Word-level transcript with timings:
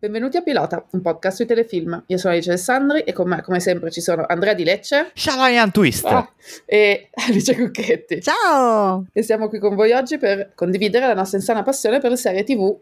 Benvenuti 0.00 0.38
a 0.38 0.40
Pilota, 0.40 0.82
un 0.92 1.02
podcast 1.02 1.36
sui 1.36 1.44
telefilm. 1.44 2.04
Io 2.06 2.16
sono 2.16 2.32
Alice 2.32 2.48
Alessandri 2.48 3.00
e 3.00 3.12
con 3.12 3.28
me, 3.28 3.42
come 3.42 3.60
sempre, 3.60 3.90
ci 3.90 4.00
sono 4.00 4.24
Andrea 4.26 4.54
Di 4.54 4.64
Lecce 4.64 5.10
Shalayan 5.12 5.70
Twist 5.70 6.06
ah, 6.06 6.26
e 6.64 7.10
Alice 7.28 7.54
Cucchetti. 7.54 8.22
Ciao! 8.22 9.04
E 9.12 9.22
siamo 9.22 9.48
qui 9.50 9.58
con 9.58 9.74
voi 9.74 9.92
oggi 9.92 10.16
per 10.16 10.52
condividere 10.54 11.06
la 11.06 11.12
nostra 11.12 11.36
insana 11.36 11.62
passione 11.62 12.00
per 12.00 12.08
le 12.08 12.16
serie 12.16 12.44
TV 12.44 12.74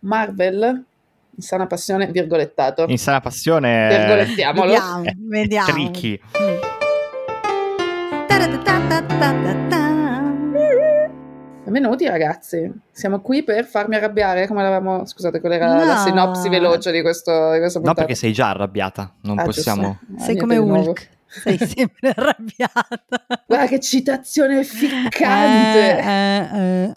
Marvel. 0.00 0.82
Insana 1.36 1.66
passione, 1.66 2.06
virgolettato. 2.06 2.86
Insana 2.88 3.20
passione. 3.20 3.88
Virgolettiamolo. 3.88 4.70
Vediamo, 4.70 5.04
È 5.04 5.12
vediamo. 5.18 5.70
tricky. 5.70 6.18
Ta-da-ta-ta-ta-ta-ta. 8.26 9.83
Benvenuti 11.64 12.06
ragazzi, 12.06 12.70
siamo 12.92 13.20
qui 13.20 13.42
per 13.42 13.64
farmi 13.64 13.96
arrabbiare, 13.96 14.46
come 14.46 14.62
l'avevamo... 14.62 15.06
Scusate, 15.06 15.40
qual 15.40 15.52
era 15.52 15.66
la 15.84 15.94
No. 15.94 16.00
sinopsi 16.02 16.48
veloce 16.50 16.92
di 16.92 17.00
questo 17.00 17.52
di 17.52 17.58
questa 17.58 17.78
No, 17.78 17.84
puntata? 17.86 18.06
perché 18.06 18.14
sei 18.14 18.32
già 18.32 18.50
arrabbiata. 18.50 19.14
Non 19.22 19.38
Ah, 19.38 19.44
possiamo. 19.44 19.98
Ah, 20.16 20.20
Sei 20.20 20.36
come. 20.36 20.58
Hulk. 20.58 21.08
Sei 21.26 21.56
sempre 21.66 22.10
arrabbiata. 22.14 22.86
Guarda 23.46 23.66
che 23.66 23.80
citazione 23.80 24.62
ficcante! 24.62 25.98
Eh, 25.98 26.58
eh, 26.58 26.84
eh. 26.84 26.92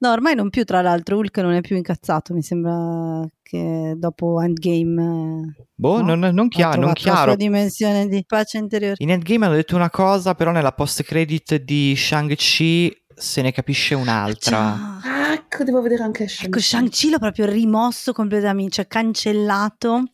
No, 0.00 0.10
ormai 0.10 0.34
non 0.34 0.48
più, 0.50 0.64
tra 0.64 0.80
l'altro, 0.80 1.18
Hulk 1.18 1.36
non 1.38 1.52
è 1.52 1.60
più 1.60 1.76
incazzato, 1.76 2.32
mi 2.34 2.42
sembra 2.42 3.24
che 3.42 3.94
dopo 3.96 4.40
Endgame 4.40 5.54
eh, 5.58 5.66
Boh, 5.74 6.02
No, 6.02 6.14
non, 6.16 6.34
non 6.34 6.48
chiaro, 6.48 6.78
non 6.80 6.88
la 6.88 6.92
chiaro. 6.94 7.24
sua 7.28 7.36
dimensione 7.36 8.08
di 8.08 8.24
pace 8.26 8.58
interiore. 8.58 8.94
In 8.98 9.10
Endgame 9.10 9.46
hanno 9.46 9.54
detto 9.54 9.76
una 9.76 9.90
cosa, 9.90 10.34
però 10.34 10.50
nella 10.50 10.72
post 10.72 11.02
credit 11.04 11.56
di 11.62 11.94
Shang-Chi 11.96 12.97
se 13.18 13.42
ne 13.42 13.52
capisce 13.52 13.94
un'altra. 13.94 15.00
Ah, 15.02 15.32
ecco, 15.32 15.64
devo 15.64 15.80
vedere 15.82 16.02
anche 16.02 16.26
Shang-Chi. 16.28 16.46
Ecco, 16.46 16.60
Shang-Chi 16.60 17.10
l'ho 17.10 17.18
proprio 17.18 17.46
rimosso 17.46 18.12
completamente, 18.12 18.70
cioè 18.72 18.86
cancellato. 18.86 20.04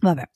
Vabbè. 0.00 0.28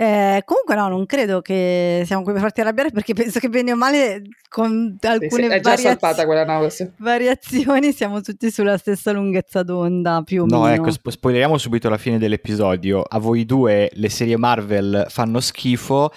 Eh, 0.00 0.42
comunque 0.44 0.76
no, 0.76 0.86
non 0.88 1.06
credo 1.06 1.40
che 1.40 2.04
siamo 2.06 2.22
qui 2.22 2.32
per 2.32 2.40
farti 2.40 2.60
arrabbiare 2.60 2.92
perché 2.92 3.14
penso 3.14 3.40
che 3.40 3.48
bene 3.48 3.72
o 3.72 3.76
male 3.76 4.22
con 4.48 4.96
alcune 5.00 5.42
sì, 5.42 5.48
è 5.48 5.60
già 5.60 5.70
variaz- 5.70 5.80
saltata 5.82 6.24
quella 6.24 6.44
nave, 6.44 6.70
sì. 6.70 6.88
variazioni 6.98 7.92
siamo 7.92 8.20
tutti 8.20 8.48
sulla 8.52 8.78
stessa 8.78 9.10
lunghezza 9.10 9.64
d'onda 9.64 10.22
più 10.24 10.42
o 10.42 10.46
No, 10.46 10.62
meno. 10.62 10.74
ecco, 10.74 10.92
spo- 10.92 11.10
spoileriamo 11.10 11.58
subito 11.58 11.88
la 11.88 11.98
fine 11.98 12.16
dell'episodio. 12.18 13.02
A 13.02 13.18
voi 13.18 13.44
due 13.44 13.90
le 13.92 14.08
serie 14.08 14.36
Marvel 14.36 15.06
fanno 15.08 15.40
schifo, 15.40 16.12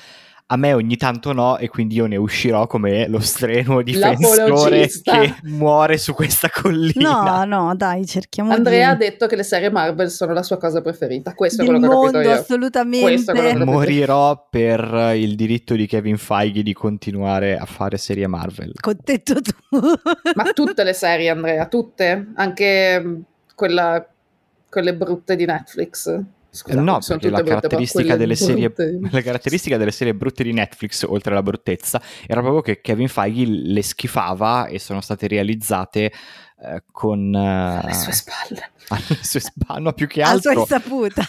a 0.51 0.57
me 0.57 0.73
ogni 0.73 0.97
tanto 0.97 1.31
no, 1.31 1.57
e 1.57 1.69
quindi 1.69 1.95
io 1.95 2.07
ne 2.07 2.17
uscirò 2.17 2.67
come 2.67 3.07
lo 3.07 3.19
strenuo 3.19 3.81
difensore 3.81 4.89
che 5.01 5.35
muore 5.43 5.97
su 5.97 6.13
questa 6.13 6.49
collina. 6.49 7.21
No, 7.21 7.45
no, 7.45 7.75
dai, 7.75 8.05
cerchiamo 8.05 8.51
Andrea 8.51 8.89
ha 8.89 8.95
di... 8.95 9.05
detto 9.05 9.27
che 9.27 9.37
le 9.37 9.43
serie 9.43 9.69
Marvel 9.69 10.11
sono 10.11 10.33
la 10.33 10.43
sua 10.43 10.57
cosa 10.57 10.81
preferita. 10.81 11.33
Questo 11.33 11.61
è 11.61 11.65
del 11.65 11.75
quello 11.75 11.87
che 11.87 11.95
ho 11.95 12.01
capito 12.01 12.17
mondo 12.17 12.29
io. 12.29 12.39
assolutamente. 12.39 13.31
È 13.31 13.55
ho 13.55 13.65
Morirò 13.65 14.47
per 14.49 15.13
il 15.15 15.35
diritto 15.35 15.73
di 15.75 15.87
Kevin 15.87 16.17
Feige 16.17 16.63
di 16.63 16.73
continuare 16.73 17.57
a 17.57 17.65
fare 17.65 17.97
serie 17.97 18.27
Marvel. 18.27 18.73
Contento 18.77 19.35
tu. 19.41 19.51
Ma 20.35 20.51
tutte 20.51 20.83
le 20.83 20.93
serie, 20.93 21.29
Andrea, 21.29 21.65
tutte? 21.67 22.27
Anche 22.35 22.99
mh, 22.99 23.23
quella, 23.55 24.05
quelle 24.69 24.93
brutte 24.95 25.37
di 25.37 25.45
Netflix? 25.45 26.21
Scusa, 26.53 26.77
Eh, 26.77 26.81
no, 26.81 26.99
perché 27.05 27.29
la 27.29 27.43
caratteristica, 27.43 28.17
delle 28.17 28.35
serie, 28.35 28.69
brutte- 28.69 28.99
la 29.09 29.21
caratteristica 29.21 29.77
delle 29.77 29.91
serie 29.91 30.13
brutte 30.13 30.43
di 30.43 30.51
Netflix, 30.51 31.03
oltre 31.03 31.31
alla 31.31 31.41
bruttezza, 31.43 32.01
era 32.27 32.41
proprio 32.41 32.61
che 32.61 32.81
Kevin 32.81 33.07
Feige 33.07 33.45
le 33.45 33.81
schifava 33.81 34.65
e 34.67 34.77
sono 34.77 34.99
state 34.99 35.27
realizzate 35.27 36.11
eh, 36.63 36.83
con... 36.91 37.33
eh, 37.33 37.79
alle 37.83 37.93
sue 37.93 38.11
spalle. 38.11 38.71
alle 38.89 39.17
sue 39.21 39.39
spalle, 39.39 39.79
no, 39.79 39.93
più 39.93 40.07
che 40.07 40.21
A 40.23 40.37
sua 40.37 40.51
altro, 40.51 40.61
insaputa. 40.61 41.25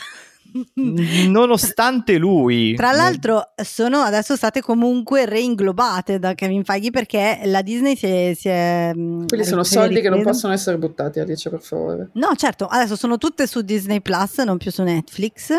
Nonostante 0.74 2.16
lui. 2.18 2.74
Tra 2.74 2.92
l'altro 2.92 3.52
sono 3.62 3.98
adesso 4.00 4.36
state 4.36 4.60
comunque 4.60 5.26
reinglobate 5.26 6.18
da 6.18 6.34
Kevin 6.34 6.64
Feige 6.64 6.90
perché 6.90 7.40
la 7.44 7.62
Disney 7.62 7.96
si 7.96 8.06
è... 8.06 8.32
Si 8.36 8.48
è 8.48 8.92
mh, 8.94 9.26
Quelli 9.26 9.44
sono 9.44 9.62
si 9.64 9.74
è 9.74 9.78
soldi 9.78 9.96
che 9.96 10.08
non 10.08 10.18
ripresa. 10.18 10.30
possono 10.30 10.52
essere 10.52 10.78
buttati, 10.78 11.20
Alice, 11.20 11.48
per 11.50 11.60
favore. 11.60 12.10
No, 12.14 12.34
certo, 12.36 12.66
adesso 12.66 12.96
sono 12.96 13.18
tutte 13.18 13.46
su 13.46 13.60
Disney 13.62 14.00
Plus, 14.00 14.38
non 14.38 14.58
più 14.58 14.70
su 14.70 14.82
Netflix. 14.82 15.50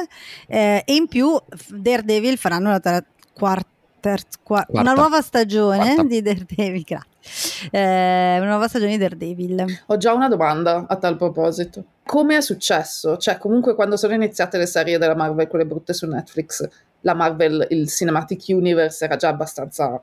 eh, 0.48 0.84
e 0.86 0.94
in 0.96 1.08
più 1.08 1.36
Daredevil 1.70 2.38
faranno 2.38 2.70
la 2.70 2.80
ter- 2.80 3.06
quar- 3.34 3.66
terz- 4.00 4.40
qua- 4.44 4.66
Quarta. 4.68 4.82
una 4.82 4.94
nuova 4.94 5.22
stagione 5.22 5.78
Quarta. 5.96 6.04
di 6.04 6.22
Daredevil. 6.22 6.84
grazie. 6.86 7.12
Eh, 7.72 8.38
una 8.40 8.50
nuova 8.50 8.68
stagione 8.68 8.92
di 8.92 8.98
Daredevil. 8.98 9.84
Ho 9.88 9.98
già 9.98 10.14
una 10.14 10.28
domanda 10.28 10.86
a 10.88 10.96
tal 10.98 11.16
proposito. 11.18 11.84
Come 12.06 12.38
è 12.38 12.42
successo? 12.42 13.18
Cioè, 13.18 13.38
comunque, 13.38 13.76
quando 13.76 13.96
sono 13.96 14.14
iniziate 14.14 14.58
le 14.58 14.66
serie 14.66 14.98
della 14.98 15.16
Marvel, 15.16 15.48
quelle 15.48 15.66
brutte 15.66 15.94
su 15.94 16.06
Netflix, 16.06 16.68
la 17.02 17.14
Marvel, 17.14 17.66
il 17.70 17.90
Cinematic 17.90 18.44
Universe 18.50 19.06
era 19.06 19.16
già 19.16 19.30
abbastanza 19.30 20.02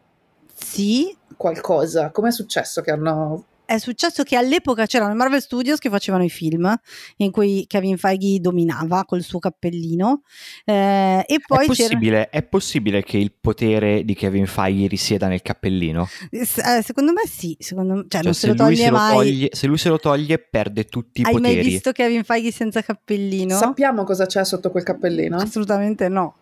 Sì, 0.55 1.15
qualcosa. 1.37 2.11
Come 2.11 2.29
è 2.29 2.33
successo 2.33 2.81
che 2.81 2.91
hanno. 2.91 3.45
È 3.71 3.79
successo 3.79 4.25
che 4.25 4.37
all'epoca 4.37 4.87
c'erano 4.87 5.13
i 5.13 5.15
Marvel 5.15 5.41
Studios 5.41 5.79
che 5.79 5.89
facevano 5.91 6.25
i 6.25 6.29
film 6.29 6.75
in 7.19 7.31
cui 7.31 7.65
Kevin 7.69 7.97
Feige 7.99 8.41
dominava 8.41 9.05
col 9.05 9.23
suo 9.23 9.39
cappellino 9.39 10.23
eh, 10.65 11.25
e 11.27 11.39
poi 11.47 11.65
è, 11.65 11.67
possibile, 11.67 12.29
è 12.31 12.43
possibile 12.43 13.03
che 13.05 13.17
il 13.19 13.33
potere 13.41 14.05
di 14.05 14.15
Kevin 14.15 14.47
Feige 14.47 14.89
risieda 14.89 15.29
nel 15.29 15.43
cappellino? 15.43 16.09
S- 16.31 16.59
eh, 16.59 16.83
secondo 16.83 17.13
me 17.13 17.23
sì, 17.27 17.57
secondo 17.61 17.95
me, 17.95 18.01
cioè, 18.09 18.09
Cioè, 18.09 18.23
non 18.25 18.35
se, 18.35 18.41
se 18.41 18.47
lo 18.49 18.53
lui 18.55 18.63
toglie 18.65 18.77
se, 18.85 18.91
lo 18.91 18.97
mai. 18.97 19.15
toglie, 19.15 19.49
se 19.53 19.67
lui 19.69 19.79
se 19.79 19.89
lo 19.89 19.99
toglie, 19.99 20.39
perde 20.39 20.85
tutti 20.87 21.21
i 21.21 21.25
Hai 21.25 21.33
mai 21.35 21.43
poteri. 21.43 21.69
visto 21.69 21.93
Kevin 21.93 22.25
Feige 22.25 22.51
senza 22.51 22.83
cappellino? 22.83 23.57
Sappiamo 23.57 24.03
cosa 24.05 24.27
c'è 24.27 24.45
sotto 24.45 24.71
quel 24.71 24.83
cappellino? 24.83 25.37
Assolutamente 25.37 26.09
no. 26.09 26.37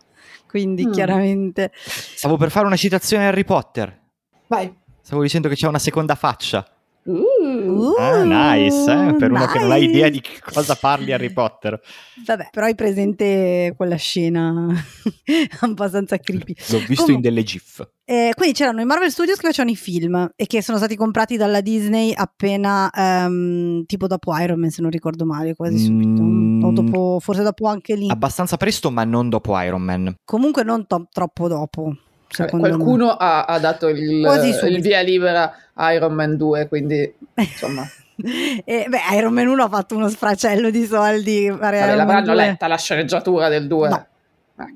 Quindi 0.47 0.87
Mm. 0.87 0.93
chiaramente 0.93 1.72
Stavo 1.75 2.38
per 2.38 2.50
fare 2.50 2.65
una 2.65 2.77
citazione 2.77 3.27
a 3.27 3.28
Harry 3.28 3.44
Potter. 3.44 4.00
Vai. 4.47 4.75
Stavo 5.03 5.21
dicendo 5.22 5.49
che 5.49 5.55
c'è 5.56 5.67
una 5.67 5.78
seconda 5.78 6.15
faccia. 6.15 6.67
Uh. 7.11 7.95
Ah, 7.99 8.23
nice, 8.23 8.91
eh? 8.91 9.15
per 9.17 9.31
uno 9.33 9.47
che 9.47 9.59
non 9.61 9.71
ha 9.71 9.77
nice. 9.77 9.89
idea 9.89 10.09
di 10.11 10.23
cosa 10.53 10.75
parli 10.75 11.13
Harry 11.13 11.33
Potter. 11.33 11.81
Vabbè, 12.27 12.49
però 12.51 12.67
hai 12.67 12.75
presente 12.75 13.73
quella 13.75 13.97
scena 13.97 14.67
abbastanza 15.61 16.19
creepy. 16.19 16.55
L'ho 16.71 16.79
visto 16.81 17.05
Comu- 17.05 17.17
in 17.17 17.21
delle 17.23 17.43
GIF. 17.43 17.89
Eh, 18.05 18.33
quindi 18.35 18.55
c'erano 18.55 18.83
i 18.83 18.85
Marvel 18.85 19.11
Studios 19.11 19.39
che 19.39 19.47
facevano 19.47 19.73
i 19.73 19.77
film 19.77 20.31
e 20.37 20.47
che 20.47 20.63
sono 20.63 20.77
stati 20.77 20.97
comprati 20.97 21.37
dalla 21.39 21.63
Disney 21.63 22.13
appena 22.15 22.91
ehm, 22.91 23.85
tipo 23.87 24.07
dopo 24.07 24.37
Iron 24.37 24.61
Man, 24.61 24.71
se 24.71 24.83
non 24.83 24.91
ricordo 24.91 25.25
male, 25.25 25.55
quasi 25.55 25.79
subito. 25.79 26.23
Mm. 26.23 26.63
O 26.63 26.73
dopo, 26.73 27.19
forse 27.21 27.43
dopo 27.43 27.67
anche 27.67 27.95
lì. 27.95 28.09
Abbastanza 28.11 28.59
presto, 28.59 28.91
ma 28.91 29.05
non 29.05 29.31
dopo 29.31 29.59
Iron 29.61 29.83
Man. 29.83 30.15
Comunque 30.25 30.63
non 30.63 30.87
to- 30.87 31.09
troppo 31.11 31.49
dopo. 31.49 31.95
Secondo 32.28 32.66
me. 32.69 32.75
qualcuno 32.75 33.11
ha, 33.11 33.44
ha 33.44 33.59
dato 33.59 33.89
il, 33.89 33.99
il 34.00 34.81
via 34.81 35.00
libera 35.00 35.53
a 35.75 35.93
Iron 35.93 36.12
Man 36.12 36.37
2, 36.37 36.69
quindi 36.69 37.12
insomma, 37.34 37.87
E, 38.65 38.87
beh, 38.89 39.16
Iron 39.16 39.33
Man 39.33 39.47
1 39.47 39.62
ha 39.62 39.69
fatto 39.69 39.94
uno 39.97 40.09
sfracello 40.09 40.71
di 40.71 40.84
soldi. 40.87 41.49
vabbè, 41.49 41.94
l'avranno 41.94 42.33
2. 42.33 42.34
letta 42.34 42.67
la 42.67 42.77
sceneggiatura 42.77 43.49
del 43.49 43.67
2. 43.67 43.88
No. 43.88 44.06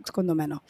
Secondo 0.05 0.35
me 0.35 0.47
no. 0.47 0.63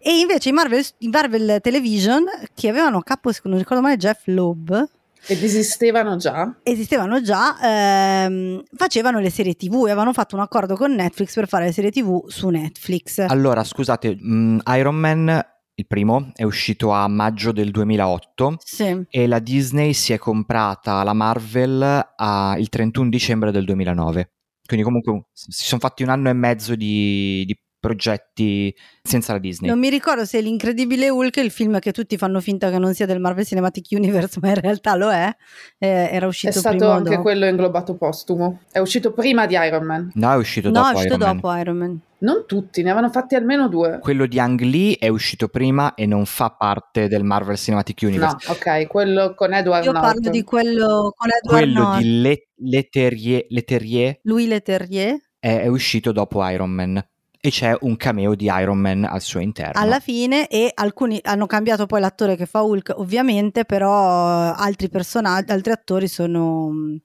E 0.00 0.18
invece 0.20 0.48
i 0.48 0.52
Marvel, 0.52 0.82
i 0.98 1.08
Marvel 1.08 1.60
Television, 1.60 2.24
che 2.54 2.68
avevano 2.70 2.96
a 2.98 3.02
capo, 3.02 3.30
se 3.30 3.42
non 3.44 3.58
ricordo 3.58 3.82
male, 3.82 3.98
Jeff 3.98 4.22
Loeb, 4.24 4.88
Ed 5.26 5.42
esistevano 5.42 6.16
già? 6.16 6.54
esistevano 6.62 7.20
già, 7.20 7.58
ehm, 7.62 8.62
facevano 8.74 9.18
le 9.18 9.28
serie 9.28 9.54
TV 9.54 9.84
e 9.86 9.90
avevano 9.90 10.14
fatto 10.14 10.34
un 10.34 10.40
accordo 10.40 10.76
con 10.76 10.94
Netflix 10.94 11.34
per 11.34 11.46
fare 11.46 11.66
le 11.66 11.72
serie 11.72 11.90
TV 11.90 12.26
su 12.28 12.48
Netflix. 12.48 13.18
Allora, 13.28 13.62
scusate, 13.62 14.16
mh, 14.18 14.60
Iron 14.76 14.94
Man, 14.94 15.44
il 15.78 15.86
primo, 15.86 16.32
è 16.34 16.42
uscito 16.42 16.90
a 16.90 17.06
maggio 17.06 17.52
del 17.52 17.70
2008 17.70 18.56
Sì. 18.64 19.04
e 19.08 19.26
la 19.28 19.38
Disney 19.38 19.92
si 19.92 20.12
è 20.12 20.18
comprata 20.18 21.04
la 21.04 21.12
Marvel 21.12 21.82
a- 22.16 22.56
il 22.58 22.68
31 22.68 23.08
dicembre 23.08 23.52
del 23.52 23.64
2009. 23.64 24.32
Quindi 24.66 24.84
comunque 24.84 25.12
un- 25.12 25.22
si 25.32 25.64
sono 25.66 25.80
fatti 25.80 26.02
un 26.02 26.08
anno 26.08 26.30
e 26.30 26.32
mezzo 26.32 26.74
di, 26.74 27.44
di 27.46 27.56
progetti 27.78 28.74
senza 29.02 29.32
la 29.32 29.38
Disney. 29.38 29.70
Non 29.70 29.78
mi 29.78 29.88
ricordo 29.88 30.24
se 30.24 30.40
l'Incredibile 30.40 31.10
Hulk, 31.10 31.36
il 31.36 31.52
film 31.52 31.78
che 31.78 31.92
tutti 31.92 32.16
fanno 32.18 32.40
finta 32.40 32.70
che 32.70 32.78
non 32.78 32.92
sia 32.92 33.06
del 33.06 33.20
Marvel 33.20 33.46
Cinematic 33.46 33.86
Universe, 33.92 34.40
ma 34.42 34.48
in 34.48 34.60
realtà 34.60 34.96
lo 34.96 35.10
è, 35.12 35.32
eh, 35.78 35.86
era 36.10 36.26
È 36.26 36.28
uscito 36.28 36.58
stato 36.58 36.76
prima 36.76 36.90
o 36.92 36.96
anche 36.96 37.10
dopo. 37.10 37.22
quello 37.22 37.46
inglobato 37.46 37.94
postumo. 37.94 38.62
È 38.72 38.80
uscito 38.80 39.12
prima 39.12 39.46
di 39.46 39.54
Iron 39.54 39.84
Man. 39.86 40.10
No, 40.14 40.32
è 40.32 40.36
uscito 40.36 40.70
No, 40.70 40.74
dopo 40.80 40.88
è 40.88 40.94
uscito 40.94 41.14
Iron 41.14 41.26
Man. 41.28 41.36
dopo 41.36 41.54
Iron 41.54 41.76
Man. 41.76 42.00
Non 42.20 42.44
tutti, 42.46 42.82
ne 42.82 42.90
avevano 42.90 43.12
fatti 43.12 43.34
almeno 43.36 43.68
due. 43.68 43.98
Quello 44.00 44.26
di 44.26 44.40
Ang 44.40 44.60
Lee 44.62 44.96
è 44.98 45.06
uscito 45.08 45.46
prima 45.48 45.94
e 45.94 46.04
non 46.06 46.26
fa 46.26 46.50
parte 46.50 47.06
del 47.06 47.22
Marvel 47.22 47.56
Cinematic 47.56 48.00
Universe. 48.02 48.36
No, 48.48 48.52
ok, 48.54 48.86
quello 48.88 49.34
con 49.36 49.52
Edward 49.54 49.84
Io 49.84 49.92
parlo 49.92 50.08
Norton. 50.14 50.32
di 50.32 50.42
quello 50.42 51.14
con 51.16 51.28
Edward 51.30 51.46
Quello 51.62 51.80
Norton. 51.80 52.02
di 52.02 52.20
Le- 52.20 52.46
Leterrier, 52.56 53.46
Leterrier 53.50 54.18
Louis 54.22 54.48
Leterrier. 54.48 55.16
è, 55.38 55.60
è 55.60 55.66
uscito 55.68 56.10
dopo 56.10 56.44
Iron 56.48 56.70
Man 56.70 56.96
e 57.40 57.50
c'è 57.50 57.76
un 57.82 57.96
cameo 57.96 58.34
di 58.34 58.46
Iron 58.46 58.78
Man 58.78 59.04
al 59.04 59.20
suo 59.20 59.38
interno. 59.38 59.80
alla 59.80 60.00
fine 60.00 60.48
e 60.48 60.72
alcuni 60.74 61.20
hanno 61.22 61.46
cambiato 61.46 61.86
poi 61.86 62.00
l'attore 62.00 62.34
che 62.34 62.46
fa 62.46 62.62
Hulk 62.62 62.94
ovviamente 62.96 63.64
però 63.64 64.52
altri 64.52 64.88
personaggi 64.88 65.52
altri 65.52 65.70
attori 65.70 66.08
sono, 66.08 66.68
mh, 66.70 66.96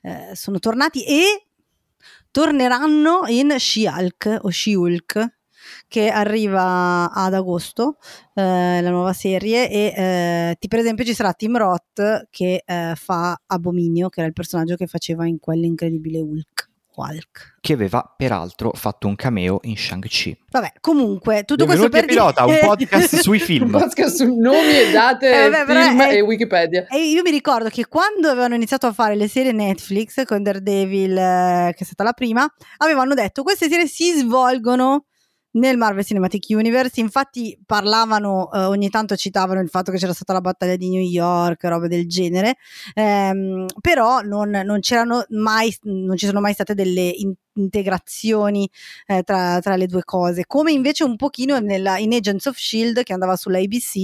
eh, 0.00 0.30
sono 0.34 0.58
tornati 0.60 1.04
e 1.04 1.45
torneranno 2.36 3.22
in 3.28 3.54
She-Hulk 3.56 4.40
o 4.42 4.50
She-Hulk 4.50 5.38
che 5.88 6.10
arriva 6.10 7.10
ad 7.10 7.32
agosto, 7.32 7.96
eh, 8.34 8.78
la 8.82 8.90
nuova 8.90 9.14
serie, 9.14 9.70
e 9.70 9.94
eh, 9.96 10.56
ti, 10.58 10.68
per 10.68 10.80
esempio 10.80 11.02
ci 11.02 11.14
sarà 11.14 11.32
Tim 11.32 11.56
Roth 11.56 12.28
che 12.28 12.62
eh, 12.62 12.92
fa 12.94 13.40
Abominio, 13.46 14.10
che 14.10 14.18
era 14.20 14.28
il 14.28 14.34
personaggio 14.34 14.76
che 14.76 14.86
faceva 14.86 15.26
in 15.26 15.38
quell'incredibile 15.38 16.20
Hulk. 16.20 16.70
Hulk. 16.96 17.56
Che 17.60 17.72
aveva 17.72 18.14
peraltro 18.16 18.72
fatto 18.74 19.06
un 19.06 19.14
cameo 19.16 19.58
in 19.62 19.76
Shang-Chi. 19.76 20.36
Vabbè, 20.50 20.72
comunque, 20.80 21.44
tutto 21.44 21.64
Benvenuti 21.66 21.90
questo 21.90 22.06
per 22.06 22.14
Pilota, 22.16 22.44
dire... 22.46 22.60
un 22.60 22.66
podcast 22.68 23.16
sui 23.16 23.38
film. 23.38 23.64
Un 23.74 23.80
podcast 23.80 24.16
su 24.16 24.34
nomi 24.38 24.76
e 24.78 24.90
date, 24.90 25.44
Eh, 25.44 25.48
vabbè, 25.50 25.72
film 25.72 26.00
è- 26.02 26.14
e 26.14 26.20
Wikipedia. 26.20 26.86
E 26.88 27.08
io 27.08 27.22
mi 27.22 27.30
ricordo 27.30 27.68
che 27.68 27.86
quando 27.86 28.28
avevano 28.28 28.54
iniziato 28.54 28.86
a 28.86 28.92
fare 28.92 29.14
le 29.16 29.28
serie 29.28 29.52
Netflix 29.52 30.24
con 30.24 30.42
Daredevil, 30.42 31.16
eh, 31.16 31.72
che 31.76 31.82
è 31.82 31.86
stata 31.86 32.02
la 32.04 32.12
prima, 32.12 32.46
avevano 32.78 33.14
detto 33.14 33.42
queste 33.42 33.68
serie 33.68 33.86
si 33.86 34.12
svolgono 34.12 35.04
nel 35.56 35.76
Marvel 35.76 36.04
Cinematic 36.04 36.46
Universe, 36.50 37.00
infatti 37.00 37.58
parlavano, 37.64 38.50
eh, 38.52 38.64
ogni 38.64 38.90
tanto 38.90 39.16
citavano 39.16 39.60
il 39.60 39.68
fatto 39.68 39.90
che 39.90 39.98
c'era 39.98 40.12
stata 40.12 40.32
la 40.32 40.40
battaglia 40.40 40.76
di 40.76 40.88
New 40.90 41.00
York, 41.02 41.64
robe 41.64 41.88
del 41.88 42.06
genere, 42.08 42.56
ehm, 42.94 43.66
però 43.80 44.20
non, 44.20 44.50
non 44.50 44.80
mai, 45.30 45.74
non 45.82 46.16
ci 46.16 46.26
sono 46.26 46.40
mai 46.40 46.52
state 46.52 46.74
delle 46.74 47.08
in- 47.08 47.34
integrazioni 47.54 48.68
eh, 49.06 49.22
tra, 49.22 49.58
tra 49.60 49.76
le 49.76 49.86
due 49.86 50.04
cose, 50.04 50.44
come 50.46 50.72
invece 50.72 51.04
un 51.04 51.16
pochino 51.16 51.58
nella- 51.58 51.98
in 51.98 52.12
Agents 52.12 52.46
of 52.46 52.56
Shield 52.56 53.02
che 53.02 53.12
andava 53.12 53.36
sulla 53.36 53.58
ABC, 53.58 53.96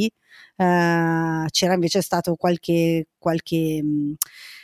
eh, 0.56 1.46
c'era 1.50 1.74
invece 1.74 2.00
stato 2.02 2.34
qualche, 2.36 3.08
qualche 3.18 3.82
mh, 3.82 4.14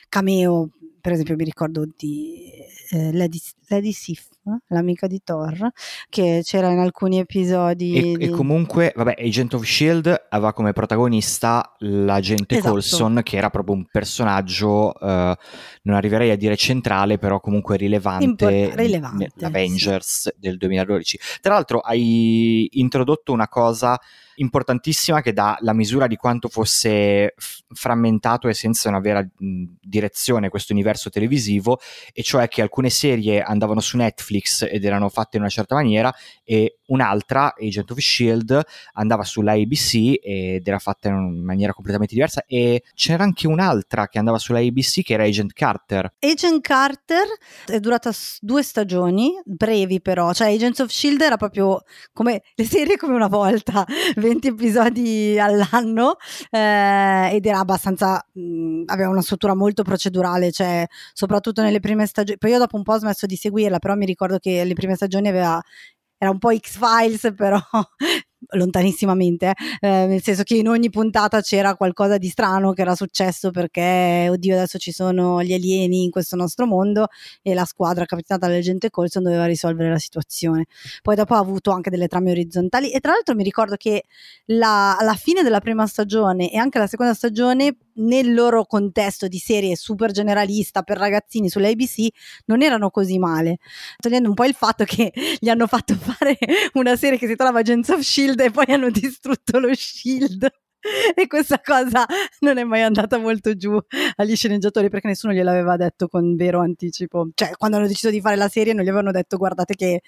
cameo, 0.08 0.70
per 1.00 1.12
esempio 1.12 1.36
mi 1.36 1.44
ricordo 1.44 1.86
di 1.96 2.50
eh, 2.90 3.12
Lady, 3.12 3.40
Lady 3.68 3.92
Sif, 3.92 4.26
l'amica 4.68 5.06
di 5.06 5.20
Thor, 5.22 5.70
che 6.08 6.40
c'era 6.44 6.70
in 6.70 6.78
alcuni 6.78 7.18
episodi. 7.18 7.94
E, 7.94 8.12
e 8.12 8.16
di- 8.16 8.30
comunque, 8.30 8.92
vabbè, 8.94 9.16
Agent 9.18 9.54
of 9.54 9.64
Shield 9.64 10.26
aveva 10.30 10.52
come 10.52 10.72
protagonista 10.72 11.74
l'agente 11.80 12.56
Esatto. 12.56 12.72
Coulson, 12.72 13.20
che 13.22 13.36
era 13.36 13.50
proprio 13.50 13.74
un 13.76 13.86
personaggio, 13.90 14.98
eh, 14.98 15.36
non 15.82 15.96
arriverei 15.96 16.30
a 16.30 16.36
dire 16.36 16.56
centrale, 16.56 17.18
però 17.18 17.40
comunque 17.40 17.76
rilevante, 17.76 18.24
Import- 18.24 18.74
rilevante, 18.78 19.30
nell'Avengers 19.34 20.34
del 20.36 20.56
2012. 20.56 21.18
Tra 21.40 21.54
l'altro 21.54 21.80
hai 21.80 22.68
introdotto 22.72 23.32
una 23.32 23.48
cosa 23.48 23.98
importantissima 24.40 25.20
che 25.20 25.32
dà 25.32 25.58
la 25.62 25.72
misura 25.72 26.06
di 26.06 26.14
quanto 26.14 26.48
fosse 26.48 27.34
f- 27.36 27.62
frammentato 27.70 28.46
e 28.48 28.54
senza 28.54 28.88
una 28.88 29.00
vera 29.00 29.20
mh, 29.20 29.64
direzione 29.80 30.48
questo 30.48 30.72
universo 30.72 31.10
televisivo, 31.10 31.80
e 32.12 32.22
cioè 32.22 32.46
che 32.48 32.62
alcune 32.62 32.88
serie 32.90 33.42
andavano 33.58 33.80
su 33.80 33.96
Netflix 33.96 34.66
ed 34.68 34.84
erano 34.84 35.08
fatte 35.08 35.36
in 35.36 35.42
una 35.42 35.50
certa 35.50 35.74
maniera 35.74 36.14
e 36.44 36.78
un'altra, 36.88 37.54
Agent 37.60 37.90
of 37.90 37.98
Shield, 37.98 38.62
andava 38.94 39.24
sulla 39.24 39.52
ABC 39.52 40.18
ed 40.22 40.66
era 40.66 40.78
fatta 40.78 41.08
in 41.08 41.44
maniera 41.44 41.72
completamente 41.72 42.14
diversa 42.14 42.44
e 42.46 42.82
c'era 42.94 43.24
anche 43.24 43.46
un'altra 43.46 44.08
che 44.08 44.18
andava 44.18 44.38
sulla 44.38 44.60
ABC 44.60 45.02
che 45.02 45.14
era 45.14 45.24
Agent 45.24 45.52
Carter. 45.52 46.14
Agent 46.20 46.60
Carter 46.60 47.26
è 47.66 47.78
durata 47.80 48.10
due 48.40 48.62
stagioni, 48.62 49.32
brevi 49.44 50.00
però, 50.00 50.32
cioè 50.32 50.52
Agents 50.52 50.78
of 50.78 50.90
Shield 50.90 51.20
era 51.20 51.36
proprio 51.36 51.82
come 52.12 52.42
le 52.54 52.64
serie 52.64 52.96
come 52.96 53.14
una 53.14 53.28
volta, 53.28 53.84
20 54.16 54.48
episodi 54.48 55.38
all'anno 55.38 56.16
eh, 56.50 57.30
ed 57.32 57.44
era 57.44 57.58
abbastanza, 57.58 58.24
mh, 58.32 58.84
aveva 58.86 59.10
una 59.10 59.22
struttura 59.22 59.54
molto 59.54 59.82
procedurale, 59.82 60.50
cioè 60.52 60.86
soprattutto 61.12 61.62
nelle 61.62 61.80
prime 61.80 62.06
stagioni, 62.06 62.38
poi 62.38 62.50
io 62.50 62.58
dopo 62.58 62.76
un 62.76 62.82
po' 62.82 62.92
ho 62.94 62.98
smesso 62.98 63.26
di 63.26 63.36
seguirla, 63.48 63.78
però 63.78 63.94
mi 63.94 64.06
ricordo 64.06 64.38
che 64.38 64.64
le 64.64 64.74
prime 64.74 64.94
stagioni 64.94 65.28
aveva, 65.28 65.60
era 66.16 66.30
un 66.30 66.38
po' 66.38 66.56
X-Files 66.56 67.32
però 67.36 67.58
lontanissimamente, 68.50 69.52
eh, 69.80 70.06
nel 70.06 70.22
senso 70.22 70.42
che 70.42 70.54
in 70.54 70.68
ogni 70.68 70.90
puntata 70.90 71.40
c'era 71.40 71.74
qualcosa 71.74 72.18
di 72.18 72.28
strano 72.28 72.72
che 72.72 72.82
era 72.82 72.94
successo 72.94 73.50
perché, 73.50 74.28
oddio, 74.30 74.54
adesso 74.54 74.78
ci 74.78 74.92
sono 74.92 75.42
gli 75.42 75.52
alieni 75.52 76.04
in 76.04 76.10
questo 76.10 76.36
nostro 76.36 76.66
mondo 76.66 77.08
e 77.42 77.54
la 77.54 77.64
squadra 77.64 78.04
capitanata 78.04 78.46
dall'agente 78.46 78.90
Colson 78.90 79.24
doveva 79.24 79.46
risolvere 79.46 79.90
la 79.90 79.98
situazione. 79.98 80.66
Poi 81.02 81.16
dopo 81.16 81.34
ha 81.34 81.38
avuto 81.38 81.70
anche 81.72 81.90
delle 81.90 82.06
trame 82.08 82.30
orizzontali 82.30 82.92
e 82.92 83.00
tra 83.00 83.12
l'altro 83.12 83.34
mi 83.34 83.42
ricordo 83.42 83.76
che 83.76 84.04
la, 84.46 84.96
alla 84.96 85.14
fine 85.14 85.42
della 85.42 85.60
prima 85.60 85.86
stagione 85.86 86.50
e 86.50 86.56
anche 86.58 86.78
la 86.78 86.86
seconda 86.86 87.14
stagione 87.14 87.76
nel 87.98 88.34
loro 88.34 88.64
contesto 88.64 89.28
di 89.28 89.38
serie 89.38 89.76
super 89.76 90.10
generalista 90.10 90.82
per 90.82 90.98
ragazzini 90.98 91.48
sull'ABC 91.48 92.08
non 92.46 92.62
erano 92.62 92.90
così 92.90 93.18
male 93.18 93.58
togliendo 93.98 94.28
un 94.28 94.34
po' 94.34 94.44
il 94.44 94.54
fatto 94.54 94.84
che 94.84 95.12
gli 95.38 95.48
hanno 95.48 95.66
fatto 95.66 95.94
fare 95.94 96.36
una 96.74 96.96
serie 96.96 97.18
che 97.18 97.26
si 97.26 97.34
chiamava 97.34 97.60
Agents 97.60 97.88
of 97.90 98.00
Shield 98.00 98.40
e 98.40 98.50
poi 98.50 98.66
hanno 98.68 98.90
distrutto 98.90 99.58
lo 99.58 99.74
Shield. 99.74 100.48
E 101.14 101.26
questa 101.26 101.60
cosa 101.60 102.06
non 102.40 102.56
è 102.56 102.64
mai 102.64 102.82
andata 102.82 103.18
molto 103.18 103.56
giù 103.56 103.76
agli 104.16 104.36
sceneggiatori 104.36 104.88
perché 104.88 105.08
nessuno 105.08 105.32
gliel'aveva 105.32 105.76
detto 105.76 106.06
con 106.06 106.36
vero 106.36 106.60
anticipo. 106.60 107.28
Cioè, 107.34 107.56
quando 107.56 107.76
hanno 107.76 107.88
deciso 107.88 108.10
di 108.10 108.20
fare 108.20 108.36
la 108.36 108.48
serie, 108.48 108.72
non 108.72 108.84
gli 108.84 108.88
avevano 108.88 109.10
detto: 109.10 109.36
guardate 109.36 109.74
che 109.74 110.02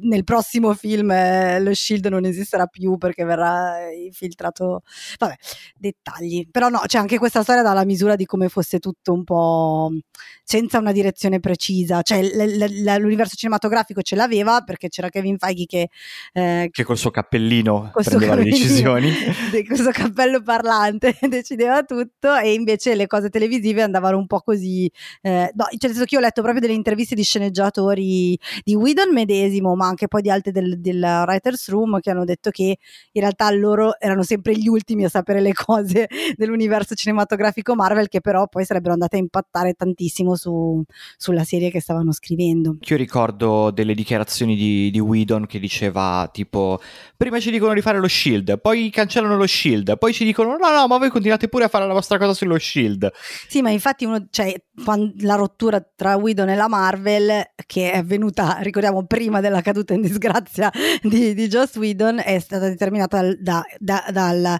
nel 0.00 0.24
prossimo 0.24 0.74
film 0.74 1.10
eh, 1.10 1.60
lo 1.60 1.72
shield 1.72 2.06
non 2.06 2.24
esisterà 2.24 2.66
più 2.66 2.96
perché 2.98 3.24
verrà 3.24 3.90
infiltrato. 3.92 4.82
Vabbè 5.18 5.34
dettagli. 5.76 6.48
Però 6.50 6.68
no 6.68 6.82
c'è 6.86 6.98
anche 6.98 7.18
questa 7.18 7.42
storia 7.42 7.62
dalla 7.62 7.84
misura 7.84 8.16
di 8.16 8.26
come 8.26 8.48
fosse 8.48 8.78
tutto 8.78 9.12
un 9.12 9.24
po' 9.24 9.90
senza 10.44 10.78
una 10.78 10.92
direzione 10.92 11.40
precisa. 11.40 12.02
Cioè 12.02 12.22
l- 12.22 12.58
l- 12.58 12.96
l'universo 13.00 13.36
cinematografico 13.36 14.02
ce 14.02 14.16
l'aveva 14.16 14.60
perché 14.62 14.88
c'era 14.88 15.08
Kevin 15.08 15.38
Feige 15.38 15.66
che 15.66 15.88
eh, 16.32 16.68
Che 16.70 16.84
col 16.84 16.96
suo 16.96 17.10
cappellino 17.10 17.90
col 17.92 18.02
suo 18.02 18.18
prendeva 18.18 18.34
le 18.34 18.44
decisioni. 18.44 19.10
di 19.52 19.64
questo 19.66 19.90
cappello 19.90 20.42
parlante 20.42 21.16
decideva 21.28 21.82
tutto 21.82 22.36
e 22.36 22.52
invece 22.52 22.94
le 22.94 23.06
cose 23.06 23.28
televisive 23.28 23.82
andavano 23.82 24.18
un 24.18 24.26
po' 24.26 24.40
così 24.40 24.90
eh, 25.22 25.50
no, 25.54 25.64
cioè 25.64 25.76
nel 25.80 25.90
senso 25.90 26.04
che 26.04 26.14
io 26.14 26.20
ho 26.20 26.24
letto 26.24 26.42
proprio 26.42 26.60
delle 26.60 26.74
interviste 26.74 27.14
di 27.14 27.22
sceneggiatori 27.22 28.38
di 28.62 28.74
Whedon 28.74 29.12
medesimo 29.12 29.74
ma 29.78 29.86
anche 29.86 30.08
poi 30.08 30.22
di 30.22 30.30
altri 30.30 30.52
del, 30.52 30.80
del 30.80 31.00
writers 31.00 31.68
room 31.68 32.00
che 32.00 32.10
hanno 32.10 32.24
detto 32.24 32.50
che 32.50 32.76
in 33.12 33.20
realtà 33.20 33.50
loro 33.50 33.98
erano 33.98 34.22
sempre 34.22 34.54
gli 34.54 34.68
ultimi 34.68 35.04
a 35.04 35.08
sapere 35.08 35.40
le 35.40 35.52
cose 35.52 36.08
dell'universo 36.36 36.94
cinematografico 36.94 37.74
Marvel 37.74 38.08
che 38.08 38.20
però 38.20 38.48
poi 38.48 38.64
sarebbero 38.64 38.92
andate 38.92 39.16
a 39.16 39.20
impattare 39.20 39.74
tantissimo 39.74 40.34
su, 40.34 40.82
sulla 41.16 41.44
serie 41.44 41.70
che 41.70 41.80
stavano 41.80 42.12
scrivendo 42.12 42.76
Io 42.80 42.96
ricordo 42.96 43.70
delle 43.70 43.94
dichiarazioni 43.94 44.56
di, 44.56 44.90
di 44.90 45.00
Whedon 45.00 45.46
che 45.46 45.58
diceva 45.58 46.28
tipo 46.32 46.80
prima 47.16 47.38
ci 47.40 47.50
dicono 47.50 47.74
di 47.74 47.80
fare 47.80 47.98
lo 47.98 48.08
shield, 48.08 48.60
poi 48.60 48.90
cancellano 48.90 49.36
lo 49.36 49.46
shield, 49.46 49.96
poi 49.98 50.12
ci 50.12 50.24
dicono 50.24 50.56
no 50.56 50.70
no 50.70 50.86
ma 50.86 50.98
voi 50.98 51.10
continuate 51.10 51.48
pure 51.48 51.64
a 51.64 51.68
fare 51.68 51.86
la 51.86 51.92
vostra 51.92 52.18
cosa 52.18 52.34
sullo 52.34 52.58
shield. 52.58 53.10
Sì, 53.46 53.62
ma 53.62 53.70
infatti 53.70 54.04
uno, 54.04 54.26
cioè, 54.30 54.54
la 55.20 55.34
rottura 55.34 55.80
tra 55.80 56.16
Whedon 56.16 56.48
e 56.48 56.54
la 56.56 56.68
Marvel, 56.68 57.50
che 57.66 57.92
è 57.92 57.98
avvenuta, 57.98 58.58
ricordiamo, 58.62 59.04
prima 59.06 59.40
della 59.40 59.62
caduta 59.68 59.94
in 59.94 60.00
disgrazia 60.00 60.70
di, 61.02 61.34
di 61.34 61.48
Joss 61.48 61.76
Whedon, 61.76 62.20
è 62.24 62.38
stata 62.38 62.68
determinata 62.68 63.20
dal, 63.20 63.36
da- 63.38 63.64
da- 63.78 64.06
dal 64.10 64.58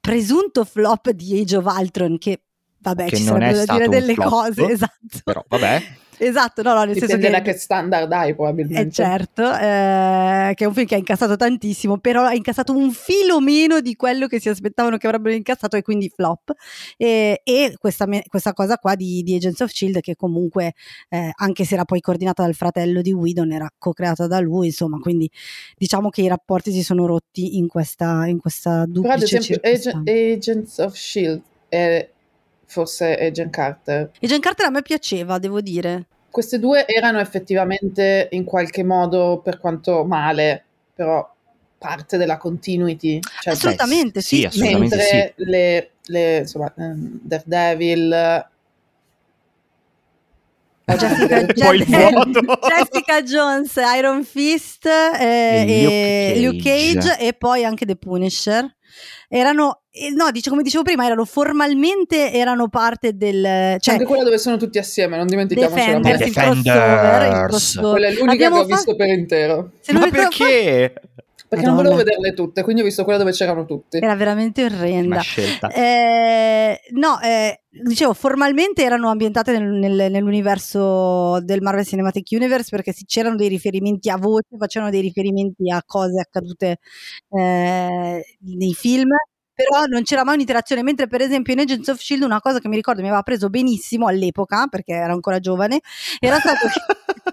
presunto 0.00 0.64
flop 0.64 1.10
di 1.10 1.40
Age 1.40 1.56
of 1.56 1.64
Ultron, 1.66 2.18
che 2.18 2.42
vabbè, 2.78 3.08
Che 3.08 3.16
ci 3.16 3.24
sarebbero 3.24 3.64
da 3.64 3.72
dire 3.74 3.88
delle 3.88 4.14
flop, 4.14 4.28
cose, 4.28 4.66
esatto. 4.72 5.18
Però 5.24 5.44
vabbè, 5.46 5.82
Esatto, 6.18 6.62
no, 6.62 6.74
no, 6.74 6.84
nel 6.84 6.96
senso 6.96 7.16
che... 7.16 7.30
da 7.30 7.42
che 7.42 7.52
standard 7.52 8.10
hai 8.12 8.30
Eh 8.30 8.34
probabilmente. 8.34 8.90
certo, 8.90 9.42
eh, 9.42 10.52
che 10.54 10.64
è 10.64 10.66
un 10.66 10.74
film 10.74 10.86
che 10.86 10.94
ha 10.94 10.98
incassato 10.98 11.36
tantissimo, 11.36 11.98
però 11.98 12.22
ha 12.24 12.34
incassato 12.34 12.72
un 12.72 12.90
filo 12.90 13.40
meno 13.40 13.80
di 13.80 13.94
quello 13.94 14.26
che 14.26 14.40
si 14.40 14.48
aspettavano 14.48 14.96
che 14.96 15.06
avrebbero 15.06 15.34
incassato 15.34 15.76
e 15.76 15.82
quindi 15.82 16.08
flop. 16.08 16.52
E, 16.96 17.40
e 17.44 17.74
questa, 17.78 18.06
me- 18.06 18.24
questa 18.28 18.52
cosa 18.52 18.76
qua 18.76 18.94
di, 18.94 19.22
di 19.22 19.34
Agents 19.34 19.60
of 19.60 19.70
Shield 19.70 20.00
che 20.00 20.16
comunque, 20.16 20.74
eh, 21.08 21.30
anche 21.34 21.64
se 21.64 21.74
era 21.74 21.84
poi 21.84 22.00
coordinata 22.00 22.42
dal 22.42 22.54
fratello 22.54 23.00
di 23.00 23.12
Whedon, 23.12 23.52
era 23.52 23.70
co-creata 23.76 24.26
da 24.26 24.40
lui, 24.40 24.66
insomma, 24.66 24.98
quindi 24.98 25.30
diciamo 25.76 26.08
che 26.10 26.22
i 26.22 26.28
rapporti 26.28 26.72
si 26.72 26.82
sono 26.82 27.06
rotti 27.06 27.56
in 27.56 27.68
questa, 27.68 28.26
in 28.26 28.38
questa 28.38 28.86
Però 28.90 29.14
duplice 29.16 29.36
ad 29.36 29.42
esempio. 29.44 30.02
Agents 30.02 30.78
of 30.78 30.94
S.H.I.E.L.D. 30.94 31.40
è 31.68 32.08
forse 32.68 33.16
Agent 33.18 33.50
Carter. 33.50 34.10
Agent 34.22 34.42
Carter 34.42 34.66
a 34.66 34.70
me 34.70 34.82
piaceva, 34.82 35.38
devo 35.38 35.60
dire. 35.60 36.06
Queste 36.30 36.58
due 36.60 36.86
erano 36.86 37.18
effettivamente 37.18 38.28
in 38.32 38.44
qualche 38.44 38.84
modo, 38.84 39.40
per 39.42 39.58
quanto 39.58 40.04
male, 40.04 40.62
però 40.94 41.28
parte 41.78 42.16
della 42.18 42.36
continuity. 42.36 43.18
Cioè, 43.40 43.54
Assolutamente, 43.54 44.20
sì, 44.20 44.36
sì. 44.36 44.44
assolutamente 44.44 44.96
mentre 44.96 45.32
le, 45.36 45.90
le, 46.06 46.36
insomma, 46.38 46.72
ehm, 46.76 47.18
Daredevil 47.22 48.46
Jessica, 50.86 51.42
Jessica- 52.68 53.22
Jones, 53.22 53.74
Iron 53.96 54.24
Fist 54.24 54.86
eh, 54.86 55.64
E 55.68 56.32
e 56.34 56.40
Luke 56.40 56.56
Luke 56.56 56.62
Cage. 56.62 56.94
Cage 56.94 57.18
e 57.26 57.32
poi 57.34 57.64
anche 57.64 57.84
The 57.84 57.96
Punisher 57.96 58.74
erano, 59.28 59.82
eh, 59.90 60.10
no, 60.10 60.30
dice, 60.30 60.50
come 60.50 60.62
dicevo 60.62 60.82
prima, 60.82 61.04
erano 61.04 61.24
formalmente 61.24 62.32
erano 62.32 62.68
parte 62.68 63.16
del... 63.16 63.76
Cioè, 63.78 63.94
Anche 63.94 64.04
quella 64.06 64.24
dove 64.24 64.38
sono 64.38 64.56
tutti 64.56 64.78
assieme, 64.78 65.16
non 65.16 65.26
dimentichiamoci 65.26 65.76
la 65.76 65.84
Defenders, 65.86 66.20
il 66.20 66.26
Defenders. 66.32 66.62
crossover, 66.76 67.26
il 67.26 67.46
crossover. 67.48 67.90
Quella 67.90 68.06
è 68.06 68.10
l'unica 68.12 68.32
Abbiamo 68.32 68.54
che 68.56 68.60
ho 68.60 68.62
fatto- 68.64 68.74
visto 68.76 68.96
per 68.96 69.08
intero. 69.08 69.70
se 69.80 69.92
Ma 69.92 70.04
ricordo- 70.04 70.28
perché? 70.28 70.94
Perché 71.48 71.64
non 71.64 71.76
Madonna. 71.76 71.94
volevo 71.94 72.08
vederle 72.10 72.34
tutte, 72.34 72.62
quindi 72.62 72.82
ho 72.82 72.84
visto 72.84 73.04
quella 73.04 73.18
dove 73.18 73.32
c'erano 73.32 73.64
tutti. 73.64 73.96
Era 73.96 74.14
veramente 74.14 74.64
orrenda. 74.64 75.14
Una 75.14 75.20
scelta. 75.22 75.68
Eh, 75.68 76.78
no, 76.90 77.18
eh, 77.22 77.62
dicevo, 77.70 78.12
formalmente 78.12 78.82
erano 78.82 79.08
ambientate 79.08 79.58
nel- 79.58 79.70
nel- 79.72 80.10
nell'universo 80.10 81.40
del 81.40 81.62
Marvel 81.62 81.86
Cinematic 81.86 82.28
Universe 82.32 82.68
perché 82.70 82.92
sì, 82.92 83.04
c'erano 83.06 83.36
dei 83.36 83.48
riferimenti 83.48 84.10
a 84.10 84.16
voce, 84.18 84.48
facevano 84.58 84.90
dei 84.90 85.00
riferimenti 85.00 85.70
a 85.70 85.82
cose 85.86 86.20
accadute 86.20 86.78
eh, 87.30 88.22
nei 88.40 88.74
film. 88.74 89.08
Però 89.58 89.86
non 89.86 90.04
c'era 90.04 90.22
mai 90.22 90.34
un'interazione, 90.34 90.84
mentre 90.84 91.08
per 91.08 91.20
esempio 91.20 91.52
in 91.52 91.58
Agents 91.58 91.88
of 91.88 91.98
Shield 91.98 92.22
una 92.22 92.40
cosa 92.40 92.60
che 92.60 92.68
mi 92.68 92.76
ricordo 92.76 93.00
mi 93.00 93.08
aveva 93.08 93.22
preso 93.22 93.48
benissimo 93.48 94.06
all'epoca, 94.06 94.68
perché 94.68 94.92
ero 94.92 95.12
ancora 95.14 95.40
giovane, 95.40 95.80
era 96.20 96.38
stato 96.38 96.68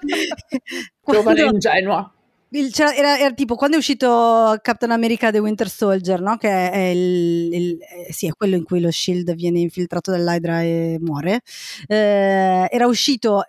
che 0.50 0.62
Giovane 1.06 1.22
quando- 1.42 1.46
ingenua. 1.54 2.10
Il- 2.50 2.72
era, 2.96 3.18
era 3.18 3.34
tipo 3.34 3.56
quando 3.56 3.76
è 3.76 3.80
uscito 3.80 4.58
Captain 4.62 4.92
America 4.92 5.32
The 5.32 5.40
Winter 5.40 5.70
Soldier, 5.70 6.22
no? 6.22 6.38
che 6.38 6.50
è, 6.50 6.78
il, 6.88 7.54
il- 7.54 7.78
eh, 7.82 8.14
sì, 8.14 8.28
è 8.28 8.32
quello 8.34 8.56
in 8.56 8.64
cui 8.64 8.80
lo 8.80 8.92
Shield 8.92 9.34
viene 9.36 9.60
infiltrato 9.60 10.12
dall'Hydra 10.12 10.62
e 10.62 10.98
muore. 11.02 11.42
Eh, 11.88 12.68
era 12.70 12.88
uscito 12.88 13.44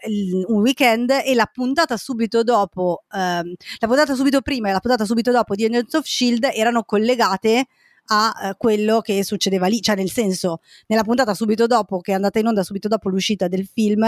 un 0.48 0.60
weekend 0.60 1.10
e 1.24 1.34
la 1.34 1.46
puntata 1.52 1.96
subito 1.96 2.42
dopo, 2.42 3.04
ehm, 3.12 3.54
la 3.78 3.86
puntata 3.86 4.14
subito 4.14 4.40
prima 4.40 4.68
e 4.68 4.72
la 4.72 4.80
puntata 4.80 5.04
subito 5.04 5.30
dopo 5.30 5.54
di 5.54 5.64
Agents 5.64 5.94
of 5.94 6.04
Shield 6.04 6.48
erano 6.52 6.82
collegate 6.84 7.66
a 8.08 8.32
eh, 8.50 8.54
quello 8.56 9.00
che 9.00 9.24
succedeva 9.24 9.66
lì, 9.66 9.80
cioè 9.80 9.96
nel 9.96 10.10
senso, 10.10 10.60
nella 10.86 11.02
puntata 11.02 11.34
subito 11.34 11.66
dopo, 11.66 12.00
che 12.00 12.12
è 12.12 12.14
andata 12.14 12.38
in 12.38 12.46
onda 12.46 12.62
subito 12.62 12.88
dopo 12.88 13.08
l'uscita 13.08 13.48
del 13.48 13.66
film, 13.72 14.04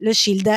lo 0.00 0.12
Shield 0.12 0.48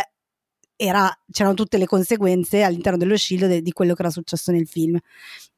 era, 0.82 1.16
c'erano 1.32 1.54
tutte 1.54 1.78
le 1.78 1.86
conseguenze 1.86 2.64
all'interno 2.64 2.98
dello 2.98 3.16
Shield 3.16 3.46
de- 3.46 3.62
di 3.62 3.72
quello 3.72 3.94
che 3.94 4.02
era 4.02 4.10
successo 4.10 4.52
nel 4.52 4.68
film. 4.68 4.98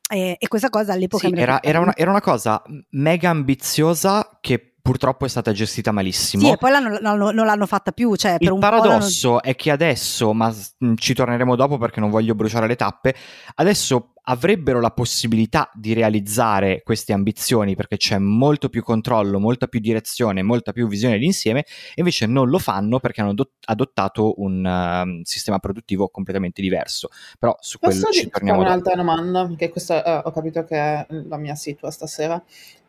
E, 0.10 0.36
e 0.38 0.48
questa 0.50 0.70
cosa 0.70 0.92
all'epoca 0.92 1.27
Sì, 1.27 1.34
era, 1.34 1.63
era 1.63 1.80
una, 1.80 1.96
era 1.96 2.10
una 2.10 2.20
cosa 2.20 2.62
mega 2.89 3.30
ambiziosa 3.30 4.38
che 4.42 4.73
purtroppo 4.84 5.24
è 5.25 5.30
stata 5.30 5.54
gestita 5.54 5.92
malissimo. 5.92 6.44
Sì, 6.44 6.50
e 6.52 6.58
poi 6.58 6.70
l'hanno- 6.70 7.00
l'hanno- 7.00 7.32
non 7.32 7.46
l'hanno 7.46 7.66
fatta 7.66 7.94
più. 7.94 8.16
Cioè, 8.16 8.34
per 8.34 8.42
Il 8.42 8.52
un 8.52 8.60
po' 8.60 8.66
l'hanno- 8.68 8.82
paradosso 8.82 9.42
è 9.42 9.56
che 9.56 9.72
adesso, 9.72 10.34
ma 10.34 10.54
ci 10.96 11.13
torneremo 11.13 11.56
dopo 11.56 11.78
perché 11.78 12.02
non 12.02 12.10
voglio 12.10 12.36
bruciare 12.36 12.68
le 12.68 12.75
tappe, 12.75 13.16
adesso 13.56 14.10
avrebbero 14.25 14.80
la 14.82 14.92
possibilità 14.92 15.70
di 15.74 15.94
realizzare 15.94 16.82
queste 16.84 17.12
ambizioni 17.13 17.75
perché 17.75 17.98
c'è 17.98 18.18
molto 18.18 18.68
più 18.70 18.82
controllo, 18.84 19.40
molta 19.40 19.68
più 19.68 19.80
direzione, 19.80 20.42
molta 20.44 20.72
più 20.74 20.88
visione 20.88 21.18
d'insieme 21.18 21.60
e 21.62 21.66
invece 21.96 22.25
non 22.25 22.50
lo 22.50 22.58
fanno 22.60 23.00
perché 23.00 23.22
hanno 23.22 23.32
adott- 23.32 23.52
adottato 23.66 24.34
un 24.42 24.66
um, 24.66 25.22
sistema 25.24 25.60
produttivo 25.60 26.10
completamente 26.10 26.62
diverso. 26.62 27.08
Però 27.40 27.56
su 27.60 27.80
quello 27.80 27.96
Posso 28.02 28.12
ci 28.12 28.24
di- 28.25 28.30
fare 28.30 28.32
torniamo 28.32 28.60
dopo. 28.60 28.70
un'altra 28.72 28.96
domanda? 28.96 29.50
Che 29.58 29.70
questa 29.70 30.04
eh, 30.04 30.22
ho 30.25 30.32
capito 30.32 30.63
che 30.66 30.75
è 30.75 31.06
la 31.10 31.38
mia 31.38 31.56
situa 31.56 31.90
stasera. 31.92 32.42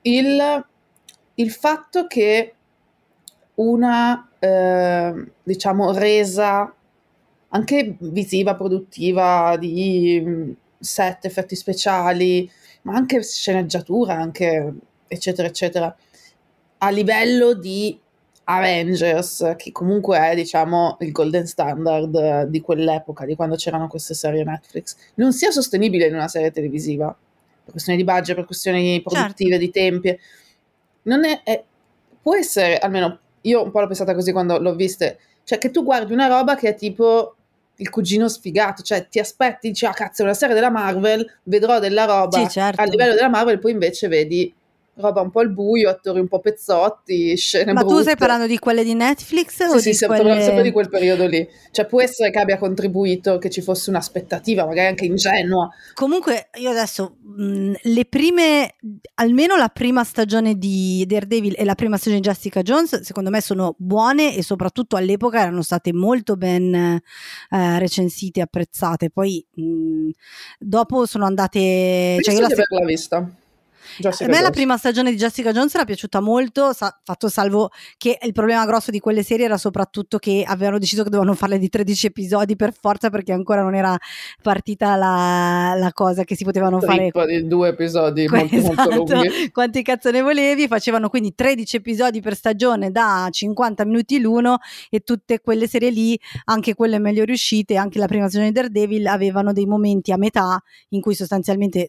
Il, 0.03 0.65
il 1.35 1.51
fatto 1.51 2.07
che 2.07 2.55
una, 3.55 4.29
eh, 4.39 5.27
diciamo, 5.43 5.93
resa 5.93 6.73
anche 7.49 7.97
visiva, 8.01 8.55
produttiva 8.55 9.57
di 9.59 10.21
mm, 10.25 10.51
set, 10.79 11.25
effetti 11.25 11.55
speciali, 11.55 12.51
ma 12.83 12.95
anche 12.95 13.23
sceneggiatura, 13.23 14.15
anche 14.15 14.75
eccetera, 15.07 15.47
eccetera, 15.49 15.97
a 16.79 16.91
livello 16.91 17.55
di 17.55 17.99
Avengers, 18.45 19.55
che 19.57 19.73
comunque 19.73 20.19
è, 20.19 20.35
diciamo, 20.35 20.99
il 21.01 21.13
golden 21.13 21.47
standard 21.47 22.45
di 22.45 22.61
quell'epoca, 22.61 23.25
di 23.25 23.37
quando 23.37 23.57
c'erano 23.57 23.89
queste 23.89 24.15
serie 24.15 24.45
Netflix, 24.45 24.97
non 25.15 25.33
sia 25.33 25.51
sostenibile 25.51 26.07
in 26.07 26.15
una 26.15 26.29
serie 26.29 26.51
televisiva, 26.51 27.07
per 27.07 27.73
questioni 27.73 27.99
di 27.99 28.05
budget, 28.05 28.35
per 28.35 28.45
questioni 28.45 29.01
produttive, 29.01 29.57
di 29.59 29.71
tempi. 29.71 30.19
Non 31.05 31.25
è, 31.25 31.43
è- 31.43 31.65
può 32.21 32.37
essere, 32.37 32.79
almeno 32.79 33.19
io 33.43 33.63
un 33.63 33.71
po' 33.71 33.81
l'ho 33.81 33.87
pensata 33.87 34.15
così 34.15 34.33
quando 34.33 34.59
l'ho 34.59 34.75
viste, 34.75 35.19
cioè 35.45 35.59
che 35.59 35.71
tu 35.71 35.85
guardi 35.85 36.13
una 36.13 36.27
roba 36.27 36.55
che 36.57 36.69
è 36.71 36.75
tipo 36.75 37.37
il 37.77 37.91
cugino 37.91 38.29
sfigato, 38.29 38.83
cioè 38.83 39.09
ti 39.09 39.19
aspetti, 39.19 39.69
dici, 39.69 39.85
ah 39.85 39.93
cazzo, 39.93 40.23
è 40.23 40.25
una 40.25 40.35
serie 40.35 40.55
della 40.55 40.71
Marvel, 40.71 41.29
vedrò 41.45 41.79
della 41.81 42.05
roba 42.05 42.39
Sì, 42.39 42.49
certo. 42.49 42.81
a 42.81 42.85
livello 42.85 43.15
della 43.15 43.29
Marvel, 43.29 43.59
poi 43.59 43.73
invece 43.73 44.09
vedi 44.09 44.55
roba 44.97 45.21
un 45.21 45.31
po' 45.31 45.41
al 45.41 45.51
buio, 45.53 45.89
attori 45.91 46.21
un 46.21 46.29
po' 46.29 46.39
pezzotti, 46.41 47.37
scene 47.37 47.73
Ma 47.73 47.81
tu 47.81 47.87
brutte. 47.89 48.03
stai 48.03 48.17
parlando 48.17 48.47
di 48.47 48.59
quelle 48.59 48.85
di 48.85 48.95
Netflix 48.95 49.59
o 49.61 49.79
Sì, 49.79 49.93
sì, 49.93 50.01
di 50.01 50.07
quelle... 50.07 50.23
parlando 50.23 50.45
sempre 50.45 50.63
di 50.63 50.71
quel 50.71 50.89
periodo 50.89 51.27
lì. 51.27 51.47
Cioè, 51.73 51.87
può 51.87 52.01
essere 52.01 52.31
che 52.31 52.39
abbia 52.39 52.59
contribuito, 52.59 53.39
che 53.39 53.51
ci 53.51 53.61
fosse 53.61 53.91
un'aspettativa, 53.91 54.65
magari 54.65 54.89
anche 54.89 55.05
ingenua. 55.05 55.69
Comunque, 55.95 56.49
io 56.59 56.71
adesso 56.71 57.17
mh, 57.21 57.73
le 57.83 58.05
prime, 58.05 58.75
almeno 59.15 59.57
la 59.57 59.69
prima 59.69 60.05
stagione 60.05 60.57
di 60.57 61.05
Daredevil 61.07 61.55
e 61.57 61.65
la 61.65 61.75
prima 61.75 61.97
stagione 61.97 62.21
di 62.21 62.29
Jessica 62.29 62.63
Jones, 62.63 63.01
secondo 63.01 63.31
me 63.31 63.41
sono 63.41 63.75
buone 63.79 64.37
e 64.37 64.43
soprattutto 64.43 64.97
all'epoca 64.97 65.41
erano 65.41 65.63
state 65.63 65.93
molto 65.93 66.37
ben 66.37 66.73
eh, 66.75 67.79
recensite 67.79 68.39
e 68.39 68.43
apprezzate. 68.45 69.11
Poi 69.11 69.45
mh, 69.55 70.09
dopo 70.59 71.07
sono 71.07 71.25
andate. 71.25 71.59
Cioè 71.61 72.15
Penso 72.23 72.31
io 72.31 72.41
la 72.41 72.47
se- 72.49 72.53
averla 72.55 72.87
vista. 72.87 73.29
Jessica 73.99 74.25
a 74.25 74.27
me 74.29 74.35
la 74.35 74.41
Jones. 74.41 74.55
prima 74.55 74.77
stagione 74.77 75.11
di 75.11 75.17
Jessica 75.17 75.53
Jones 75.53 75.75
era 75.75 75.85
piaciuta 75.85 76.21
molto, 76.21 76.73
sa- 76.73 76.99
fatto 77.03 77.29
salvo 77.29 77.71
che 77.97 78.19
il 78.23 78.33
problema 78.33 78.65
grosso 78.67 78.91
di 78.91 79.01
quelle 79.01 79.23
serie 79.23 79.45
era 79.47 79.57
soprattutto 79.59 80.19
che 80.19 80.45
avevano 80.47 80.79
deciso 80.79 81.03
che 81.03 81.11
dovevano 81.11 81.37
farle 81.37 81.59
di 81.59 81.69
13 81.69 82.07
episodi 82.07 82.57
per 82.57 82.73
forza 82.73 83.11
perché 83.11 83.33
ancora 83.33 83.63
non 83.63 83.75
era 83.75 83.97
partita 84.43 84.97
la, 84.97 85.75
la 85.79 85.93
cosa 85.93 86.25
che 86.25 86.37
si 86.37 86.45
potevano 86.45 86.81
fare 86.81 87.11
Trip 87.11 87.27
di 87.27 87.47
due 87.47 87.69
episodi 87.69 88.27
Que- 88.27 88.39
molto, 88.39 88.57
molto 88.57 88.73
esatto. 88.83 89.15
lunghi. 89.15 89.51
Quanti 89.51 89.83
cazzo 89.83 90.11
ne 90.11 90.21
volevi? 90.23 90.67
Facevano 90.67 91.09
quindi 91.09 91.35
13 91.35 91.77
episodi 91.77 92.21
per 92.21 92.35
stagione 92.35 92.91
da 92.91 93.29
50 93.31 93.85
minuti 93.85 94.19
l'uno 94.21 94.59
e 94.91 95.01
tutte 95.01 95.41
quelle 95.41 95.67
serie 95.67 95.91
lì, 95.91 96.19
anche 96.45 96.75
quelle 96.75 96.99
meglio 96.99 97.25
riuscite, 97.25 97.77
anche 97.77 97.99
la 97.99 98.07
prima 98.07 98.29
stagione 98.29 98.49
di 98.51 98.55
Daredevil 98.55 99.07
avevano 99.07 99.53
dei 99.53 99.67
momenti 99.67 100.13
a 100.13 100.17
metà 100.17 100.61
in 100.91 101.01
cui 101.01 101.15
sostanzialmente 101.15 101.89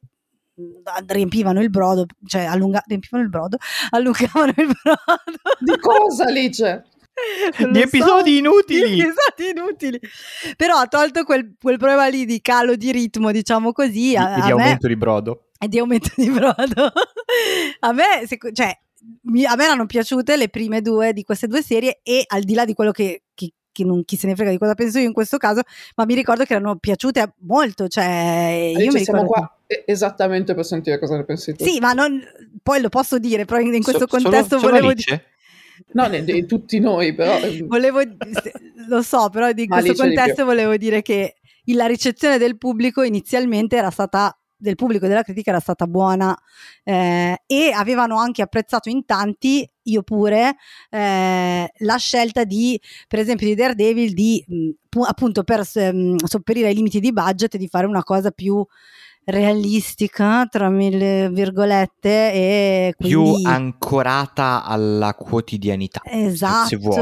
riempivano 1.07 1.61
il 1.61 1.69
brodo, 1.69 2.05
cioè 2.25 2.43
allunga- 2.45 2.83
riempivano 2.85 3.23
il 3.23 3.29
brodo, 3.29 3.57
allungavano 3.91 4.53
il 4.55 4.75
brodo. 4.81 5.55
Di 5.59 5.77
cosa, 5.79 6.25
Alice? 6.25 6.83
Non 7.59 7.71
Di 7.71 7.79
lo 7.79 7.87
so. 7.87 7.95
episodi 7.95 8.37
inutili. 8.37 8.93
Di 8.95 8.99
episodi 8.99 9.49
inutili. 9.55 9.99
Però 10.57 10.75
ha 10.77 10.87
tolto 10.87 11.23
quel, 11.23 11.55
quel 11.59 11.77
problema 11.77 12.07
lì 12.07 12.25
di 12.25 12.41
calo 12.41 12.75
di 12.75 12.91
ritmo, 12.91 13.31
diciamo 13.31 13.71
così. 13.71 13.91
Di, 14.09 14.15
a, 14.17 14.35
di 14.35 14.41
a 14.41 14.45
me, 14.45 14.51
aumento 14.51 14.87
di 14.87 14.95
brodo. 14.97 15.45
e 15.57 15.67
di 15.69 15.79
aumento 15.79 16.09
di 16.15 16.29
brodo. 16.29 16.91
a 17.79 17.91
me, 17.93 18.25
seco- 18.27 18.51
cioè, 18.51 18.77
mi- 19.23 19.45
a 19.45 19.55
me 19.55 19.63
erano 19.63 19.85
piaciute 19.85 20.35
le 20.35 20.49
prime 20.49 20.81
due 20.81 21.13
di 21.13 21.23
queste 21.23 21.47
due 21.47 21.61
serie 21.61 21.99
e 22.03 22.23
al 22.27 22.41
di 22.43 22.53
là 22.53 22.65
di 22.65 22.73
quello 22.73 22.91
che, 22.91 23.23
che- 23.33 23.53
che 23.75 23.83
non 23.83 24.05
chi 24.05 24.15
se 24.15 24.27
ne 24.27 24.35
frega 24.35 24.51
di 24.51 24.57
cosa 24.57 24.73
penso 24.73 24.99
io 24.99 25.07
in 25.07 25.13
questo 25.13 25.37
caso, 25.37 25.61
ma 25.95 26.05
mi 26.05 26.15
ricordo 26.15 26.45
che 26.45 26.53
erano 26.53 26.77
piaciute 26.77 27.33
molto, 27.39 27.89
cioè 27.89 28.71
io 28.77 28.91
mi 28.91 29.03
siamo 29.03 29.21
ricordo 29.21 29.27
qua 29.27 29.57
esattamente 29.85 30.53
per 30.53 30.63
sentire 30.63 30.97
cosa 30.97 31.17
ne 31.17 31.25
pensi 31.25 31.53
tu. 31.53 31.65
Sì, 31.65 31.79
ma 31.79 31.91
non, 31.91 32.21
poi 32.63 32.79
lo 32.79 32.89
posso 32.89 33.19
dire, 33.19 33.43
però 33.43 33.59
in, 33.59 33.73
in 33.73 33.83
questo 33.83 34.07
So- 34.07 34.17
contesto 34.17 34.57
solo 34.59 34.71
volevo 34.71 34.87
Alice? 34.89 35.25
No, 35.91 36.07
ne- 36.07 36.23
di 36.23 36.45
tutti 36.45 36.79
noi, 36.79 37.13
però... 37.13 37.37
eh, 37.37 37.63
volevo, 37.67 37.99
lo 38.87 39.01
so, 39.01 39.29
però 39.29 39.49
in 39.49 39.67
questo 39.67 39.93
contesto 39.93 40.45
volevo 40.45 40.77
dire 40.77 41.01
che 41.01 41.35
la 41.73 41.85
ricezione 41.85 42.37
del 42.37 42.57
pubblico 42.57 43.01
inizialmente 43.01 43.75
era 43.75 43.89
stata 43.89 44.37
del 44.57 44.75
pubblico 44.75 45.05
e 45.05 45.07
della 45.07 45.23
critica 45.23 45.51
era 45.51 45.59
stata 45.59 45.85
buona 45.87 46.37
eh, 46.83 47.41
e 47.45 47.71
avevano 47.71 48.17
anche 48.17 48.41
apprezzato 48.41 48.89
in 48.89 49.05
tanti, 49.05 49.69
io 49.83 50.03
pure, 50.03 50.55
eh, 50.89 51.69
la 51.77 51.97
scelta 51.97 52.43
di, 52.43 52.79
per 53.07 53.19
esempio, 53.19 53.47
di 53.47 53.55
Daredevil 53.55 54.13
di 54.13 54.43
mh, 54.47 54.69
pu- 54.89 55.03
appunto 55.03 55.43
per 55.43 55.63
ehm, 55.73 56.17
sopperire 56.25 56.67
ai 56.67 56.75
limiti 56.75 56.99
di 56.99 57.11
budget 57.11 57.57
di 57.57 57.67
fare 57.67 57.85
una 57.85 58.03
cosa 58.03 58.31
più 58.31 58.65
realistica 59.25 60.45
tra 60.49 60.69
mille 60.69 61.29
virgolette 61.31 62.09
e 62.33 62.93
più 62.97 63.21
quindi 63.23 63.45
ancorata 63.47 64.63
alla 64.63 65.13
quotidianità. 65.13 66.01
esatto 66.05 66.67
se 66.67 66.75
vuoi, 66.77 66.95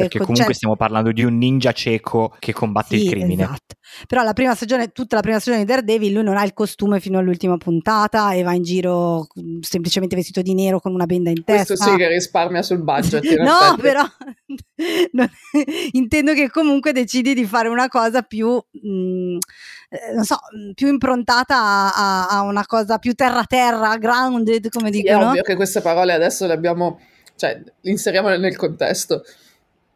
perché 0.00 0.18
co- 0.18 0.24
comunque 0.24 0.44
cioè- 0.46 0.54
stiamo 0.54 0.76
parlando 0.76 1.12
di 1.12 1.22
un 1.24 1.36
ninja 1.38 1.72
cieco 1.72 2.34
che 2.38 2.52
combatte 2.52 2.96
Sì, 2.96 3.04
il 3.04 3.10
crimine. 3.10 3.42
Esatto. 3.44 3.76
Però 4.06 4.22
la 4.22 4.32
prima 4.34 4.54
stagione, 4.54 4.88
tutta 4.92 5.16
la 5.16 5.22
prima 5.22 5.38
stagione 5.38 5.64
di 5.64 5.68
Daredevil, 5.70 6.12
lui 6.12 6.22
non 6.22 6.36
ha 6.36 6.44
il 6.44 6.52
costume 6.52 7.00
fino 7.00 7.18
all'ultima 7.18 7.56
puntata 7.56 8.32
e 8.32 8.42
va 8.42 8.52
in 8.52 8.62
giro 8.62 9.26
mh, 9.34 9.60
semplicemente 9.60 10.14
vestito 10.14 10.42
di 10.42 10.52
nero 10.54 10.78
con 10.80 10.92
una 10.92 11.06
benda 11.06 11.30
in 11.30 11.42
testa. 11.44 11.74
Questo 11.74 11.90
sì 11.90 11.96
che 11.96 12.08
risparmia 12.08 12.62
sul 12.62 12.82
budget. 12.82 13.24
No, 13.38 13.52
effetti. 13.60 13.80
però 13.80 14.02
non- 15.12 15.30
intendo 15.92 16.34
che 16.34 16.50
comunque 16.50 16.92
decidi 16.92 17.34
di 17.34 17.44
fare 17.46 17.68
una 17.68 17.88
cosa 17.88 18.22
più 18.22 18.50
mh, 18.70 19.36
eh, 19.90 20.12
non 20.12 20.24
so, 20.24 20.36
più 20.74 20.88
improntata 20.88 21.94
a, 21.94 22.28
a, 22.28 22.42
una 22.42 22.66
cosa 22.66 22.98
più 22.98 23.14
terra-terra, 23.14 23.96
grounded, 23.96 24.68
come 24.68 24.92
sì, 24.92 25.00
dicono. 25.00 25.20
È 25.20 25.26
ovvio 25.28 25.42
che 25.42 25.54
queste 25.54 25.80
parole 25.80 26.12
adesso 26.12 26.46
le 26.46 26.52
abbiamo, 26.52 27.00
cioè, 27.36 27.58
le 27.80 27.90
inseriamo 27.90 28.28
nel 28.28 28.56
contesto. 28.56 29.24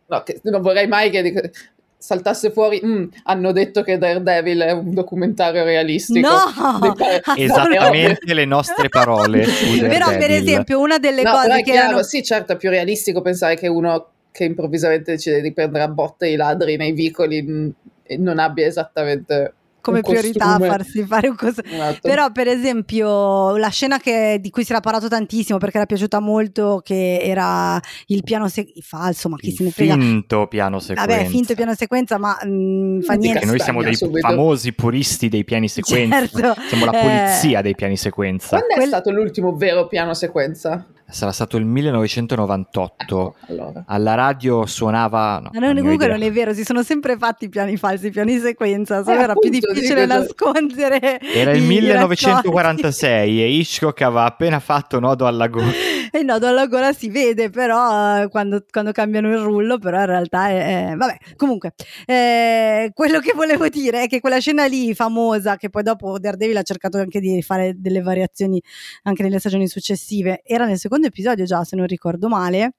No, 0.06 0.22
non 0.44 0.62
vorrei 0.62 0.86
mai 0.88 1.10
che 1.10 1.50
saltasse 1.98 2.50
fuori, 2.50 2.80
mm, 2.84 3.04
hanno 3.24 3.52
detto 3.52 3.82
che 3.82 3.98
Daredevil 3.98 4.60
è 4.60 4.70
un 4.72 4.94
documentario 4.94 5.62
realistico. 5.62 6.26
No! 6.26 6.94
Esattamente 7.36 8.34
le 8.34 8.44
nostre 8.46 8.88
parole. 8.88 9.44
Però 9.78 10.08
per 10.16 10.30
esempio 10.30 10.80
una 10.80 10.98
delle 10.98 11.22
no, 11.22 11.32
cose 11.32 11.56
che 11.56 11.62
chiaro, 11.62 11.88
erano... 11.88 12.02
Sì, 12.02 12.22
certo, 12.22 12.52
è 12.52 12.56
più 12.56 12.70
realistico 12.70 13.20
pensare 13.20 13.56
che 13.56 13.68
uno 13.68 14.08
che 14.32 14.44
improvvisamente 14.44 15.12
decide 15.12 15.42
di 15.42 15.52
prendere 15.52 15.84
a 15.84 15.88
botte 15.88 16.26
i 16.26 16.36
ladri 16.36 16.76
nei 16.76 16.92
vicoli 16.92 17.42
mm, 17.42 17.68
e 18.02 18.16
non 18.16 18.38
abbia 18.38 18.66
esattamente 18.66 19.54
come 19.82 20.00
priorità 20.00 20.58
farsi 20.58 21.04
fare 21.04 21.28
un 21.28 21.36
coso. 21.36 21.62
Esatto. 21.62 21.98
Però, 22.00 22.30
per 22.30 22.48
esempio, 22.48 23.56
la 23.58 23.68
scena 23.68 23.98
che, 23.98 24.38
di 24.40 24.48
cui 24.48 24.64
si 24.64 24.70
era 24.72 24.80
parlato 24.80 25.08
tantissimo 25.08 25.58
perché 25.58 25.76
era 25.76 25.86
piaciuta 25.86 26.20
molto, 26.20 26.80
che 26.82 27.18
era 27.20 27.78
il 28.06 28.22
piano 28.22 28.48
se- 28.48 28.72
falso, 28.80 29.28
ma 29.28 29.36
chi 29.36 29.48
il 29.48 29.56
se 29.56 29.64
ne 29.64 29.70
frega. 29.70 29.94
Finto 29.94 30.46
piano 30.46 30.78
sequenza. 30.78 31.16
Vabbè, 31.16 31.26
finto 31.26 31.54
piano 31.54 31.74
sequenza, 31.74 32.16
ma 32.16 32.38
mh, 32.42 32.48
mm, 32.48 33.00
fa 33.00 33.12
niente. 33.14 33.40
Perché 33.40 33.46
noi 33.46 33.60
siamo 33.60 33.82
dei 33.82 33.94
subito. 33.96 34.26
famosi 34.26 34.72
puristi 34.72 35.28
dei 35.28 35.44
piani 35.44 35.68
sequenza. 35.68 36.26
Certo. 36.26 36.54
Siamo 36.68 36.84
la 36.86 36.92
polizia 36.92 37.58
eh... 37.58 37.62
dei 37.62 37.74
piani 37.74 37.96
sequenza. 37.98 38.58
Quando 38.58 38.84
è 38.84 38.86
stato 38.86 39.10
l'ultimo 39.10 39.54
vero 39.54 39.86
piano 39.88 40.14
sequenza? 40.14 40.86
Sarà 41.12 41.30
stato 41.32 41.56
il 41.56 41.64
1998. 41.64 42.94
Ecco, 43.02 43.34
allora. 43.48 43.84
Alla 43.86 44.14
radio 44.14 44.66
suonava. 44.66 45.40
No, 45.42 45.50
Ma 45.52 45.60
non, 45.60 45.76
comunque 45.76 46.06
non 46.06 46.22
è 46.22 46.32
vero, 46.32 46.52
si 46.54 46.64
sono 46.64 46.82
sempre 46.82 47.16
fatti 47.16 47.48
piani 47.48 47.76
falsi, 47.76 48.10
piani 48.10 48.38
sequenza, 48.38 49.02
solo 49.02 49.18
eh, 49.18 49.22
era 49.22 49.32
appunto, 49.32 49.58
più 49.58 49.72
difficile 49.72 50.06
nascondere. 50.06 51.20
Era 51.20 51.52
il 51.52 51.62
1946 51.62 53.42
e 53.42 53.50
Hitchcock 53.50 54.00
aveva 54.02 54.24
appena 54.24 54.58
fatto 54.58 54.98
nodo 54.98 55.26
alla 55.26 55.48
gola. 55.48 55.70
E 56.14 56.18
il 56.20 56.24
nodo 56.26 56.46
alla 56.46 56.66
gola 56.66 56.92
si 56.92 57.08
vede, 57.08 57.48
però 57.48 58.28
quando, 58.28 58.64
quando 58.70 58.92
cambiano 58.92 59.30
il 59.32 59.38
rullo, 59.38 59.78
però 59.78 60.00
in 60.00 60.06
realtà 60.06 60.48
è. 60.48 60.90
è 60.90 60.94
vabbè, 60.94 61.16
comunque, 61.36 61.72
eh, 62.06 62.90
quello 62.94 63.18
che 63.18 63.32
volevo 63.34 63.68
dire 63.68 64.02
è 64.02 64.06
che 64.08 64.20
quella 64.20 64.38
scena 64.38 64.66
lì 64.66 64.94
famosa, 64.94 65.56
che 65.56 65.70
poi 65.70 65.82
dopo 65.82 66.18
Daredevil 66.18 66.58
ha 66.58 66.62
cercato 66.62 66.98
anche 66.98 67.18
di 67.18 67.40
fare 67.42 67.74
delle 67.76 68.02
variazioni 68.02 68.62
anche 69.04 69.22
nelle 69.22 69.38
stagioni 69.38 69.66
successive, 69.66 70.42
era 70.44 70.66
nel 70.66 70.78
secondo 70.78 71.06
episodio 71.06 71.44
già, 71.46 71.64
se 71.64 71.76
non 71.76 71.86
ricordo 71.86 72.28
male, 72.28 72.74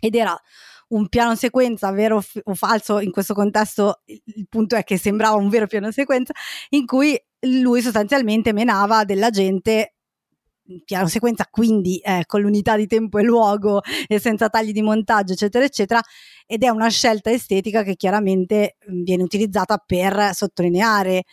ed 0.00 0.14
era 0.14 0.38
un 0.88 1.08
piano 1.08 1.34
sequenza 1.34 1.90
vero 1.90 2.22
o 2.44 2.54
falso, 2.54 3.00
in 3.00 3.10
questo 3.10 3.34
contesto 3.34 4.02
il 4.06 4.46
punto 4.48 4.76
è 4.76 4.84
che 4.84 4.96
sembrava 4.98 5.36
un 5.36 5.48
vero 5.48 5.66
piano 5.66 5.90
sequenza, 5.90 6.32
in 6.70 6.86
cui 6.86 7.20
lui 7.42 7.80
sostanzialmente 7.80 8.52
menava 8.52 9.04
della 9.04 9.30
gente 9.30 9.94
piano 10.84 11.08
sequenza, 11.08 11.46
quindi 11.50 11.98
eh, 11.98 12.24
con 12.26 12.40
l'unità 12.40 12.76
di 12.76 12.86
tempo 12.86 13.18
e 13.18 13.22
luogo 13.22 13.80
e 14.06 14.18
senza 14.18 14.48
tagli 14.48 14.72
di 14.72 14.82
montaggio, 14.82 15.32
eccetera, 15.32 15.64
eccetera, 15.64 16.00
ed 16.46 16.62
è 16.64 16.68
una 16.68 16.88
scelta 16.88 17.30
estetica 17.30 17.82
che 17.82 17.96
chiaramente 17.96 18.76
viene 18.88 19.22
utilizzata 19.22 19.82
per 19.84 20.30
sottolineare 20.34 21.24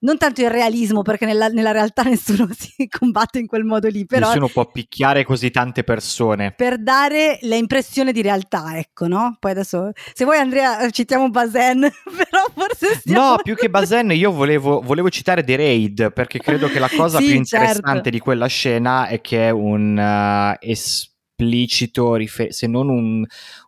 non 0.00 0.18
tanto 0.18 0.42
il 0.42 0.50
realismo, 0.50 1.02
perché 1.02 1.24
nella, 1.24 1.48
nella, 1.48 1.72
realtà 1.72 2.02
nessuno 2.08 2.48
si 2.56 2.88
combatte 2.88 3.38
in 3.38 3.46
quel 3.46 3.64
modo 3.64 3.88
lì, 3.88 4.04
però... 4.04 4.28
Nessuno 4.28 4.48
può 4.48 4.66
picchiare 4.66 5.24
così 5.24 5.50
tante 5.50 5.84
persone. 5.84 6.52
Per 6.52 6.82
dare 6.82 7.38
l'impressione 7.42 8.12
di 8.12 8.22
realtà, 8.22 8.76
ecco, 8.76 9.06
no? 9.06 9.36
Poi 9.38 9.50
adesso, 9.52 9.92
se 10.12 10.24
vuoi 10.24 10.38
Andrea, 10.38 10.88
citiamo 10.90 11.30
Bazen, 11.30 11.80
però 12.04 12.44
forse 12.52 12.96
stiamo... 12.96 13.30
No, 13.30 13.36
più 13.42 13.54
che 13.54 13.70
Bazen 13.70 14.10
io 14.10 14.32
volevo, 14.32 14.80
volevo, 14.80 15.08
citare 15.08 15.42
The 15.42 15.56
Raid, 15.56 16.12
perché 16.12 16.38
credo 16.38 16.68
che 16.68 16.78
la 16.78 16.90
cosa 16.94 17.18
sì, 17.18 17.26
più 17.26 17.34
interessante 17.34 17.94
certo. 17.94 18.10
di 18.10 18.18
quella 18.18 18.46
scena 18.46 19.06
è 19.06 19.20
che 19.20 19.48
è 19.48 19.50
un... 19.50 19.96
Uh, 19.96 20.56
es- 20.60 21.14
esplicito, 21.36 22.14
rifer- 22.14 22.52
se 22.52 22.66
non 22.66 22.88
un, 22.88 23.18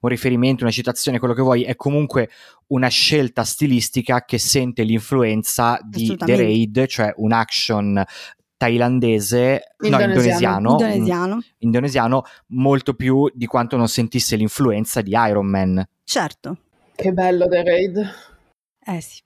un, 0.00 0.08
riferimento, 0.08 0.64
una 0.64 0.72
citazione, 0.72 1.18
quello 1.18 1.34
che 1.34 1.42
vuoi, 1.42 1.62
è 1.62 1.76
comunque 1.76 2.30
una 2.68 2.88
scelta 2.88 3.44
stilistica 3.44 4.25
che 4.25 4.38
sente 4.38 4.82
l'influenza 4.82 5.78
di 5.84 6.16
The 6.16 6.37
Raid, 6.37 6.87
cioè 6.87 7.12
un 7.16 7.32
action 7.32 8.02
thailandese, 8.56 9.75
indonesiano. 9.84 10.70
no, 10.70 10.70
indonesiano, 10.72 10.72
indonesiano. 10.72 11.35
Mm, 11.37 11.40
indonesiano, 11.59 12.22
molto 12.48 12.94
più 12.94 13.31
di 13.33 13.46
quanto 13.46 13.76
non 13.76 13.88
sentisse 13.88 14.35
l'influenza 14.37 15.02
di 15.02 15.12
Iron 15.12 15.46
Man. 15.46 15.87
Certo. 16.02 16.59
Che 16.96 17.12
bello 17.12 17.46
The 17.46 17.62
Raid. 17.62 18.11
Eh 18.85 19.00
sì, 19.00 19.20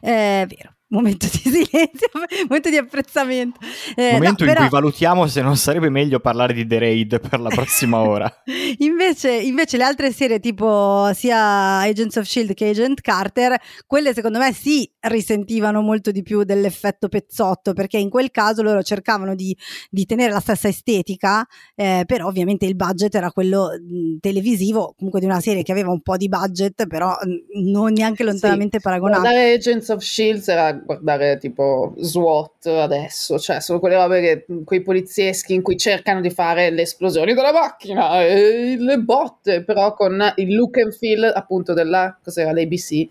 è 0.00 0.46
vero 0.48 0.77
momento 0.88 1.26
di 1.30 1.38
silenzio, 1.38 2.08
momento 2.48 2.70
di 2.70 2.76
apprezzamento. 2.76 3.58
Eh, 3.94 4.12
momento 4.12 4.44
no, 4.44 4.50
in 4.50 4.56
però... 4.56 4.60
cui 4.60 4.68
valutiamo 4.68 5.26
se 5.26 5.42
non 5.42 5.56
sarebbe 5.56 5.90
meglio 5.90 6.20
parlare 6.20 6.52
di 6.52 6.66
The 6.66 6.78
Raid 6.78 7.20
per 7.20 7.40
la 7.40 7.48
prossima 7.48 8.00
ora. 8.00 8.32
invece, 8.78 9.32
invece, 9.32 9.76
le 9.76 9.84
altre 9.84 10.12
serie 10.12 10.40
tipo 10.40 11.10
sia 11.14 11.80
Agents 11.80 12.16
of 12.16 12.24
Shield 12.26 12.54
che 12.54 12.68
Agent 12.68 13.00
Carter, 13.00 13.58
quelle 13.86 14.14
secondo 14.14 14.38
me 14.38 14.52
sì 14.52 14.90
risentivano 15.00 15.80
molto 15.80 16.10
di 16.10 16.22
più 16.22 16.42
dell'effetto 16.44 17.08
pezzotto 17.08 17.72
perché 17.72 17.98
in 17.98 18.10
quel 18.10 18.30
caso 18.30 18.62
loro 18.62 18.82
cercavano 18.82 19.34
di, 19.34 19.56
di 19.90 20.06
tenere 20.06 20.32
la 20.32 20.40
stessa 20.40 20.68
estetica, 20.68 21.46
eh, 21.74 22.04
però 22.06 22.26
ovviamente 22.26 22.66
il 22.66 22.76
budget 22.76 23.14
era 23.14 23.30
quello 23.30 23.70
mh, 23.78 24.18
televisivo, 24.20 24.94
comunque 24.96 25.20
di 25.20 25.26
una 25.26 25.40
serie 25.40 25.62
che 25.62 25.72
aveva 25.72 25.90
un 25.90 26.00
po' 26.00 26.16
di 26.16 26.28
budget, 26.28 26.86
però 26.86 27.10
mh, 27.10 27.70
non 27.70 27.92
neanche 27.92 28.24
lontanamente 28.24 28.78
sì. 28.78 28.82
paragonabile. 28.82 29.52
Agents 29.52 29.88
of 29.88 30.02
Shield 30.02 30.46
era 30.48 30.77
guardare 30.84 31.38
tipo 31.38 31.94
SWAT 31.98 32.66
adesso, 32.66 33.38
cioè 33.38 33.60
sono 33.60 33.78
quelle 33.78 33.96
robe 33.96 34.20
che 34.20 34.46
quei 34.64 34.82
polizieschi 34.82 35.54
in 35.54 35.62
cui 35.62 35.76
cercano 35.76 36.20
di 36.20 36.30
fare 36.30 36.70
le 36.70 36.82
esplosioni 36.82 37.34
della 37.34 37.52
macchina 37.52 38.22
e 38.24 38.76
le 38.78 38.98
botte, 38.98 39.62
però 39.64 39.94
con 39.94 40.32
il 40.36 40.54
look 40.54 40.78
and 40.78 40.92
feel 40.92 41.24
appunto 41.24 41.72
della 41.72 42.18
cos'era 42.22 42.52
l'ABC. 42.52 43.08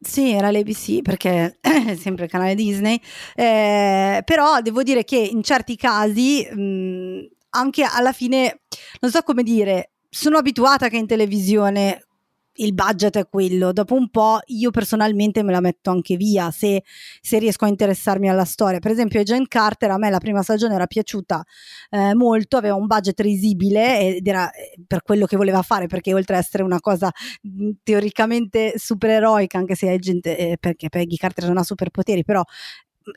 Sì, 0.00 0.32
era 0.32 0.50
l'ABC 0.50 1.00
perché 1.00 1.56
è 1.60 1.94
sempre 1.96 2.24
il 2.24 2.30
canale 2.30 2.54
Disney, 2.54 3.00
eh, 3.34 4.22
però 4.24 4.60
devo 4.60 4.82
dire 4.82 5.04
che 5.04 5.16
in 5.16 5.42
certi 5.42 5.76
casi 5.76 6.46
mh, 6.46 7.28
anche 7.50 7.86
alla 7.90 8.12
fine, 8.12 8.60
non 9.00 9.10
so 9.10 9.22
come 9.22 9.42
dire, 9.42 9.92
sono 10.10 10.38
abituata 10.38 10.88
che 10.88 10.96
in 10.96 11.06
televisione 11.06 12.06
il 12.56 12.74
budget 12.74 13.16
è 13.16 13.28
quello. 13.28 13.72
Dopo 13.72 13.94
un 13.94 14.10
po' 14.10 14.40
io 14.46 14.70
personalmente 14.70 15.42
me 15.42 15.52
la 15.52 15.60
metto 15.60 15.90
anche 15.90 16.16
via 16.16 16.50
se, 16.50 16.82
se 17.20 17.38
riesco 17.38 17.64
a 17.64 17.68
interessarmi 17.68 18.28
alla 18.28 18.44
storia. 18.44 18.78
Per 18.78 18.90
esempio, 18.90 19.20
Agent 19.20 19.48
Carter 19.48 19.90
a 19.90 19.98
me 19.98 20.10
la 20.10 20.18
prima 20.18 20.42
stagione 20.42 20.74
era 20.74 20.86
piaciuta 20.86 21.44
eh, 21.90 22.14
molto, 22.14 22.56
aveva 22.56 22.74
un 22.74 22.86
budget 22.86 23.18
risibile 23.20 24.16
ed 24.16 24.26
era 24.26 24.50
eh, 24.52 24.74
per 24.86 25.02
quello 25.02 25.26
che 25.26 25.36
voleva 25.36 25.62
fare, 25.62 25.86
perché 25.86 26.14
oltre 26.14 26.36
ad 26.36 26.42
essere 26.42 26.62
una 26.62 26.80
cosa 26.80 27.10
mh, 27.42 27.70
teoricamente 27.82 28.74
supereroica, 28.76 29.58
anche 29.58 29.74
se 29.74 29.90
Agent, 29.90 30.26
eh, 30.26 30.56
perché 30.60 30.88
Peggy 30.88 31.16
Carter 31.16 31.46
non 31.46 31.58
ha 31.58 31.62
superpoteri, 31.62 32.24
però 32.24 32.42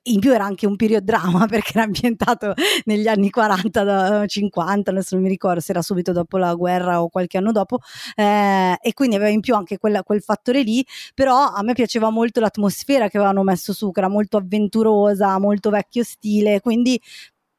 in 0.03 0.19
più 0.19 0.33
era 0.33 0.45
anche 0.45 0.65
un 0.65 0.75
period 0.75 1.03
drama 1.03 1.45
perché 1.47 1.71
era 1.75 1.83
ambientato 1.83 2.53
negli 2.85 3.07
anni 3.07 3.29
40, 3.29 4.25
50, 4.25 4.91
adesso 4.91 5.15
non 5.15 5.23
mi 5.23 5.29
ricordo 5.29 5.59
se 5.59 5.71
era 5.71 5.81
subito 5.81 6.11
dopo 6.11 6.37
la 6.37 6.53
guerra 6.55 7.01
o 7.01 7.09
qualche 7.09 7.37
anno 7.37 7.51
dopo, 7.51 7.79
eh, 8.15 8.77
e 8.81 8.93
quindi 8.93 9.15
aveva 9.15 9.31
in 9.31 9.41
più 9.41 9.55
anche 9.55 9.77
quella, 9.77 10.03
quel 10.03 10.21
fattore 10.21 10.61
lì, 10.61 10.85
però 11.13 11.51
a 11.51 11.61
me 11.63 11.73
piaceva 11.73 12.09
molto 12.09 12.39
l'atmosfera 12.39 13.09
che 13.09 13.17
avevano 13.17 13.43
messo 13.43 13.73
su, 13.73 13.91
che 13.91 13.99
era 13.99 14.09
molto 14.09 14.37
avventurosa, 14.37 15.39
molto 15.39 15.69
vecchio 15.69 16.03
stile, 16.03 16.59
quindi 16.61 16.99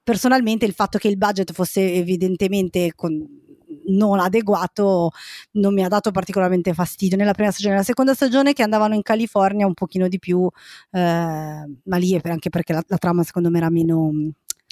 personalmente 0.03 0.65
il 0.65 0.73
fatto 0.73 0.99
che 0.99 1.09
il 1.09 1.19
budget 1.19 1.53
fosse 1.53 1.93
evidentemente 1.95 2.93
con, 2.95 3.27
non 3.89 4.21
adeguato 4.21 5.11
non 5.53 5.75
mi 5.75 5.85
ha 5.85 5.89
dato 5.89 6.11
particolarmente 6.11 6.75
fastidio 6.75 7.17
nella 7.17 7.33
prima 7.33 7.51
stagione. 7.51 7.75
Nella 7.75 7.87
seconda 7.87 8.15
stagione 8.15 8.53
che 8.53 8.63
andavano 8.63 8.95
in 8.95 9.03
California 9.03 9.67
un 9.67 9.75
pochino 9.75 10.09
di 10.09 10.19
più, 10.19 10.49
eh, 10.91 10.99
ma 11.01 11.97
lì 11.97 12.15
è 12.15 12.21
per, 12.21 12.33
anche 12.33 12.51
perché 12.51 12.73
la, 12.73 12.83
la, 12.87 12.99
trama 12.99 13.23
secondo 13.23 13.51
me 13.51 13.59
era 13.59 13.71
meno 13.71 14.11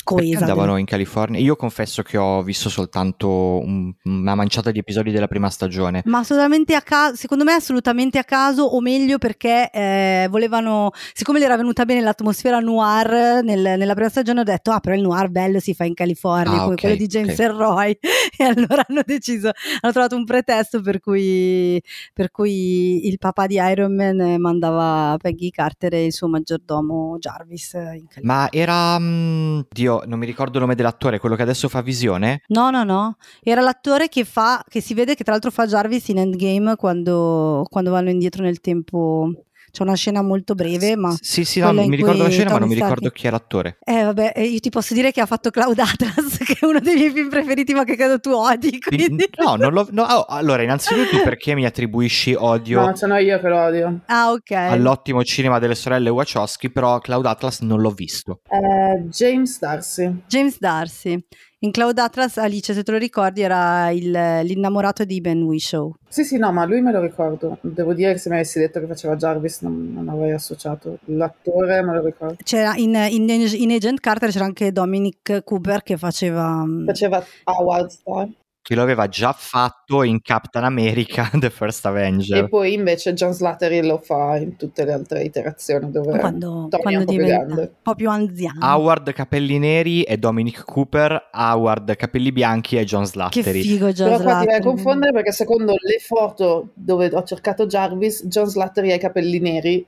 coesa. 0.06 0.40
andavano 0.40 0.72
del... 0.72 0.80
in 0.80 0.86
California. 0.86 1.40
Io 1.40 1.56
confesso 1.56 2.02
che 2.02 2.16
ho 2.16 2.42
visto 2.42 2.68
soltanto 2.68 3.28
un, 3.28 3.92
una 4.04 4.34
manciata 4.34 4.70
di 4.70 4.78
episodi 4.78 5.10
della 5.10 5.26
prima 5.26 5.50
stagione. 5.50 6.02
Ma 6.06 6.18
assolutamente 6.18 6.74
a 6.74 6.82
caso, 6.82 7.16
secondo 7.16 7.44
me 7.44 7.52
assolutamente 7.52 8.18
a 8.18 8.24
caso, 8.24 8.62
o 8.62 8.80
meglio 8.80 9.18
perché 9.18 9.70
eh, 9.70 10.28
volevano, 10.30 10.90
siccome 11.12 11.40
gli 11.40 11.42
era 11.44 11.56
venuta 11.56 11.84
bene 11.84 12.00
l'atmosfera 12.00 12.60
noir 12.60 13.42
nel, 13.42 13.60
nella 13.60 13.94
prima 13.94 14.08
stagione, 14.08 14.40
ho 14.40 14.44
detto, 14.44 14.70
ah 14.70 14.80
però 14.80 14.94
il 14.94 15.02
noir 15.02 15.28
bello 15.28 15.58
si 15.58 15.74
fa 15.74 15.84
in 15.84 15.94
California, 15.94 16.52
ah, 16.52 16.62
come 16.62 16.74
okay, 16.74 16.76
quello 16.76 16.96
di 16.96 17.06
James 17.06 17.38
okay. 17.38 17.56
Roy. 17.56 17.98
e 18.38 18.44
allora 18.44 18.84
hanno 18.86 19.02
deciso, 19.04 19.50
hanno 19.80 19.92
trovato 19.92 20.16
un 20.16 20.24
pretesto 20.24 20.80
per 20.80 21.00
cui, 21.00 21.82
per 22.12 22.30
cui 22.30 23.08
il 23.08 23.18
papà 23.18 23.46
di 23.46 23.56
Iron 23.56 23.94
Man 23.94 24.40
mandava 24.40 25.16
Peggy 25.20 25.50
Carter 25.50 25.94
e 25.94 26.06
il 26.06 26.12
suo 26.12 26.28
maggiordomo 26.28 27.16
Jarvis 27.18 27.72
in 27.72 28.06
California. 28.08 28.22
Ma 28.22 28.48
era, 28.50 28.98
mm, 28.98 29.60
Non 30.06 30.18
mi 30.18 30.26
ricordo 30.26 30.58
il 30.58 30.62
nome 30.62 30.74
dell'attore, 30.74 31.18
quello 31.18 31.36
che 31.36 31.42
adesso 31.42 31.68
fa 31.68 31.80
visione? 31.80 32.42
No, 32.48 32.70
no, 32.70 32.84
no. 32.84 33.16
Era 33.42 33.60
l'attore 33.60 34.08
che 34.08 34.24
fa, 34.24 34.62
che 34.68 34.80
si 34.80 34.94
vede 34.94 35.14
che 35.14 35.22
tra 35.22 35.32
l'altro 35.32 35.50
fa 35.50 35.66
Jarvis 35.66 36.08
in 36.08 36.18
Endgame 36.18 36.76
quando, 36.76 37.64
quando 37.68 37.90
vanno 37.90 38.10
indietro 38.10 38.42
nel 38.42 38.60
tempo 38.60 39.32
c'è 39.76 39.82
una 39.82 39.94
scena 39.94 40.22
molto 40.22 40.54
breve, 40.54 40.96
ma 40.96 41.14
sì, 41.20 41.44
sì, 41.44 41.60
no, 41.60 41.70
mi 41.70 41.96
ricordo 41.96 42.22
la 42.22 42.30
scena, 42.30 42.52
ma 42.52 42.60
non 42.60 42.68
mi 42.68 42.76
Stark... 42.76 42.94
ricordo 42.94 43.14
chi 43.14 43.26
è 43.26 43.30
l'attore. 43.30 43.76
Eh, 43.84 44.04
vabbè, 44.04 44.32
io 44.38 44.58
ti 44.58 44.70
posso 44.70 44.94
dire 44.94 45.12
che 45.12 45.20
ha 45.20 45.26
fatto 45.26 45.50
Cloud 45.50 45.78
Atlas, 45.78 46.38
che 46.42 46.56
è 46.58 46.64
uno 46.64 46.80
dei 46.80 46.94
miei 46.94 47.10
film 47.10 47.28
preferiti, 47.28 47.74
ma 47.74 47.84
che 47.84 47.94
credo 47.94 48.18
tu 48.18 48.30
odi. 48.30 48.80
Quindi... 48.80 49.28
No, 49.36 49.56
non 49.56 49.74
lo, 49.74 49.86
no 49.90 50.04
oh, 50.04 50.24
allora, 50.24 50.62
innanzitutto 50.62 51.20
perché 51.22 51.54
mi 51.54 51.66
attribuisci 51.66 52.34
odio? 52.34 52.86
No, 52.86 52.96
sono 52.96 53.18
io 53.18 53.38
che 53.38 53.48
lo 53.48 53.60
odio. 53.60 54.00
Ah, 54.06 54.30
ok. 54.30 54.50
All'ottimo 54.50 55.22
cinema 55.24 55.58
delle 55.58 55.74
sorelle 55.74 56.08
Wachowski, 56.08 56.70
però 56.70 56.98
Cloud 56.98 57.26
Atlas 57.26 57.60
non 57.60 57.82
l'ho 57.82 57.90
visto. 57.90 58.40
Uh, 58.48 59.08
James 59.10 59.58
Darcy. 59.58 60.22
James 60.26 60.58
Darcy. 60.58 61.22
In 61.60 61.70
Cloud 61.70 61.98
Atlas, 61.98 62.36
Alice, 62.36 62.74
se 62.74 62.82
te 62.82 62.92
lo 62.92 62.98
ricordi, 62.98 63.40
era 63.40 63.88
il, 63.90 64.10
l'innamorato 64.10 65.04
di 65.04 65.22
Ben 65.22 65.42
Whishaw. 65.42 65.94
Sì, 66.06 66.22
sì, 66.22 66.36
no, 66.36 66.52
ma 66.52 66.66
lui 66.66 66.82
me 66.82 66.92
lo 66.92 67.00
ricordo. 67.00 67.56
Devo 67.62 67.94
dire 67.94 68.12
che 68.12 68.18
se 68.18 68.28
mi 68.28 68.34
avessi 68.34 68.58
detto 68.58 68.78
che 68.78 68.86
faceva 68.86 69.16
Jarvis 69.16 69.62
non, 69.62 69.90
non 69.94 70.08
avrei 70.10 70.32
associato. 70.32 70.98
L'attore 71.06 71.82
me 71.82 71.94
lo 71.94 72.04
ricordo. 72.04 72.36
C'era 72.44 72.74
in, 72.76 72.94
in, 73.08 73.26
in 73.28 73.70
Agent 73.70 74.00
Carter 74.00 74.30
c'era 74.30 74.44
anche 74.44 74.70
Dominic 74.70 75.42
Cooper 75.44 75.82
che 75.82 75.96
faceva... 75.96 76.62
Faceva 76.84 77.24
Howard 77.44 77.88
Star 77.88 78.28
che 78.66 78.74
lo 78.74 78.82
aveva 78.82 79.06
già 79.06 79.32
fatto 79.32 80.02
in 80.02 80.20
Captain 80.20 80.64
America 80.64 81.30
The 81.38 81.50
First 81.50 81.86
Avenger. 81.86 82.46
E 82.46 82.48
poi 82.48 82.72
invece 82.72 83.12
John 83.12 83.32
Slattery 83.32 83.86
lo 83.86 83.98
fa 83.98 84.38
in 84.38 84.56
tutte 84.56 84.84
le 84.84 84.92
altre 84.92 85.22
iterazioni 85.22 85.88
dove 85.92 86.18
quando, 86.18 86.66
quando 86.68 87.04
diventa 87.04 87.60
un 87.60 87.70
po' 87.80 87.94
più 87.94 88.10
anziano. 88.10 88.58
Howard 88.66 89.12
Capelli 89.12 89.60
Neri 89.60 90.02
e 90.02 90.16
Dominic 90.16 90.64
Cooper, 90.64 91.28
Howard 91.32 91.94
Capelli 91.94 92.32
Bianchi 92.32 92.76
e 92.76 92.84
John 92.84 93.06
Slattery. 93.06 93.62
Che 93.62 93.68
figo 93.68 93.92
John 93.92 94.08
Però 94.08 94.20
Slattery. 94.22 94.24
qua 94.24 94.40
ti 94.40 94.46
vai 94.46 94.56
a 94.56 94.60
confondere 94.60 95.12
perché 95.12 95.30
secondo 95.30 95.74
le 95.80 95.98
foto 96.00 96.70
dove 96.74 97.08
ho 97.12 97.22
cercato 97.22 97.66
Jarvis, 97.66 98.26
John 98.26 98.46
Slattery 98.46 98.90
ha 98.90 98.94
i 98.96 98.98
capelli 98.98 99.38
neri 99.38 99.86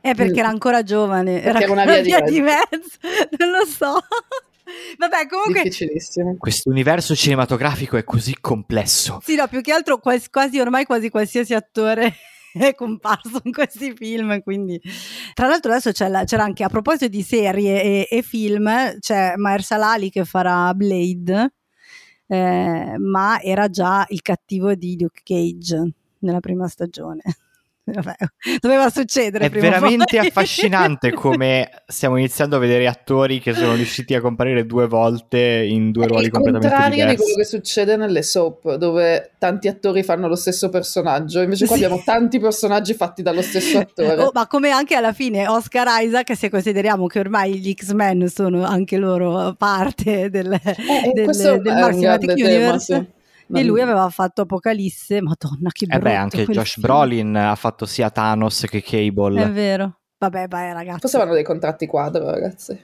è 0.00 0.14
perché 0.14 0.38
era 0.38 0.48
ancora 0.48 0.84
giovane, 0.84 1.42
era, 1.42 1.60
era 1.60 1.72
una 1.72 1.84
via, 1.84 2.00
via 2.00 2.20
di 2.20 2.40
mezzo, 2.40 2.98
non 3.36 3.50
lo 3.50 3.66
so. 3.66 3.98
Vabbè, 4.98 5.26
comunque. 5.26 5.62
Difficilissimo. 5.62 6.36
Questo 6.38 6.70
universo 6.70 7.14
cinematografico 7.14 7.96
è 7.96 8.04
così 8.04 8.36
complesso. 8.40 9.20
Sì, 9.22 9.34
no, 9.34 9.46
più 9.48 9.60
che 9.60 9.72
altro 9.72 9.98
quasi, 9.98 10.28
quasi 10.30 10.58
ormai 10.58 10.84
quasi 10.84 11.10
qualsiasi 11.10 11.54
attore 11.54 12.14
è 12.52 12.74
comparso 12.74 13.40
in 13.44 13.52
questi 13.52 13.94
film. 13.94 14.42
Quindi, 14.42 14.80
tra 15.34 15.46
l'altro, 15.48 15.72
adesso 15.72 15.92
la, 16.08 16.24
c'era 16.24 16.44
anche 16.44 16.64
a 16.64 16.68
proposito 16.68 17.08
di 17.08 17.22
serie 17.22 17.82
e, 17.82 18.08
e 18.10 18.22
film, 18.22 18.98
c'è 18.98 19.34
Mahershala 19.36 19.92
Ali 19.92 20.10
che 20.10 20.24
farà 20.24 20.72
Blade, 20.74 21.54
eh, 22.26 22.94
ma 22.98 23.40
era 23.40 23.68
già 23.68 24.04
il 24.08 24.22
cattivo 24.22 24.74
di 24.74 24.98
Luke 25.00 25.20
Cage 25.22 25.92
nella 26.20 26.40
prima 26.40 26.68
stagione. 26.68 27.22
Vabbè, 27.92 28.14
doveva 28.60 28.90
succedere. 28.90 29.46
È 29.46 29.50
veramente 29.50 30.18
affascinante 30.18 31.12
come 31.14 31.70
stiamo 31.86 32.16
iniziando 32.16 32.56
a 32.56 32.58
vedere 32.58 32.86
attori 32.86 33.40
che 33.40 33.54
sono 33.54 33.74
riusciti 33.74 34.14
a 34.14 34.20
comparire 34.20 34.66
due 34.66 34.86
volte 34.86 35.64
in 35.66 35.90
due 35.90 36.06
ruoli 36.06 36.28
completamente 36.28 36.68
diversi. 36.68 36.84
È 36.84 37.02
il 37.02 37.06
contrario 37.06 37.16
di 37.16 37.16
quello 37.16 37.36
che 37.36 37.44
succede 37.44 37.96
nelle 37.96 38.22
soap, 38.22 38.74
dove 38.74 39.32
tanti 39.38 39.68
attori 39.68 40.02
fanno 40.02 40.28
lo 40.28 40.36
stesso 40.36 40.68
personaggio, 40.68 41.40
invece 41.40 41.66
qua 41.66 41.76
sì. 41.76 41.84
abbiamo 41.84 42.02
tanti 42.04 42.38
personaggi 42.38 42.94
fatti 42.94 43.22
dallo 43.22 43.42
stesso 43.42 43.78
attore. 43.78 44.18
Oh, 44.30 44.30
ma 44.34 44.46
come 44.46 44.70
anche 44.70 44.94
alla 44.94 45.12
fine 45.12 45.48
Oscar 45.48 45.86
Isaac, 46.02 46.36
se 46.36 46.50
consideriamo 46.50 47.06
che 47.06 47.20
ormai 47.20 47.58
gli 47.58 47.72
X-Men 47.72 48.28
sono 48.28 48.64
anche 48.64 48.98
loro 48.98 49.54
parte 49.56 50.28
del, 50.28 50.52
eh, 50.52 51.10
del, 51.12 51.60
del, 51.62 51.74
Maximatic 51.74 52.30
Universe. 52.36 52.86
Tema, 52.86 53.04
sì. 53.04 53.18
E 53.52 53.64
lui 53.64 53.80
aveva 53.80 54.08
fatto 54.10 54.42
Apocalisse, 54.42 55.20
madonna 55.20 55.70
che 55.70 55.86
brutto. 55.86 56.06
Eh 56.06 56.10
beh, 56.10 56.16
anche 56.16 56.46
Josh 56.46 56.74
film. 56.74 56.86
Brolin 56.86 57.36
ha 57.36 57.54
fatto 57.54 57.86
sia 57.86 58.10
Thanos 58.10 58.66
che 58.68 58.82
Cable. 58.82 59.42
È 59.42 59.50
vero. 59.50 59.99
Vabbè, 60.20 60.48
vai 60.48 60.70
ragazzi. 60.74 61.00
Forse 61.00 61.16
vanno 61.16 61.32
dei 61.32 61.42
contratti 61.42 61.86
quadro, 61.86 62.30
ragazzi. 62.30 62.78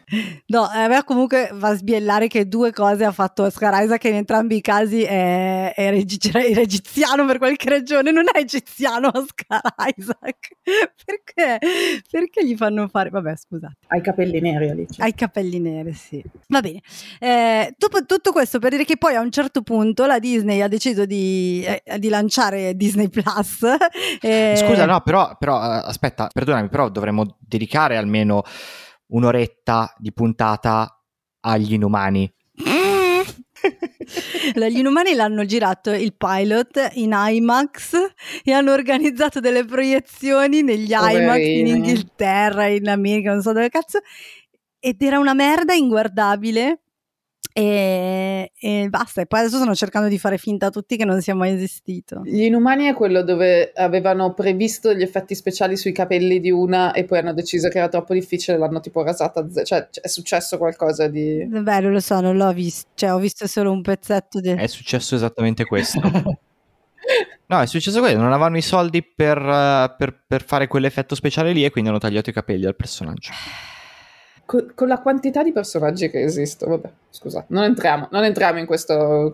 No, 0.47 0.63
a 0.63 0.89
me 0.89 1.05
comunque 1.05 1.51
va 1.53 1.69
a 1.69 1.75
sbiellare 1.75 2.29
che 2.29 2.49
due 2.49 2.73
cose 2.73 3.05
ha 3.05 3.13
fatto 3.13 3.43
Oscar 3.43 3.85
Isaac 3.85 4.01
che 4.01 4.09
in 4.09 4.15
entrambi 4.15 4.57
i 4.57 4.61
casi 4.63 5.03
è, 5.03 5.75
è 5.75 5.91
regi- 5.91 6.19
era 6.33 6.61
egiziano 6.63 7.27
per 7.27 7.37
qualche 7.37 7.69
ragione. 7.69 8.11
Non 8.11 8.25
è 8.33 8.39
egiziano 8.39 9.11
Oscar 9.13 9.61
Isaac. 9.95 10.49
Perché? 11.05 11.59
Perché 12.11 12.47
gli 12.47 12.57
fanno 12.57 12.89
fare... 12.89 13.11
Vabbè, 13.11 13.37
scusate. 13.37 13.77
Hai 13.89 13.99
i 13.99 14.03
capelli 14.03 14.41
neri, 14.41 14.71
Alice. 14.71 15.03
Hai 15.03 15.11
i 15.11 15.15
capelli 15.15 15.59
neri, 15.59 15.93
sì. 15.93 16.25
Va 16.49 16.63
bene. 16.63 16.81
Eh, 17.21 17.75
dopo 17.77 18.03
tutto 18.07 18.33
questo, 18.33 18.59
per 18.59 18.71
dire 18.71 18.87
che 18.87 18.97
poi 18.97 19.15
a 19.15 19.21
un 19.21 19.31
certo 19.31 19.61
punto 19.61 20.07
la 20.07 20.19
Disney 20.19 20.63
ha 20.63 20.69
deciso 20.69 21.05
di, 21.05 21.63
eh, 21.67 21.99
di 21.99 22.09
lanciare 22.09 22.75
Disney 22.77 23.11
Plus. 23.11 23.63
Eh... 24.21 24.55
Scusa, 24.57 24.87
no, 24.87 25.01
però, 25.03 25.37
però 25.39 25.59
aspetta, 25.59 26.29
perdonami, 26.33 26.69
però 26.69 26.89
dovremmo 26.89 27.26
dedicare 27.39 27.97
almeno 27.97 28.43
un'oretta 29.09 29.95
di 29.99 30.13
puntata 30.13 31.03
agli 31.41 31.75
inumani. 31.75 32.33
Gli 34.55 34.79
inumani 34.79 35.15
l'hanno 35.15 35.45
girato 35.45 35.91
il 35.91 36.15
pilot 36.17 36.91
in 36.95 37.13
IMAX 37.13 37.95
e 38.45 38.53
hanno 38.53 38.73
organizzato 38.73 39.41
delle 39.41 39.65
proiezioni 39.65 40.63
negli. 40.63 40.93
IMAX 40.93 41.39
in 41.39 41.67
Inghilterra, 41.67 42.67
in 42.67 42.89
America, 42.89 43.33
non 43.33 43.43
so 43.43 43.53
dove 43.53 43.69
cazzo. 43.69 44.01
Ed 44.79 45.03
era 45.03 45.19
una 45.19 45.35
merda 45.35 45.75
inguardabile. 45.75 46.83
E, 47.59 48.53
e, 48.61 48.87
basta, 48.91 49.23
e 49.23 49.27
poi 49.27 49.41
adesso 49.41 49.57
stanno 49.57 49.75
cercando 49.75 50.09
di 50.09 50.19
fare 50.19 50.37
finta 50.37 50.67
a 50.67 50.71
tutti 50.71 50.99
che 50.99 51.07
non 51.07 51.23
sia 51.23 51.35
mai 51.35 51.55
esistito. 51.55 52.21
Gli 52.23 52.43
Inumani 52.43 52.85
è 52.85 52.93
quello 52.93 53.23
dove 53.23 53.73
avevano 53.75 54.35
previsto 54.35 54.93
gli 54.93 55.01
effetti 55.01 55.35
speciali 55.35 55.75
sui 55.79 55.93
capelli 55.93 56.39
di 56.39 56.51
una 56.51 56.93
e 56.93 57.05
poi 57.05 57.21
hanno 57.21 57.33
deciso 57.33 57.71
che 57.71 57.79
era 57.79 57.89
troppo 57.89 58.13
difficile, 58.13 58.59
l'hanno 58.59 58.81
tipo 58.81 59.03
rasata, 59.03 59.47
cioè 59.65 59.89
è 59.89 60.07
successo 60.07 60.59
qualcosa 60.59 61.09
di... 61.09 61.47
Beh, 61.49 61.81
non 61.81 61.93
lo 61.93 62.01
so, 62.01 62.21
non 62.21 62.37
l'ho 62.37 62.53
visto, 62.53 62.91
cioè 62.93 63.15
ho 63.15 63.19
visto 63.19 63.47
solo 63.47 63.73
un 63.73 63.81
pezzetto 63.81 64.39
di... 64.41 64.51
È 64.51 64.67
successo 64.67 65.15
esattamente 65.15 65.65
questo. 65.65 66.01
No, 67.49 67.61
è 67.61 67.67
successo 67.67 68.01
questo, 68.01 68.19
non 68.19 68.33
avevano 68.33 68.57
i 68.57 68.63
soldi 68.63 69.01
per, 69.05 69.39
per, 69.97 70.25
per 70.27 70.43
fare 70.43 70.67
quell'effetto 70.67 71.15
speciale 71.15 71.53
lì 71.53 71.65
e 71.65 71.71
quindi 71.71 71.91
hanno 71.91 72.01
tagliato 72.01 72.31
i 72.31 72.33
capelli 72.33 72.67
al 72.67 72.75
personaggio 72.75 73.31
con, 74.47 74.73
con, 74.75 74.89
la 74.89 74.99
quantità 74.99 75.43
di 75.43 75.53
personaggi 75.53 76.09
che 76.09 76.23
esistono, 76.23 76.77
vabbè, 76.77 76.91
scusa, 77.11 77.45
non 77.49 77.65
entriamo, 77.65 78.09
non 78.11 78.25
entriamo 78.25 78.59
in 78.59 78.67
questo. 78.67 79.33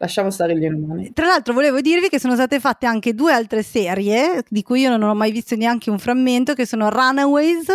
Lasciamo 0.00 0.30
stare 0.30 0.56
gli 0.56 0.62
inumani. 0.62 1.12
Tra 1.12 1.26
l'altro, 1.26 1.52
volevo 1.52 1.80
dirvi 1.80 2.08
che 2.08 2.20
sono 2.20 2.34
state 2.34 2.60
fatte 2.60 2.86
anche 2.86 3.14
due 3.14 3.32
altre 3.32 3.64
serie 3.64 4.44
di 4.48 4.62
cui 4.62 4.82
io 4.82 4.96
non 4.96 5.02
ho 5.02 5.14
mai 5.14 5.32
visto 5.32 5.56
neanche 5.56 5.90
un 5.90 5.98
frammento, 5.98 6.54
che 6.54 6.66
sono 6.66 6.88
Runaways. 6.88 7.66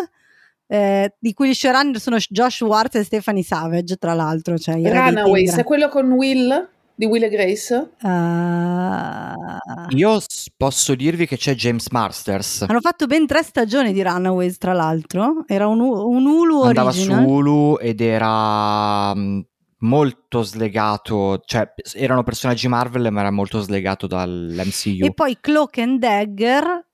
Eh, 0.65 1.13
di 1.19 1.33
cui 1.33 1.49
gli 1.49 1.53
showrunner 1.53 1.99
sono 1.99 2.17
Josh 2.17 2.61
Ward 2.61 2.95
e 2.95 3.03
Stephanie 3.03 3.43
Savage, 3.43 3.97
tra 3.97 4.13
l'altro. 4.13 4.57
Cioè, 4.57 4.75
Runaways 4.75 5.57
è 5.57 5.63
quello 5.65 5.89
con 5.89 6.09
Will? 6.13 6.69
Di 6.95 7.05
Will 7.05 7.23
e 7.23 7.29
Grace? 7.29 7.91
Uh... 8.01 9.95
Io 9.95 10.19
posso 10.55 10.95
dirvi 10.95 11.25
che 11.25 11.37
c'è 11.37 11.55
James 11.55 11.89
Masters. 11.89 12.65
Hanno 12.67 12.81
fatto 12.81 13.05
ben 13.05 13.25
tre 13.25 13.43
stagioni 13.43 13.93
di 13.93 14.01
Runaways, 14.03 14.57
tra 14.57 14.73
l'altro. 14.73 15.43
Era 15.47 15.67
un, 15.67 15.79
un 15.79 16.25
Hulu 16.25 16.61
Andava 16.61 16.89
original. 16.89 17.23
su 17.23 17.29
Hulu 17.29 17.77
ed 17.79 18.01
era 18.01 19.11
um, 19.11 19.43
molto 19.79 20.43
slegato, 20.43 21.41
cioè 21.45 21.73
erano 21.93 22.23
personaggi 22.23 22.67
Marvel 22.67 23.11
ma 23.11 23.21
era 23.21 23.31
molto 23.31 23.59
slegato 23.59 24.07
dall'MCU. 24.07 25.05
E 25.05 25.13
poi 25.13 25.37
Cloak 25.39 25.77
and 25.79 25.99
Dagger 25.99 26.85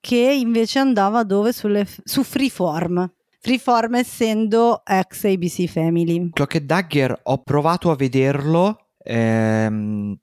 che 0.00 0.16
invece 0.16 0.78
andava 0.78 1.24
dove? 1.24 1.52
Sulle, 1.52 1.86
su 2.04 2.22
Freeform. 2.22 3.10
Freeform 3.38 3.94
essendo 3.94 4.82
ex 4.84 5.24
ABC 5.24 5.66
Family. 5.66 6.30
Cloak 6.30 6.56
and 6.56 6.66
Dagger 6.66 7.20
ho 7.22 7.38
provato 7.42 7.90
a 7.90 7.96
vederlo 7.96 8.79
ehm, 9.02 10.16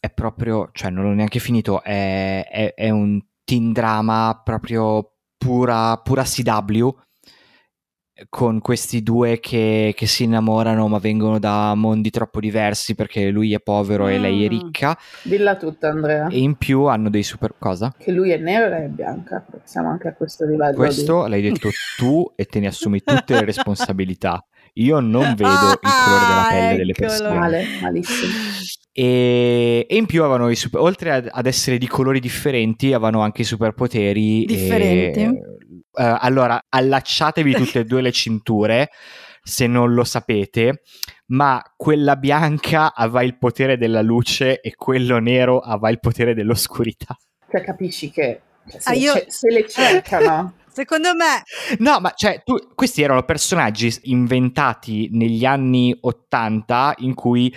è 0.00 0.10
proprio, 0.10 0.70
cioè 0.72 0.90
non 0.90 1.04
l'ho 1.04 1.12
neanche 1.12 1.38
finito, 1.38 1.82
è, 1.82 2.46
è, 2.48 2.74
è 2.74 2.90
un 2.90 3.20
teen 3.44 3.72
drama 3.72 4.40
proprio 4.44 5.14
pura, 5.36 5.96
pura 5.98 6.22
CW 6.22 6.88
con 8.28 8.60
questi 8.60 9.02
due 9.02 9.38
che, 9.38 9.94
che, 9.96 10.06
si 10.06 10.24
innamorano 10.24 10.88
ma 10.88 10.98
vengono 10.98 11.38
da 11.38 11.74
mondi 11.74 12.10
troppo 12.10 12.40
diversi 12.40 12.94
perché 12.94 13.30
lui 13.30 13.54
è 13.54 13.60
povero 13.60 14.06
mm. 14.06 14.08
e 14.08 14.18
lei 14.18 14.44
è 14.44 14.48
ricca. 14.48 14.98
Dilla 15.22 15.56
tutta 15.56 15.88
Andrea. 15.88 16.28
E 16.28 16.38
in 16.38 16.56
più 16.56 16.84
hanno 16.84 17.10
dei 17.10 17.22
super... 17.22 17.54
cosa? 17.58 17.94
Che 17.96 18.10
lui 18.10 18.30
è 18.30 18.38
nero 18.38 18.66
e 18.66 18.68
lei 18.70 18.84
è 18.86 18.88
bianca, 18.88 19.44
siamo 19.64 19.88
anche 19.88 20.08
a 20.08 20.14
questo 20.14 20.44
livello. 20.44 20.74
Questo 20.74 21.24
di... 21.24 21.30
l'hai 21.30 21.42
detto 21.42 21.68
tu 21.96 22.32
e 22.34 22.44
te 22.46 22.60
ne 22.60 22.66
assumi 22.66 23.02
tutte 23.02 23.34
le 23.34 23.44
responsabilità. 23.44 24.44
Io 24.78 25.00
non 25.00 25.34
vedo 25.34 25.72
il 25.72 25.78
colore 25.80 26.26
della 26.26 26.46
pelle 26.48 26.76
delle 26.76 26.92
persone. 26.92 27.38
Male, 27.38 27.64
malissimo. 27.80 28.32
E, 28.92 29.86
e 29.88 29.96
in 29.96 30.06
più 30.06 30.22
avevano 30.22 30.50
i 30.50 30.56
super, 30.56 30.80
oltre 30.80 31.12
ad, 31.12 31.28
ad, 31.30 31.46
essere 31.46 31.78
di 31.78 31.86
colori 31.86 32.20
differenti, 32.20 32.92
avevano 32.92 33.20
anche 33.20 33.42
i 33.42 33.44
superpoteri 33.44 34.44
differenti. 34.44 35.20
E, 35.20 35.28
uh, 35.28 36.16
allora, 36.20 36.64
allacciatevi 36.68 37.52
tutte 37.54 37.80
e 37.80 37.84
due 37.84 38.02
le 38.02 38.12
cinture 38.12 38.90
se 39.42 39.66
non 39.66 39.94
lo 39.94 40.04
sapete, 40.04 40.82
ma 41.28 41.62
quella 41.76 42.16
bianca 42.16 42.94
aveva 42.94 43.22
il 43.22 43.38
potere 43.38 43.78
della 43.78 44.02
luce 44.02 44.60
e 44.60 44.74
quello 44.74 45.18
nero 45.18 45.58
aveva 45.58 45.90
il 45.90 46.00
potere 46.00 46.34
dell'oscurità. 46.34 47.16
Cioè, 47.50 47.62
capisci 47.62 48.10
che 48.10 48.40
se, 48.66 48.90
ah, 48.90 48.94
io... 48.94 49.24
se 49.26 49.50
le 49.50 49.66
cercano. 49.66 50.54
Secondo 50.78 51.12
me. 51.12 51.42
No, 51.78 51.98
ma 51.98 52.12
cioè, 52.14 52.42
tu, 52.44 52.56
questi 52.76 53.02
erano 53.02 53.24
personaggi 53.24 53.92
inventati 54.02 55.08
negli 55.10 55.44
anni 55.44 55.92
80 56.00 56.94
in 56.98 57.14
cui 57.14 57.52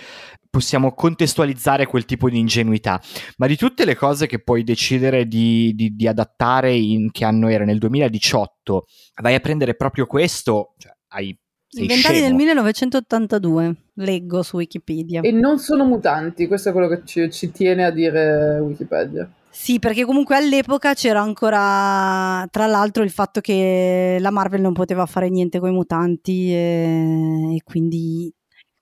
possiamo 0.50 0.92
contestualizzare 0.92 1.86
quel 1.86 2.04
tipo 2.04 2.28
di 2.28 2.40
ingenuità. 2.40 3.00
Ma 3.36 3.46
di 3.46 3.56
tutte 3.56 3.84
le 3.84 3.94
cose 3.94 4.26
che 4.26 4.42
puoi 4.42 4.64
decidere 4.64 5.28
di, 5.28 5.72
di, 5.76 5.94
di 5.94 6.08
adattare 6.08 6.74
in 6.74 7.12
che 7.12 7.24
anno 7.24 7.46
era 7.48 7.64
nel 7.64 7.78
2018, 7.78 8.86
vai 9.22 9.34
a 9.36 9.40
prendere 9.40 9.76
proprio 9.76 10.06
questo, 10.06 10.74
cioè, 10.78 10.92
hai 11.10 11.38
Inventati 11.74 12.20
nel 12.20 12.34
1982, 12.34 13.76
leggo 13.94 14.42
su 14.42 14.56
Wikipedia. 14.56 15.22
E 15.22 15.30
non 15.30 15.58
sono 15.58 15.86
mutanti, 15.86 16.46
questo 16.46 16.68
è 16.68 16.72
quello 16.72 16.88
che 16.88 17.00
ci, 17.06 17.30
ci 17.30 17.50
tiene 17.50 17.86
a 17.86 17.90
dire 17.90 18.58
Wikipedia. 18.58 19.26
Sì, 19.52 19.78
perché 19.78 20.04
comunque 20.04 20.34
all'epoca 20.36 20.94
c'era 20.94 21.20
ancora, 21.20 22.46
tra 22.50 22.66
l'altro, 22.66 23.02
il 23.02 23.10
fatto 23.10 23.40
che 23.40 24.16
la 24.18 24.30
Marvel 24.30 24.62
non 24.62 24.72
poteva 24.72 25.04
fare 25.06 25.28
niente 25.28 25.60
con 25.60 25.68
i 25.68 25.72
mutanti 25.72 26.52
e, 26.52 27.56
e 27.56 27.62
quindi 27.62 28.32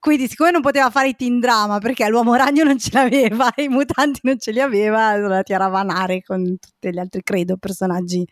quindi, 0.01 0.29
siccome 0.29 0.51
non 0.51 0.63
poteva 0.63 0.89
fare 0.89 1.09
i 1.09 1.15
teen 1.15 1.41
drama 1.41 1.79
perché 1.79 2.09
l'uomo 2.09 2.35
ragno 2.35 2.65
non 2.65 2.79
ce 2.79 2.89
l'aveva, 2.95 3.51
i 3.57 3.69
mutanti 3.69 4.21
non 4.23 4.39
ce 4.39 4.51
li 4.51 4.61
aveva, 4.61 5.09
allora 5.09 5.43
ti 5.43 5.55
ravanare 5.55 6.23
con 6.23 6.43
tutti 6.59 6.91
gli 6.91 6.99
altri, 6.99 7.23
credo, 7.23 7.59
personaggi 7.59 8.27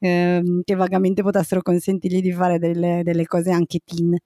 ehm, 0.00 0.62
che 0.64 0.74
vagamente 0.74 1.22
potessero 1.22 1.62
consentirgli 1.62 2.20
di 2.20 2.32
fare 2.32 2.58
delle, 2.58 3.02
delle, 3.04 3.26
cose 3.26 3.52
anche 3.52 3.78
teen. 3.84 4.16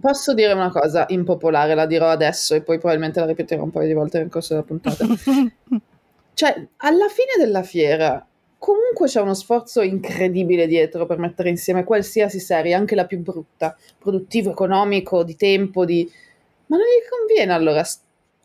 Posso 0.00 0.34
dire 0.34 0.52
una 0.52 0.70
cosa 0.70 1.04
impopolare, 1.10 1.76
la 1.76 1.86
dirò 1.86 2.08
adesso 2.08 2.56
e 2.56 2.62
poi 2.62 2.78
probabilmente 2.78 3.20
la 3.20 3.26
ripeterò 3.26 3.62
un 3.62 3.70
paio 3.70 3.86
di 3.86 3.94
volte 3.94 4.18
nel 4.18 4.28
corso 4.28 4.54
della 4.54 4.66
puntata. 4.66 5.06
Cioè, 6.34 6.68
alla 6.78 7.08
fine 7.08 7.44
della 7.44 7.62
fiera, 7.62 8.26
comunque 8.58 9.06
c'è 9.06 9.20
uno 9.20 9.34
sforzo 9.34 9.82
incredibile 9.82 10.66
dietro 10.66 11.04
per 11.06 11.18
mettere 11.18 11.48
insieme 11.48 11.84
qualsiasi 11.84 12.40
serie, 12.40 12.74
anche 12.74 12.94
la 12.94 13.06
più 13.06 13.18
brutta, 13.18 13.76
produttivo, 13.98 14.50
economico, 14.50 15.24
di 15.24 15.36
tempo, 15.36 15.84
di... 15.84 16.10
Ma 16.66 16.76
non 16.76 16.86
gli 16.86 17.08
conviene 17.08 17.52
allora 17.52 17.84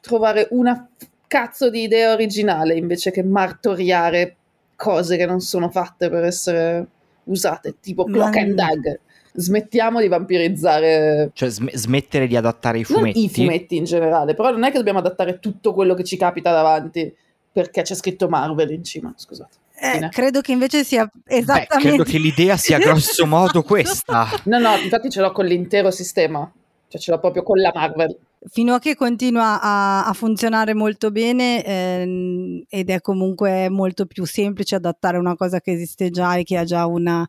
trovare 0.01 0.47
una 0.51 0.89
cazzo 1.27 1.69
di 1.69 1.83
idea 1.83 2.13
originale 2.13 2.75
invece 2.75 3.11
che 3.11 3.23
martoriare 3.23 4.35
cose 4.75 5.17
che 5.17 5.25
non 5.25 5.39
sono 5.39 5.69
fatte 5.69 6.09
per 6.09 6.23
essere 6.23 6.87
usate, 7.25 7.75
tipo 7.79 8.05
Clock 8.05 8.37
and 8.37 8.53
Dagger. 8.53 8.99
Smettiamo 9.33 10.01
di 10.01 10.07
vampirizzare. 10.07 11.29
Cioè, 11.33 11.49
sm- 11.49 11.71
smettere 11.71 12.25
di 12.25 12.35
adattare 12.35 12.79
i 12.79 12.83
fumetti. 12.83 13.19
Non 13.19 13.25
I 13.25 13.29
fumetti 13.29 13.75
in 13.75 13.83
generale, 13.83 14.33
però 14.33 14.49
non 14.49 14.63
è 14.63 14.71
che 14.71 14.77
dobbiamo 14.77 14.99
adattare 14.99 15.39
tutto 15.39 15.73
quello 15.73 15.93
che 15.93 16.03
ci 16.03 16.17
capita 16.17 16.51
davanti 16.51 17.15
perché 17.57 17.81
c'è 17.81 17.95
scritto 17.95 18.29
Marvel 18.29 18.69
in 18.69 18.83
cima, 18.83 19.11
scusate. 19.15 19.57
Eh, 19.79 20.09
credo 20.09 20.41
che 20.41 20.51
invece 20.51 20.83
sia 20.83 21.09
esattamente. 21.25 21.75
Beh, 21.75 21.81
credo 21.81 22.03
che 22.03 22.19
l'idea 22.19 22.55
sia 22.55 22.77
grosso 22.77 23.25
modo 23.25 23.63
questa. 23.65 24.27
No, 24.43 24.59
no, 24.59 24.75
infatti 24.75 25.09
ce 25.09 25.21
l'ho 25.21 25.31
con 25.31 25.47
l'intero 25.47 25.89
sistema, 25.89 26.51
cioè 26.87 27.01
ce 27.01 27.09
l'ho 27.09 27.19
proprio 27.19 27.41
con 27.41 27.57
la 27.57 27.71
Marvel. 27.73 28.15
Fino 28.47 28.75
a 28.75 28.79
che 28.79 28.95
continua 28.95 29.59
a, 29.59 30.05
a 30.05 30.13
funzionare 30.13 30.75
molto 30.75 31.09
bene 31.09 31.65
ehm, 31.65 32.63
ed 32.69 32.91
è 32.91 33.01
comunque 33.01 33.69
molto 33.69 34.05
più 34.05 34.23
semplice 34.23 34.75
adattare 34.75 35.17
una 35.17 35.35
cosa 35.35 35.59
che 35.59 35.71
esiste 35.71 36.11
già 36.11 36.35
e 36.35 36.43
che 36.43 36.57
ha 36.57 36.63
già 36.63 36.85
una 36.85 37.27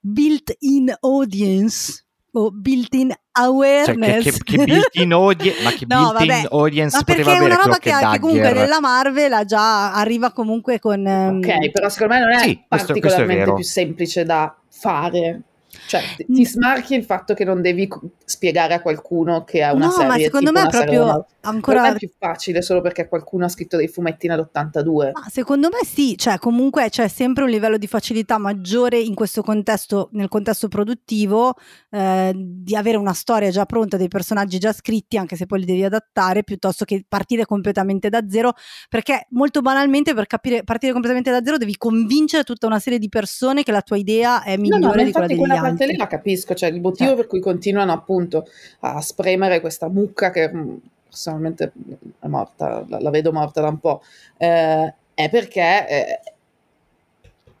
built-in 0.00 0.96
audience 1.00 2.06
o 2.38 2.50
built-in 2.52 3.12
awareness. 3.32 4.24
Cioè, 4.24 4.32
che, 4.32 4.44
che, 4.44 4.56
che 4.56 4.64
built-in 4.64 5.12
audience, 5.12 5.62
ma 5.62 5.70
che 5.72 5.86
no, 5.88 6.14
built-in 6.16 6.46
audience 6.50 6.96
ma 6.96 7.02
poteva 7.02 7.30
avere 7.32 7.44
è 7.44 7.54
una 7.54 7.62
roba 7.64 7.78
che, 7.78 7.90
che 7.90 8.18
comunque 8.20 8.52
nella 8.52 8.80
Marvel 8.80 9.44
già 9.44 9.92
arriva 9.92 10.32
comunque 10.32 10.78
con... 10.78 11.04
Um... 11.04 11.38
Ok, 11.38 11.70
però 11.70 11.88
secondo 11.88 12.14
me 12.14 12.20
non 12.20 12.30
è 12.32 12.38
sì, 12.38 12.64
particolarmente 12.66 13.00
questo, 13.00 13.26
questo 13.26 13.50
è 13.50 13.54
più 13.54 13.64
semplice 13.64 14.24
da 14.24 14.56
fare. 14.70 15.42
Cioè, 15.86 16.02
ti 16.26 16.44
smarchi 16.44 16.94
il 16.94 17.04
fatto 17.04 17.34
che 17.34 17.44
non 17.44 17.62
devi 17.62 17.88
spiegare 18.24 18.74
a 18.74 18.80
qualcuno 18.80 19.44
che 19.44 19.62
ha 19.62 19.72
una 19.72 19.86
no, 19.86 19.92
serie. 19.92 20.06
No, 20.06 20.12
ma 20.12 20.18
secondo 20.18 20.52
me 20.52 20.62
è 20.62 20.68
proprio 20.68 21.26
ancora... 21.42 21.82
Non 21.82 21.92
è 21.92 21.96
più 21.96 22.10
facile 22.18 22.62
solo 22.62 22.80
perché 22.80 23.08
qualcuno 23.08 23.44
ha 23.44 23.48
scritto 23.48 23.76
dei 23.76 23.88
fumetti 23.88 24.26
nell'82. 24.26 25.12
Ma 25.12 25.26
secondo 25.30 25.68
me 25.70 25.84
sì, 25.84 26.16
cioè 26.16 26.38
comunque 26.38 26.88
c'è 26.88 27.08
sempre 27.08 27.44
un 27.44 27.50
livello 27.50 27.78
di 27.78 27.86
facilità 27.86 28.38
maggiore 28.38 28.98
in 28.98 29.14
questo 29.14 29.42
contesto, 29.42 30.08
nel 30.12 30.28
contesto 30.28 30.68
produttivo, 30.68 31.54
eh, 31.90 32.32
di 32.34 32.76
avere 32.76 32.96
una 32.96 33.14
storia 33.14 33.50
già 33.50 33.64
pronta, 33.64 33.96
dei 33.96 34.08
personaggi 34.08 34.58
già 34.58 34.72
scritti, 34.72 35.16
anche 35.16 35.36
se 35.36 35.46
poi 35.46 35.60
li 35.60 35.66
devi 35.66 35.84
adattare, 35.84 36.44
piuttosto 36.44 36.84
che 36.84 37.04
partire 37.06 37.46
completamente 37.46 38.08
da 38.08 38.22
zero, 38.28 38.52
perché 38.88 39.26
molto 39.30 39.60
banalmente 39.60 40.14
per 40.14 40.26
capire, 40.26 40.64
partire 40.64 40.92
completamente 40.92 41.30
da 41.30 41.40
zero 41.42 41.56
devi 41.56 41.76
convincere 41.76 42.44
tutta 42.44 42.66
una 42.66 42.78
serie 42.78 42.98
di 42.98 43.08
persone 43.08 43.62
che 43.62 43.72
la 43.72 43.82
tua 43.82 43.96
idea 43.96 44.42
è 44.42 44.56
migliore 44.56 44.80
no, 44.80 44.94
no, 44.94 45.04
di 45.04 45.12
quella 45.12 45.26
degli 45.26 45.38
quella 45.38 45.60
altri. 45.68 45.78
parte 45.78 45.92
lì 45.92 45.96
la 45.96 46.06
capisco, 46.06 46.54
cioè 46.54 46.70
il 46.70 46.80
motivo 46.80 47.10
cioè. 47.10 47.16
per 47.16 47.26
cui 47.26 47.40
continuano 47.40 47.92
appunto 47.92 48.46
a 48.80 49.00
spremere 49.00 49.60
questa 49.60 49.88
mucca 49.88 50.30
che 50.30 50.52
mm, 50.52 50.76
personalmente 51.08 51.72
è 52.18 52.26
morta, 52.26 52.84
la, 52.88 53.00
la 53.00 53.10
vedo 53.10 53.32
morta 53.32 53.60
da 53.60 53.68
un 53.68 53.78
po', 53.78 54.02
eh, 54.36 54.94
è 55.14 55.28
perché 55.30 55.88
eh, 55.88 56.20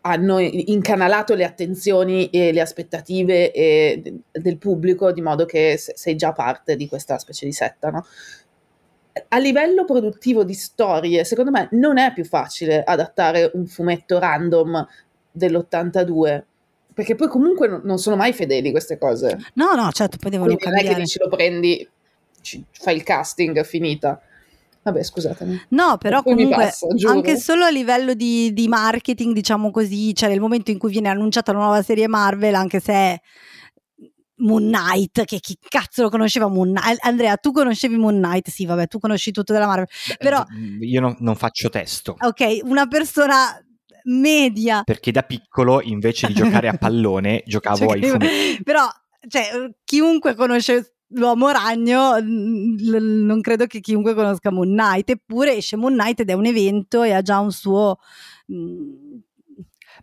hanno 0.02 0.38
incanalato 0.38 1.34
le 1.34 1.44
attenzioni 1.44 2.30
e 2.30 2.52
le 2.52 2.60
aspettative 2.60 3.52
e, 3.52 4.20
del 4.30 4.58
pubblico 4.58 5.12
di 5.12 5.20
modo 5.20 5.44
che 5.44 5.76
sei 5.78 6.16
già 6.16 6.32
parte 6.32 6.76
di 6.76 6.88
questa 6.88 7.18
specie 7.18 7.46
di 7.46 7.52
setta, 7.52 7.90
no? 7.90 8.06
A 9.28 9.38
livello 9.38 9.84
produttivo 9.84 10.44
di 10.44 10.54
storie, 10.54 11.24
secondo 11.24 11.50
me 11.50 11.68
non 11.72 11.98
è 11.98 12.12
più 12.12 12.24
facile 12.24 12.84
adattare 12.84 13.50
un 13.54 13.66
fumetto 13.66 14.20
random 14.20 14.86
dell'82 15.32 16.42
perché 16.98 17.14
poi 17.14 17.28
comunque 17.28 17.80
non 17.84 17.98
sono 17.98 18.16
mai 18.16 18.32
fedeli 18.32 18.72
queste 18.72 18.98
cose. 18.98 19.38
No, 19.54 19.74
no, 19.74 19.88
certo, 19.92 20.16
poi 20.16 20.32
devono 20.32 20.56
Quindi 20.56 20.64
cambiare. 20.64 20.88
Non 20.88 20.94
è 20.94 20.98
che 20.98 21.04
dici 21.04 21.18
lo 21.20 21.28
prendi, 21.28 21.88
fai 22.72 22.96
il 22.96 23.04
casting, 23.04 23.62
finita. 23.62 24.20
Vabbè, 24.82 25.04
scusatemi. 25.04 25.66
No, 25.68 25.96
però 25.96 26.24
comunque 26.24 26.56
passa, 26.56 26.88
anche 27.06 27.36
solo 27.36 27.66
a 27.66 27.70
livello 27.70 28.14
di, 28.14 28.52
di, 28.52 28.66
marketing, 28.66 29.32
diciamo 29.32 29.70
così, 29.70 30.12
cioè 30.12 30.28
nel 30.28 30.40
momento 30.40 30.72
in 30.72 30.78
cui 30.78 30.90
viene 30.90 31.08
annunciata 31.08 31.52
la 31.52 31.58
nuova 31.58 31.82
serie 31.82 32.08
Marvel, 32.08 32.56
anche 32.56 32.80
se 32.80 32.92
è 32.92 33.20
Moon 34.38 34.64
Knight, 34.64 35.24
che 35.24 35.38
chi 35.38 35.56
cazzo 35.68 36.02
lo 36.02 36.08
conosceva 36.08 36.48
Moon 36.48 36.72
Knight? 36.72 36.98
Andrea, 37.04 37.36
tu 37.36 37.52
conoscevi 37.52 37.96
Moon 37.96 38.16
Knight? 38.16 38.48
Sì, 38.48 38.66
vabbè, 38.66 38.88
tu 38.88 38.98
conosci 38.98 39.30
tutto 39.30 39.52
della 39.52 39.66
Marvel. 39.66 39.86
Beh, 40.08 40.16
però 40.16 40.44
io 40.80 41.00
no, 41.00 41.14
non 41.20 41.36
faccio 41.36 41.68
testo. 41.68 42.16
Ok, 42.18 42.62
una 42.64 42.88
persona 42.88 43.56
media. 44.08 44.82
Perché 44.84 45.10
da 45.12 45.22
piccolo 45.22 45.80
invece 45.82 46.26
di 46.26 46.34
giocare 46.34 46.68
a 46.68 46.76
pallone 46.76 47.42
giocavo 47.46 47.90
ai 47.90 48.02
fumetti. 48.02 48.62
Però, 48.64 48.86
cioè, 49.28 49.70
chiunque 49.84 50.34
conosce 50.34 50.94
l'uomo 51.12 51.48
ragno, 51.50 52.18
non 52.20 53.40
credo 53.40 53.66
che 53.66 53.80
chiunque 53.80 54.14
conosca 54.14 54.50
Moon 54.50 54.68
Knight, 54.68 55.10
eppure 55.10 55.56
esce 55.56 55.76
Moon 55.76 55.94
Knight 55.94 56.20
ed 56.20 56.30
è 56.30 56.34
un 56.34 56.46
evento 56.46 57.02
e 57.02 57.12
ha 57.12 57.22
già 57.22 57.38
un 57.38 57.52
suo... 57.52 57.98
Mh, 58.46 59.16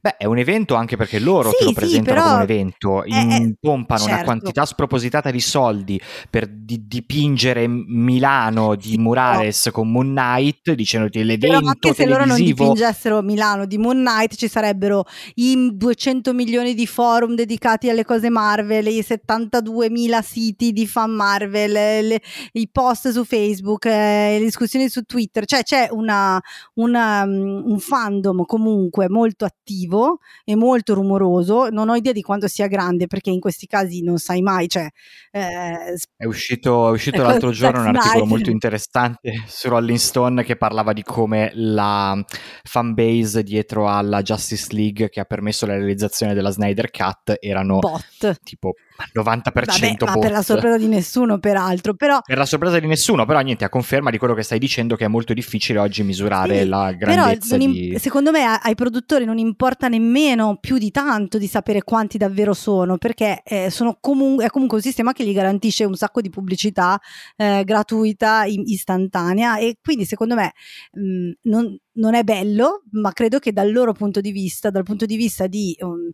Beh, 0.06 0.18
è 0.18 0.26
un 0.26 0.38
evento 0.38 0.76
anche 0.76 0.98
perché 0.98 1.18
loro 1.18 1.50
sì, 1.50 1.56
te 1.58 1.64
lo 1.64 1.74
presentano 1.74 2.22
come 2.22 2.36
un 2.36 2.42
evento, 2.42 3.04
impompano 3.06 4.02
certo. 4.02 4.14
una 4.14 4.24
quantità 4.24 4.64
spropositata 4.64 5.32
di 5.32 5.40
soldi 5.40 6.00
per 6.30 6.48
di- 6.48 6.86
dipingere 6.86 7.66
Milano 7.68 8.76
di 8.76 9.00
Murales 9.00 9.66
no. 9.66 9.72
con 9.72 9.92
Moon 9.92 10.10
Knight, 10.10 10.74
dicendoti 10.74 11.24
l'evento 11.24 11.58
però 11.58 11.68
anche 11.68 11.94
se 11.96 12.06
loro 12.06 12.24
non 12.24 12.38
dipingessero 12.38 13.24
Milano 13.24 13.66
di 13.66 13.80
Moon 13.80 13.98
Knight, 13.98 14.36
ci 14.36 14.48
sarebbero 14.48 15.06
i 15.36 15.72
200 15.74 16.34
milioni 16.34 16.76
di 16.76 16.86
forum 16.86 17.34
dedicati 17.34 17.90
alle 17.90 18.06
cose 18.06 18.30
Marvel, 18.30 18.86
i 18.86 19.00
72.000 19.00 20.22
siti 20.22 20.72
di 20.72 20.86
fan 20.86 21.14
Marvel, 21.14 21.72
le, 22.06 22.22
i 22.52 22.70
post 22.72 23.10
su 23.10 23.26
Facebook, 23.26 23.86
eh, 23.86 24.38
le 24.38 24.46
discussioni 24.46 24.88
su 24.88 25.02
Twitter, 25.02 25.46
cioè 25.46 25.64
c'è 25.64 25.88
una, 25.90 26.40
una, 26.76 27.24
un 27.24 27.80
fandom 27.80 28.46
comunque 28.46 29.10
molto 29.10 29.46
attivo 29.46 29.94
attivo 29.96 30.20
e 30.44 30.56
molto 30.56 30.94
rumoroso. 30.94 31.70
Non 31.70 31.90
ho 31.90 31.96
idea 31.96 32.12
di 32.12 32.22
quanto 32.22 32.48
sia 32.48 32.68
grande 32.68 33.08
perché 33.08 33.30
in 33.30 33.40
questi 33.40 33.66
casi 33.68 34.02
non 34.02 34.18
sai 34.18 34.42
mai. 34.42 34.68
Cioè, 34.68 34.88
eh, 35.32 35.96
è 36.18 36.26
uscito, 36.26 36.90
è 36.90 36.92
uscito 36.92 37.22
l'altro 37.22 37.52
giorno 37.52 37.80
un 37.80 37.88
articolo 37.88 38.10
Snyder. 38.10 38.28
molto 38.28 38.50
interessante 38.50 39.34
su 39.48 39.70
Rolling 39.70 39.98
Stone 39.98 40.44
che 40.44 40.56
parlava 40.56 40.94
di 40.94 41.04
come 41.04 41.52
la 41.54 42.24
fanbase 42.64 43.44
dietro 43.44 43.90
alla 43.90 44.22
Justice 44.22 44.68
League 44.72 45.10
che 45.10 45.20
ha 45.20 45.26
permesso 45.26 45.66
la 45.66 45.76
realizzazione 45.76 46.34
della 46.34 46.52
Snyder 46.52 46.92
Cut 46.92 47.38
erano 47.40 47.80
bot. 47.80 48.40
tipo 48.44 48.74
90% 49.14 49.52
Vabbè, 49.52 50.06
ma 50.06 50.18
per 50.20 50.32
la 50.32 50.42
sorpresa 50.42 50.78
di 50.78 50.88
nessuno 50.88 51.40
peraltro 51.40 51.94
però 51.94 52.20
per 52.26 52.38
la 52.38 52.46
sorpresa 52.46 52.80
di 52.80 52.88
nessuno 52.88 53.26
però 53.26 53.40
niente 53.40 53.66
a 53.66 53.70
conferma 53.70 54.10
di 54.10 54.18
quello 54.18 54.34
che 54.34 54.44
stai 54.44 54.60
dicendo 54.60 54.96
che 54.96 55.06
è 55.06 55.08
molto 55.08 55.34
difficile 55.34 55.80
oggi 55.80 56.04
misurare 56.04 56.60
sì, 56.60 56.68
la 56.68 56.92
grandezza 56.94 57.58
però 57.58 57.72
di... 57.72 57.96
secondo 58.00 58.32
me 58.32 58.44
ai 58.44 58.76
produttori 58.76 59.26
non 59.26 59.38
importa 59.38 59.88
nemmeno 59.88 60.58
più 60.60 60.78
di 60.78 60.92
tanto 60.92 61.38
di 61.38 61.48
sapere 61.48 61.84
quanti 61.84 62.18
davvero 62.18 62.54
sono 62.54 62.98
perché 62.98 63.42
eh, 63.44 63.70
sono 63.70 63.98
comun- 64.00 64.42
è 64.42 64.50
comunque 64.50 64.78
un 64.78 64.84
sistema 64.84 65.14
che 65.14 65.26
gli 65.26 65.34
garantisce 65.34 65.84
un 65.84 65.96
sacco 65.96 66.22
di 66.22 66.30
pubblicità 66.30 67.00
eh, 67.36 67.64
gratuita 67.64 68.46
in- 68.46 68.64
istantanea 68.66 69.58
e 69.58 69.78
quindi 69.82 70.06
secondo 70.06 70.36
me 70.36 70.54
mh, 70.92 71.32
non 71.44 71.78
non 71.96 72.16
è 72.16 72.24
bello, 72.24 72.84
ma 72.92 73.12
credo 73.12 73.40
che 73.40 73.52
dal 73.54 73.72
loro 73.72 73.94
punto 73.94 74.22
di 74.22 74.32
vista, 74.32 74.70
dal 74.70 74.84
punto 74.84 75.06
di 75.06 75.16
vista 75.16 75.48
di, 75.48 75.76
um, 75.80 76.10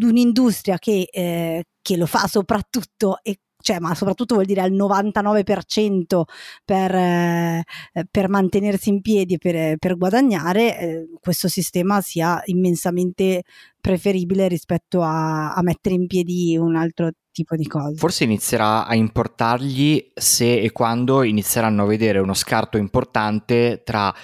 un'industria 0.00 0.78
che, 0.78 1.08
eh, 1.10 1.64
che, 1.80 1.96
lo 1.96 2.06
fa 2.06 2.26
soprattutto 2.26 3.18
e 3.22 3.38
cioè, 3.64 3.78
ma 3.78 3.94
soprattutto 3.94 4.34
vuol 4.34 4.46
dire 4.46 4.60
al 4.60 4.72
99% 4.72 6.24
per, 6.66 6.94
eh, 6.94 7.64
per 8.10 8.28
mantenersi 8.28 8.90
in 8.90 9.00
piedi 9.00 9.34
e 9.34 9.38
per, 9.38 9.78
per 9.78 9.96
guadagnare, 9.96 10.78
eh, 10.78 11.08
questo 11.18 11.48
sistema 11.48 12.02
sia 12.02 12.42
immensamente 12.44 13.42
preferibile 13.80 14.48
rispetto 14.48 15.00
a, 15.00 15.54
a 15.54 15.62
mettere 15.62 15.94
in 15.94 16.06
piedi 16.06 16.58
un 16.58 16.76
altro 16.76 17.08
tipo 17.32 17.56
di 17.56 17.66
cose. 17.66 17.96
Forse 17.96 18.24
inizierà 18.24 18.86
a 18.86 18.94
importargli 18.94 20.12
se 20.14 20.60
e 20.60 20.70
quando 20.70 21.22
inizieranno 21.22 21.82
a 21.82 21.86
vedere 21.86 22.18
uno 22.18 22.34
scarto 22.34 22.76
importante 22.76 23.82
tra 23.82 24.14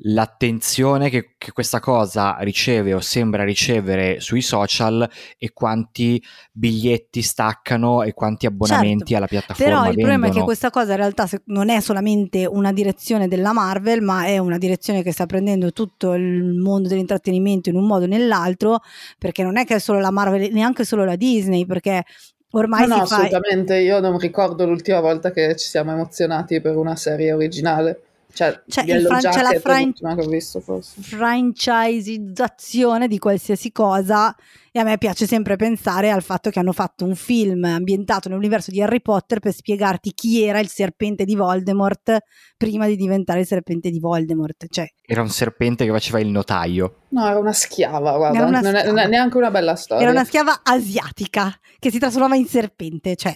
l'attenzione 0.00 1.08
che, 1.08 1.34
che, 1.38 1.52
questa 1.52 1.80
cosa 1.80 2.36
riceve 2.40 2.92
o 2.92 3.00
sembra 3.00 3.44
ricevere 3.44 4.20
sui 4.20 4.42
social 4.42 5.08
e 5.38 5.52
quanti 5.52 6.22
biglietti 6.52 7.22
staccano 7.22 8.02
e 8.02 8.12
quanti 8.12 8.46
abbonamenti 8.46 8.98
certo, 8.98 9.16
alla 9.16 9.26
piattaforma 9.26 9.64
però 9.64 9.78
il 9.78 9.94
vendono. 9.94 10.08
problema 10.08 10.26
è 10.26 10.38
che 10.38 10.44
questa 10.44 10.70
cosa 10.70 10.90
in 10.92 10.98
realtà 10.98 11.28
non 11.46 11.70
è 11.70 11.80
solamente 11.80 12.46
una 12.46 12.72
direzione 12.72 13.26
della 13.26 13.52
Marvel 13.52 14.02
ma 14.02 14.26
è 14.26 14.36
una 14.38 14.58
direzione 14.58 15.02
che 15.02 15.12
sta 15.12 15.24
prendendo 15.24 15.72
tutto 15.72 16.12
il 16.12 16.54
mondo 16.54 16.88
dell'intrattenimento 16.88 17.70
in 17.70 17.76
un 17.76 17.86
modo 17.86 18.04
o 18.04 18.08
nell'altro 18.08 18.80
perché 19.18 19.42
non 19.42 19.56
è 19.56 19.64
che 19.64 19.76
è 19.76 19.78
solo 19.78 20.00
la 20.00 20.10
Marvel 20.10 20.52
neanche 20.52 20.84
solo 20.84 21.04
la 21.04 21.16
Disney 21.16 21.64
perché 21.64 22.04
Ormai 22.50 22.86
no, 22.86 22.96
no, 22.96 23.06
fa... 23.06 23.16
assolutamente. 23.16 23.76
Io 23.76 24.00
non 24.00 24.18
ricordo 24.18 24.64
l'ultima 24.64 25.00
volta 25.00 25.30
che 25.30 25.56
ci 25.56 25.68
siamo 25.68 25.92
emozionati 25.92 26.60
per 26.60 26.76
una 26.76 26.96
serie 26.96 27.32
originale. 27.32 28.00
Cioè, 28.36 28.62
cioè 28.68 28.84
fran- 29.00 29.20
c'è 29.20 29.40
la 29.40 29.58
fran- 29.58 29.94
visto, 30.28 30.60
franchisizzazione 30.60 33.08
di 33.08 33.18
qualsiasi 33.18 33.72
cosa 33.72 34.36
e 34.70 34.78
a 34.78 34.84
me 34.84 34.98
piace 34.98 35.26
sempre 35.26 35.56
pensare 35.56 36.10
al 36.10 36.22
fatto 36.22 36.50
che 36.50 36.58
hanno 36.58 36.72
fatto 36.72 37.06
un 37.06 37.14
film 37.14 37.64
ambientato 37.64 38.28
nell'universo 38.28 38.70
di 38.70 38.82
Harry 38.82 39.00
Potter 39.00 39.40
per 39.40 39.54
spiegarti 39.54 40.12
chi 40.12 40.42
era 40.42 40.58
il 40.58 40.68
serpente 40.68 41.24
di 41.24 41.34
Voldemort 41.34 42.18
prima 42.58 42.86
di 42.86 42.96
diventare 42.96 43.40
il 43.40 43.46
serpente 43.46 43.88
di 43.88 44.00
Voldemort. 44.00 44.66
Cioè, 44.68 44.86
era 45.00 45.22
un 45.22 45.30
serpente 45.30 45.86
che 45.86 45.92
faceva 45.92 46.20
il 46.20 46.28
notaio. 46.28 47.04
No, 47.08 47.26
era 47.26 47.38
una 47.38 47.54
schiava, 47.54 48.18
guarda, 48.18 48.44
una 48.44 48.60
non, 48.60 48.64
schiava. 48.64 48.80
È, 48.80 48.86
non, 48.86 48.98
è, 48.98 49.08
neanche 49.08 49.38
una 49.38 49.50
bella 49.50 49.76
storia. 49.76 50.02
Era 50.02 50.12
una 50.12 50.26
schiava 50.26 50.60
asiatica 50.62 51.58
che 51.78 51.90
si 51.90 51.98
trasformava 51.98 52.36
in 52.36 52.46
serpente, 52.46 53.16
cioè 53.16 53.34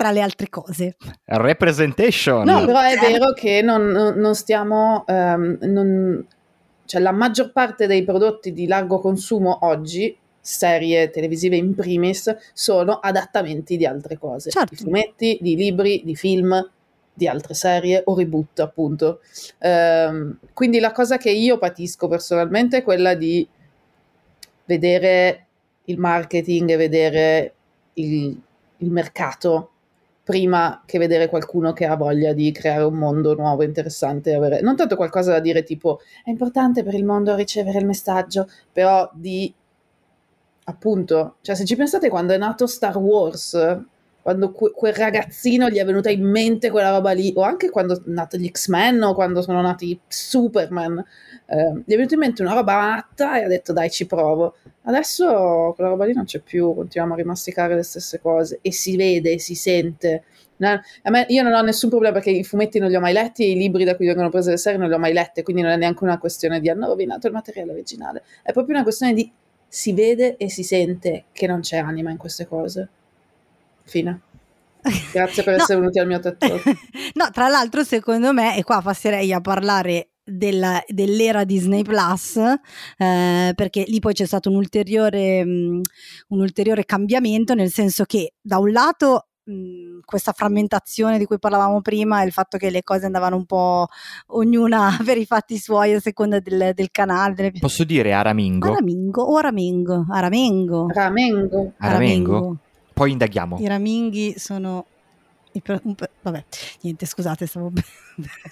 tra 0.00 0.12
le 0.12 0.22
altre 0.22 0.48
cose. 0.48 0.96
Representation. 1.26 2.46
No, 2.46 2.64
però 2.64 2.80
è 2.80 2.96
vero 2.96 3.34
che 3.34 3.60
non, 3.60 3.90
non 3.90 4.34
stiamo... 4.34 5.04
Um, 5.06 5.58
non, 5.60 6.26
cioè 6.86 7.02
la 7.02 7.12
maggior 7.12 7.52
parte 7.52 7.86
dei 7.86 8.02
prodotti 8.02 8.54
di 8.54 8.66
largo 8.66 8.98
consumo 8.98 9.58
oggi, 9.66 10.16
serie 10.40 11.10
televisive 11.10 11.56
in 11.56 11.74
primis, 11.74 12.34
sono 12.54 12.94
adattamenti 12.94 13.76
di 13.76 13.84
altre 13.84 14.16
cose. 14.16 14.48
Certo. 14.48 14.74
Di 14.74 14.76
fumetti, 14.76 15.38
di 15.38 15.54
libri, 15.54 16.00
di 16.02 16.16
film, 16.16 16.70
di 17.12 17.28
altre 17.28 17.52
serie 17.52 18.00
o 18.02 18.16
reboot 18.16 18.58
appunto. 18.60 19.20
Um, 19.58 20.38
quindi 20.54 20.80
la 20.80 20.92
cosa 20.92 21.18
che 21.18 21.30
io 21.30 21.58
patisco 21.58 22.08
personalmente 22.08 22.78
è 22.78 22.82
quella 22.82 23.12
di 23.12 23.46
vedere 24.64 25.46
il 25.84 25.98
marketing 25.98 26.70
e 26.70 26.76
vedere 26.76 27.54
il, 27.94 28.40
il 28.78 28.90
mercato 28.90 29.72
prima 30.30 30.84
che 30.86 30.98
vedere 30.98 31.28
qualcuno 31.28 31.72
che 31.72 31.86
ha 31.86 31.96
voglia 31.96 32.32
di 32.32 32.52
creare 32.52 32.84
un 32.84 32.94
mondo 32.94 33.34
nuovo, 33.34 33.64
interessante, 33.64 34.32
avere 34.32 34.60
non 34.60 34.76
tanto 34.76 34.94
qualcosa 34.94 35.32
da 35.32 35.40
dire 35.40 35.64
tipo 35.64 35.98
è 36.24 36.30
importante 36.30 36.84
per 36.84 36.94
il 36.94 37.04
mondo 37.04 37.34
ricevere 37.34 37.80
il 37.80 37.84
messaggio, 37.84 38.48
però 38.70 39.10
di 39.12 39.52
appunto, 40.62 41.38
cioè 41.40 41.56
se 41.56 41.64
ci 41.64 41.74
pensate 41.74 42.08
quando 42.08 42.32
è 42.32 42.38
nato 42.38 42.68
Star 42.68 42.96
Wars, 42.96 43.56
quando 44.22 44.52
que- 44.52 44.72
quel 44.72 44.92
ragazzino 44.94 45.68
gli 45.68 45.78
è 45.78 45.84
venuta 45.84 46.10
in 46.10 46.24
mente 46.28 46.70
quella 46.70 46.90
roba 46.90 47.12
lì, 47.12 47.32
o 47.36 47.42
anche 47.42 47.70
quando 47.70 47.94
sono 47.94 48.12
nati 48.14 48.38
gli 48.38 48.48
X-Men 48.50 49.02
o 49.02 49.14
quando 49.14 49.42
sono 49.42 49.60
nati 49.60 49.98
Superman, 50.06 51.02
eh, 51.46 51.82
gli 51.84 51.92
è 51.92 51.96
venuta 51.96 52.14
in 52.14 52.20
mente 52.20 52.42
una 52.42 52.54
roba 52.54 52.76
matta 52.76 53.38
e 53.38 53.44
ha 53.44 53.48
detto 53.48 53.72
dai 53.72 53.90
ci 53.90 54.06
provo. 54.06 54.56
Adesso 54.82 55.72
quella 55.74 55.90
roba 55.90 56.04
lì 56.04 56.12
non 56.12 56.24
c'è 56.24 56.40
più, 56.40 56.74
continuiamo 56.74 57.14
a 57.14 57.16
rimasticare 57.16 57.74
le 57.74 57.82
stesse 57.82 58.20
cose 58.20 58.58
e 58.62 58.72
si 58.72 58.96
vede, 58.96 59.38
si 59.38 59.54
sente. 59.54 60.24
No, 60.56 60.78
me, 61.10 61.24
io 61.28 61.42
non 61.42 61.54
ho 61.54 61.62
nessun 61.62 61.88
problema 61.88 62.14
perché 62.14 62.30
i 62.30 62.44
fumetti 62.44 62.78
non 62.78 62.90
li 62.90 62.96
ho 62.96 63.00
mai 63.00 63.14
letti 63.14 63.44
e 63.44 63.50
i 63.52 63.56
libri 63.56 63.84
da 63.84 63.96
cui 63.96 64.06
vengono 64.06 64.28
prese 64.28 64.50
le 64.50 64.58
serie 64.58 64.78
non 64.78 64.88
li 64.88 64.94
ho 64.94 64.98
mai 64.98 65.12
lette, 65.14 65.42
quindi 65.42 65.62
non 65.62 65.70
è 65.70 65.76
neanche 65.76 66.04
una 66.04 66.18
questione 66.18 66.60
di 66.60 66.68
hanno 66.68 66.86
rovinato 66.86 67.26
il 67.26 67.32
materiale 67.32 67.72
originale, 67.72 68.22
è 68.42 68.52
proprio 68.52 68.74
una 68.74 68.84
questione 68.84 69.14
di 69.14 69.30
si 69.66 69.92
vede 69.94 70.36
e 70.36 70.50
si 70.50 70.62
sente 70.62 71.24
che 71.32 71.46
non 71.46 71.60
c'è 71.60 71.78
anima 71.78 72.10
in 72.10 72.16
queste 72.18 72.46
cose. 72.46 72.88
Fine. 73.90 74.20
Grazie 75.12 75.42
per 75.42 75.56
no. 75.56 75.62
essere 75.62 75.80
venuti 75.80 75.98
al 75.98 76.06
mio 76.06 76.20
TED 76.20 76.36
no, 77.14 77.30
tra 77.32 77.48
l'altro, 77.48 77.82
secondo 77.82 78.32
me, 78.32 78.56
e 78.56 78.62
qua 78.62 78.80
passerei 78.80 79.32
a 79.32 79.40
parlare 79.40 80.10
della, 80.22 80.80
dell'era 80.86 81.42
Disney 81.42 81.82
Plus, 81.82 82.36
eh, 82.36 83.52
perché 83.54 83.84
lì 83.88 83.98
poi 83.98 84.14
c'è 84.14 84.26
stato 84.26 84.48
un 84.48 84.54
ulteriore, 84.54 85.42
um, 85.42 85.82
un 86.28 86.40
ulteriore 86.40 86.84
cambiamento, 86.84 87.54
nel 87.54 87.70
senso 87.70 88.04
che 88.04 88.34
da 88.40 88.58
un 88.58 88.70
lato 88.70 89.24
questa 90.04 90.30
frammentazione 90.30 91.18
di 91.18 91.24
cui 91.24 91.40
parlavamo 91.40 91.80
prima 91.80 92.22
e 92.22 92.26
il 92.26 92.30
fatto 92.30 92.56
che 92.56 92.70
le 92.70 92.84
cose 92.84 93.06
andavano 93.06 93.34
un 93.34 93.46
po' 93.46 93.88
ognuna 94.28 94.96
per 95.04 95.18
i 95.18 95.26
fatti 95.26 95.58
suoi 95.58 95.92
a 95.92 95.98
seconda 95.98 96.38
del, 96.38 96.70
del 96.72 96.90
canale. 96.92 97.34
Delle... 97.34 97.52
Posso 97.58 97.82
dire 97.82 98.12
Aramingo? 98.12 98.70
Aramingo 98.70 99.22
o 99.22 99.36
Aramengo? 99.36 100.06
Aramengo. 100.08 100.86
Aramengo. 100.94 101.72
Aramengo 101.78 102.58
poi 103.00 103.12
indaghiamo. 103.12 103.56
I 103.58 103.66
raminghi 103.66 104.34
sono 104.36 104.84
vabbè, 106.22 106.44
niente, 106.82 107.06
scusate, 107.06 107.46
stavo 107.46 107.72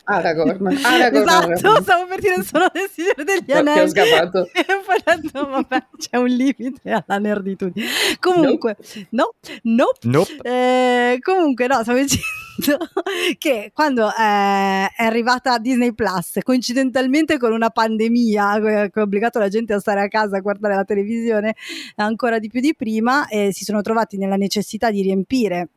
Aragorn. 0.05 0.79
Aragorn 0.83 1.53
esatto, 1.53 1.83
stavo 1.83 2.07
per 2.07 2.21
dire 2.21 2.43
sono 2.43 2.69
del 2.73 2.89
Signore 2.91 3.25
degli 3.25 3.53
Anelli. 3.53 3.81
Ho 3.81 3.89
scappato. 3.89 4.49
e 4.53 4.65
poi 4.65 4.97
ho 5.05 5.21
detto, 5.21 5.49
vabbè, 5.49 5.87
c'è 5.97 6.17
un 6.17 6.29
limite 6.29 7.05
alla 7.07 7.19
nerditudine. 7.19 7.87
Comunque, 8.19 8.77
no, 9.11 9.35
no. 9.63 9.91
Nope. 10.03 10.39
Eh, 10.43 11.19
comunque, 11.21 11.67
no, 11.67 11.83
stavo 11.83 11.99
dicendo 11.99 12.25
che 13.39 13.71
quando 13.73 14.09
eh, 14.09 14.87
è 14.97 15.05
arrivata 15.05 15.59
Disney 15.59 15.93
Plus, 15.93 16.39
coincidentalmente 16.43 17.39
con 17.39 17.53
una 17.53 17.71
pandemia 17.71 18.61
che 18.61 18.91
ha 18.93 19.03
obbligato 19.03 19.39
la 19.39 19.49
gente 19.49 19.75
a 19.75 19.81
stare 19.81 20.03
a 20.03 20.09
casa 20.09 20.37
a 20.37 20.41
guardare 20.41 20.75
la 20.75 20.85
televisione 20.85 21.55
ancora 21.97 22.39
di 22.39 22.49
più 22.49 22.61
di 22.61 22.75
prima, 22.75 23.27
eh, 23.29 23.53
si 23.53 23.65
sono 23.65 23.81
trovati 23.83 24.17
nella 24.17 24.37
necessità 24.37 24.91
di 24.91 25.03
riempire 25.03 25.69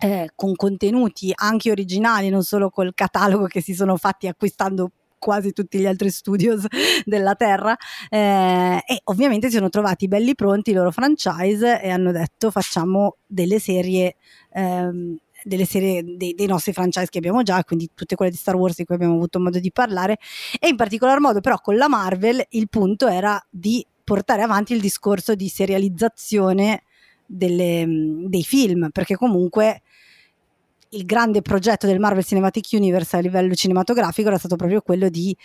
eh, 0.00 0.30
con 0.34 0.54
contenuti 0.56 1.30
anche 1.34 1.70
originali, 1.70 2.30
non 2.30 2.42
solo 2.42 2.70
col 2.70 2.92
catalogo 2.94 3.46
che 3.46 3.60
si 3.60 3.74
sono 3.74 3.96
fatti 3.96 4.26
acquistando 4.26 4.90
quasi 5.18 5.52
tutti 5.52 5.78
gli 5.78 5.86
altri 5.86 6.10
studios 6.10 6.64
della 7.04 7.34
Terra 7.34 7.76
eh, 8.08 8.82
e 8.86 9.00
ovviamente 9.04 9.48
si 9.48 9.56
sono 9.56 9.68
trovati 9.68 10.08
belli 10.08 10.34
pronti 10.34 10.70
i 10.70 10.72
loro 10.72 10.90
franchise 10.90 11.80
e 11.82 11.90
hanno 11.90 12.10
detto 12.10 12.50
facciamo 12.50 13.16
delle 13.26 13.60
serie 13.60 14.16
ehm, 14.52 15.18
delle 15.42 15.64
serie 15.64 16.02
dei, 16.04 16.34
dei, 16.34 16.46
nostri 16.46 16.72
franchise 16.72 17.08
che 17.08 17.16
abbiamo 17.16 17.42
già, 17.42 17.64
quindi 17.64 17.90
tutte 17.94 18.14
quelle 18.14 18.30
di 18.30 18.36
Star 18.36 18.56
Wars 18.56 18.76
di 18.76 18.84
cui 18.84 18.94
abbiamo 18.94 19.14
avuto 19.14 19.40
modo 19.40 19.58
di 19.58 19.72
parlare 19.72 20.18
e 20.58 20.68
in 20.68 20.76
particolar 20.76 21.18
modo 21.18 21.40
però 21.40 21.58
con 21.60 21.76
la 21.76 21.88
Marvel 21.88 22.44
il 22.50 22.68
punto 22.68 23.06
era 23.08 23.42
di 23.48 23.84
portare 24.04 24.42
avanti 24.42 24.74
il 24.74 24.80
discorso 24.80 25.34
di 25.34 25.48
serializzazione 25.48 26.82
delle, 27.24 27.84
dei 28.26 28.42
film 28.42 28.90
perché 28.90 29.16
comunque 29.16 29.82
il 30.90 31.04
grande 31.04 31.42
progetto 31.42 31.86
del 31.86 32.00
Marvel 32.00 32.24
Cinematic 32.24 32.68
Universe 32.72 33.16
a 33.16 33.20
livello 33.20 33.54
cinematografico 33.54 34.28
era 34.28 34.38
stato 34.38 34.56
proprio 34.56 34.80
quello 34.80 35.08
di 35.08 35.36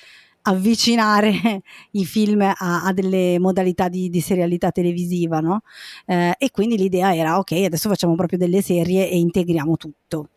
avvicinare 0.43 1.61
i 1.91 2.05
film 2.05 2.41
a, 2.41 2.83
a 2.83 2.93
delle 2.93 3.37
modalità 3.39 3.87
di, 3.87 4.09
di 4.09 4.21
serialità 4.21 4.71
televisiva, 4.71 5.39
no? 5.39 5.61
Eh, 6.05 6.35
e 6.37 6.51
quindi 6.51 6.77
l'idea 6.77 7.15
era 7.15 7.37
ok, 7.37 7.51
adesso 7.51 7.89
facciamo 7.89 8.15
proprio 8.15 8.37
delle 8.37 8.61
serie 8.61 9.09
e 9.09 9.17
integriamo 9.17 9.75
tutto. 9.77 10.29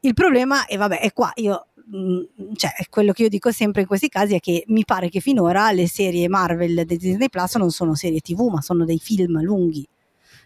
Il 0.00 0.14
problema, 0.14 0.66
e 0.66 0.76
vabbè, 0.76 1.00
è 1.00 1.12
qua 1.12 1.30
io 1.36 1.68
mm, 1.94 2.54
cioè, 2.56 2.70
quello 2.90 3.12
che 3.12 3.22
io 3.22 3.28
dico 3.28 3.50
sempre 3.50 3.82
in 3.82 3.86
questi 3.86 4.08
casi 4.08 4.34
è 4.34 4.40
che 4.40 4.64
mi 4.68 4.84
pare 4.84 5.08
che 5.08 5.20
finora 5.20 5.70
le 5.72 5.88
serie 5.88 6.28
Marvel 6.28 6.84
di 6.84 6.96
Disney 6.96 7.28
Plus 7.30 7.54
non 7.56 7.70
sono 7.70 7.94
serie 7.94 8.20
TV, 8.20 8.48
ma 8.50 8.60
sono 8.60 8.84
dei 8.84 8.98
film 8.98 9.40
lunghi. 9.42 9.86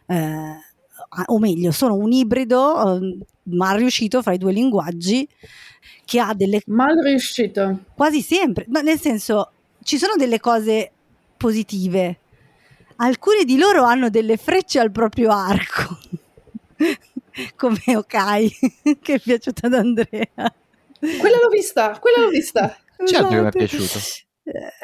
Eh, 0.06 0.56
o 1.26 1.38
meglio, 1.38 1.70
sono 1.70 1.94
un 1.94 2.12
ibrido 2.12 2.96
eh, 2.96 3.18
mal 3.54 3.78
riuscito 3.78 4.22
fra 4.22 4.32
i 4.32 4.38
due 4.38 4.52
linguaggi 4.52 5.26
che 6.04 6.20
ha 6.20 6.34
delle... 6.34 6.62
Mal 6.66 6.96
riuscito. 7.02 7.84
Quasi 7.94 8.20
sempre, 8.22 8.66
no, 8.68 8.80
nel 8.80 8.98
senso 8.98 9.52
ci 9.82 9.98
sono 9.98 10.14
delle 10.16 10.40
cose 10.40 10.90
positive. 11.36 12.18
Alcuni 12.96 13.44
di 13.44 13.56
loro 13.56 13.84
hanno 13.84 14.10
delle 14.10 14.36
frecce 14.36 14.80
al 14.80 14.90
proprio 14.90 15.30
arco, 15.30 15.98
come 17.56 17.80
Okai, 17.96 18.50
che 19.00 19.14
è 19.14 19.20
piaciuta 19.20 19.66
ad 19.66 19.74
Andrea. 19.74 20.26
Quella 20.98 21.36
l'ho 21.40 21.48
vista, 21.50 21.96
quella 21.98 22.22
l'ho 22.22 22.28
vista. 22.28 22.76
Certo 23.06 23.28
che 23.28 23.40
mi 23.40 23.46
è 23.46 23.50
piaciuto. 23.50 23.98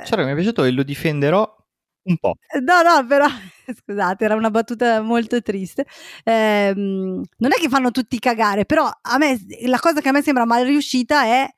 Cioè, 0.04 0.24
mi 0.24 0.30
è 0.30 0.34
piaciuto 0.34 0.62
e 0.62 0.70
lo 0.70 0.84
difenderò 0.84 1.63
un 2.04 2.16
po'. 2.18 2.36
No, 2.60 2.82
no, 2.82 3.06
però 3.06 3.26
scusate, 3.84 4.24
era 4.24 4.34
una 4.34 4.50
battuta 4.50 5.00
molto 5.02 5.40
triste. 5.42 5.86
Eh, 6.22 6.72
non 6.74 7.52
è 7.52 7.60
che 7.60 7.68
fanno 7.68 7.90
tutti 7.90 8.18
cagare, 8.18 8.64
però 8.64 8.88
a 8.88 9.18
me 9.18 9.38
la 9.66 9.78
cosa 9.78 10.00
che 10.00 10.08
a 10.08 10.12
me 10.12 10.22
sembra 10.22 10.44
mal 10.44 10.64
riuscita 10.64 11.24
è 11.24 11.48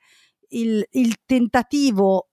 il, 0.50 0.86
il 0.92 1.16
tentativo 1.24 2.28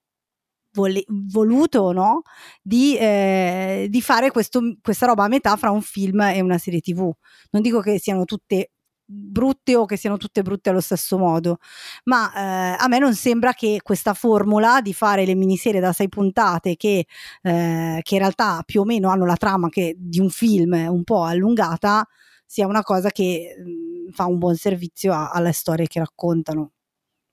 vole, 0.74 1.04
voluto 1.08 1.92
no? 1.92 2.22
di, 2.62 2.98
eh, 2.98 3.88
di 3.90 4.02
fare 4.02 4.32
questo, 4.32 4.78
questa 4.82 5.06
roba 5.06 5.24
a 5.26 5.28
metà 5.28 5.56
fra 5.56 5.72
un 5.72 5.82
film 5.82 6.22
e 6.22 6.42
una 6.42 6.58
serie 6.58 6.82
tv. 6.82 7.12
Non 7.52 7.62
dico 7.62 7.80
che 7.82 8.00
siano 8.00 8.26
tutte 8.26 8.72
brutte 9.06 9.76
o 9.76 9.86
che 9.86 9.98
siano 9.98 10.18
tutte 10.18 10.42
brutte 10.42 10.70
allo 10.70 10.82
stesso 10.82 11.18
modo, 11.18 11.58
ma 12.06 12.32
eh, 12.34 12.76
a 12.80 12.88
me 12.88 13.00
non 13.00 13.14
sembra 13.16 13.54
che 13.54 13.80
questa 13.84 14.14
formula 14.14 14.82
di 14.82 14.94
fare 14.94 15.26
le 15.26 15.36
miniserie 15.36 15.80
da 15.80 15.94
sei 15.94 16.10
puntate 16.10 16.76
che, 16.76 17.06
eh, 17.42 18.00
che 18.02 18.14
in 18.14 18.20
realtà 18.20 18.62
più 18.66 18.82
o 18.82 18.86
meno 18.86 19.10
hanno 19.10 19.26
la 19.26 19.36
trama 19.38 19.70
che 19.70 19.96
di 19.98 20.20
un 20.20 20.30
film 20.30 20.74
un 20.74 21.04
po' 21.04 21.24
allungata 21.24 22.08
sia 22.46 22.68
una 22.68 22.84
cosa 22.84 23.10
che 23.10 23.56
mh, 23.58 24.12
fa 24.12 24.26
un 24.26 24.38
buon 24.38 24.56
servizio 24.56 25.14
a, 25.14 25.30
alle 25.32 25.52
storie 25.54 25.88
che 25.88 26.00
raccontano. 26.00 26.72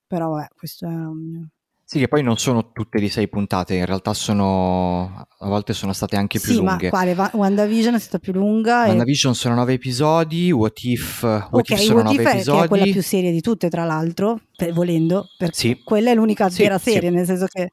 Però 0.06 0.30
vabbè, 0.30 0.48
questo 0.56 0.86
è 0.86 0.88
un. 0.90 1.48
Sì, 1.90 1.98
che 1.98 2.06
poi 2.06 2.22
non 2.22 2.38
sono 2.38 2.70
tutte 2.70 3.00
di 3.00 3.08
sei 3.08 3.28
puntate, 3.28 3.74
in 3.74 3.84
realtà 3.84 4.14
sono 4.14 5.26
a 5.26 5.48
volte 5.48 5.72
sono 5.72 5.92
state 5.92 6.14
anche 6.14 6.38
più 6.38 6.52
sì, 6.52 6.58
lunghe. 6.58 6.88
ma 6.88 6.88
quale? 6.88 7.30
WandaVision 7.32 7.94
è 7.96 7.98
stata 7.98 8.20
più 8.20 8.32
lunga. 8.32 8.84
WandaVision 8.86 9.32
e... 9.32 9.34
sono 9.34 9.56
nove 9.56 9.72
episodi, 9.72 10.52
What 10.52 10.84
If, 10.84 11.22
What 11.24 11.48
okay, 11.50 11.76
If 11.76 11.82
sono 11.82 12.02
What 12.02 12.12
nove 12.12 12.22
If 12.22 12.28
episodi. 12.28 12.58
Che 12.58 12.64
è 12.64 12.68
quella 12.68 12.84
più 12.84 13.02
seria 13.02 13.32
di 13.32 13.40
tutte, 13.40 13.68
tra 13.68 13.84
l'altro, 13.84 14.38
per, 14.54 14.72
volendo, 14.72 15.30
perché 15.36 15.56
sì. 15.56 15.80
quella 15.82 16.12
è 16.12 16.14
l'unica 16.14 16.48
sì, 16.48 16.62
vera 16.62 16.78
serie, 16.78 17.08
sì. 17.08 17.14
nel 17.16 17.26
senso 17.26 17.46
che 17.46 17.72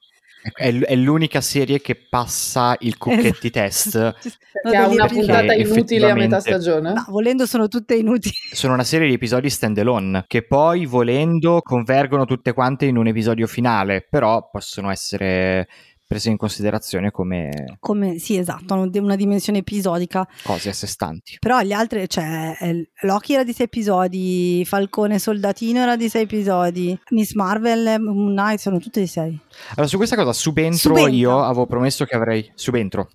è, 0.53 0.73
è, 0.73 0.95
l'unica 0.95 1.41
serie 1.41 1.81
che 1.81 1.95
passa 1.95 2.75
il 2.79 2.97
cucchetti 2.97 3.51
esatto. 3.53 4.15
test. 4.15 4.15
Che 4.67 4.75
ha 4.75 4.87
una 4.87 5.07
puntata 5.07 5.53
inutile 5.53 6.09
a 6.09 6.13
metà 6.13 6.39
stagione. 6.39 6.93
No, 6.93 7.05
volendo 7.09 7.45
sono 7.45 7.67
tutte 7.67 7.95
inutili. 7.95 8.33
Sono 8.51 8.73
una 8.73 8.83
serie 8.83 9.07
di 9.07 9.13
episodi 9.13 9.49
stand 9.49 9.77
alone 9.77 10.25
che 10.27 10.45
poi 10.45 10.85
volendo 10.85 11.61
convergono 11.61 12.25
tutte 12.25 12.53
quante 12.53 12.85
in 12.85 12.97
un 12.97 13.07
episodio 13.07 13.47
finale, 13.47 14.05
però 14.09 14.49
possono 14.49 14.89
essere 14.89 15.67
prese 16.07 16.29
in 16.29 16.37
considerazione 16.37 17.11
come... 17.11 17.77
come 17.79 18.17
sì, 18.17 18.37
esatto, 18.37 18.73
una 18.73 19.15
dimensione 19.15 19.59
episodica. 19.59 20.27
Cose 20.43 20.69
a 20.69 20.73
sé 20.73 20.87
stanti. 20.87 21.37
Però 21.39 21.61
gli 21.61 21.73
altri, 21.73 22.07
cioè, 22.07 22.55
Loki 23.01 23.33
era 23.33 23.43
di 23.43 23.53
sei 23.53 23.65
episodi, 23.65 24.63
Falcone 24.65 25.19
Soldatino 25.19 25.81
era 25.81 25.97
di 25.97 26.07
sei 26.07 26.23
episodi, 26.23 26.97
Miss 27.09 27.33
Marvel, 27.33 27.99
Moon 28.01 28.31
Knight 28.31 28.59
sono 28.59 28.79
tutte 28.79 29.01
di 29.01 29.07
sei. 29.07 29.37
Allora, 29.71 29.87
su 29.87 29.97
questa 29.97 30.15
cosa 30.15 30.31
subentro, 30.31 30.95
Subentra. 30.95 31.11
io 31.11 31.39
avevo 31.43 31.65
promesso 31.65 32.05
che 32.05 32.15
avrei... 32.15 32.49
Subentro. 32.55 33.09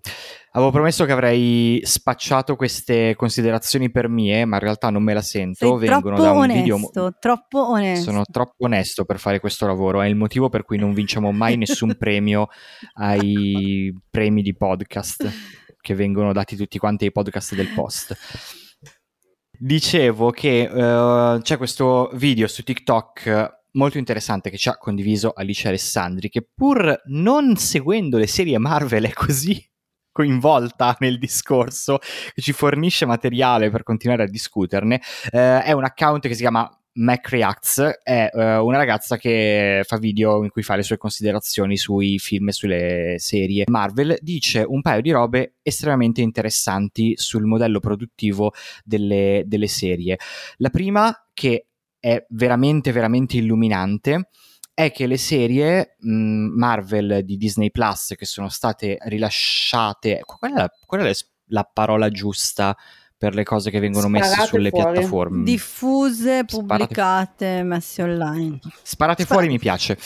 Avevo 0.55 0.70
promesso 0.70 1.07
che 1.07 1.12
avrei 1.12 1.80
spacciato 1.82 2.57
queste 2.57 3.14
considerazioni 3.16 3.90
per 3.90 4.09
mie, 4.09 4.44
ma 4.44 4.57
in 4.57 4.62
realtà 4.62 4.90
non 4.90 5.03
me 5.03 5.14
la 5.14 5.22
sento. 5.22 5.78
Sei 5.78 5.88
Vengono 5.88 6.20
da 6.20 6.32
un 6.32 6.38
onesto, 6.40 6.62
video. 6.62 7.14
troppo 7.18 7.70
onesto. 7.70 8.11
Sono 8.11 8.24
troppo 8.30 8.66
onesto 8.66 9.07
per 9.07 9.18
fare 9.18 9.40
questo 9.40 9.66
lavoro. 9.66 10.03
È 10.03 10.07
il 10.07 10.14
motivo 10.14 10.50
per 10.50 10.64
cui 10.64 10.76
non 10.76 10.92
vinciamo 10.92 11.32
mai 11.32 11.57
nessun 11.57 11.96
premio 11.96 12.48
ai 12.96 13.98
premi 14.11 14.42
di 14.42 14.55
podcast 14.55 15.30
che 15.80 15.94
vengono 15.94 16.34
dati 16.34 16.55
tutti 16.55 16.78
quanti 16.78 17.05
ai 17.07 17.12
podcast 17.12 17.55
del 17.55 17.68
post. 17.68 18.14
Dicevo 19.59 20.30
che 20.32 20.68
uh, 20.70 21.40
c'è 21.40 21.57
questo 21.57 22.11
video 22.12 22.46
su 22.46 22.62
TikTok 22.62 23.61
molto 23.72 23.96
interessante 23.96 24.50
che 24.50 24.59
ci 24.59 24.68
ha 24.68 24.76
condiviso 24.76 25.32
Alice 25.34 25.66
Alessandri, 25.66 26.28
che 26.28 26.46
pur 26.55 26.94
non 27.07 27.57
seguendo 27.57 28.18
le 28.18 28.26
serie 28.26 28.59
Marvel 28.59 29.05
è 29.05 29.12
così 29.14 29.71
coinvolta 30.12 30.96
nel 31.00 31.18
discorso 31.18 31.98
che 32.34 32.40
ci 32.40 32.52
fornisce 32.52 33.06
materiale 33.06 33.70
per 33.70 33.82
continuare 33.82 34.24
a 34.24 34.28
discuterne. 34.28 35.00
Eh, 35.30 35.62
è 35.62 35.72
un 35.72 35.84
account 35.84 36.28
che 36.28 36.34
si 36.34 36.40
chiama 36.42 36.70
Mac 36.94 37.30
Reacts, 37.30 38.00
è 38.02 38.28
eh, 38.30 38.56
una 38.56 38.76
ragazza 38.76 39.16
che 39.16 39.82
fa 39.86 39.96
video 39.96 40.42
in 40.42 40.50
cui 40.50 40.62
fa 40.62 40.76
le 40.76 40.82
sue 40.82 40.98
considerazioni 40.98 41.78
sui 41.78 42.18
film 42.18 42.48
e 42.48 42.52
sulle 42.52 43.14
serie 43.16 43.64
Marvel. 43.68 44.18
Dice 44.20 44.62
un 44.66 44.82
paio 44.82 45.00
di 45.00 45.10
robe 45.10 45.54
estremamente 45.62 46.20
interessanti 46.20 47.14
sul 47.16 47.44
modello 47.44 47.80
produttivo 47.80 48.52
delle, 48.84 49.42
delle 49.46 49.68
serie. 49.68 50.18
La 50.58 50.68
prima, 50.68 51.28
che 51.32 51.66
è 51.98 52.24
veramente, 52.28 52.92
veramente 52.92 53.38
illuminante, 53.38 54.28
è 54.85 54.93
che 54.93 55.07
le 55.07 55.16
serie 55.18 55.97
mh, 55.99 56.11
Marvel 56.57 57.20
di 57.24 57.37
Disney 57.37 57.70
Plus 57.70 58.14
che 58.16 58.24
sono 58.26 58.49
state 58.49 58.99
rilasciate, 59.03 60.20
qual 60.24 60.51
è 60.53 60.55
la, 60.55 60.70
qual 60.87 61.01
è 61.03 61.12
la 61.47 61.68
parola 61.72 62.09
giusta 62.11 62.76
per 63.16 63.35
le 63.35 63.45
cose 63.45 63.70
che 63.70 63.78
vengono 63.78 64.09
Sparate 64.09 64.28
messe 64.37 64.47
sulle 64.47 64.70
fuori. 64.70 64.93
piattaforme? 64.93 65.43
Diffuse, 65.45 66.43
Sparate- 66.47 66.57
pubblicate, 66.57 67.62
messe 67.62 68.03
online. 68.03 68.59
Sparate 68.61 68.83
Sparate. 68.83 69.24
fuori 69.24 69.47
mi 69.49 69.59
piace. 69.59 69.97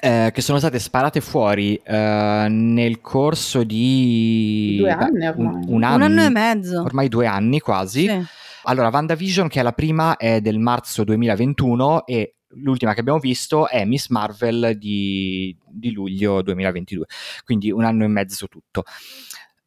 Eh, 0.00 0.30
che 0.32 0.42
sono 0.42 0.58
state 0.58 0.78
sparate 0.78 1.20
fuori 1.20 1.74
eh, 1.74 2.46
nel 2.48 3.00
corso 3.00 3.64
di 3.64 4.76
Due 4.78 4.90
anni 4.92 5.26
ormai. 5.26 5.46
un, 5.54 5.54
un 5.66 5.74
Un 5.74 5.82
anno, 5.82 6.04
anno 6.04 6.22
e 6.22 6.28
mezzo. 6.28 6.82
ormai 6.82 7.08
due 7.08 7.26
anni 7.26 7.58
quasi. 7.60 8.06
Sì. 8.06 8.26
Allora, 8.64 8.90
WandaVision, 8.92 9.48
che 9.48 9.58
è 9.60 9.62
la 9.62 9.72
prima, 9.72 10.16
è 10.16 10.40
del 10.40 10.58
marzo 10.58 11.02
2021 11.02 12.06
e 12.06 12.34
l'ultima 12.50 12.94
che 12.94 13.00
abbiamo 13.00 13.18
visto 13.18 13.68
è 13.68 13.84
Miss 13.84 14.08
Marvel 14.08 14.76
di, 14.78 15.56
di 15.66 15.92
luglio 15.92 16.42
2022, 16.42 17.06
quindi 17.44 17.70
un 17.70 17.84
anno 17.84 18.04
e 18.04 18.08
mezzo 18.08 18.48
tutto. 18.48 18.84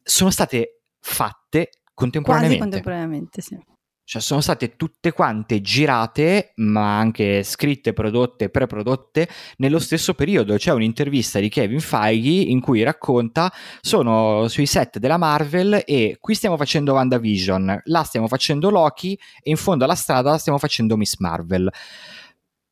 Sono 0.02 0.30
state 0.30 0.80
fatte 0.98 1.68
Quasi 1.68 1.94
contemporaneamente. 1.94 2.62
contemporaneamente, 2.62 3.42
sì. 3.42 3.58
Cioè 4.04 4.20
sono 4.20 4.40
state 4.40 4.76
tutte 4.76 5.12
quante 5.12 5.60
girate, 5.60 6.52
ma 6.56 6.98
anche 6.98 7.44
scritte, 7.44 7.92
prodotte, 7.92 8.50
preprodotte 8.50 9.28
nello 9.58 9.78
stesso 9.78 10.12
periodo. 10.14 10.56
C'è 10.56 10.72
un'intervista 10.72 11.38
di 11.38 11.48
Kevin 11.48 11.80
Feige 11.80 12.50
in 12.50 12.60
cui 12.60 12.82
racconta 12.82 13.50
sono 13.80 14.48
sui 14.48 14.66
set 14.66 14.98
della 14.98 15.18
Marvel 15.18 15.82
e 15.86 16.18
qui 16.20 16.34
stiamo 16.34 16.56
facendo 16.56 16.94
WandaVision, 16.94 17.82
là 17.84 18.02
stiamo 18.02 18.26
facendo 18.26 18.70
Loki 18.70 19.18
e 19.40 19.50
in 19.50 19.56
fondo 19.56 19.84
alla 19.84 19.94
strada 19.94 20.36
stiamo 20.36 20.58
facendo 20.58 20.96
Miss 20.96 21.16
Marvel. 21.18 21.70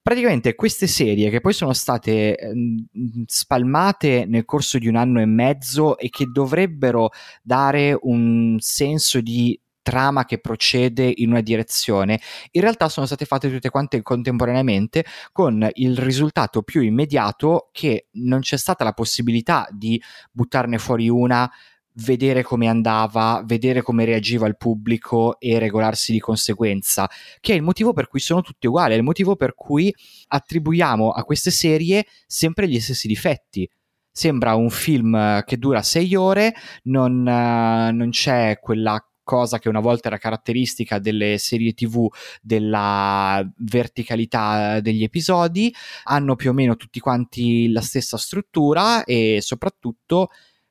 Praticamente 0.02 0.54
queste 0.54 0.86
serie 0.86 1.28
che 1.28 1.40
poi 1.40 1.52
sono 1.52 1.74
state 1.74 2.34
ehm, 2.34 2.86
spalmate 3.26 4.24
nel 4.26 4.46
corso 4.46 4.78
di 4.78 4.88
un 4.88 4.96
anno 4.96 5.20
e 5.20 5.26
mezzo 5.26 5.98
e 5.98 6.08
che 6.08 6.24
dovrebbero 6.24 7.10
dare 7.42 7.96
un 8.00 8.56
senso 8.60 9.20
di 9.20 9.60
trama 9.82 10.24
che 10.24 10.38
procede 10.38 11.12
in 11.16 11.30
una 11.30 11.40
direzione, 11.40 12.20
in 12.52 12.60
realtà 12.60 12.88
sono 12.88 13.06
state 13.06 13.24
fatte 13.24 13.50
tutte 13.50 13.70
quante 13.70 14.02
contemporaneamente 14.02 15.04
con 15.32 15.68
il 15.74 15.98
risultato 15.98 16.62
più 16.62 16.80
immediato 16.80 17.68
che 17.72 18.08
non 18.12 18.40
c'è 18.40 18.56
stata 18.56 18.84
la 18.84 18.92
possibilità 18.92 19.66
di 19.70 20.00
buttarne 20.30 20.78
fuori 20.78 21.08
una 21.08 21.50
vedere 21.94 22.42
come 22.42 22.68
andava, 22.68 23.42
vedere 23.44 23.82
come 23.82 24.04
reagiva 24.04 24.46
il 24.46 24.56
pubblico 24.56 25.38
e 25.38 25.58
regolarsi 25.58 26.12
di 26.12 26.20
conseguenza, 26.20 27.08
che 27.40 27.52
è 27.52 27.56
il 27.56 27.62
motivo 27.62 27.92
per 27.92 28.08
cui 28.08 28.20
sono 28.20 28.42
tutte 28.42 28.68
uguali, 28.68 28.94
è 28.94 28.96
il 28.96 29.02
motivo 29.02 29.36
per 29.36 29.54
cui 29.54 29.94
attribuiamo 30.28 31.10
a 31.10 31.24
queste 31.24 31.50
serie 31.50 32.06
sempre 32.26 32.68
gli 32.68 32.80
stessi 32.80 33.08
difetti. 33.08 33.68
Sembra 34.12 34.54
un 34.54 34.70
film 34.70 35.42
che 35.44 35.56
dura 35.56 35.82
sei 35.82 36.14
ore, 36.14 36.54
non, 36.84 37.26
eh, 37.26 37.92
non 37.92 38.10
c'è 38.10 38.58
quella 38.60 39.02
cosa 39.22 39.60
che 39.60 39.68
una 39.68 39.78
volta 39.78 40.08
era 40.08 40.18
caratteristica 40.18 40.98
delle 40.98 41.38
serie 41.38 41.72
tv 41.72 42.08
della 42.42 43.48
verticalità 43.58 44.80
degli 44.80 45.04
episodi, 45.04 45.72
hanno 46.04 46.34
più 46.34 46.50
o 46.50 46.52
meno 46.52 46.74
tutti 46.74 46.98
quanti 46.98 47.70
la 47.70 47.80
stessa 47.80 48.16
struttura 48.16 49.04
e 49.04 49.38
soprattutto 49.40 50.30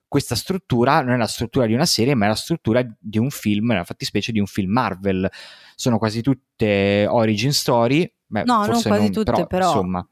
questa 0.09 0.35
struttura 0.35 1.01
non 1.01 1.13
è 1.13 1.17
la 1.17 1.27
struttura 1.27 1.65
di 1.65 1.73
una 1.73 1.85
serie, 1.85 2.15
ma 2.15 2.25
è 2.25 2.27
la 2.27 2.35
struttura 2.35 2.85
di 2.99 3.17
un 3.17 3.29
film, 3.29 3.67
nella 3.67 3.85
fattispecie 3.85 4.33
di 4.33 4.39
un 4.39 4.47
film 4.47 4.71
Marvel. 4.71 5.29
Sono 5.75 5.97
quasi 5.97 6.21
tutte 6.21 7.05
origin 7.07 7.53
story. 7.53 8.11
Beh, 8.25 8.43
No, 8.43 8.65
non 8.65 8.81
quasi 8.81 9.11
tutte, 9.11 9.45
però- 9.47 9.67
Insomma, 9.67 10.05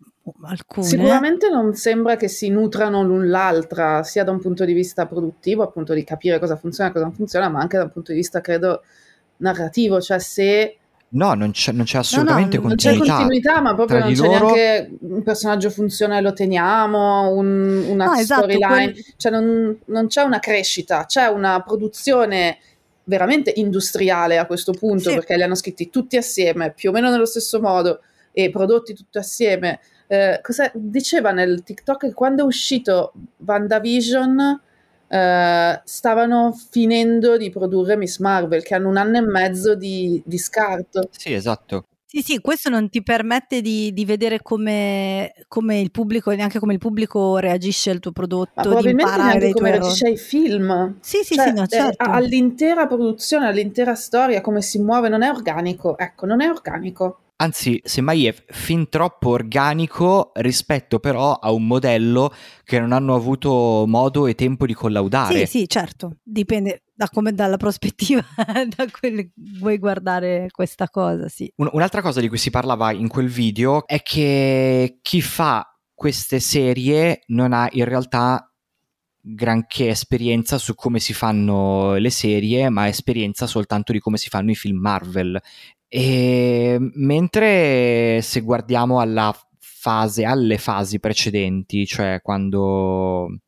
Alcune. 0.44 0.86
Sicuramente 0.86 1.50
non 1.50 1.74
sembra 1.74 2.16
che 2.16 2.28
si 2.28 2.50
nutrano 2.50 3.02
l'un 3.04 3.30
l'altra, 3.30 4.04
sia 4.04 4.24
da 4.24 4.32
un 4.32 4.40
punto 4.40 4.66
di 4.66 4.74
vista 4.74 5.06
produttivo, 5.08 5.64
appunto 5.64 5.94
di 5.94 6.04
capire 6.04 6.40
cosa 6.40 6.56
funziona 6.56 6.90
e 6.90 6.94
cosa 6.94 7.06
non 7.06 7.14
funziona, 7.14 7.50
ma 7.50 7.60
anche 7.60 7.78
da 7.78 7.84
un 7.84 7.92
punto 7.92 8.12
di 8.12 8.18
vista, 8.18 8.42
credo, 8.42 8.84
narrativo, 9.38 10.02
cioè 10.02 10.20
se 10.20 10.78
no, 11.10 11.34
non 11.34 11.52
c'è, 11.52 11.72
non 11.72 11.86
c'è 11.86 11.98
assolutamente 12.00 12.58
non 12.58 12.68
non 12.68 12.76
c'è 12.76 12.90
continuità. 12.90 13.16
continuità, 13.24 13.62
ma 13.62 13.74
proprio 13.76 13.98
tra 13.98 14.06
non 14.08 14.14
di 14.14 14.20
c'è 14.20 14.26
loro. 14.28 14.54
neanche 14.54 14.90
un 15.02 15.24
personaggio 15.24 15.70
funziona 15.70 16.18
e 16.18 16.22
lo 16.22 16.34
teniamo, 16.34 17.30
un- 17.34 17.86
una 17.90 18.06
No, 18.06 18.14
esatto, 18.14 18.42
storyline, 18.42 18.92
quel- 18.92 19.06
cioè 19.18 19.32
non, 19.32 19.80
non 19.86 20.08
c'è 20.08 20.22
una 20.24 20.40
crescita, 20.40 21.06
c'è 21.06 21.28
una 21.28 21.62
produzione 21.62 22.58
veramente 23.06 23.54
industriale 23.56 24.38
a 24.38 24.46
questo 24.46 24.74
punto, 24.74 25.10
Sì. 25.10 25.16
perché 25.16 25.36
li 25.38 25.44
hanno 25.44 25.56
scritti 25.56 25.90
tutti 25.90 26.18
assieme, 26.18 26.74
più 26.74 26.90
o 26.90 26.92
meno 26.94 27.10
nello 27.10 27.26
stesso 27.26 27.62
modo, 27.62 28.02
e 28.34 28.50
prodotti 28.50 28.94
tutto 28.94 29.18
assieme. 29.20 29.80
Eh, 30.08 30.40
cosa 30.44 30.70
diceva 30.74 31.32
nel 31.32 31.64
TikTok 31.64 32.00
che 32.08 32.14
quando 32.14 32.44
è 32.44 32.46
uscito 32.46 33.14
WandaVision 33.46 34.62
eh, 35.08 35.82
stavano 35.84 36.56
finendo 36.70 37.38
di 37.38 37.50
produrre 37.50 37.96
Miss 37.98 38.20
Marvel, 38.20 38.64
che 38.64 38.76
hanno 38.76 38.90
un 38.90 38.98
anno 38.98 39.18
e 39.18 39.22
mezzo 39.22 39.76
di, 39.76 40.22
di 40.26 40.38
scarto. 40.38 41.10
Sì, 41.12 41.34
esatto. 41.34 41.86
Sì, 42.10 42.22
sì, 42.22 42.40
questo 42.40 42.70
non 42.70 42.90
ti 42.90 43.04
permette 43.04 43.60
di, 43.62 43.92
di 43.92 44.06
vedere 44.06 44.42
come, 44.42 45.34
come, 45.50 45.82
il 45.82 45.92
pubblico, 45.92 46.32
neanche 46.32 46.58
come 46.58 46.72
il 46.72 46.80
pubblico 46.80 47.36
reagisce 47.36 47.90
al 47.90 48.00
tuo 48.00 48.14
prodotto, 48.14 48.54
Ma 48.56 48.62
probabilmente 48.62 49.12
di 49.12 49.22
neanche 49.22 49.52
come 49.52 49.72
reagisce 49.72 50.08
ai 50.08 50.18
film. 50.18 51.00
Sì, 51.02 51.18
sì, 51.24 51.36
cioè, 51.36 51.48
sì, 51.48 51.54
no, 51.54 51.64
eh, 51.64 51.68
certo. 51.68 52.10
all'intera 52.10 52.88
produzione, 52.88 53.48
all'intera 53.48 53.94
storia, 53.94 54.40
come 54.40 54.62
si 54.62 54.80
muove, 54.80 55.10
non 55.10 55.22
è 55.22 55.30
organico. 55.30 55.98
Ecco, 55.98 56.26
non 56.26 56.40
è 56.40 56.48
organico. 56.48 57.20
Anzi, 57.40 57.80
semmai 57.84 58.26
è 58.26 58.34
fin 58.48 58.90
troppo 58.90 59.30
organico 59.30 60.32
rispetto 60.36 60.98
però 60.98 61.34
a 61.34 61.52
un 61.52 61.68
modello 61.68 62.34
che 62.64 62.80
non 62.80 62.92
hanno 62.92 63.14
avuto 63.14 63.86
modo 63.86 64.26
e 64.26 64.34
tempo 64.34 64.66
di 64.66 64.74
collaudare. 64.74 65.46
Sì, 65.46 65.60
sì, 65.60 65.70
certo, 65.70 66.18
dipende 66.24 66.82
da 66.96 67.08
come 67.10 67.34
dalla 67.34 67.58
prospettiva 67.58 68.26
da 68.76 68.88
cui 68.90 69.32
vuoi 69.60 69.78
guardare 69.78 70.48
questa 70.52 70.90
cosa, 70.90 71.30
sì. 71.30 71.52
Un- 71.58 71.70
un'altra 71.74 72.02
cosa 72.02 72.22
di 72.22 72.28
cui 72.28 72.40
si 72.40 72.50
parlava 72.50 72.92
in 72.92 73.08
quel 73.08 73.28
video 73.28 73.86
è 73.86 74.02
che 74.02 74.98
chi 75.04 75.22
fa 75.22 75.64
queste 75.94 76.40
serie 76.40 77.22
non 77.28 77.54
ha 77.54 77.68
in 77.72 77.86
realtà 77.86 78.52
granché 79.20 79.90
esperienza 79.90 80.58
su 80.58 80.74
come 80.74 81.00
si 81.00 81.14
fanno 81.14 81.96
le 81.98 82.10
serie, 82.10 82.70
ma 82.70 82.88
esperienza 82.88 83.46
soltanto 83.46 83.92
di 83.92 84.00
come 84.00 84.18
si 84.18 84.30
fanno 84.30 84.52
i 84.52 84.56
film 84.56 84.80
Marvel 84.80 85.40
e 85.88 86.78
mentre 86.80 88.22
se 88.22 88.42
guardiamo 88.42 89.00
alla 89.00 89.34
fase, 89.60 90.26
alle 90.26 90.58
fasi 90.58 91.00
precedenti, 91.00 91.86
cioè 91.86 92.20
quando 92.22 93.40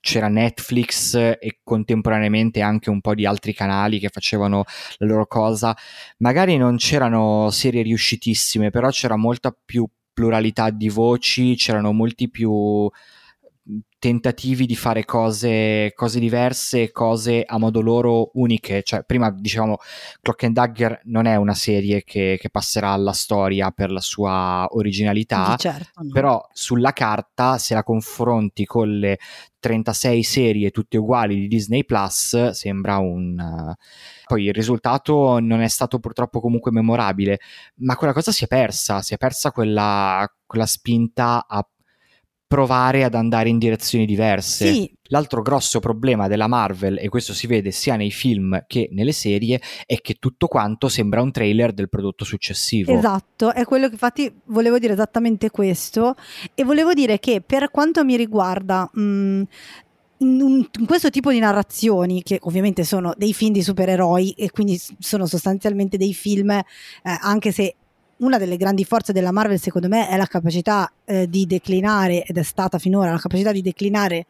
c'era 0.00 0.28
Netflix 0.28 1.14
e 1.14 1.60
contemporaneamente 1.62 2.60
anche 2.60 2.90
un 2.90 3.00
po' 3.00 3.14
di 3.14 3.24
altri 3.24 3.54
canali 3.54 3.98
che 3.98 4.10
facevano 4.10 4.64
la 4.98 5.06
loro 5.06 5.26
cosa, 5.26 5.74
magari 6.18 6.58
non 6.58 6.76
c'erano 6.76 7.48
serie 7.50 7.82
riuscitissime, 7.82 8.68
però 8.70 8.90
c'era 8.90 9.16
molta 9.16 9.56
più 9.64 9.88
pluralità 10.12 10.68
di 10.68 10.90
voci, 10.90 11.56
c'erano 11.56 11.92
molti 11.92 12.28
più 12.28 12.88
tentativi 14.04 14.66
di 14.66 14.76
fare 14.76 15.06
cose, 15.06 15.92
cose, 15.94 16.20
diverse, 16.20 16.92
cose 16.92 17.42
a 17.42 17.56
modo 17.56 17.80
loro 17.80 18.32
uniche. 18.34 18.82
Cioè, 18.82 19.02
prima 19.02 19.30
dicevamo 19.30 19.78
Clock 20.20 20.44
and 20.44 20.52
Dagger 20.52 21.00
non 21.04 21.24
è 21.24 21.36
una 21.36 21.54
serie 21.54 22.04
che, 22.04 22.36
che 22.38 22.50
passerà 22.50 22.90
alla 22.90 23.14
storia 23.14 23.70
per 23.70 23.90
la 23.90 24.02
sua 24.02 24.66
originalità, 24.72 25.56
certo, 25.56 26.02
no. 26.02 26.10
però 26.12 26.46
sulla 26.52 26.92
carta, 26.92 27.56
se 27.56 27.72
la 27.72 27.82
confronti 27.82 28.66
con 28.66 28.90
le 28.90 29.18
36 29.58 30.22
serie 30.22 30.70
tutte 30.70 30.98
uguali 30.98 31.36
di 31.36 31.48
Disney 31.48 31.86
Plus, 31.86 32.50
sembra 32.50 32.98
un. 32.98 33.74
Poi 34.26 34.44
il 34.44 34.52
risultato 34.52 35.38
non 35.38 35.62
è 35.62 35.68
stato 35.68 35.98
purtroppo 35.98 36.40
comunque 36.40 36.70
memorabile, 36.70 37.38
ma 37.76 37.96
quella 37.96 38.12
cosa 38.12 38.32
si 38.32 38.44
è 38.44 38.46
persa, 38.48 39.00
si 39.00 39.14
è 39.14 39.16
persa 39.16 39.50
quella, 39.50 40.30
quella 40.44 40.66
spinta 40.66 41.46
a 41.48 41.66
provare 42.46 43.04
ad 43.04 43.14
andare 43.14 43.48
in 43.48 43.58
direzioni 43.58 44.06
diverse. 44.06 44.72
Sì. 44.72 44.92
L'altro 45.08 45.42
grosso 45.42 45.80
problema 45.80 46.28
della 46.28 46.46
Marvel, 46.46 46.98
e 46.98 47.08
questo 47.08 47.34
si 47.34 47.46
vede 47.46 47.70
sia 47.70 47.96
nei 47.96 48.10
film 48.10 48.64
che 48.66 48.88
nelle 48.92 49.12
serie, 49.12 49.60
è 49.86 50.00
che 50.00 50.14
tutto 50.14 50.46
quanto 50.46 50.88
sembra 50.88 51.20
un 51.20 51.30
trailer 51.30 51.72
del 51.72 51.88
prodotto 51.88 52.24
successivo. 52.24 52.96
Esatto, 52.96 53.52
è 53.52 53.64
quello 53.64 53.86
che 53.86 53.92
infatti 53.92 54.32
volevo 54.46 54.78
dire 54.78 54.94
esattamente 54.94 55.50
questo 55.50 56.14
e 56.54 56.64
volevo 56.64 56.94
dire 56.94 57.18
che 57.18 57.42
per 57.44 57.70
quanto 57.70 58.04
mi 58.04 58.16
riguarda 58.16 58.88
mh, 58.92 59.00
mm, 59.02 59.42
in, 60.18 60.66
in, 60.78 60.86
questo 60.86 61.10
tipo 61.10 61.30
di 61.30 61.38
narrazioni, 61.38 62.22
che 62.22 62.38
ovviamente 62.42 62.84
sono 62.84 63.12
dei 63.16 63.34
film 63.34 63.52
di 63.52 63.62
supereroi 63.62 64.32
e 64.32 64.50
quindi 64.50 64.80
sono 64.98 65.26
sostanzialmente 65.26 65.96
dei 65.96 66.14
film, 66.14 66.50
eh, 66.50 66.64
anche 67.02 67.52
se 67.52 67.76
una 68.18 68.38
delle 68.38 68.56
grandi 68.56 68.84
forze 68.84 69.12
della 69.12 69.32
Marvel, 69.32 69.58
secondo 69.58 69.88
me, 69.88 70.08
è 70.08 70.16
la 70.16 70.26
capacità 70.26 70.90
eh, 71.04 71.28
di 71.28 71.46
declinare, 71.46 72.24
ed 72.24 72.38
è 72.38 72.42
stata 72.42 72.78
finora 72.78 73.10
la 73.10 73.18
capacità 73.18 73.52
di 73.52 73.62
declinare 73.62 74.26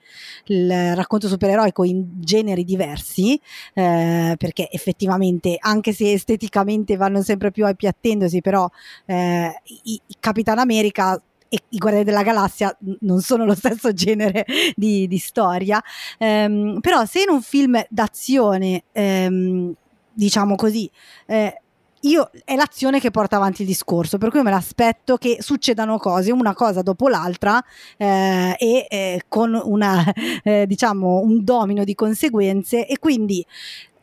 il 0.46 0.94
racconto 0.94 1.28
supereroico 1.28 1.84
in 1.84 2.20
generi 2.20 2.64
diversi, 2.64 3.40
eh, 3.74 4.34
perché 4.38 4.68
effettivamente, 4.70 5.56
anche 5.58 5.92
se 5.92 6.12
esteticamente 6.12 6.96
vanno 6.96 7.22
sempre 7.22 7.50
più 7.50 7.66
appiattendosi, 7.66 8.40
però 8.40 8.68
eh, 9.06 9.60
i, 9.84 10.00
i 10.06 10.16
Capitan 10.18 10.58
America 10.58 11.20
e 11.48 11.58
i 11.68 11.78
Guardiani 11.78 12.06
della 12.06 12.24
Galassia 12.24 12.76
non 13.00 13.20
sono 13.20 13.44
lo 13.44 13.54
stesso 13.54 13.92
genere 13.92 14.44
di, 14.74 15.06
di 15.06 15.18
storia. 15.18 15.80
Um, 16.18 16.80
però 16.80 17.04
se 17.04 17.22
in 17.22 17.28
un 17.28 17.42
film 17.42 17.80
d'azione, 17.88 18.82
um, 18.92 19.72
diciamo 20.12 20.56
così, 20.56 20.90
eh, 21.26 21.60
io 22.04 22.30
è 22.44 22.54
l'azione 22.56 23.00
che 23.00 23.10
porta 23.10 23.36
avanti 23.36 23.62
il 23.62 23.68
discorso, 23.68 24.18
per 24.18 24.30
cui 24.30 24.42
me 24.42 24.50
l'aspetto 24.50 25.16
che 25.16 25.38
succedano 25.40 25.98
cose 25.98 26.32
una 26.32 26.54
cosa 26.54 26.82
dopo 26.82 27.08
l'altra 27.08 27.62
eh, 27.96 28.54
e 28.58 28.86
eh, 28.88 29.22
con 29.28 29.60
una, 29.62 30.04
eh, 30.42 30.66
diciamo, 30.66 31.20
un 31.20 31.44
domino 31.44 31.84
di 31.84 31.94
conseguenze 31.94 32.86
e 32.86 32.98
quindi 32.98 33.44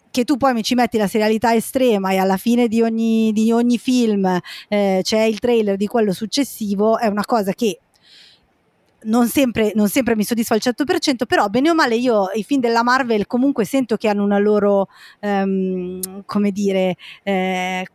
che 0.10 0.26
tu 0.26 0.36
poi 0.36 0.54
mi 0.54 0.62
ci 0.62 0.76
metti 0.76 0.98
la 0.98 1.08
serialità 1.08 1.54
estrema 1.54 2.12
e 2.12 2.18
alla 2.18 2.38
fine 2.38 2.68
di 2.68 2.82
ogni, 2.82 3.32
di 3.32 3.52
ogni 3.52 3.78
film 3.78 4.40
eh, 4.68 5.00
c'è 5.02 5.22
il 5.22 5.40
trailer 5.40 5.78
di 5.78 5.88
quello 5.88 6.12
successivo 6.12 6.98
è 6.98 7.08
una 7.08 7.24
cosa 7.24 7.54
che 7.54 7.80
non 9.04 9.28
sempre, 9.28 9.72
non 9.76 9.90
sempre, 9.90 10.16
mi 10.16 10.24
soddisfa 10.24 10.54
al 10.54 10.62
100%, 10.62 11.26
però 11.26 11.48
bene 11.48 11.70
o 11.70 11.74
male 11.74 11.96
io 11.96 12.30
i 12.34 12.44
film 12.44 12.62
della 12.62 12.84
Marvel 12.84 13.28
comunque 13.28 13.66
sento 13.66 13.98
che 13.98 14.08
hanno 14.08 14.24
una 14.24 14.38
loro, 14.38 14.88
um, 15.22 16.00
come 16.26 16.52
dire, 16.52 16.96
eh, 17.24 17.86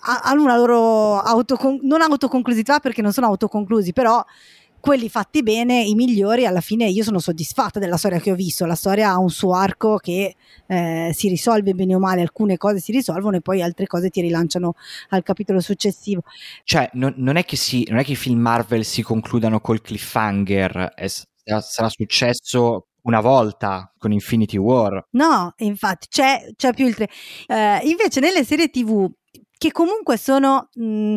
hanno 0.00 0.42
una 0.42 0.56
loro 0.56 1.18
autocon- 1.20 1.80
non 1.82 2.00
autoconclusività 2.02 2.78
perché 2.78 3.02
non 3.02 3.12
sono 3.12 3.26
autoconclusi, 3.26 3.92
però 3.92 4.24
quelli 4.80 5.08
fatti 5.08 5.42
bene, 5.42 5.82
i 5.82 5.94
migliori, 5.94 6.46
alla 6.46 6.60
fine 6.60 6.86
io 6.86 7.02
sono 7.02 7.18
soddisfatta 7.18 7.78
della 7.78 7.96
storia 7.96 8.20
che 8.20 8.30
ho 8.30 8.34
visto. 8.34 8.64
La 8.66 8.74
storia 8.74 9.10
ha 9.10 9.18
un 9.18 9.30
suo 9.30 9.54
arco 9.54 9.96
che 9.96 10.34
eh, 10.66 11.10
si 11.14 11.28
risolve 11.28 11.74
bene 11.74 11.94
o 11.94 11.98
male, 11.98 12.20
alcune 12.20 12.56
cose 12.56 12.78
si 12.78 12.92
risolvono 12.92 13.36
e 13.36 13.40
poi 13.40 13.62
altre 13.62 13.86
cose 13.86 14.10
ti 14.10 14.20
rilanciano 14.20 14.74
al 15.10 15.22
capitolo 15.22 15.60
successivo. 15.60 16.22
Cioè, 16.64 16.90
non, 16.94 17.14
non, 17.16 17.36
è, 17.36 17.44
che 17.44 17.56
si, 17.56 17.86
non 17.88 17.98
è 17.98 18.04
che 18.04 18.12
i 18.12 18.16
film 18.16 18.40
Marvel 18.40 18.84
si 18.84 19.02
concludano 19.02 19.60
col 19.60 19.80
cliffhanger, 19.80 20.92
è, 20.94 21.06
sarà 21.08 21.88
successo 21.88 22.88
una 23.02 23.20
volta 23.20 23.92
con 23.98 24.12
Infinity 24.12 24.56
War. 24.56 25.06
No, 25.12 25.52
infatti 25.58 26.06
c'è, 26.08 26.50
c'è 26.56 26.72
più 26.72 26.86
il 26.86 26.94
3. 26.94 27.08
Eh, 27.46 27.80
invece 27.88 28.20
nelle 28.20 28.44
serie 28.44 28.68
TV 28.68 29.10
che 29.56 29.72
comunque 29.72 30.16
sono 30.16 30.68
mh, 30.74 31.16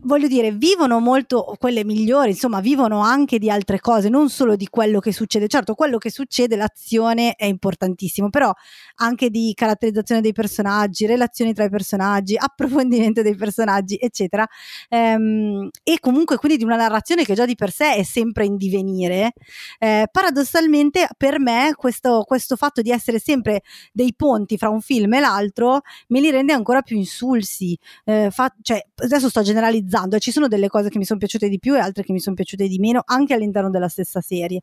voglio 0.00 0.28
dire, 0.28 0.52
vivono 0.52 1.00
molto 1.00 1.56
quelle 1.58 1.84
migliori, 1.84 2.30
insomma, 2.30 2.60
vivono 2.60 3.00
anche 3.00 3.38
di 3.38 3.50
altre 3.50 3.80
cose, 3.80 4.08
non 4.08 4.28
solo 4.28 4.56
di 4.56 4.68
quello 4.68 5.00
che 5.00 5.12
succede. 5.12 5.48
Certo, 5.48 5.74
quello 5.74 5.98
che 5.98 6.10
succede, 6.10 6.56
l'azione 6.56 7.34
è 7.34 7.46
importantissimo, 7.46 8.30
però 8.30 8.52
anche 8.96 9.30
di 9.30 9.52
caratterizzazione 9.54 10.20
dei 10.20 10.32
personaggi, 10.32 11.06
relazioni 11.06 11.52
tra 11.52 11.64
i 11.64 11.70
personaggi, 11.70 12.36
approfondimento 12.38 13.22
dei 13.22 13.34
personaggi, 13.34 13.96
eccetera. 14.00 14.46
Ehm, 14.88 15.68
e 15.82 15.98
comunque 16.00 16.36
quindi 16.36 16.58
di 16.58 16.64
una 16.64 16.76
narrazione 16.76 17.24
che 17.24 17.34
già 17.34 17.44
di 17.44 17.54
per 17.54 17.70
sé 17.70 17.94
è 17.94 18.02
sempre 18.02 18.44
in 18.44 18.56
divenire. 18.56 19.32
Eh, 19.78 20.06
paradossalmente, 20.10 21.08
per 21.16 21.40
me, 21.40 21.72
questo, 21.76 22.22
questo 22.26 22.56
fatto 22.56 22.82
di 22.82 22.90
essere 22.90 23.18
sempre 23.18 23.62
dei 23.92 24.14
ponti 24.14 24.56
fra 24.56 24.68
un 24.68 24.80
film 24.80 25.14
e 25.14 25.20
l'altro 25.20 25.80
me 26.08 26.20
li 26.20 26.30
rende 26.30 26.52
ancora 26.52 26.82
più 26.82 26.96
insulsi. 26.96 27.76
Eh, 28.04 28.28
fa, 28.30 28.54
cioè, 28.62 28.80
adesso 28.96 29.28
sto 29.28 29.42
generando 29.42 29.62
generalizzando, 29.64 30.18
ci 30.18 30.30
sono 30.30 30.48
delle 30.48 30.68
cose 30.68 30.88
che 30.88 30.98
mi 30.98 31.04
sono 31.04 31.18
piaciute 31.18 31.48
di 31.48 31.58
più 31.58 31.74
e 31.74 31.78
altre 31.78 32.02
che 32.04 32.12
mi 32.12 32.20
sono 32.20 32.34
piaciute 32.34 32.68
di 32.68 32.78
meno, 32.78 33.02
anche 33.04 33.34
all'interno 33.34 33.70
della 33.70 33.88
stessa 33.88 34.20
serie. 34.20 34.60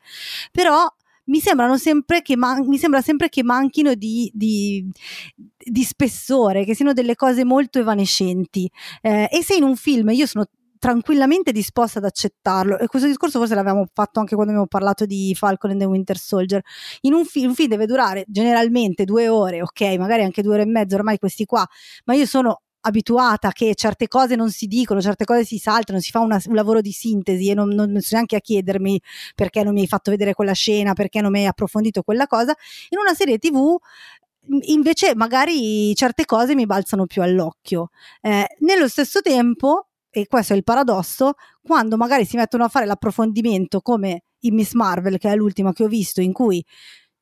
Però 0.51 0.87
mi 1.25 1.39
sempre 1.39 2.21
man- 2.35 2.67
mi 2.67 2.77
sembra 2.77 3.01
sempre 3.01 3.29
che 3.29 3.43
manchino 3.43 3.93
di, 3.93 4.29
di, 4.33 4.85
di, 5.35 5.83
spessore, 5.83 6.65
che 6.65 6.75
siano 6.75 6.93
delle 6.93 7.15
cose 7.15 7.43
molto 7.43 7.79
evanescenti. 7.79 8.69
Eh, 9.01 9.27
e 9.31 9.43
se 9.43 9.55
in 9.55 9.63
un 9.63 9.75
film 9.75 10.09
io 10.09 10.25
sono 10.25 10.45
tranquillamente 10.77 11.51
disposta 11.51 11.99
ad 11.99 12.05
accettarlo 12.05 12.79
e 12.79 12.87
questo 12.87 13.07
discorso 13.07 13.37
forse 13.37 13.53
l'avevamo 13.53 13.85
fatto 13.93 14.19
anche 14.19 14.33
quando 14.33 14.51
abbiamo 14.51 14.67
parlato 14.67 15.05
di 15.05 15.31
Falcon 15.37 15.69
and 15.69 15.79
the 15.79 15.85
Winter 15.85 16.17
Soldier 16.17 16.59
in 17.01 17.13
un, 17.13 17.23
fi- 17.23 17.45
un 17.45 17.53
film 17.53 17.67
deve 17.67 17.85
durare 17.85 18.25
generalmente 18.27 19.05
due 19.05 19.29
ore 19.29 19.61
ok 19.61 19.79
magari 19.99 20.23
anche 20.23 20.41
due 20.41 20.55
ore 20.55 20.63
e 20.63 20.65
mezzo 20.65 20.95
ormai 20.95 21.19
questi 21.19 21.45
qua 21.45 21.63
ma 22.05 22.15
io 22.15 22.25
sono 22.25 22.61
abituata 22.81 23.51
che 23.51 23.73
certe 23.75 24.07
cose 24.07 24.35
non 24.35 24.49
si 24.51 24.67
dicono, 24.67 25.01
certe 25.01 25.25
cose 25.25 25.45
si 25.45 25.57
saltano, 25.57 25.99
si 25.99 26.11
fa 26.11 26.19
una, 26.19 26.41
un 26.45 26.55
lavoro 26.55 26.81
di 26.81 26.91
sintesi 26.91 27.49
e 27.49 27.53
non, 27.53 27.69
non, 27.69 27.91
non 27.91 28.01
so 28.01 28.15
neanche 28.15 28.35
a 28.35 28.39
chiedermi 28.39 28.99
perché 29.35 29.63
non 29.63 29.73
mi 29.73 29.81
hai 29.81 29.87
fatto 29.87 30.11
vedere 30.11 30.33
quella 30.33 30.53
scena, 30.53 30.93
perché 30.93 31.21
non 31.21 31.31
mi 31.31 31.39
hai 31.39 31.47
approfondito 31.47 32.01
quella 32.03 32.27
cosa. 32.27 32.55
In 32.89 32.99
una 32.99 33.13
serie 33.13 33.37
TV 33.37 33.77
invece 34.63 35.13
magari 35.15 35.93
certe 35.95 36.25
cose 36.25 36.55
mi 36.55 36.65
balzano 36.65 37.05
più 37.05 37.21
all'occhio. 37.21 37.89
Eh, 38.21 38.47
nello 38.59 38.87
stesso 38.87 39.21
tempo 39.21 39.87
e 40.13 40.27
questo 40.27 40.53
è 40.53 40.57
il 40.57 40.63
paradosso, 40.63 41.35
quando 41.61 41.95
magari 41.95 42.25
si 42.25 42.35
mettono 42.35 42.65
a 42.65 42.67
fare 42.67 42.85
l'approfondimento 42.85 43.79
come 43.79 44.23
in 44.39 44.55
Miss 44.55 44.73
Marvel, 44.73 45.17
che 45.17 45.31
è 45.31 45.35
l'ultima 45.35 45.71
che 45.71 45.85
ho 45.85 45.87
visto, 45.87 46.19
in 46.19 46.33
cui 46.33 46.63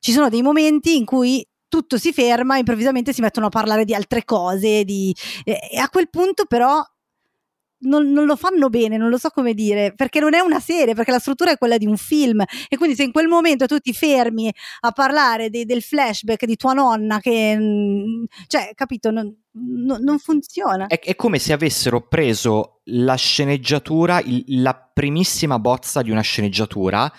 ci 0.00 0.12
sono 0.12 0.28
dei 0.28 0.42
momenti 0.42 0.96
in 0.96 1.04
cui 1.04 1.46
tutto 1.70 1.96
si 1.96 2.12
ferma, 2.12 2.58
improvvisamente 2.58 3.14
si 3.14 3.22
mettono 3.22 3.46
a 3.46 3.48
parlare 3.50 3.86
di 3.86 3.94
altre 3.94 4.24
cose, 4.26 4.84
di, 4.84 5.16
e 5.44 5.78
a 5.78 5.88
quel 5.88 6.10
punto 6.10 6.44
però 6.44 6.84
non, 7.82 8.10
non, 8.10 8.26
lo 8.26 8.36
fanno 8.36 8.68
bene, 8.68 8.96
non 8.96 9.08
lo 9.08 9.16
so 9.16 9.30
come 9.30 9.54
dire, 9.54 9.94
perché 9.94 10.20
non 10.20 10.34
è 10.34 10.40
una 10.40 10.60
serie, 10.60 10.94
perché 10.94 11.12
la 11.12 11.18
struttura 11.18 11.52
è 11.52 11.56
quella 11.56 11.78
di 11.78 11.86
un 11.86 11.96
film 11.96 12.42
e 12.68 12.76
quindi 12.76 12.96
se 12.96 13.04
in 13.04 13.12
quel 13.12 13.28
momento 13.28 13.66
tu 13.66 13.78
ti 13.78 13.92
fermi 13.92 14.52
a 14.80 14.90
parlare 14.90 15.48
de, 15.48 15.64
del 15.64 15.82
flashback 15.82 16.44
di 16.44 16.56
tua 16.56 16.72
nonna 16.72 17.20
che, 17.20 17.56
mm, 17.56 18.24
cioè, 18.48 18.72
capito, 18.74 19.10
non, 19.10 19.34
non, 19.52 20.02
non 20.02 20.18
funziona. 20.18 20.88
È, 20.88 20.98
è, 20.98 21.14
come 21.14 21.38
se 21.38 21.52
avessero 21.52 22.06
preso 22.06 22.80
la 22.84 23.14
sceneggiatura, 23.14 24.20
il, 24.20 24.62
la 24.62 24.74
primissima 24.74 25.58
bozza 25.58 26.02
di 26.02 26.10
una 26.10 26.20
sceneggiatura 26.20 27.10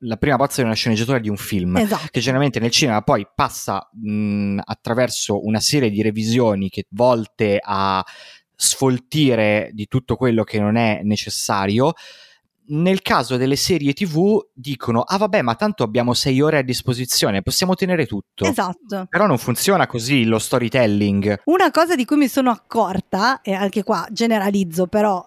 la 0.00 0.16
prima 0.16 0.36
bozza 0.36 0.60
di 0.60 0.66
una 0.66 0.74
sceneggiatura 0.74 1.18
di 1.18 1.28
un 1.28 1.36
film 1.36 1.76
esatto. 1.76 2.08
che 2.10 2.20
generalmente 2.20 2.58
nel 2.58 2.70
cinema 2.70 3.02
poi 3.02 3.26
passa 3.32 3.88
mh, 3.92 4.58
attraverso 4.64 5.44
una 5.44 5.60
serie 5.60 5.90
di 5.90 6.02
revisioni 6.02 6.68
che 6.68 6.86
volte 6.90 7.60
a 7.62 8.04
sfoltire 8.60 9.70
di 9.72 9.86
tutto 9.86 10.16
quello 10.16 10.42
che 10.42 10.58
non 10.58 10.76
è 10.76 11.00
necessario. 11.04 11.92
Nel 12.70 13.00
caso 13.00 13.36
delle 13.36 13.56
serie 13.56 13.94
TV 13.94 14.46
dicono: 14.52 15.00
Ah, 15.00 15.16
vabbè, 15.16 15.40
ma 15.40 15.54
tanto 15.54 15.84
abbiamo 15.84 16.12
sei 16.12 16.42
ore 16.42 16.58
a 16.58 16.62
disposizione, 16.62 17.40
possiamo 17.40 17.74
tenere 17.74 18.04
tutto. 18.04 18.44
Esatto. 18.44 19.06
Però 19.08 19.26
non 19.26 19.38
funziona 19.38 19.86
così 19.86 20.24
lo 20.24 20.38
storytelling. 20.38 21.42
Una 21.44 21.70
cosa 21.70 21.94
di 21.94 22.04
cui 22.04 22.16
mi 22.16 22.28
sono 22.28 22.50
accorta, 22.50 23.40
e 23.40 23.54
anche 23.54 23.84
qua 23.84 24.06
generalizzo, 24.10 24.86
però 24.86 25.26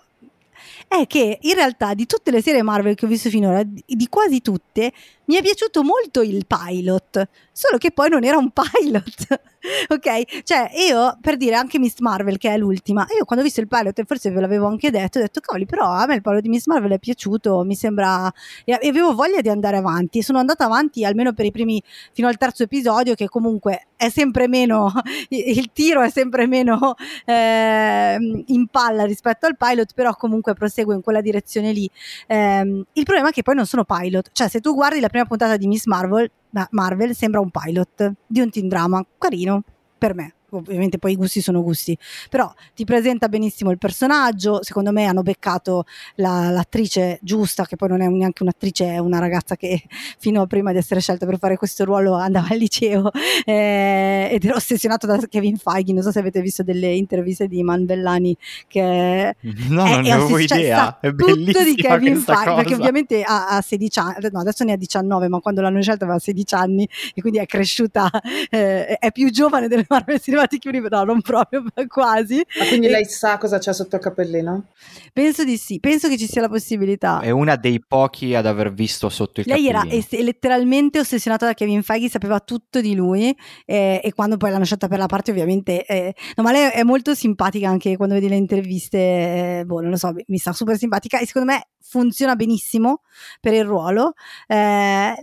è 0.88 1.05
che 1.07 1.38
in 1.41 1.53
realtà 1.53 1.93
di 1.93 2.05
tutte 2.05 2.32
le 2.32 2.41
serie 2.41 2.62
Marvel 2.62 2.95
che 2.95 3.05
ho 3.05 3.07
visto 3.07 3.30
finora, 3.30 3.62
di 3.64 4.07
quasi 4.09 4.41
tutte, 4.41 4.91
mi 5.32 5.38
è 5.38 5.41
piaciuto 5.41 5.82
molto 5.82 6.21
il 6.21 6.45
pilot, 6.45 7.29
solo 7.53 7.77
che 7.77 7.91
poi 7.91 8.09
non 8.09 8.25
era 8.25 8.36
un 8.36 8.51
pilot. 8.51 9.41
ok? 9.88 10.43
Cioè, 10.43 10.71
io 10.89 11.17
per 11.21 11.38
dire 11.38 11.55
anche 11.55 11.79
Miss 11.79 11.99
Marvel, 11.99 12.38
che 12.38 12.53
è 12.53 12.57
l'ultima, 12.57 13.07
io 13.17 13.23
quando 13.23 13.41
ho 13.41 13.47
visto 13.47 13.61
il 13.61 13.69
pilot, 13.69 13.97
e 13.97 14.03
forse 14.03 14.29
ve 14.29 14.41
l'avevo 14.41 14.67
anche 14.67 14.89
detto, 14.89 15.19
ho 15.19 15.21
detto, 15.21 15.39
cavoli, 15.39 15.65
però 15.65 15.86
a 15.86 16.05
me 16.05 16.15
il 16.15 16.21
pilot 16.21 16.41
di 16.41 16.49
Miss 16.49 16.65
Marvel 16.65 16.91
è 16.91 16.99
piaciuto, 16.99 17.63
mi 17.63 17.75
sembra. 17.75 18.29
e 18.65 18.73
avevo 18.73 19.15
voglia 19.15 19.39
di 19.39 19.47
andare 19.47 19.77
avanti. 19.77 20.19
E 20.19 20.23
sono 20.23 20.39
andata 20.39 20.65
avanti 20.65 21.05
almeno 21.05 21.32
per 21.32 21.45
i 21.45 21.51
primi, 21.51 21.82
fino 22.11 22.27
al 22.27 22.36
terzo 22.36 22.63
episodio, 22.63 23.13
che 23.15 23.29
comunque 23.29 23.88
è 23.95 24.09
sempre 24.09 24.49
meno, 24.49 24.91
il 25.29 25.69
tiro 25.71 26.01
è 26.01 26.09
sempre 26.09 26.47
meno 26.47 26.95
eh, 27.23 28.17
in 28.47 28.67
palla 28.67 29.05
rispetto 29.05 29.45
al 29.45 29.55
pilot, 29.55 29.93
però 29.93 30.13
comunque 30.15 30.53
prosegue 30.55 30.93
in 30.93 31.01
quella 31.01 31.21
direzione 31.21 31.71
lì. 31.71 31.89
Eh, 32.27 32.84
il 32.91 33.03
problema 33.05 33.29
è 33.29 33.32
che 33.32 33.43
poi 33.43 33.55
non 33.55 33.65
sono 33.65 33.86
pilot, 33.86 34.32
cioè 34.34 34.49
se 34.49 34.59
tu 34.59 34.73
guardi 34.73 34.99
la 34.99 35.07
prima 35.07 35.20
puntata 35.26 35.57
di 35.57 35.67
Miss 35.67 35.86
Marvel, 35.86 36.30
Marvel 36.72 37.15
sembra 37.15 37.39
un 37.39 37.49
pilot 37.49 38.13
di 38.28 38.41
un 38.41 38.49
teen 38.49 38.67
drama, 38.67 39.05
carino 39.17 39.63
per 39.97 40.15
me 40.15 40.34
ovviamente 40.52 40.97
poi 40.97 41.14
i 41.14 41.16
gusti 41.16 41.41
sono 41.41 41.62
gusti, 41.62 41.97
però 42.30 42.52
ti 42.76 42.86
presenta 42.86 43.28
benissimo 43.28 43.72
il 43.72 43.78
personaggio, 43.78 44.64
secondo 44.64 44.91
me 44.91 45.06
hanno 45.06 45.24
beccato 45.24 45.86
la, 46.16 46.49
l'attrice 46.49 47.20
giusta, 47.22 47.66
che 47.66 47.76
poi 47.76 47.89
non 47.89 48.02
è 48.02 48.08
neanche 48.08 48.43
un'attrice, 48.43 48.86
è 48.93 48.97
una 48.97 49.20
ragazza 49.20 49.56
che 49.56 49.84
fino 50.20 50.41
a 50.41 50.47
prima 50.47 50.72
di 50.72 50.78
essere 50.78 50.99
scelta 50.99 51.26
per 51.26 51.38
fare 51.38 51.58
questo 51.58 51.86
ruolo 51.86 52.14
andava 52.14 52.47
al 52.49 52.58
liceo 52.58 53.12
eh, 53.45 54.30
ed 54.32 54.43
era 54.43 54.56
ossessionato 54.56 55.08
da 55.08 55.18
Kevin 55.30 55.58
Feige, 55.58 55.93
non 55.93 56.04
so 56.04 56.12
se 56.12 56.20
avete 56.20 56.41
visto 56.41 56.64
delle 56.64 56.93
interviste 56.93 57.47
di 57.47 57.60
Iman 57.60 57.86
Bellani 57.86 58.36
che 58.68 59.36
no, 59.41 59.86
è, 59.86 59.91
non 59.91 60.02
ne 60.02 60.12
avevo 60.12 60.39
cioè, 60.41 60.58
idea, 60.58 60.99
è 60.99 61.14
tutto 61.14 61.64
di 61.64 61.76
Kevin 61.76 62.18
Feige, 62.18 62.43
cosa. 62.43 62.56
perché 62.56 62.76
ovviamente 62.76 63.22
ha, 63.24 63.47
ha 63.47 63.62
16 63.62 63.99
anni, 63.99 64.16
no 64.32 64.39
adesso 64.39 64.64
ne 64.64 64.74
ha 64.74 64.78
19, 64.78 65.28
ma 65.28 65.39
quando 65.39 65.62
l'hanno 65.62 65.82
scelta 65.82 66.04
aveva 66.04 66.20
16 66.20 66.56
anni 66.56 66.88
e 67.14 67.22
quindi 67.22 67.39
è 67.39 67.45
cresciuta, 67.45 68.10
eh, 68.49 68.97
è 68.97 69.12
più 69.12 69.30
giovane 69.30 69.68
delle 69.68 69.86
Marvel 69.88 70.20
Cinematic 70.20 70.40
Cinematic 70.41 70.63
Universe, 70.65 70.95
no, 70.95 71.03
non 71.03 71.21
proprio, 71.21 71.63
ma 71.75 71.87
quasi. 71.87 72.45
Ma 72.57 72.65
quindi 72.65 72.87
e... 72.87 72.89
lei 72.89 73.05
sa 73.05 73.37
cosa 73.37 73.57
c'è 73.57 73.73
sotto 73.73 73.95
il 73.95 74.01
cappellino? 74.01 74.65
Penso 75.13 75.43
di 75.43 75.57
sì, 75.57 75.79
penso 75.79 76.07
che 76.07 76.17
ci 76.17 76.27
sia 76.27 76.41
la 76.41 76.49
possibilità. 76.49 77.19
È 77.19 77.29
una 77.29 77.55
dei 77.55 77.83
pochi 77.85 78.35
ad 78.35 78.45
aver 78.45 78.73
visto 78.73 79.09
sotto 79.09 79.41
il 79.41 79.45
lei 79.47 79.65
cappellino. 79.65 79.89
Lei 79.89 80.05
era 80.09 80.23
letteralmente 80.23 80.99
ossessionata 80.99 81.45
da 81.45 81.53
Kevin 81.53 81.83
Feige, 81.83 82.09
sapeva 82.09 82.39
tutto 82.39 82.81
di 82.81 82.95
lui 82.95 83.35
eh, 83.65 84.01
e 84.03 84.13
quando 84.13 84.37
poi 84.37 84.51
l'hanno 84.51 84.65
scelta 84.65 84.87
per 84.87 84.97
la 84.97 85.07
parte 85.07 85.31
ovviamente... 85.31 85.85
Eh, 85.85 86.13
no, 86.35 86.43
ma 86.43 86.51
lei 86.51 86.69
è 86.71 86.83
molto 86.83 87.13
simpatica 87.13 87.69
anche 87.69 87.97
quando 87.97 88.15
vedi 88.15 88.27
le 88.27 88.35
interviste, 88.35 88.97
eh, 88.97 89.63
boh, 89.65 89.81
non 89.81 89.91
lo 89.91 89.97
so, 89.97 90.13
mi 90.27 90.37
sta 90.37 90.53
super 90.53 90.77
simpatica 90.77 91.19
e 91.19 91.25
secondo 91.25 91.51
me 91.51 91.67
funziona 91.91 92.35
benissimo 92.35 93.01
per 93.39 93.53
il 93.53 93.65
ruolo. 93.65 94.13
Eh, 94.47 94.55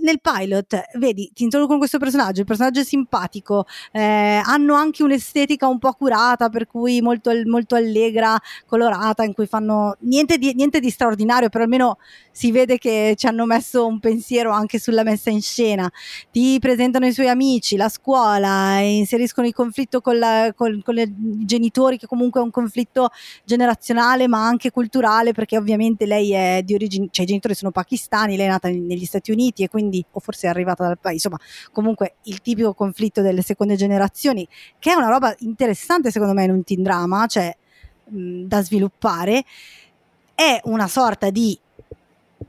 nel 0.01 0.21
pilot, 0.21 0.83
vedi, 0.99 1.31
ti 1.33 1.45
introducono 1.45 1.79
questo 1.79 1.99
personaggio, 1.99 2.41
il 2.41 2.47
personaggio 2.47 2.81
è 2.81 2.85
simpatico, 2.85 3.65
eh, 3.93 4.43
hanno 4.45 4.75
anche 4.75 5.03
un'estetica 5.09 5.67
un 5.67 5.79
po' 5.79 5.93
curata, 5.93 6.49
per 6.49 6.67
cui 6.67 7.01
molto, 7.01 7.33
molto 7.47 7.75
allegra, 7.75 8.39
colorata, 8.67 9.25
in 9.25 9.33
cui 9.33 9.47
fanno 9.47 9.97
niente 10.01 10.39
di, 10.39 10.55
niente 10.55 10.81
di 10.81 10.91
straordinario, 10.91 11.49
però 11.49 11.65
almeno 11.65 11.99
si 12.39 12.53
vede 12.53 12.79
che 12.79 13.15
ci 13.17 13.27
hanno 13.27 13.47
messo 13.47 13.85
un 13.85 13.99
pensiero 13.99 14.53
anche 14.53 14.79
sulla 14.79 15.03
messa 15.03 15.29
in 15.29 15.43
scena. 15.43 15.91
Ti 16.31 16.61
presentano 16.61 17.05
i 17.05 17.13
suoi 17.13 17.29
amici, 17.29 17.75
la 17.75 17.89
scuola, 17.89 18.79
inseriscono 18.79 19.49
il 19.49 19.53
conflitto 19.53 20.01
con, 20.01 20.19
la, 20.19 20.53
con, 20.55 20.81
con 20.85 20.97
i 20.99 21.45
genitori, 21.45 21.99
che 21.99 22.07
comunque 22.07 22.41
è 22.41 22.45
un 22.45 22.53
conflitto 22.53 23.11
generazionale 23.45 24.29
ma 24.29 24.47
anche 24.47 24.71
culturale, 24.71 25.33
perché 25.33 25.57
ovviamente 25.57 26.07
lei 26.07 26.33
è 26.33 26.63
di 26.65 26.75
origine, 26.75 27.09
cioè 27.11 27.25
i 27.25 27.29
genitori 27.29 27.55
sono 27.55 27.73
pakistani, 27.73 28.37
lei 28.37 28.47
è 28.47 28.51
nata 28.51 28.69
negli 28.69 29.05
Stati 29.05 29.33
Uniti 29.33 29.65
e 29.65 29.69
quindi, 29.69 30.05
o 30.09 30.21
forse 30.21 30.47
è 30.47 30.51
arrivata 30.51 30.85
dal 30.85 30.97
paese, 30.97 31.27
insomma, 31.27 31.39
comunque 31.73 32.19
il 32.27 32.41
tipico 32.41 32.73
conflitto 32.73 33.21
delle 33.21 33.43
seconde 33.43 33.75
generazioni, 33.75 34.47
che 34.79 34.93
è 34.93 34.95
una 34.95 35.09
roba 35.09 35.35
interessante 35.41 36.13
secondo 36.13 36.35
me 36.35 36.45
in 36.45 36.53
un 36.53 36.63
teen 36.63 36.85
drama, 36.85 37.27
cioè 37.27 37.53
mh, 38.11 38.43
da 38.43 38.63
sviluppare, 38.63 39.43
è 40.37 40.61
una 40.67 40.87
sorta 40.87 41.31
di 41.31 41.59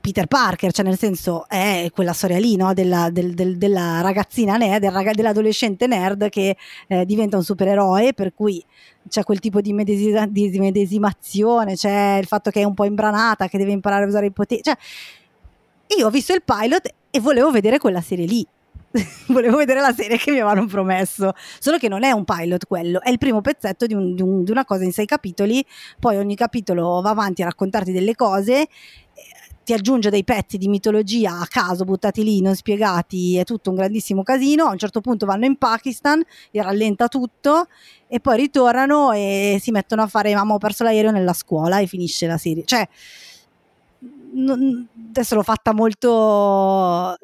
Peter 0.00 0.26
Parker, 0.26 0.72
cioè 0.72 0.84
nel 0.84 0.96
senso 0.96 1.48
è 1.48 1.88
quella 1.92 2.12
storia 2.12 2.38
lì 2.38 2.54
no? 2.54 2.72
della, 2.72 3.10
del, 3.10 3.34
del, 3.34 3.58
della, 3.58 4.00
ragazzina 4.00 4.56
nerd, 4.56 4.80
del 4.80 4.92
rag- 4.92 5.14
dell'adolescente 5.14 5.86
nerd 5.88 6.28
che 6.28 6.56
eh, 6.86 7.04
diventa 7.04 7.36
un 7.36 7.42
supereroe, 7.42 8.14
per 8.14 8.32
cui 8.32 8.64
c'è 9.08 9.24
quel 9.24 9.40
tipo 9.40 9.60
di, 9.60 9.72
medesima, 9.72 10.26
di, 10.26 10.58
medesimazione, 10.58 11.74
c'è 11.74 12.18
il 12.20 12.26
fatto 12.26 12.50
che 12.50 12.60
è 12.60 12.64
un 12.64 12.74
po' 12.74 12.84
imbranata, 12.84 13.48
che 13.48 13.58
deve 13.58 13.72
imparare 13.72 14.04
a 14.04 14.06
usare 14.06 14.26
i 14.26 14.32
poteri. 14.32 14.62
Cioè, 14.62 14.76
io 15.98 16.06
ho 16.06 16.10
visto 16.10 16.32
il 16.32 16.42
pilot 16.44 16.94
e 17.10 17.20
volevo 17.20 17.50
vedere 17.50 17.78
quella 17.78 18.00
serie 18.00 18.26
lì. 18.26 18.46
volevo 19.28 19.56
vedere 19.56 19.80
la 19.80 19.92
serie 19.92 20.16
che 20.18 20.30
mi 20.30 20.40
avevano 20.40 20.66
promesso. 20.66 21.32
Solo 21.58 21.78
che 21.78 21.88
non 21.88 22.04
è 22.04 22.12
un 22.12 22.24
pilot 22.24 22.66
quello, 22.66 23.00
è 23.02 23.10
il 23.10 23.18
primo 23.18 23.40
pezzetto 23.40 23.86
di, 23.86 23.94
un, 23.94 24.14
di, 24.14 24.22
un, 24.22 24.44
di 24.44 24.50
una 24.52 24.64
cosa 24.64 24.84
in 24.84 24.92
sei 24.92 25.06
capitoli. 25.06 25.64
Poi 25.98 26.16
ogni 26.16 26.36
capitolo 26.36 27.00
va 27.00 27.10
avanti 27.10 27.42
a 27.42 27.46
raccontarti 27.46 27.90
delle 27.92 28.14
cose 28.14 28.68
ti 29.62 29.72
aggiunge 29.72 30.10
dei 30.10 30.24
pezzi 30.24 30.58
di 30.58 30.68
mitologia 30.68 31.38
a 31.38 31.46
caso 31.46 31.84
buttati 31.84 32.24
lì, 32.24 32.40
non 32.40 32.54
spiegati, 32.54 33.36
è 33.36 33.44
tutto 33.44 33.70
un 33.70 33.76
grandissimo 33.76 34.22
casino. 34.22 34.64
A 34.64 34.70
un 34.70 34.78
certo 34.78 35.00
punto 35.00 35.26
vanno 35.26 35.44
in 35.44 35.56
Pakistan 35.56 36.22
rallenta 36.52 37.08
tutto 37.08 37.66
e 38.06 38.20
poi 38.20 38.36
ritornano 38.36 39.12
e 39.12 39.58
si 39.60 39.70
mettono 39.70 40.02
a 40.02 40.06
fare 40.06 40.34
mamma 40.34 40.54
ho 40.54 40.58
perso 40.58 40.84
l'aereo 40.84 41.10
nella 41.10 41.32
scuola 41.32 41.78
e 41.78 41.86
finisce 41.86 42.26
la 42.26 42.38
serie. 42.38 42.64
Cioè, 42.64 42.88
non, 44.32 44.86
adesso 45.08 45.34
l'ho 45.34 45.42
fatta 45.42 45.72
molto... 45.72 47.16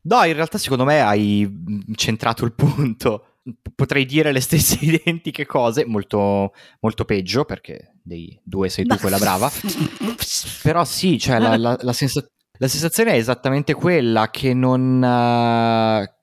No, 0.00 0.24
in 0.24 0.32
realtà 0.32 0.58
secondo 0.58 0.84
me 0.84 1.00
hai 1.00 1.48
centrato 1.94 2.44
il 2.44 2.54
punto 2.54 3.27
potrei 3.74 4.04
dire 4.04 4.32
le 4.32 4.40
stesse 4.40 4.78
identiche 4.84 5.46
cose, 5.46 5.84
molto, 5.84 6.52
molto 6.80 7.04
peggio, 7.04 7.44
perché 7.44 7.94
dei 8.02 8.38
due 8.42 8.68
sei 8.68 8.84
tu 8.86 8.96
quella 8.98 9.18
brava. 9.18 9.50
Però 10.62 10.84
sì, 10.84 11.18
cioè 11.18 11.38
la, 11.38 11.56
la, 11.56 11.76
la, 11.80 11.92
sensa- 11.92 12.26
la, 12.58 12.68
sensazione 12.68 13.12
è 13.12 13.16
esattamente 13.16 13.74
quella 13.74 14.30
che 14.30 14.54
non... 14.54 14.96
Uh, 15.02 16.16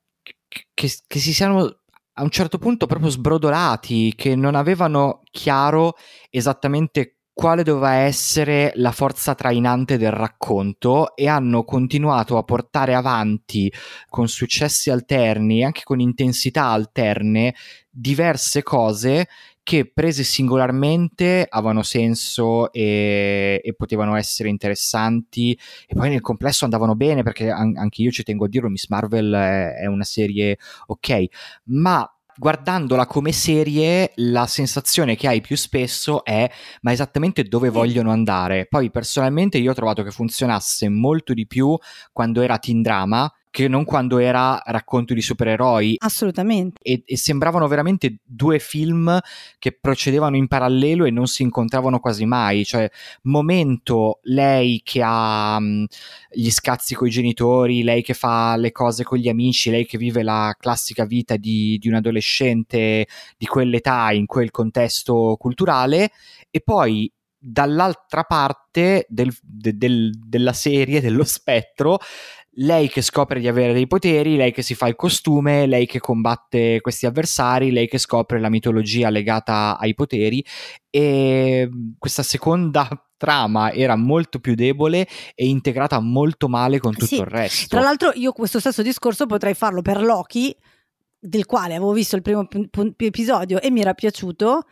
che, 0.73 0.91
che 1.07 1.19
si 1.19 1.33
siano 1.33 1.79
a 2.17 2.23
un 2.23 2.29
certo 2.29 2.57
punto 2.57 2.85
proprio 2.85 3.09
sbrodolati, 3.09 4.13
che 4.15 4.35
non 4.35 4.55
avevano 4.55 5.21
chiaro 5.31 5.95
esattamente 6.29 7.14
quale 7.35 7.63
doveva 7.63 7.95
essere 7.95 8.71
la 8.75 8.93
forza 8.93 9.35
trainante 9.35 9.97
del 9.97 10.11
racconto 10.11 11.17
e 11.17 11.27
hanno 11.27 11.65
continuato 11.65 12.37
a 12.37 12.43
portare 12.43 12.95
avanti 12.95 13.69
con 14.07 14.29
successi 14.29 14.89
alterni, 14.89 15.61
anche 15.61 15.81
con 15.83 15.99
intensità 15.99 16.67
alterne, 16.67 17.53
diverse 17.89 18.63
cose 18.63 19.27
che 19.63 19.91
prese 19.91 20.23
singolarmente 20.23 21.45
avevano 21.49 21.83
senso 21.83 22.71
e, 22.71 23.59
e, 23.61 23.73
potevano 23.73 24.15
essere 24.15 24.47
interessanti 24.47 25.59
e 25.87 25.93
poi 25.93 26.09
nel 26.09 26.21
complesso 26.21 26.63
andavano 26.63 26.95
bene 26.95 27.21
perché 27.21 27.49
an- 27.49 27.75
anche 27.75 28.01
io 28.01 28.11
ci 28.11 28.23
tengo 28.23 28.45
a 28.45 28.47
dirlo, 28.47 28.69
Miss 28.69 28.87
Marvel 28.87 29.33
è, 29.33 29.73
è 29.81 29.85
una 29.87 30.03
serie 30.05 30.57
ok, 30.85 31.25
ma 31.65 32.09
guardandola 32.37 33.05
come 33.05 33.31
serie, 33.31 34.11
la 34.15 34.45
sensazione 34.47 35.15
che 35.15 35.27
hai 35.27 35.41
più 35.41 35.55
spesso 35.55 36.23
è 36.23 36.49
ma 36.81 36.91
esattamente 36.91 37.43
dove 37.43 37.69
vogliono 37.69 38.11
andare. 38.11 38.67
Poi 38.67 38.91
personalmente 38.91 39.57
io 39.57 39.71
ho 39.71 39.75
trovato 39.75 40.03
che 40.03 40.11
funzionasse 40.11 40.89
molto 40.89 41.33
di 41.33 41.47
più 41.47 41.77
quando 42.11 42.41
era 42.41 42.57
teen 42.57 42.81
drama 42.81 43.31
che 43.55 43.69
non 43.69 43.85
quando 43.85 44.17
era 44.17 44.61
racconto 44.65 45.13
di 45.13 45.21
supereroi. 45.21 45.95
Assolutamente. 45.99 46.77
E, 46.81 47.03
e, 47.05 47.15
sembravano 47.15 47.69
veramente 47.69 48.17
due 48.21 48.59
film 48.59 49.17
che 49.57 49.71
procedevano 49.71 50.35
in 50.35 50.49
parallelo 50.49 51.05
e 51.05 51.09
non 51.09 51.25
si 51.25 51.43
incontravano 51.43 51.99
quasi 51.99 52.25
mai. 52.25 52.65
Cioè, 52.65 52.91
momento 53.21 54.19
lei 54.23 54.81
che 54.83 55.01
ha 55.01 55.55
um, 55.55 55.85
gli 56.31 56.51
scazzi 56.51 56.95
con 56.95 57.07
i 57.07 57.11
genitori, 57.11 57.83
lei 57.83 58.03
che 58.03 58.13
fa 58.13 58.57
le 58.57 58.73
cose 58.73 59.05
con 59.05 59.19
gli 59.19 59.29
amici, 59.29 59.69
lei 59.69 59.85
che 59.85 59.97
vive 59.97 60.21
la 60.21 60.53
classica 60.59 61.05
vita 61.05 61.37
di, 61.37 61.77
di 61.77 61.87
un 61.87 61.93
adolescente 61.93 63.07
di 63.37 63.45
quell'età 63.45 64.11
in 64.11 64.25
quel 64.25 64.51
contesto 64.51 65.37
culturale, 65.39 66.11
e 66.51 66.59
poi 66.59 67.09
dall'altra 67.37 68.23
parte 68.23 69.05
del, 69.07 69.31
de, 69.41 69.77
del, 69.77 70.11
della 70.25 70.53
serie, 70.53 70.99
dello 70.99 71.23
spettro, 71.23 71.99
lei 72.57 72.89
che 72.89 73.01
scopre 73.01 73.39
di 73.39 73.47
avere 73.47 73.73
dei 73.73 73.87
poteri, 73.87 74.35
lei 74.35 74.51
che 74.51 74.61
si 74.61 74.75
fa 74.75 74.87
il 74.87 74.95
costume, 74.95 75.65
lei 75.65 75.85
che 75.85 75.99
combatte 75.99 76.79
questi 76.81 77.05
avversari, 77.05 77.71
lei 77.71 77.87
che 77.87 77.97
scopre 77.97 78.39
la 78.39 78.49
mitologia 78.49 79.09
legata 79.09 79.77
ai 79.77 79.93
poteri 79.93 80.45
e 80.89 81.69
questa 81.97 82.23
seconda 82.23 82.87
trama 83.17 83.71
era 83.71 83.95
molto 83.95 84.39
più 84.39 84.55
debole 84.55 85.07
e 85.33 85.47
integrata 85.47 85.99
molto 85.99 86.47
male 86.47 86.79
con 86.79 86.93
tutto 86.93 87.05
sì. 87.05 87.15
il 87.15 87.25
resto. 87.25 87.67
Tra 87.67 87.81
l'altro 87.81 88.11
io 88.13 88.31
questo 88.31 88.59
stesso 88.59 88.81
discorso 88.81 89.25
potrei 89.25 89.53
farlo 89.53 89.81
per 89.81 90.01
Loki, 90.01 90.55
del 91.19 91.45
quale 91.45 91.75
avevo 91.75 91.91
visto 91.91 92.15
il 92.15 92.21
primo 92.21 92.45
p- 92.45 92.69
p- 92.69 93.01
episodio 93.01 93.59
e 93.59 93.71
mi 93.71 93.81
era 93.81 93.93
piaciuto 93.93 94.65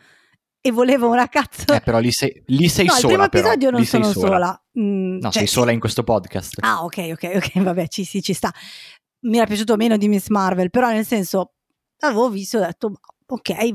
e 0.66 0.72
volevo 0.72 1.10
una 1.10 1.28
cazzo. 1.28 1.74
Eh, 1.74 1.82
però 1.82 1.98
lì 1.98 2.10
sei, 2.10 2.42
lì 2.46 2.70
sei 2.70 2.86
no, 2.86 2.94
sola. 2.94 3.02
il 3.02 3.08
primo 3.08 3.24
episodio 3.24 3.66
però. 3.66 3.76
non 3.76 3.84
sono 3.84 4.04
sola. 4.04 4.26
sola. 4.26 4.62
Mm, 4.80 5.18
no, 5.18 5.30
cioè, 5.30 5.32
sei 5.32 5.46
sola 5.46 5.72
in 5.72 5.78
questo 5.78 6.04
podcast. 6.04 6.56
Ah, 6.60 6.84
ok, 6.84 7.10
ok, 7.12 7.32
ok, 7.34 7.60
vabbè, 7.60 7.86
ci, 7.88 8.04
sì, 8.04 8.22
ci 8.22 8.32
sta. 8.32 8.50
Mi 9.26 9.36
era 9.36 9.44
piaciuto 9.44 9.76
meno 9.76 9.98
di 9.98 10.08
Miss 10.08 10.28
Marvel, 10.28 10.70
però 10.70 10.88
nel 10.88 11.04
senso, 11.04 11.52
avevo 11.98 12.30
visto 12.30 12.56
e 12.56 12.62
ho 12.62 12.64
detto, 12.64 12.92
ok, 13.26 13.74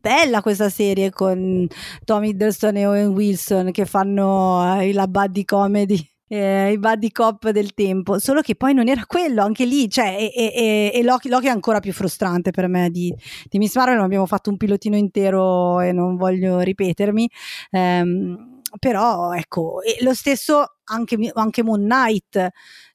bella 0.00 0.42
questa 0.42 0.70
serie 0.70 1.10
con 1.10 1.68
Tommy 2.04 2.30
Hiddleston 2.30 2.78
e 2.78 2.86
Owen 2.86 3.08
Wilson 3.10 3.70
che 3.70 3.84
fanno 3.84 4.80
eh, 4.80 4.92
la 4.92 5.06
buddy 5.06 5.44
comedy 5.44 6.04
eh, 6.28 6.72
i 6.72 6.78
buddy 6.78 7.10
cop 7.10 7.50
del 7.50 7.74
tempo, 7.74 8.18
solo 8.18 8.40
che 8.40 8.54
poi 8.54 8.74
non 8.74 8.88
era 8.88 9.04
quello, 9.06 9.42
anche 9.42 9.64
lì, 9.64 9.88
cioè, 9.88 10.16
e, 10.18 10.32
e, 10.34 10.90
e 10.94 11.02
Loki, 11.02 11.28
Loki, 11.28 11.46
è 11.46 11.50
ancora 11.50 11.80
più 11.80 11.92
frustrante 11.92 12.50
per 12.50 12.68
me 12.68 12.90
di, 12.90 13.14
di 13.48 13.58
Miss 13.58 13.76
Marvel, 13.76 13.96
non 13.96 14.04
abbiamo 14.04 14.26
fatto 14.26 14.50
un 14.50 14.56
pilotino 14.56 14.96
intero 14.96 15.80
e 15.80 15.92
non 15.92 16.16
voglio 16.16 16.60
ripetermi, 16.60 17.30
ehm, 17.70 18.60
però 18.78 19.32
ecco, 19.32 19.80
lo 20.00 20.14
stesso 20.14 20.78
anche, 20.84 21.16
anche 21.34 21.62
Moon 21.62 21.82
Knight, 21.82 22.48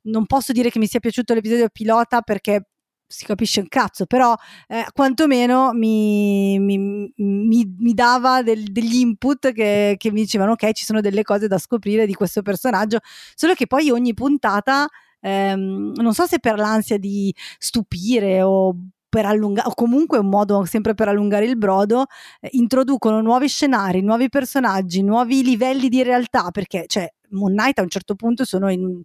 non 0.04 0.26
posso 0.26 0.52
dire 0.52 0.70
che 0.70 0.80
mi 0.80 0.88
sia 0.88 1.00
piaciuto 1.00 1.34
l'episodio 1.34 1.70
pilota 1.70 2.22
perché 2.22 2.68
si 3.12 3.26
capisce 3.26 3.60
un 3.60 3.68
cazzo, 3.68 4.06
però 4.06 4.36
eh, 4.68 4.86
quantomeno 4.94 5.72
mi, 5.74 6.60
mi, 6.60 7.12
mi, 7.16 7.76
mi 7.78 7.94
dava 7.96 8.44
del, 8.44 8.66
degli 8.66 8.98
input 8.98 9.52
che, 9.52 9.96
che, 9.98 10.12
mi 10.12 10.22
dicevano 10.22 10.52
ok, 10.52 10.72
ci 10.74 10.86
sono 10.86 11.02
delle 11.02 11.24
cose 11.24 11.48
da 11.48 11.58
scoprire 11.58 12.06
di 12.06 12.14
questo 12.14 12.44
personaggio, 12.44 13.00
solo 13.34 13.56
che 13.56 13.66
poi 13.66 13.90
ogni 13.90 14.14
puntata, 14.14 14.88
ehm, 15.22 15.94
non 15.96 16.14
so 16.14 16.28
se 16.28 16.40
per 16.40 16.58
l'ansia 16.60 17.00
di 17.00 17.34
stupire 17.58 18.44
o 18.44 18.76
per 19.10 19.26
allungare, 19.26 19.68
o 19.68 19.74
comunque 19.74 20.20
un 20.20 20.30
modo 20.30 20.64
sempre 20.66 20.94
per 20.94 21.08
allungare 21.08 21.46
il 21.46 21.58
brodo, 21.58 22.06
eh, 22.42 22.50
introducono 22.52 23.22
nuovi 23.22 23.48
scenari, 23.48 24.02
nuovi 24.02 24.30
personaggi, 24.30 25.02
nuovi 25.02 25.42
livelli 25.42 25.90
di 25.90 26.04
realtà, 26.04 26.52
perché 26.52 26.84
cioè 26.86 27.12
Moon 27.30 27.54
Knight 27.54 27.80
a 27.80 27.82
un 27.82 27.90
certo 27.90 28.14
punto 28.14 28.46
sono 28.46 28.70
in, 28.70 29.02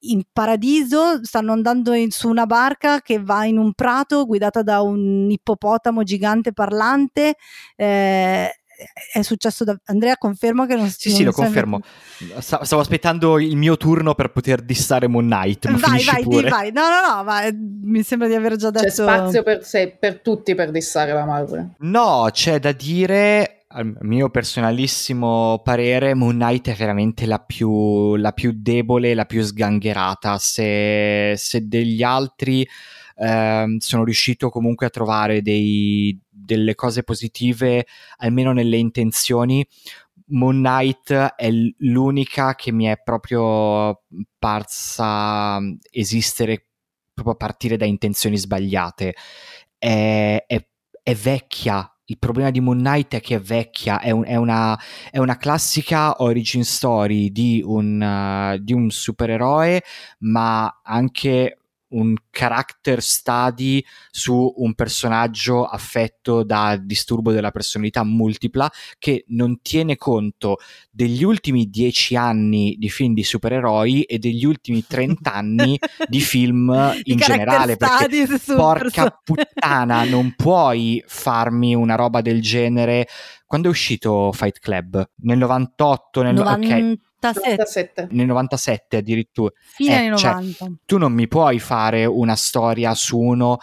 in 0.00 0.22
paradiso, 0.32 1.24
stanno 1.24 1.52
andando 1.52 1.92
in, 1.92 2.10
su 2.10 2.28
una 2.28 2.46
barca 2.46 3.00
che 3.00 3.20
va 3.20 3.44
in 3.44 3.58
un 3.58 3.72
prato 3.72 4.24
guidata 4.24 4.62
da 4.62 4.80
un 4.80 5.30
ippopotamo 5.30 6.02
gigante 6.02 6.52
parlante. 6.52 7.34
Eh, 7.76 8.50
è 9.12 9.20
successo 9.22 9.64
da 9.64 9.76
Andrea 9.86 10.16
conferma 10.16 10.66
che 10.66 10.74
non 10.74 10.88
sì 10.88 11.08
non 11.08 11.16
sì 11.18 11.24
lo 11.24 11.32
confermo 11.32 11.80
St- 12.38 12.62
stavo 12.62 12.80
aspettando 12.80 13.38
il 13.38 13.56
mio 13.56 13.76
turno 13.76 14.14
per 14.14 14.30
poter 14.30 14.62
dissare 14.62 15.06
Moon 15.06 15.26
Knight 15.26 15.66
ma 15.66 15.76
vai 15.76 16.02
vai 16.02 16.22
pure. 16.22 16.44
Di, 16.44 16.48
vai 16.48 16.72
no 16.72 16.82
no 16.88 17.16
no 17.16 17.24
ma 17.24 17.40
mi 17.52 18.02
sembra 18.02 18.26
di 18.26 18.34
aver 18.34 18.56
già 18.56 18.70
detto 18.70 18.86
c'è 18.86 18.90
spazio 18.90 19.42
per, 19.42 19.64
sé, 19.64 19.94
per 19.98 20.20
tutti 20.20 20.54
per 20.54 20.70
dissare 20.70 21.12
la 21.12 21.26
Marvel 21.26 21.74
no 21.80 22.28
c'è 22.32 22.58
da 22.58 22.72
dire 22.72 23.59
al 23.72 23.96
mio 24.00 24.30
personalissimo 24.30 25.60
parere, 25.62 26.14
Moon 26.14 26.34
Knight 26.34 26.70
è 26.70 26.74
veramente 26.74 27.26
la 27.26 27.38
più, 27.38 28.16
la 28.16 28.32
più 28.32 28.52
debole, 28.54 29.14
la 29.14 29.26
più 29.26 29.42
sgangherata. 29.42 30.38
Se, 30.38 31.34
se 31.36 31.68
degli 31.68 32.02
altri 32.02 32.66
eh, 33.16 33.76
sono 33.78 34.04
riuscito 34.04 34.50
comunque 34.50 34.86
a 34.86 34.90
trovare 34.90 35.40
dei, 35.40 36.18
delle 36.28 36.74
cose 36.74 37.04
positive, 37.04 37.86
almeno 38.16 38.52
nelle 38.52 38.76
intenzioni, 38.76 39.64
Moon 40.32 40.56
Knight 40.56 41.12
è 41.12 41.50
l'unica 41.78 42.54
che 42.56 42.72
mi 42.72 42.86
è 42.86 43.00
proprio 43.02 44.02
parsa 44.38 45.60
esistere 45.90 46.66
proprio 47.12 47.34
a 47.34 47.36
partire 47.36 47.76
da 47.76 47.84
intenzioni 47.84 48.36
sbagliate. 48.36 49.14
È, 49.78 50.44
è, 50.46 50.66
è 51.02 51.14
vecchia, 51.14 51.88
il 52.10 52.18
problema 52.18 52.50
di 52.50 52.60
Moon 52.60 52.78
Knight 52.78 53.14
è 53.14 53.20
che 53.20 53.36
è 53.36 53.40
vecchia, 53.40 54.00
è, 54.00 54.10
un, 54.10 54.24
è, 54.26 54.34
una, 54.34 54.78
è 55.10 55.18
una, 55.18 55.36
classica 55.36 56.22
origin 56.22 56.64
story 56.64 57.30
di 57.30 57.62
un, 57.64 58.00
uh, 58.00 58.58
di 58.58 58.72
un 58.72 58.90
supereroe, 58.90 59.82
ma 60.18 60.80
anche 60.82 61.59
un 61.90 62.14
character 62.30 63.02
study 63.02 63.84
su 64.10 64.52
un 64.56 64.74
personaggio 64.74 65.64
affetto 65.64 66.42
da 66.42 66.76
disturbo 66.80 67.32
della 67.32 67.50
personalità 67.50 68.04
multipla 68.04 68.70
che 68.98 69.24
non 69.28 69.60
tiene 69.62 69.96
conto 69.96 70.58
degli 70.90 71.22
ultimi 71.22 71.68
dieci 71.68 72.16
anni 72.16 72.76
di 72.78 72.88
film 72.88 73.14
di 73.14 73.24
supereroi 73.24 74.02
e 74.02 74.18
degli 74.18 74.44
ultimi 74.44 74.84
trent'anni 74.86 75.78
di 76.08 76.20
film 76.20 76.94
in 77.04 77.16
generale 77.16 77.76
perché 77.76 78.26
porca 78.54 79.20
puttana 79.22 80.04
non 80.04 80.34
puoi 80.36 81.02
farmi 81.06 81.74
una 81.74 81.94
roba 81.94 82.20
del 82.20 82.40
genere 82.40 83.06
quando 83.50 83.66
è 83.66 83.72
uscito 83.72 84.30
Fight 84.32 84.60
Club? 84.60 85.10
Nel 85.22 85.38
98 85.38 86.22
nel 86.22 86.34
90... 86.34 86.66
okay. 86.66 87.00
97. 87.20 88.08
Nel 88.10 88.26
97 88.26 88.96
addirittura. 88.96 89.52
Fine 89.74 89.90
eh, 89.90 89.96
anni 89.96 90.08
90. 90.08 90.54
Cioè, 90.56 90.68
tu 90.84 90.98
non 90.98 91.12
mi 91.12 91.28
puoi 91.28 91.58
fare 91.58 92.04
una 92.04 92.36
storia 92.36 92.94
su 92.94 93.18
uno 93.18 93.58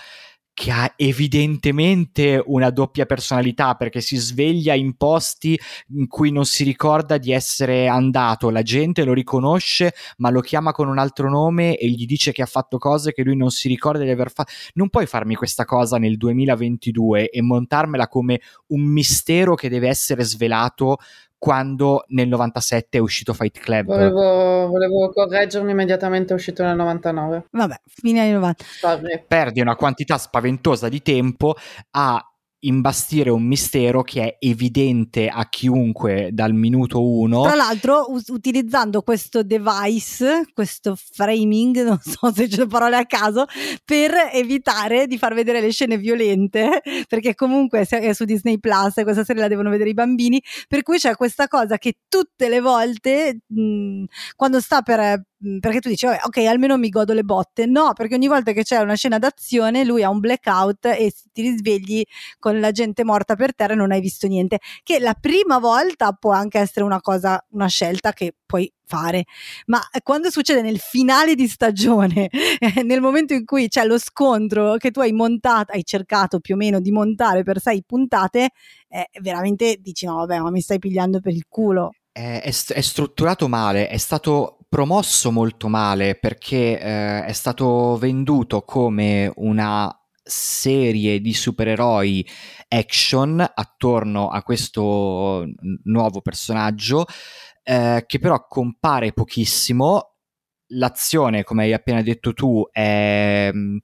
che 0.57 0.71
ha 0.71 0.91
evidentemente 0.95 2.41
una 2.43 2.71
doppia 2.71 3.05
personalità 3.05 3.75
perché 3.75 4.01
si 4.01 4.15
sveglia 4.15 4.73
in 4.73 4.97
posti 4.97 5.55
in 5.89 6.07
cui 6.07 6.31
non 6.31 6.45
si 6.45 6.63
ricorda 6.63 7.19
di 7.19 7.31
essere 7.31 7.87
andato, 7.87 8.49
la 8.49 8.63
gente 8.63 9.03
lo 9.03 9.13
riconosce 9.13 9.93
ma 10.17 10.31
lo 10.31 10.41
chiama 10.41 10.71
con 10.71 10.87
un 10.87 10.97
altro 10.97 11.29
nome 11.29 11.77
e 11.77 11.87
gli 11.89 12.07
dice 12.07 12.31
che 12.31 12.41
ha 12.41 12.47
fatto 12.47 12.79
cose 12.79 13.13
che 13.13 13.21
lui 13.21 13.35
non 13.35 13.51
si 13.51 13.67
ricorda 13.67 14.03
di 14.03 14.09
aver 14.09 14.31
fatto. 14.31 14.51
Non 14.73 14.89
puoi 14.89 15.05
farmi 15.05 15.35
questa 15.35 15.63
cosa 15.63 15.99
nel 15.99 16.17
2022 16.17 17.29
e 17.29 17.41
montarmela 17.43 18.07
come 18.07 18.41
un 18.69 18.81
mistero 18.81 19.53
che 19.53 19.69
deve 19.69 19.89
essere 19.89 20.23
svelato 20.23 20.97
quando 21.37 22.03
nel 22.09 22.27
97 22.27 22.97
è 22.97 23.01
uscito 23.01 23.33
Fight 23.33 23.59
Club. 23.59 23.85
Volevo, 23.85 24.67
volevo 24.67 25.09
correggermi 25.11 25.71
immediatamente, 25.71 26.33
è 26.33 26.35
uscito 26.35 26.63
nel 26.63 26.75
99. 26.75 27.45
Vabbè, 27.51 27.75
fine 27.85 28.21
anni 28.21 28.31
90. 28.31 28.63
Sorry. 28.63 29.23
Perdi 29.27 29.61
una 29.61 29.75
quantità 29.75 30.17
spaventosa 30.17 30.89
di 30.89 31.01
tempo 31.01 31.55
a 31.91 32.21
imbastire 32.59 33.29
un 33.29 33.43
mistero 33.43 34.01
che 34.01 34.23
è 34.23 34.35
evidente 34.39 35.27
a 35.27 35.47
chiunque 35.47 36.29
dal 36.31 36.53
minuto 36.53 37.07
uno. 37.07 37.43
Tra 37.43 37.55
l'altro, 37.55 38.11
us- 38.11 38.29
utilizzando 38.29 39.01
questo 39.01 39.43
device, 39.43 40.47
questo 40.53 40.95
framing, 40.95 41.83
non 41.85 41.99
so 42.01 42.31
se 42.33 42.47
c'è 42.47 42.65
parole 42.65 42.95
a 42.95 43.05
caso, 43.05 43.45
per 43.85 44.11
evitare 44.33 45.07
di 45.07 45.17
far 45.17 45.33
vedere 45.33 45.61
le 45.61 45.71
scene 45.71 45.97
violente, 45.97 46.81
perché 47.07 47.35
comunque 47.35 47.81
è 47.81 48.13
su 48.13 48.25
Disney 48.25 48.59
Plus 48.59 48.97
e 48.97 49.03
questa 49.03 49.23
serie 49.23 49.41
la 49.41 49.47
devono 49.47 49.69
vedere 49.69 49.89
i 49.89 49.93
bambini, 49.93 50.41
per 50.67 50.81
cui 50.81 50.97
c'è 50.97 51.15
questa 51.15 51.47
cosa 51.47 51.77
che 51.77 51.97
tutte 52.07 52.49
le 52.49 52.59
volte, 52.59 53.39
mh, 53.45 54.03
quando 54.35 54.59
sta 54.59 54.81
per 54.81 55.25
perché 55.59 55.79
tu 55.79 55.89
dici, 55.89 56.05
ok, 56.05 56.37
almeno 56.37 56.77
mi 56.77 56.89
godo 56.89 57.13
le 57.13 57.23
botte. 57.23 57.65
No, 57.67 57.93
perché 57.93 58.15
ogni 58.15 58.27
volta 58.27 58.53
che 58.53 58.63
c'è 58.63 58.77
una 58.79 58.95
scena 58.95 59.19
d'azione, 59.19 59.83
lui 59.83 60.03
ha 60.03 60.09
un 60.09 60.19
blackout 60.19 60.85
e 60.85 61.13
ti 61.31 61.41
risvegli 61.43 62.03
con 62.39 62.59
la 62.59 62.71
gente 62.71 63.03
morta 63.03 63.35
per 63.35 63.53
terra 63.53 63.73
e 63.73 63.75
non 63.75 63.91
hai 63.91 64.01
visto 64.01 64.27
niente. 64.27 64.59
Che 64.81 64.99
la 64.99 65.13
prima 65.13 65.59
volta 65.59 66.11
può 66.13 66.31
anche 66.31 66.59
essere 66.59 66.85
una 66.85 67.01
cosa, 67.01 67.43
una 67.51 67.67
scelta 67.67 68.13
che 68.13 68.33
puoi 68.45 68.71
fare, 68.83 69.25
ma 69.65 69.81
quando 70.01 70.31
succede 70.31 70.61
nel 70.61 70.79
finale 70.79 71.35
di 71.35 71.47
stagione, 71.47 72.29
nel 72.85 73.01
momento 73.01 73.33
in 73.33 73.45
cui 73.45 73.67
c'è 73.67 73.85
lo 73.85 73.99
scontro 73.99 74.77
che 74.77 74.91
tu 74.91 75.01
hai 75.01 75.11
montato, 75.11 75.73
hai 75.73 75.83
cercato 75.83 76.39
più 76.39 76.55
o 76.55 76.57
meno 76.57 76.79
di 76.79 76.91
montare 76.91 77.43
per 77.43 77.59
sei 77.59 77.83
puntate, 77.85 78.51
eh, 78.87 79.09
veramente 79.19 79.77
dici 79.81 80.05
no 80.05 80.15
vabbè 80.15 80.39
ma 80.39 80.49
mi 80.49 80.61
stai 80.61 80.79
pigliando 80.79 81.19
per 81.19 81.33
il 81.33 81.45
culo. 81.49 81.91
È, 82.11 82.41
è, 82.41 82.49
è 82.49 82.81
strutturato 82.81 83.47
male, 83.49 83.89
è 83.89 83.97
stato 83.97 84.56
promosso 84.69 85.31
molto 85.31 85.67
male 85.67 86.15
perché 86.15 86.79
eh, 86.79 87.25
è 87.25 87.31
stato 87.31 87.97
venduto 87.97 88.61
come 88.63 89.31
una 89.35 89.91
serie 90.21 91.21
di 91.21 91.33
supereroi 91.33 92.27
action 92.67 93.39
attorno 93.53 94.27
a 94.27 94.43
questo 94.43 95.45
nuovo 95.83 96.21
personaggio 96.21 97.05
eh, 97.63 98.03
che 98.05 98.19
però 98.19 98.45
compare 98.47 99.13
pochissimo. 99.13 100.13
L'azione, 100.71 101.43
come 101.43 101.63
hai 101.63 101.73
appena 101.73 102.01
detto 102.01 102.33
tu, 102.33 102.67
è 102.69 103.49
mm, 103.53 103.77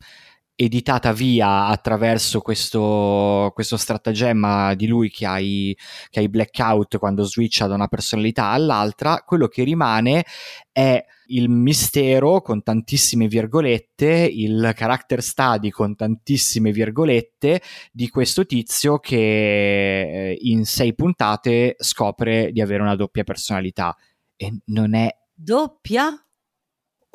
editata 0.64 1.14
via 1.14 1.66
attraverso 1.68 2.42
questo, 2.42 3.52
questo 3.54 3.78
stratagemma 3.78 4.74
di 4.76 4.88
lui 4.88 5.10
che 5.10 5.26
ha, 5.26 5.40
i, 5.40 5.76
che 6.10 6.20
ha 6.20 6.22
i 6.24 6.30
blackout 6.30 6.98
quando 6.98 7.24
switcha 7.24 7.68
da 7.68 7.76
una 7.76 7.88
personalità 7.88 8.46
all'altra. 8.46 9.24
Quello 9.26 9.48
che 9.48 9.64
rimane 9.64 10.26
è 10.72 11.04
il 11.28 11.50
mistero 11.50 12.42
con 12.42 12.64
tantissime 12.64 13.28
virgolette, 13.28 14.30
il 14.32 14.72
character 14.76 15.22
study 15.22 15.70
con 15.70 15.96
tantissime 15.96 16.72
virgolette 16.72 17.62
di 17.92 18.10
questo 18.10 18.46
tizio 18.46 19.00
che 19.00 20.30
eh, 20.32 20.38
in 20.42 20.66
sei 20.66 20.94
puntate 20.94 21.76
scopre 21.80 22.52
di 22.52 22.62
avere 22.62 22.82
una 22.82 22.96
doppia 22.96 23.24
personalità 23.24 23.96
e 24.36 24.54
non 24.66 24.94
è 24.94 25.10
doppia? 25.34 26.23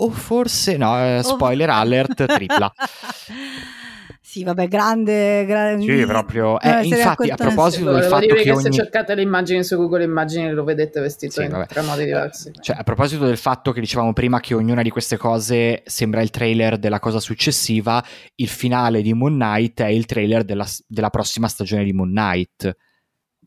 O 0.01 0.11
forse 0.11 0.77
no, 0.77 0.97
eh, 0.99 1.23
spoiler 1.23 1.71
alert, 1.71 2.25
tripla. 2.27 2.73
Sì, 4.29 4.45
vabbè, 4.45 4.69
grande, 4.69 5.47
grande 5.47 5.83
Sì, 5.85 6.05
proprio. 6.05 6.61
Eh, 6.61 6.85
infatti, 6.85 7.31
a 7.31 7.35
proposito 7.35 7.91
del 7.91 8.03
fatto 8.05 8.35
che, 8.35 8.43
che 8.43 8.51
ogni... 8.51 8.61
se 8.61 8.71
cercate 8.71 9.15
le 9.15 9.23
immagini 9.23 9.65
su 9.65 9.75
Google 9.77 10.05
Immagini 10.05 10.51
lo 10.51 10.65
vedete 10.65 11.01
vestito 11.01 11.41
sì, 11.41 11.45
in 11.45 11.49
vabbè. 11.49 11.67
tre 11.67 11.81
modi 11.81 12.05
diversi. 12.05 12.51
Cioè, 12.61 12.77
a 12.79 12.83
proposito 12.83 13.25
del 13.25 13.39
fatto 13.39 13.73
che 13.73 13.81
dicevamo 13.81 14.13
prima 14.13 14.39
che 14.39 14.53
ognuna 14.53 14.83
di 14.83 14.91
queste 14.91 15.17
cose 15.17 15.83
sembra 15.87 16.21
il 16.21 16.29
trailer 16.29 16.77
della 16.77 16.99
cosa 16.99 17.21
successiva, 17.21 18.05
il 18.35 18.49
finale 18.49 19.01
di 19.01 19.15
Moon 19.15 19.33
Knight 19.33 19.81
è 19.81 19.87
il 19.89 20.05
trailer 20.05 20.45
della, 20.45 20.67
della 20.87 21.09
prossima 21.09 21.49
stagione 21.49 21.85
di 21.85 21.95
Moon 21.95 22.11
Knight. 22.11 22.77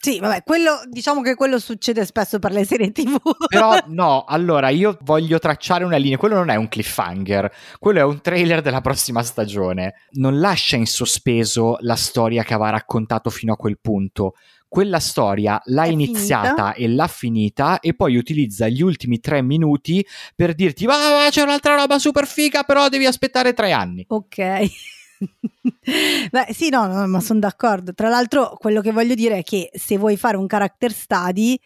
Sì, 0.01 0.19
vabbè, 0.19 0.41
quello, 0.43 0.81
diciamo 0.89 1.21
che 1.21 1.35
quello 1.35 1.59
succede 1.59 2.05
spesso 2.05 2.39
per 2.39 2.51
le 2.51 2.65
serie 2.65 2.91
TV. 2.91 3.19
Però 3.47 3.77
no, 3.89 4.23
allora 4.23 4.69
io 4.69 4.97
voglio 5.01 5.37
tracciare 5.37 5.83
una 5.83 5.97
linea, 5.97 6.17
quello 6.17 6.33
non 6.33 6.49
è 6.49 6.55
un 6.55 6.67
cliffhanger, 6.67 7.51
quello 7.77 7.99
è 7.99 8.03
un 8.03 8.19
trailer 8.19 8.61
della 8.61 8.81
prossima 8.81 9.21
stagione. 9.21 9.93
Non 10.13 10.39
lascia 10.39 10.75
in 10.75 10.87
sospeso 10.87 11.77
la 11.81 11.95
storia 11.95 12.41
che 12.41 12.55
aveva 12.55 12.71
raccontato 12.71 13.29
fino 13.29 13.53
a 13.53 13.57
quel 13.57 13.77
punto. 13.79 14.33
Quella 14.67 14.99
storia 14.99 15.61
l'ha 15.65 15.83
è 15.83 15.89
iniziata 15.89 16.71
finita? 16.71 16.73
e 16.73 16.87
l'ha 16.87 17.07
finita 17.07 17.79
e 17.79 17.93
poi 17.93 18.15
utilizza 18.15 18.67
gli 18.69 18.81
ultimi 18.81 19.19
tre 19.19 19.43
minuti 19.43 20.03
per 20.33 20.55
dirti 20.55 20.85
va, 20.85 20.95
va 20.95 21.27
c'è 21.29 21.41
un'altra 21.43 21.75
roba 21.75 21.99
super 21.99 22.25
figa 22.25 22.63
però 22.63 22.87
devi 22.87 23.05
aspettare 23.05 23.53
tre 23.53 23.71
anni. 23.71 24.03
Ok. 24.07 24.99
Beh, 26.31 26.47
sì, 26.53 26.69
no, 26.69 26.87
no 26.87 27.07
ma 27.07 27.19
sono 27.19 27.39
d'accordo. 27.39 27.93
Tra 27.93 28.09
l'altro, 28.09 28.55
quello 28.57 28.81
che 28.81 28.91
voglio 28.91 29.13
dire 29.15 29.39
è 29.39 29.43
che 29.43 29.69
se 29.73 29.97
vuoi 29.97 30.17
fare 30.17 30.37
un 30.37 30.47
character 30.47 30.91
study, 30.91 31.59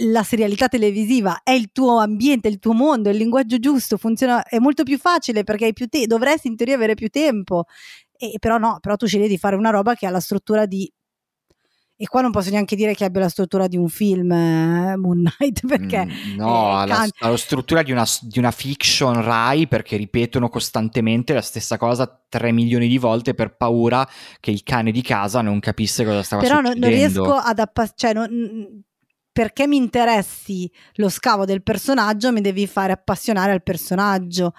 la 0.00 0.22
serialità 0.22 0.68
televisiva 0.68 1.40
è 1.42 1.52
il 1.52 1.70
tuo 1.72 1.98
ambiente, 1.98 2.48
il 2.48 2.58
tuo 2.58 2.72
mondo, 2.72 3.08
il 3.08 3.16
linguaggio 3.16 3.58
giusto, 3.58 3.96
funziona, 3.96 4.44
è 4.44 4.58
molto 4.58 4.82
più 4.82 4.98
facile 4.98 5.44
perché 5.44 5.72
più 5.72 5.86
te- 5.88 6.06
dovresti 6.06 6.48
in 6.48 6.56
teoria 6.56 6.74
avere 6.74 6.94
più 6.94 7.08
tempo. 7.08 7.64
E, 8.16 8.36
però 8.38 8.58
no, 8.58 8.78
però 8.80 8.96
tu 8.96 9.06
scegli 9.06 9.28
di 9.28 9.38
fare 9.38 9.56
una 9.56 9.70
roba 9.70 9.94
che 9.94 10.06
ha 10.06 10.10
la 10.10 10.20
struttura 10.20 10.66
di 10.66 10.90
e 12.02 12.06
qua 12.06 12.22
non 12.22 12.30
posso 12.30 12.48
neanche 12.48 12.76
dire 12.76 12.94
che 12.94 13.04
abbia 13.04 13.20
la 13.20 13.28
struttura 13.28 13.66
di 13.66 13.76
un 13.76 13.90
film 13.90 14.32
eh, 14.32 14.96
Moon 14.96 15.22
Knight 15.22 15.60
perché 15.68 16.06
mm, 16.06 16.36
no, 16.36 16.72
ha 16.72 16.86
la, 16.86 17.06
la, 17.18 17.36
struttura 17.36 17.82
di 17.82 17.92
una, 17.92 18.06
di 18.22 18.38
una, 18.38 18.50
fiction 18.50 19.22
Rai 19.22 19.68
perché 19.68 19.98
ripetono 19.98 20.48
costantemente 20.48 21.34
la 21.34 21.42
stessa 21.42 21.76
cosa 21.76 22.10
3 22.26 22.52
milioni 22.52 22.88
di 22.88 22.96
volte 22.96 23.34
per 23.34 23.54
paura 23.54 24.08
che 24.40 24.50
il 24.50 24.62
cane 24.62 24.92
di 24.92 25.02
casa 25.02 25.42
non 25.42 25.60
capisse 25.60 26.02
cosa 26.06 26.22
stava 26.22 26.40
però 26.40 26.56
succedendo 26.56 26.86
però 26.86 26.90
non 26.90 26.98
riesco 26.98 27.34
ad 27.34 27.58
appassare 27.58 27.94
cioè, 27.96 28.12
non, 28.14 28.82
perché 29.40 29.66
mi 29.66 29.76
interessi 29.76 30.70
lo 30.96 31.08
scavo 31.08 31.46
del 31.46 31.62
personaggio, 31.62 32.30
mi 32.30 32.42
devi 32.42 32.66
fare 32.66 32.92
appassionare 32.92 33.52
al 33.52 33.62
personaggio. 33.62 34.52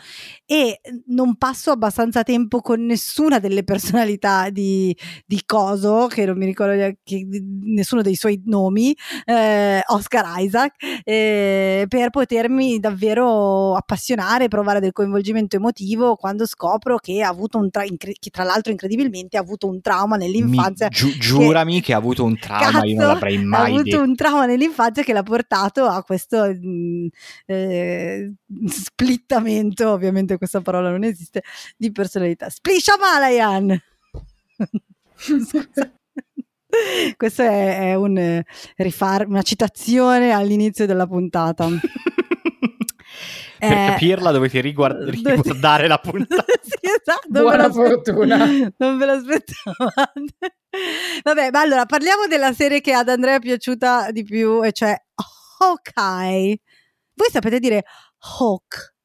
E 0.43 0.81
non 1.09 1.35
passo 1.35 1.69
abbastanza 1.69 2.23
tempo 2.23 2.61
con 2.61 2.83
nessuna 2.83 3.37
delle 3.37 3.63
personalità 3.63 4.49
di, 4.49 4.97
di 5.27 5.39
Coso, 5.45 6.07
che 6.07 6.25
non 6.25 6.35
mi 6.35 6.47
ricordo 6.47 6.73
che, 7.03 7.27
nessuno 7.61 8.01
dei 8.01 8.15
suoi 8.15 8.41
nomi, 8.45 8.97
eh, 9.25 9.83
Oscar 9.85 10.39
Isaac, 10.39 10.73
eh, 11.03 11.85
per 11.87 12.09
potermi 12.09 12.79
davvero 12.79 13.75
appassionare, 13.75 14.47
provare 14.47 14.79
del 14.79 14.93
coinvolgimento 14.93 15.57
emotivo 15.57 16.15
quando 16.15 16.47
scopro 16.47 16.97
che 16.97 17.21
ha 17.21 17.29
avuto 17.29 17.59
un 17.59 17.69
tra- 17.69 17.85
incre- 17.85 18.15
che 18.17 18.31
tra 18.31 18.45
l'altro 18.45 18.71
incredibilmente 18.71 19.37
ha 19.37 19.41
avuto 19.41 19.67
un 19.67 19.79
trauma 19.79 20.15
nell'infanzia. 20.15 20.87
Mi, 20.89 20.95
giu- 20.95 21.17
giurami 21.19 21.75
che, 21.75 21.81
che, 21.81 21.93
ha 21.93 21.97
avuto 21.97 22.23
un 22.23 22.35
trauma, 22.39 22.71
cazzo, 22.71 22.85
io 22.87 22.95
non 22.95 23.05
l'avrei 23.05 23.37
mai. 23.43 23.59
Ha 23.59 23.65
avuto 23.65 23.83
detto. 23.83 24.01
un 24.01 24.15
trauma 24.15 24.45
nell'infanzia 24.47 24.69
nell'infanzia 24.71 25.03
che 25.03 25.13
l'ha 25.13 25.23
portato 25.23 25.85
a 25.85 26.01
questo 26.03 26.51
mm, 26.53 27.07
eh, 27.45 28.33
splittamento, 28.67 29.91
ovviamente 29.91 30.37
questa 30.37 30.61
parola 30.61 30.89
non 30.89 31.03
esiste, 31.03 31.43
di 31.77 31.91
personalità. 31.91 32.49
Spliscia 32.49 32.95
Malayan! 32.97 33.79
Questo 37.17 37.41
è, 37.41 37.91
è 37.91 37.95
un 37.95 38.17
eh, 38.17 38.45
rifar- 38.77 39.27
una 39.27 39.41
citazione 39.41 40.31
all'inizio 40.31 40.85
della 40.85 41.05
puntata. 41.05 41.67
per 43.67 43.71
eh, 43.77 43.85
capirla 43.91 44.31
dovete 44.31 44.59
riguard- 44.59 45.07
riguardare 45.09 45.87
la 45.87 45.97
puntata. 46.03 46.43
sì, 46.61 46.77
esatto, 46.81 47.27
Buona 47.27 47.71
fortuna. 47.71 48.37
Non 48.77 48.97
ve 48.97 49.05
l'aspettavate. 49.05 50.55
Vabbè, 51.23 51.49
ma 51.51 51.59
allora 51.61 51.85
parliamo 51.85 52.27
della 52.27 52.53
serie 52.53 52.81
che 52.81 52.93
ad 52.93 53.09
Andrea 53.09 53.35
è 53.35 53.39
piaciuta 53.39 54.11
di 54.11 54.23
più, 54.23 54.63
e 54.63 54.71
cioè 54.71 54.95
Hawkeye. 55.59 56.59
Voi 57.13 57.29
sapete 57.29 57.59
dire 57.59 57.83
Hawk. 58.39 58.95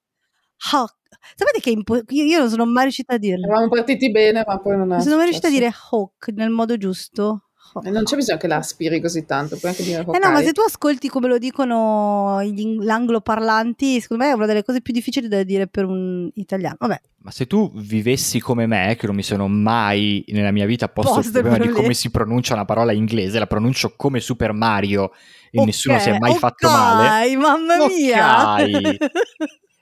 Hawk. 0.72 0.94
Sapete 1.34 1.60
che 1.60 1.70
impo- 1.70 2.00
io 2.08 2.38
non 2.38 2.48
sono 2.48 2.64
mai 2.66 2.84
riuscita 2.84 3.14
a 3.14 3.18
dirlo. 3.18 3.46
Eravamo 3.46 3.68
partiti 3.68 4.10
bene, 4.10 4.42
ma 4.46 4.58
poi 4.60 4.76
non 4.76 4.92
è. 4.92 4.94
Non 4.94 5.02
sono 5.02 5.16
mai 5.16 5.24
riuscita 5.24 5.48
a 5.48 5.50
dire 5.50 5.70
Hawk 5.90 6.28
nel 6.34 6.50
modo 6.50 6.76
giusto. 6.76 7.45
E 7.84 7.90
non 7.90 8.04
c'è 8.04 8.16
bisogno 8.16 8.38
che 8.38 8.46
la 8.46 8.56
aspiri 8.56 9.00
così 9.00 9.24
tanto, 9.24 9.56
puoi 9.56 9.72
anche 9.72 9.82
dire 9.82 10.00
Eh 10.00 10.18
no, 10.18 10.30
ma 10.30 10.42
se 10.42 10.52
tu 10.52 10.60
ascolti 10.60 11.08
come 11.08 11.28
lo 11.28 11.38
dicono 11.38 12.42
gli 12.42 12.88
angloparlanti, 12.88 14.00
secondo 14.00 14.24
me 14.24 14.30
è 14.30 14.34
una 14.34 14.46
delle 14.46 14.64
cose 14.64 14.80
più 14.80 14.92
difficili 14.92 15.28
da 15.28 15.42
dire 15.42 15.66
per 15.66 15.84
un 15.84 16.30
italiano. 16.34 16.76
Vabbè. 16.80 17.00
Ma 17.18 17.30
se 17.32 17.46
tu 17.46 17.72
vivessi 17.74 18.38
come 18.40 18.66
me, 18.66 18.96
che 18.98 19.06
non 19.06 19.16
mi 19.16 19.22
sono 19.22 19.48
mai 19.48 20.24
nella 20.28 20.52
mia 20.52 20.64
vita 20.66 20.88
posto 20.88 21.18
il 21.18 21.30
problema 21.30 21.58
di 21.58 21.70
come 21.70 21.92
si 21.92 22.10
pronuncia 22.10 22.54
una 22.54 22.64
parola 22.64 22.92
inglese, 22.92 23.38
la 23.38 23.48
pronuncio 23.48 23.94
come 23.96 24.20
Super 24.20 24.52
Mario 24.52 25.10
e 25.50 25.58
okay, 25.58 25.64
nessuno 25.64 25.98
si 25.98 26.08
è 26.08 26.18
mai 26.18 26.30
okay, 26.30 26.38
fatto 26.38 26.68
male. 26.68 27.36
mamma 27.36 27.86
mia! 27.88 28.52
Okay. 28.54 28.96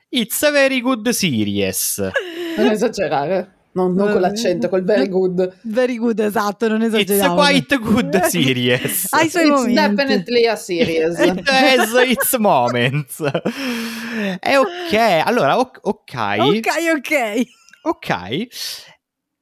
It's 0.09 0.43
a 0.43 0.51
very 0.53 0.81
good 0.81 1.09
series. 1.09 1.99
Non 2.57 2.71
esagerare. 2.71 3.54
Non, 3.75 3.93
non 3.93 4.13
con 4.13 4.21
l'accento, 4.21 4.69
col 4.69 4.85
very 4.85 5.09
good. 5.09 5.59
Very 5.63 5.97
good, 5.97 6.19
esatto, 6.21 6.69
non 6.69 6.83
esageriamo. 6.83 7.35
It's 7.51 7.67
quite 7.67 7.79
good 7.79 8.23
series. 8.31 9.09
Hai 9.11 9.29
suoi 9.29 9.49
it's 9.49 9.51
momenti. 9.53 9.75
definitely 9.75 10.47
a 10.47 10.57
series. 10.57 11.19
It 11.19 11.49
has 11.49 11.93
its 12.07 12.37
moments. 12.39 13.21
È 14.39 14.57
ok, 14.57 15.23
allora, 15.25 15.59
ok. 15.59 15.77
Ok, 15.83 16.69
ok. 16.97 17.43
Ok. 17.83 18.47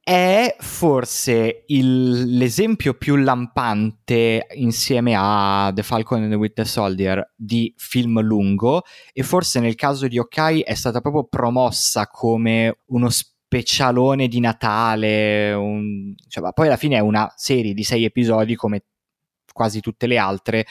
È 0.05 0.55
forse 0.59 1.63
il, 1.67 2.35
l'esempio 2.35 2.95
più 2.95 3.15
lampante 3.15 4.47
insieme 4.55 5.13
a 5.15 5.71
The 5.73 5.81
Falcon 5.81 6.23
and 6.23 6.31
the 6.31 6.35
Winter 6.37 6.67
Soldier 6.67 7.33
di 7.37 7.73
film 7.77 8.19
lungo 8.19 8.81
e 9.13 9.23
forse 9.23 9.61
nel 9.61 9.75
caso 9.75 10.07
di 10.07 10.19
Okai 10.19 10.59
è 10.59 10.73
stata 10.73 10.99
proprio 10.99 11.23
promossa 11.23 12.07
come 12.07 12.79
uno 12.87 13.09
spazio 13.09 13.31
specialone 13.53 14.27
di 14.27 14.39
Natale, 14.39 15.53
un... 15.53 16.13
cioè, 16.27 16.51
poi 16.53 16.67
alla 16.67 16.77
fine 16.77 16.97
è 16.97 16.99
una 16.99 17.31
serie 17.35 17.73
di 17.73 17.83
sei 17.83 18.03
episodi 18.05 18.55
come 18.55 18.83
quasi 19.53 19.81
tutte 19.81 20.07
le 20.07 20.17
altre, 20.17 20.65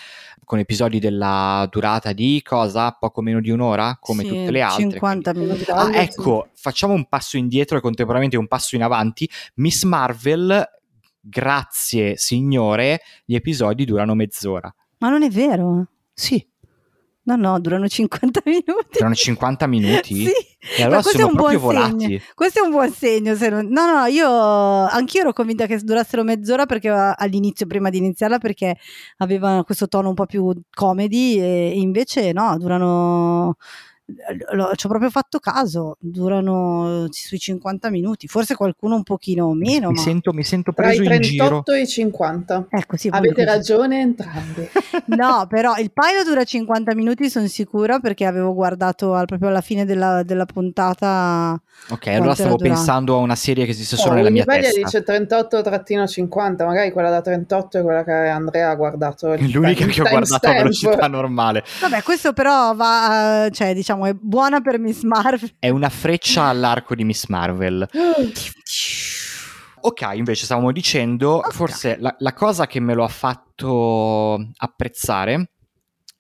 con 0.45 0.59
episodi 0.59 0.99
della 0.99 1.69
durata 1.71 2.13
di 2.13 2.43
cosa? 2.45 2.91
Poco 2.93 3.23
meno 3.23 3.41
di 3.41 3.51
un'ora, 3.51 3.97
come 4.01 4.25
Sì, 4.25 4.29
tutte 4.29 4.51
le 4.51 4.61
altre. 4.61 4.83
50 4.83 5.31
quindi- 5.33 5.51
minuti. 5.53 5.71
Ah, 5.71 5.97
ecco, 5.97 6.49
facciamo 6.55 6.93
un 6.93 7.07
passo 7.09 7.37
indietro 7.37 7.79
e 7.79 7.81
contemporaneamente 7.81 8.37
un 8.37 8.49
passo 8.49 8.75
in 8.75 8.83
avanti. 8.83 9.29
Miss 9.55 9.85
Marvel, 9.85 10.69
grazie 11.21 12.17
signore, 12.17 13.01
gli 13.25 13.37
episodi 13.37 13.85
durano 13.85 14.15
mezz'ora. 14.15 14.75
Ma 14.99 15.09
non 15.09 15.23
è 15.23 15.31
vero. 15.31 15.87
Sì, 16.13 16.45
No, 17.25 17.37
no, 17.37 17.61
durano 17.61 17.87
50 17.89 18.41
minuti. 18.47 18.89
durano 18.93 19.15
50 19.15 19.67
minuti. 19.69 20.25
Sì. 20.27 20.33
E 20.77 20.83
allora 20.83 21.01
questo 21.03 21.19
sono 21.19 21.27
è 21.27 21.31
un 21.31 21.37
proprio 21.37 21.59
buon 21.61 21.75
volati. 21.75 22.05
segno. 22.05 22.19
Questo 22.35 22.59
è 22.61 22.63
un 22.65 22.71
buon 22.71 22.91
segno. 22.93 23.35
se 23.37 23.49
non- 23.49 23.67
No, 23.69 23.87
no, 24.01 24.05
io 24.07 24.29
anch'io 24.29 25.21
ero 25.21 25.33
convinta 25.33 25.67
che 25.67 25.79
durassero 25.79 26.25
mezz'ora 26.25 26.67
perché 26.67 26.89
all'inizio, 26.89 27.67
prima 27.67 27.91
di 27.91 27.99
iniziarla, 27.99 28.39
perché 28.39 28.77
aveva 29.19 29.63
questo 29.65 29.87
tono 29.89 30.09
un 30.09 30.15
po' 30.15 30.27
più 30.27 30.53
comedy 30.75 31.39
e 31.39 31.73
invece 31.77 32.33
no, 32.33 32.57
durano. 32.59 33.57
Lo- 34.53 34.73
Ci 34.75 34.87
ho 34.87 34.89
proprio 34.89 35.11
fatto 35.11 35.39
caso, 35.39 35.97
durano 36.01 37.07
sui 37.11 37.39
50 37.39 37.89
minuti, 37.91 38.27
forse 38.27 38.55
qualcuno 38.57 38.97
un 38.97 39.03
pochino 39.05 39.53
meno, 39.53 39.89
mi, 39.89 39.95
ma 39.95 40.01
sento, 40.01 40.33
mi 40.33 40.45
sento 40.45 40.73
Tra 40.73 40.93
i 40.93 40.97
preso 40.97 41.13
in 41.15 41.21
giro. 41.23 41.45
38 41.63 41.73
e 41.73 41.81
i 41.81 41.87
50. 41.87 42.67
ecco 42.69 42.97
sì. 42.97 43.09
Avete 43.11 43.45
ragione 43.45 44.01
entrambi. 44.01 44.69
No, 45.07 45.47
però 45.49 45.75
il 45.77 45.91
pilot 45.93 46.25
dura 46.27 46.45
50 46.45 46.95
minuti, 46.95 47.29
sono 47.31 47.47
sicura, 47.47 47.99
perché 47.99 48.25
avevo 48.25 48.55
guardato 48.55 49.15
al- 49.15 49.27
proprio 49.27 49.49
alla 49.49 49.61
fine 49.61 49.85
della, 49.85 50.23
della 50.23 50.47
puntata. 50.47 51.61
Ok, 51.91 52.07
allora 52.09 52.35
stavo 52.35 52.57
durata? 52.57 52.75
pensando 52.75 53.17
a 53.17 53.19
una 53.19 53.35
serie 53.35 53.65
che 53.65 53.71
esiste 53.73 53.97
solo 53.97 54.13
Oh, 54.13 54.15
nella 54.17 54.31
mia 54.31 54.45
testa. 54.45 54.81
dice 54.81 55.03
38-50, 55.05 56.65
magari 56.65 56.91
quella 56.93 57.11
da 57.11 57.21
38 57.21 57.79
è 57.79 57.83
quella 57.83 58.05
che 58.05 58.13
Andrea 58.13 58.71
ha 58.71 58.75
guardato. 58.75 59.35
L'unica 59.53 59.81
time- 59.81 59.93
che 59.93 60.01
ho 60.03 60.09
guardato 60.09 60.49
a 60.49 60.53
velocità 60.53 61.07
normale. 61.09 61.65
Vabbè, 61.81 62.03
questo 62.03 62.33
però 62.33 62.75
va, 62.75 63.47
eh, 63.47 63.51
cioè, 63.51 63.75
diciamo, 63.75 63.92
è 64.07 64.15
buona 64.15 64.61
per 64.61 64.79
Miss 64.79 65.03
Marvel. 65.03 65.55
È 65.59 65.69
una 65.69 65.89
freccia 65.89 66.45
all'arco 66.45 66.95
di 66.95 67.05
Miss 67.05 67.27
Marvel. 67.27 67.89
Ok, 69.85 70.11
invece 70.15 70.45
stavamo 70.45 70.71
dicendo, 70.71 71.39
Ok. 71.39 71.53
forse 71.53 71.97
la, 71.99 72.15
la 72.19 72.33
cosa 72.33 72.69
che 72.69 72.79
me 72.79 72.95
lo 72.95 73.03
ha 73.03 73.09
fatto 73.09 74.39
apprezzare 74.57 75.51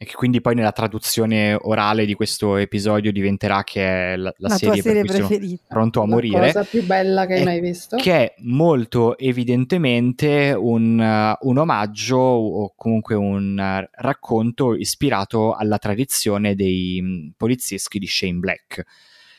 e 0.02 0.04
che 0.04 0.14
quindi 0.14 0.40
poi 0.40 0.56
nella 0.56 0.72
traduzione 0.72 1.54
orale 1.54 2.04
di 2.04 2.14
questo 2.14 2.56
episodio 2.56 3.12
diventerà 3.12 3.62
che 3.62 4.14
è 4.14 4.16
la, 4.16 4.34
la 4.38 4.48
La 4.48 4.56
serie, 4.56 4.82
serie 4.82 5.02
per 5.04 5.10
cui 5.10 5.14
sono 5.14 5.28
preferita. 5.28 5.64
pronto 5.68 6.00
a 6.02 6.06
La 6.06 6.08
morire. 6.08 6.52
cosa 6.52 6.64
più 6.64 6.82
bella 6.84 7.24
che 7.24 7.34
hai 7.34 7.40
È 7.40 7.44
mai 7.44 7.60
visto. 7.60 7.96
che 7.96 8.12
è 8.12 8.34
molto 8.38 9.16
evidentemente 9.16 10.52
un, 10.58 10.98
uh, 10.98 11.46
un 11.48 11.56
omaggio 11.58 12.16
o 12.16 12.72
comunque 12.74 13.14
un 13.14 13.56
uh, 13.56 13.88
racconto 13.92 14.74
ispirato 14.74 15.54
alla 15.54 15.78
tradizione 15.78 16.56
dei 16.56 16.98
mm, 17.00 17.28
polizieschi 17.36 18.00
di 18.00 18.06
Shane 18.08 18.38
Black, 18.40 18.82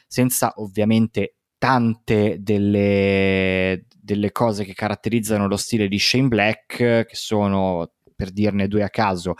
senza 0.07 0.53
ovviamente 0.57 1.35
tante 1.57 2.37
delle, 2.39 3.85
delle 3.99 4.31
cose 4.31 4.63
che 4.63 4.73
caratterizzano 4.73 5.47
lo 5.47 5.57
stile 5.57 5.89
di 5.89 5.99
Shane 5.99 6.27
Black, 6.29 6.75
che 6.77 7.07
sono, 7.11 7.91
per 8.15 8.31
dirne 8.31 8.67
due 8.67 8.83
a 8.83 8.89
caso, 8.89 9.33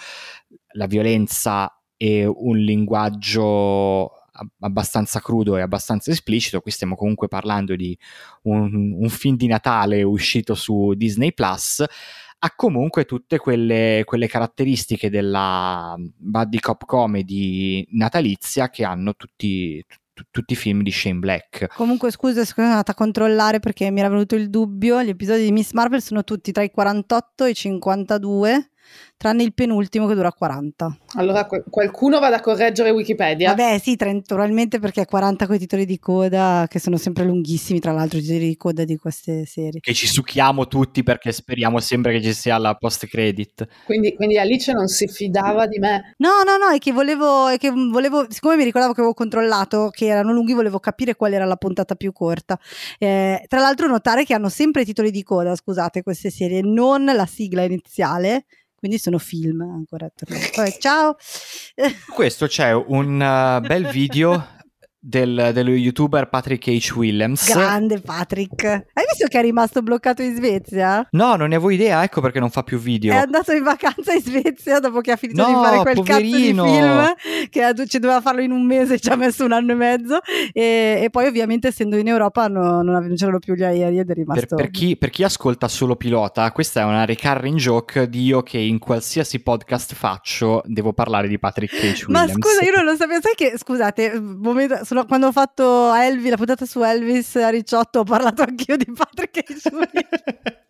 la 0.74 0.88
violenza 0.88 1.72
e 1.98 2.26
un 2.26 2.58
linguaggio 2.58 4.12
ab- 4.34 4.50
abbastanza 4.60 5.20
crudo 5.20 5.58
e 5.58 5.62
abbastanza 5.62 6.12
esplicito. 6.12 6.62
Qui 6.62 6.72
stiamo 6.72 6.96
comunque 6.96 7.28
parlando 7.28 7.76
di 7.76 7.98
un, 8.44 8.94
un 9.00 9.10
film 9.10 9.36
di 9.38 9.48
Natale 9.48 10.04
uscito 10.04 10.56
su 10.56 10.94
Disney 10.96 11.34
Plus. 11.34 11.84
Ha 12.40 12.54
comunque 12.56 13.06
tutte 13.06 13.38
quelle, 13.38 14.02
quelle 14.04 14.28
caratteristiche 14.28 15.10
della 15.10 15.96
buddy 15.98 16.60
cop 16.60 16.84
comedy 16.86 17.88
natalizia 17.92 18.70
che 18.70 18.84
hanno 18.84 19.16
tutti, 19.16 19.82
tu- 20.14 20.24
tutti 20.30 20.52
i 20.52 20.58
film 20.58 20.82
di 20.82 20.92
Shane 20.92 21.20
Black. 21.20 21.74
Comunque, 21.74 22.12
scusa, 22.12 22.44
sono 22.44 22.68
andata 22.68 22.92
a 22.92 22.96
controllare 22.96 23.60
perché 23.60 23.90
mi 23.92 24.02
era 24.02 24.10
venuto 24.10 24.36
il 24.36 24.50
dubbio. 24.50 25.02
Gli 25.02 25.10
episodi 25.10 25.46
di 25.46 25.54
Miss 25.54 25.72
Marvel 25.72 26.02
sono 26.02 26.26
tutti 26.26 26.52
tra 26.52 26.64
i 26.64 26.72
48 26.72 27.46
e 27.46 27.50
i 27.52 27.56
52, 27.56 28.72
tranne 29.18 29.44
il 29.44 29.54
penultimo 29.54 30.08
che 30.08 30.16
dura 30.16 30.32
40. 30.32 30.98
Allora 31.16 31.46
qual- 31.46 31.64
qualcuno 31.70 32.20
vada 32.20 32.38
a 32.38 32.42
correggere 32.42 32.90
Wikipedia. 32.90 33.54
Vabbè, 33.54 33.80
sì, 33.80 33.96
30 33.96 34.34
probabilmente 34.34 34.80
perché 34.80 35.02
è 35.02 35.06
40 35.06 35.46
con 35.46 35.56
i 35.56 35.60
titoli 35.60 35.86
di 35.86 36.00
coda, 36.00 36.66
che 36.70 36.80
sono 36.80 36.98
sempre 36.98 37.24
lunghissimi, 37.24 37.80
tra 37.80 37.92
l'altro, 37.92 38.20
i 38.20 38.22
titoli 38.22 38.48
di 38.48 38.58
coda 38.58 38.84
di 38.84 38.98
queste 38.98 39.46
serie. 39.46 39.80
Che 39.80 39.94
ci 39.94 40.08
succhiamo 40.08 40.68
tutti 40.68 41.04
perché 41.04 41.32
speriamo 41.32 41.80
sempre 41.80 42.14
che 42.14 42.22
ci 42.22 42.34
sia 42.34 42.58
la 42.58 42.76
post 42.76 43.08
credit. 43.08 43.68
Quindi, 43.86 44.14
quindi 44.16 44.38
Alice 44.38 44.72
non 44.74 44.88
si 44.88 45.08
fidava 45.08 45.68
di 45.68 45.80
me. 45.80 46.16
No, 46.18 46.42
no, 46.46 46.58
no, 46.58 46.74
è 46.74 46.78
che 46.80 46.92
volevo, 46.92 47.48
è 47.48 47.58
che 47.58 47.72
volevo, 47.72 48.26
siccome 48.30 48.56
mi 48.56 48.64
ricordavo 48.64 48.94
che 48.94 49.00
avevo 49.00 49.16
controllato 49.16 49.90
che 49.90 50.06
erano 50.08 50.34
lunghi, 50.34 50.54
volevo 50.54 50.80
capire 50.80 51.16
qual 51.16 51.34
era 51.34 51.46
la 51.46 51.56
puntata 51.56 51.96
più 51.96 52.12
corta. 52.12 52.60
Eh, 52.98 53.46
tra 53.48 53.60
l'altro, 53.60 53.88
notare 53.88 54.26
che 54.26 54.34
hanno 54.34 54.50
sempre 54.50 54.82
i 54.82 54.86
titoli 54.86 55.12
di 55.12 55.24
coda, 55.24 55.56
scusate, 55.56 56.04
queste 56.04 56.30
serie, 56.30 56.62
non 56.62 57.06
la 57.06 57.26
sigla 57.26 57.64
iniziale. 57.64 58.46
Quindi 58.84 59.00
sono 59.00 59.18
film 59.18 59.62
ancora. 59.62 60.12
Vabbè, 60.14 60.72
ciao. 60.78 61.16
Questo 62.14 62.48
c'è 62.48 62.74
un 62.74 63.14
uh, 63.14 63.66
bel 63.66 63.88
video 63.88 64.46
del- 65.06 65.52
dello 65.54 65.72
youtuber 65.72 66.30
Patrick 66.30 66.66
H. 66.68 66.94
Williams. 66.96 67.52
Grande 67.54 68.00
Patrick. 68.00 68.64
Hai 68.64 69.04
visto 69.10 69.28
che 69.28 69.40
è 69.40 69.42
rimasto 69.42 69.82
bloccato 69.82 70.22
in 70.22 70.34
Svezia? 70.34 71.06
No, 71.12 71.36
non 71.36 71.50
ne 71.50 71.56
avevo 71.56 71.72
idea, 71.72 72.04
ecco 72.04 72.22
perché 72.22 72.40
non 72.40 72.50
fa 72.50 72.64
più 72.64 72.78
video. 72.80 73.12
È 73.14 73.18
andato 73.18 73.52
in 73.52 73.64
vacanza 73.64 74.14
in 74.14 74.22
Svezia 74.22 74.80
dopo 74.80 75.02
che 75.02 75.12
ha 75.12 75.16
finito 75.18 75.42
No, 75.42 75.48
di 75.50 75.54
fare 75.56 75.82
quel 75.82 75.96
poverino. 75.96 76.64
cazzo 76.64 76.72
di 76.72 76.78
film 76.80 77.50
che 77.50 77.88
ci 77.88 78.00
doveva 78.00 78.22
farlo 78.22 78.42
in 78.42 78.52
un 78.52 78.66
mese, 78.66 78.98
ci 78.98 79.10
ha 79.10 79.16
messo 79.18 79.44
un 79.44 79.52
anno 79.52 79.74
e 79.74 79.76
mezzo 79.76 80.20
e, 80.54 81.02
e 81.04 81.10
poi 81.12 81.26
ovviamente 81.28 81.68
essendo 81.68 81.98
in 81.98 82.08
Europa 82.08 82.48
no- 82.48 82.82
non, 82.82 83.14
c'erano 83.16 83.40
più 83.40 83.56
gli 83.56 83.64
aerei 83.64 84.00
ed 84.00 84.04
è 84.10 84.14
Per, 84.14 84.16
rimasto... 84.16 84.56
per 84.56 84.70
chi, 84.72 84.96
per 84.96 85.10
chi 85.10 85.24
ascolta 85.24 85.68
solo 85.68 85.98
pilota, 85.98 86.50
questa 86.54 86.80
è 86.80 86.84
una 86.86 87.04
recurring 87.04 87.58
joke 87.58 88.08
di 88.08 88.24
io 88.24 88.42
che 88.42 88.58
in 88.58 88.80
qualsiasi 88.80 89.42
podcast 89.42 89.96
faccio 89.96 90.62
devo 90.66 90.94
parlare 90.94 91.28
di 91.28 91.38
Patrick 91.38 91.74
H. 91.74 92.06
Ma 92.08 92.22
Williams. 92.22 92.32
scusa, 92.48 92.64
io 92.64 92.72
non 92.76 92.86
lo 92.86 92.96
sapevo, 92.96 93.20
sai 93.22 93.34
che, 93.36 93.58
scusate, 93.58 94.18
momento- 94.22 94.86
sono- 94.94 95.06
quando 95.06 95.28
ho 95.28 95.32
fatto 95.32 95.94
Elvis, 95.94 96.30
la 96.30 96.38
puntata 96.38 96.66
su 96.66 96.82
Elvis 96.84 97.36
a 97.38 97.50
Ricciotto 97.50 98.00
ho 98.00 98.04
parlato 98.04 98.44
anch'io 98.44 98.78
di 98.78 98.86
Patrick. 98.96 99.44
Williams. 99.72 100.24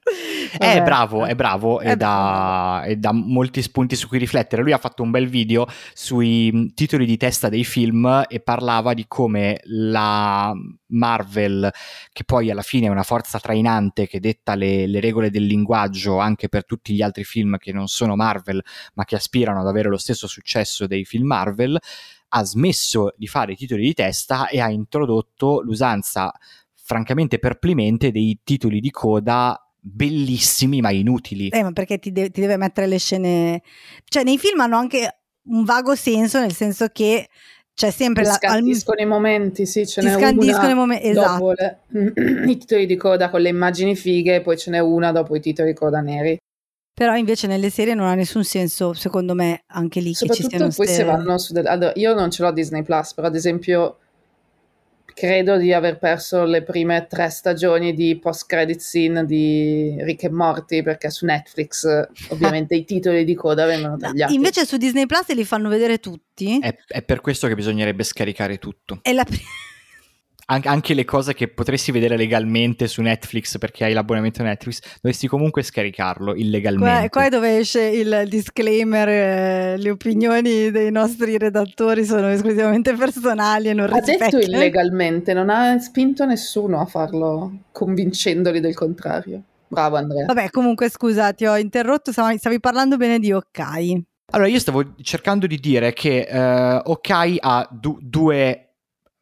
È 0.58 0.82
bravo, 0.84 1.26
è 1.26 1.34
bravo 1.34 1.80
e 1.80 1.92
e 1.92 1.96
dà 1.96 3.12
molti 3.14 3.62
spunti 3.62 3.96
su 3.96 4.08
cui 4.10 4.18
riflettere. 4.18 4.62
Lui 4.62 4.74
ha 4.74 4.78
fatto 4.78 5.02
un 5.02 5.12
bel 5.12 5.28
video 5.28 5.66
sui 5.94 6.52
mh, 6.52 6.74
titoli 6.74 7.06
di 7.06 7.16
testa 7.16 7.48
dei 7.48 7.64
film 7.64 8.26
e 8.28 8.40
parlava 8.42 8.94
di 8.94 9.06
come 9.08 9.62
la 9.64 10.54
Marvel, 10.88 11.72
che 12.12 12.24
poi 12.26 12.52
alla 12.52 12.62
fine 12.62 12.88
è 12.88 12.90
una 12.90 13.04
forza 13.04 13.40
trainante 13.40 14.06
che 14.08 14.20
detta 14.20 14.56
le, 14.56 14.88
le 14.88 15.00
regole 15.00 15.30
del 15.30 15.46
linguaggio 15.46 16.20
anche 16.20 16.50
per 16.50 16.66
tutti 16.66 16.94
gli 16.94 17.02
altri 17.02 17.24
film 17.24 17.58
che 17.58 17.72
non 17.72 17.88
sono 17.88 18.16
Marvel, 18.16 18.62
ma 18.96 19.06
che 19.06 19.16
aspirano 19.16 19.62
ad 19.62 19.68
avere 19.68 19.90
lo 19.90 19.98
stesso 19.98 20.28
successo 20.28 20.86
dei 20.86 21.06
film 21.06 21.28
Marvel, 21.28 21.80
ha 22.36 22.44
smesso 22.44 23.14
di 23.16 23.28
fare 23.28 23.54
i 23.54 23.56
titoli 23.56 23.84
di 23.84 23.94
testa 23.94 24.48
e 24.48 24.60
ha 24.60 24.70
introdotto 24.70 25.62
l'usanza 25.62 26.34
francamente 26.74 27.38
perplimente 27.38 28.12
dei 28.12 28.40
titoli 28.44 28.80
di 28.80 28.90
coda 28.90 29.58
bellissimi 29.80 30.82
ma 30.82 30.92
inutili. 30.92 31.50
Eh, 31.50 31.62
ma 31.62 31.72
perché 31.72 32.00
ti, 32.00 32.12
de- 32.12 32.30
ti 32.32 32.42
deve 32.42 32.58
mettere 32.58 32.88
le 32.88 32.98
scene... 32.98 33.62
Cioè, 34.06 34.24
nei 34.24 34.38
film 34.38 34.60
hanno 34.62 34.78
anche 34.78 35.20
un 35.46 35.64
vago 35.64 35.94
senso, 35.96 36.40
nel 36.40 36.54
senso 36.54 36.88
che 36.88 37.28
c'è 37.74 37.92
sempre 37.92 38.24
Ti 38.24 38.30
la... 38.30 38.34
al- 38.34 38.40
scandiscono 38.40 39.02
i 39.02 39.06
momenti, 39.06 39.66
sì, 39.66 39.86
ce 39.86 40.02
ti 40.02 40.08
n'è 40.08 40.14
scandiscono 40.14 40.66
una 40.66 40.72
i 40.72 40.76
momenti, 40.76 41.12
dopo 41.12 41.52
esatto. 41.52 41.80
le- 41.88 42.50
i 42.52 42.58
titoli 42.58 42.86
di 42.86 42.96
coda 42.96 43.30
con 43.30 43.42
le 43.42 43.50
immagini 43.50 43.96
fighe, 43.96 44.42
poi 44.42 44.58
ce 44.58 44.72
n'è 44.72 44.80
una 44.80 45.12
dopo 45.12 45.36
i 45.36 45.40
titoli 45.40 45.72
di 45.72 45.78
coda 45.78 46.00
neri. 46.00 46.38
Però 46.94 47.16
invece 47.16 47.48
nelle 47.48 47.72
serie 47.72 47.96
non 47.96 48.06
ha 48.06 48.14
nessun 48.14 48.44
senso, 48.44 48.94
secondo 48.94 49.34
me, 49.34 49.64
anche 49.68 50.00
lì 50.00 50.14
che 50.14 50.28
ci 50.28 50.44
Soprattutto 50.44 50.50
siano 50.50 50.72
poi 50.76 50.86
ste- 50.86 50.96
se 50.96 51.04
vanno 51.04 51.38
su... 51.40 51.52
del- 51.54 51.66
allora, 51.66 51.92
io 51.96 52.14
non 52.14 52.30
ce 52.30 52.44
l'ho 52.44 52.52
Disney 52.52 52.84
Plus, 52.84 53.14
però 53.16 53.28
ad 53.28 53.36
esempio 53.36 53.98
credo 55.14 55.58
di 55.58 55.72
aver 55.74 56.00
perso 56.00 56.44
le 56.44 56.64
prime 56.64 57.06
tre 57.08 57.30
stagioni 57.30 57.94
di 57.94 58.18
post-credit 58.18 58.80
scene 58.80 59.26
di 59.26 59.96
Rick 60.00 60.24
e 60.24 60.30
Morty 60.30 60.82
perché 60.82 61.10
su 61.10 61.26
Netflix 61.26 61.86
ovviamente 62.30 62.76
i 62.76 62.84
titoli 62.84 63.24
di 63.24 63.36
coda 63.36 63.66
vengono 63.66 63.98
tagliati. 63.98 64.34
Invece 64.34 64.66
su 64.66 64.78
Disney 64.78 65.06
Plus 65.06 65.34
li 65.34 65.46
fanno 65.46 65.70
vedere 65.70 66.00
tutti. 66.00 66.60
È, 66.60 66.76
è 66.88 67.02
per 67.04 67.22
questo 67.22 67.48
che 67.48 67.56
bisognerebbe 67.56 68.04
scaricare 68.04 68.58
tutto. 68.58 69.00
È 69.02 69.12
la 69.14 69.24
pri- 69.24 69.36
An- 69.38 69.42
anche 70.46 70.94
le 70.94 71.06
cose 71.06 71.34
che 71.34 71.48
potresti 71.48 71.92
vedere 71.92 72.18
legalmente 72.18 72.88
su 72.88 73.02
Netflix 73.02 73.58
perché 73.58 73.86
hai 73.86 73.94
l'abbonamento 73.94 74.44
Netflix, 74.44 74.82
dovresti 75.02 75.28
comunque 75.28 75.64
scaricarlo 75.64 76.32
qua, 76.34 76.42
illegalmente. 76.42 77.10
qua 77.10 77.26
è 77.26 77.30
dove 77.30 77.58
esce 77.58 77.82
il 77.82 78.26
disclaimer, 78.28 79.08
eh, 79.08 79.78
le 79.78 79.90
opinioni 79.90 80.72
dei 80.72 80.92
nostri 80.92 81.38
redattori 81.38 82.06
sono 82.06 82.28
esclusivamente 82.30 82.94
personali 82.94 83.70
e 83.70 83.74
non 83.74 83.92
ha 83.92 84.00
detto 84.00 84.38
illegalmente, 84.38 85.34
non 85.34 85.50
ha 85.50 85.80
spinto 85.80 86.26
nessuno 86.26 86.80
a 86.80 86.86
farlo 86.86 87.60
convincendoli 87.72 88.60
del 88.60 88.76
contrario. 88.76 89.42
Bravo 89.68 89.96
Andrea. 89.96 90.26
Vabbè, 90.26 90.50
comunque 90.52 90.90
scusa, 90.90 91.34
ti 91.34 91.46
ho 91.46 91.58
interrotto, 91.58 92.12
stavi, 92.12 92.38
stavi 92.38 92.60
parlando 92.60 92.96
bene 92.96 93.18
di 93.18 93.32
Okai. 93.32 94.04
Allora, 94.32 94.48
io 94.48 94.60
stavo 94.60 94.96
cercando 95.02 95.48
di 95.48 95.58
dire 95.58 95.94
che 95.94 96.22
eh, 96.22 96.82
Okai 96.84 97.38
ha 97.40 97.68
du- 97.72 97.98
due 98.02 98.63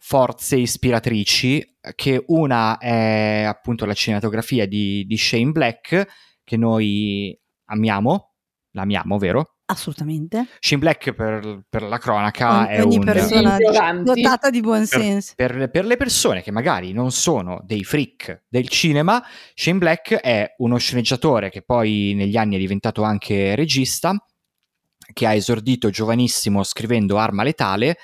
forze 0.03 0.55
ispiratrici, 0.55 1.77
che 1.93 2.23
una 2.27 2.79
è 2.79 3.43
appunto 3.47 3.85
la 3.85 3.93
cinematografia 3.93 4.67
di, 4.67 5.05
di 5.05 5.15
Shane 5.15 5.51
Black, 5.51 6.07
che 6.43 6.57
noi 6.57 7.39
amiamo, 7.65 8.33
l'amiamo, 8.71 9.19
vero? 9.19 9.57
Assolutamente. 9.65 10.47
Shane 10.59 10.81
Black, 10.81 11.13
per, 11.13 11.65
per 11.69 11.83
la 11.83 11.99
cronaca, 11.99 12.61
ogni, 12.61 12.67
è 12.67 12.83
ogni 12.83 12.97
un... 12.97 13.05
persona 13.05 13.57
dotata 14.03 14.49
di 14.49 14.59
buon 14.59 14.87
per, 14.87 14.99
senso. 14.99 15.33
per- 15.35 15.69
per 15.69 15.85
le 15.85 15.97
persone 15.97 16.41
che 16.41 16.51
magari 16.51 16.93
non 16.93 17.11
sono 17.11 17.61
dei 17.63 17.83
freak 17.83 18.45
del 18.49 18.67
cinema, 18.69 19.23
Shane 19.53 19.77
Black 19.77 20.15
è 20.15 20.55
uno 20.57 20.77
sceneggiatore 20.77 21.51
che 21.51 21.61
poi 21.61 22.13
negli 22.15 22.37
anni 22.37 22.55
è 22.55 22.59
diventato 22.59 23.03
anche 23.03 23.53
regista, 23.53 24.15
che 25.13 25.27
ha 25.27 25.33
esordito 25.35 25.91
giovanissimo 25.91 26.63
scrivendo 26.63 27.17
Arma 27.17 27.43
Letale 27.43 27.97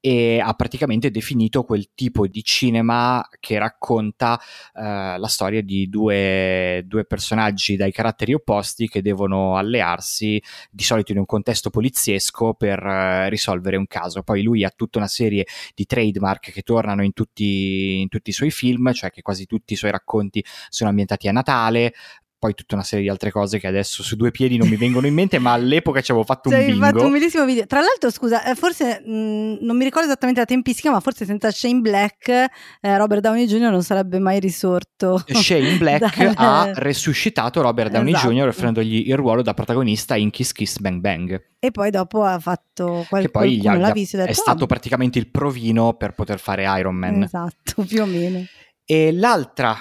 e 0.00 0.40
ha 0.40 0.52
praticamente 0.54 1.10
definito 1.10 1.64
quel 1.64 1.90
tipo 1.94 2.26
di 2.26 2.42
cinema 2.42 3.26
che 3.40 3.58
racconta 3.58 4.40
eh, 4.74 5.18
la 5.18 5.26
storia 5.26 5.62
di 5.62 5.88
due, 5.88 6.82
due 6.86 7.04
personaggi 7.04 7.76
dai 7.76 7.92
caratteri 7.92 8.34
opposti 8.34 8.88
che 8.88 9.02
devono 9.02 9.56
allearsi 9.56 10.40
di 10.70 10.84
solito 10.84 11.12
in 11.12 11.18
un 11.18 11.26
contesto 11.26 11.70
poliziesco 11.70 12.54
per 12.54 12.78
eh, 12.84 13.28
risolvere 13.28 13.76
un 13.76 13.86
caso. 13.86 14.22
Poi 14.22 14.42
lui 14.42 14.64
ha 14.64 14.72
tutta 14.74 14.98
una 14.98 15.08
serie 15.08 15.46
di 15.74 15.84
trademark 15.84 16.52
che 16.52 16.62
tornano 16.62 17.02
in 17.02 17.12
tutti, 17.12 18.00
in 18.00 18.08
tutti 18.08 18.30
i 18.30 18.34
suoi 18.34 18.50
film, 18.50 18.92
cioè 18.92 19.10
che 19.10 19.22
quasi 19.22 19.46
tutti 19.46 19.72
i 19.72 19.76
suoi 19.76 19.90
racconti 19.90 20.44
sono 20.68 20.90
ambientati 20.90 21.28
a 21.28 21.32
Natale. 21.32 21.92
Poi 22.38 22.54
tutta 22.54 22.76
una 22.76 22.84
serie 22.84 23.04
di 23.04 23.10
altre 23.10 23.32
cose 23.32 23.58
che 23.58 23.66
adesso 23.66 24.04
su 24.04 24.14
due 24.14 24.30
piedi 24.30 24.56
non 24.56 24.68
mi 24.68 24.76
vengono 24.76 25.08
in 25.08 25.14
mente, 25.14 25.40
ma 25.40 25.52
all'epoca 25.52 26.00
ci 26.00 26.12
avevo 26.12 26.24
fatto 26.24 26.48
un 26.50 26.54
Cioè, 26.54 26.66
bingo. 26.66 26.84
fatto 26.84 27.04
un 27.04 27.10
bellissimo 27.10 27.44
video. 27.44 27.66
Tra 27.66 27.80
l'altro, 27.80 28.10
scusa, 28.10 28.44
eh, 28.44 28.54
forse 28.54 29.02
mh, 29.04 29.58
non 29.64 29.76
mi 29.76 29.82
ricordo 29.82 30.06
esattamente 30.06 30.38
la 30.40 30.46
tempistica, 30.46 30.90
ma 30.92 31.00
forse 31.00 31.24
senza 31.24 31.50
Shane 31.50 31.80
Black, 31.80 32.28
eh, 32.28 32.96
Robert 32.96 33.22
Downey 33.22 33.46
Jr. 33.46 33.70
non 33.70 33.82
sarebbe 33.82 34.20
mai 34.20 34.38
risorto. 34.38 35.20
Shane 35.26 35.76
Black 35.78 36.16
dal- 36.16 36.34
ha 36.36 36.70
resuscitato 36.78 37.60
Robert 37.60 37.90
Downey 37.90 38.12
Esatto. 38.14 38.30
Jr. 38.32 38.46
offrendogli 38.46 39.08
il 39.08 39.16
ruolo 39.16 39.42
da 39.42 39.52
protagonista 39.54 40.14
in 40.14 40.30
Kiss 40.30 40.52
Kiss 40.52 40.78
Bang 40.78 41.00
Bang. 41.00 41.42
E 41.58 41.70
poi 41.72 41.90
dopo 41.90 42.22
ha 42.22 42.38
fatto 42.38 43.04
qual- 43.08 43.22
che 43.22 43.30
poi 43.30 43.58
gli 43.60 43.66
ha- 43.66 43.74
l'ha 43.76 43.90
visto 43.90 44.16
ha 44.16 44.20
è 44.22 44.26
detto, 44.26 44.40
stato 44.40 44.62
"Ah, 44.62 44.66
praticamente 44.68 45.18
il 45.18 45.28
provino 45.28 45.94
per 45.94 46.14
poter 46.14 46.38
fare 46.38 46.62
Iron 46.78 46.94
Man. 46.94 47.24
Esatto, 47.24 47.82
più 47.82 48.00
o 48.02 48.06
meno. 48.06 48.44
E 48.84 49.12
l'altra 49.12 49.76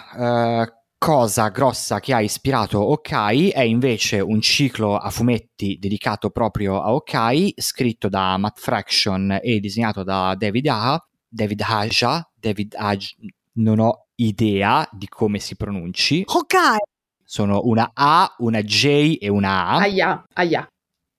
eh, 0.63 0.73
cosa 0.97 1.49
grossa 1.49 1.99
che 1.99 2.13
ha 2.13 2.21
ispirato 2.21 2.79
Okai 2.79 3.49
è 3.49 3.61
invece 3.61 4.19
un 4.19 4.41
ciclo 4.41 4.97
a 4.97 5.09
fumetti 5.09 5.77
dedicato 5.79 6.29
proprio 6.29 6.81
a 6.81 6.93
Okai, 6.93 7.53
scritto 7.57 8.09
da 8.09 8.37
Matt 8.37 8.59
Fraction 8.59 9.39
e 9.41 9.59
disegnato 9.59 10.03
da 10.03 10.35
David 10.35 10.67
Aja. 10.67 11.07
David 11.29 11.61
Aja, 11.61 12.31
David 12.33 12.73
Aj, 12.75 13.15
non 13.53 13.79
ho 13.79 14.07
idea 14.15 14.87
di 14.91 15.07
come 15.07 15.39
si 15.39 15.55
pronunci. 15.55 16.23
Ok, 16.25 16.55
Sono 17.23 17.61
una 17.63 17.91
A, 17.93 18.33
una 18.39 18.61
J 18.61 19.17
e 19.19 19.27
una 19.27 19.67
A. 19.67 19.77
Aia, 19.79 20.23
aia. 20.33 20.67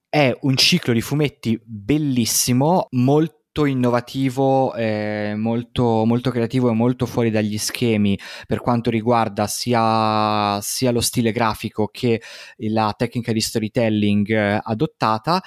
È 0.09 0.35
un 0.41 0.57
ciclo 0.57 0.91
di 0.91 1.01
fumetti 1.01 1.59
bellissimo, 1.63 2.87
molto 2.91 3.38
innovativo, 3.65 4.73
eh, 4.73 5.33
molto, 5.35 6.05
molto 6.05 6.31
creativo 6.31 6.69
e 6.69 6.73
molto 6.73 7.05
fuori 7.05 7.29
dagli 7.29 7.57
schemi 7.57 8.17
per 8.45 8.61
quanto 8.61 8.89
riguarda 8.89 9.47
sia, 9.47 10.59
sia 10.61 10.91
lo 10.91 11.01
stile 11.01 11.31
grafico 11.31 11.87
che 11.87 12.21
la 12.57 12.93
tecnica 12.97 13.31
di 13.31 13.41
storytelling 13.41 14.29
eh, 14.29 14.59
adottata 14.63 15.41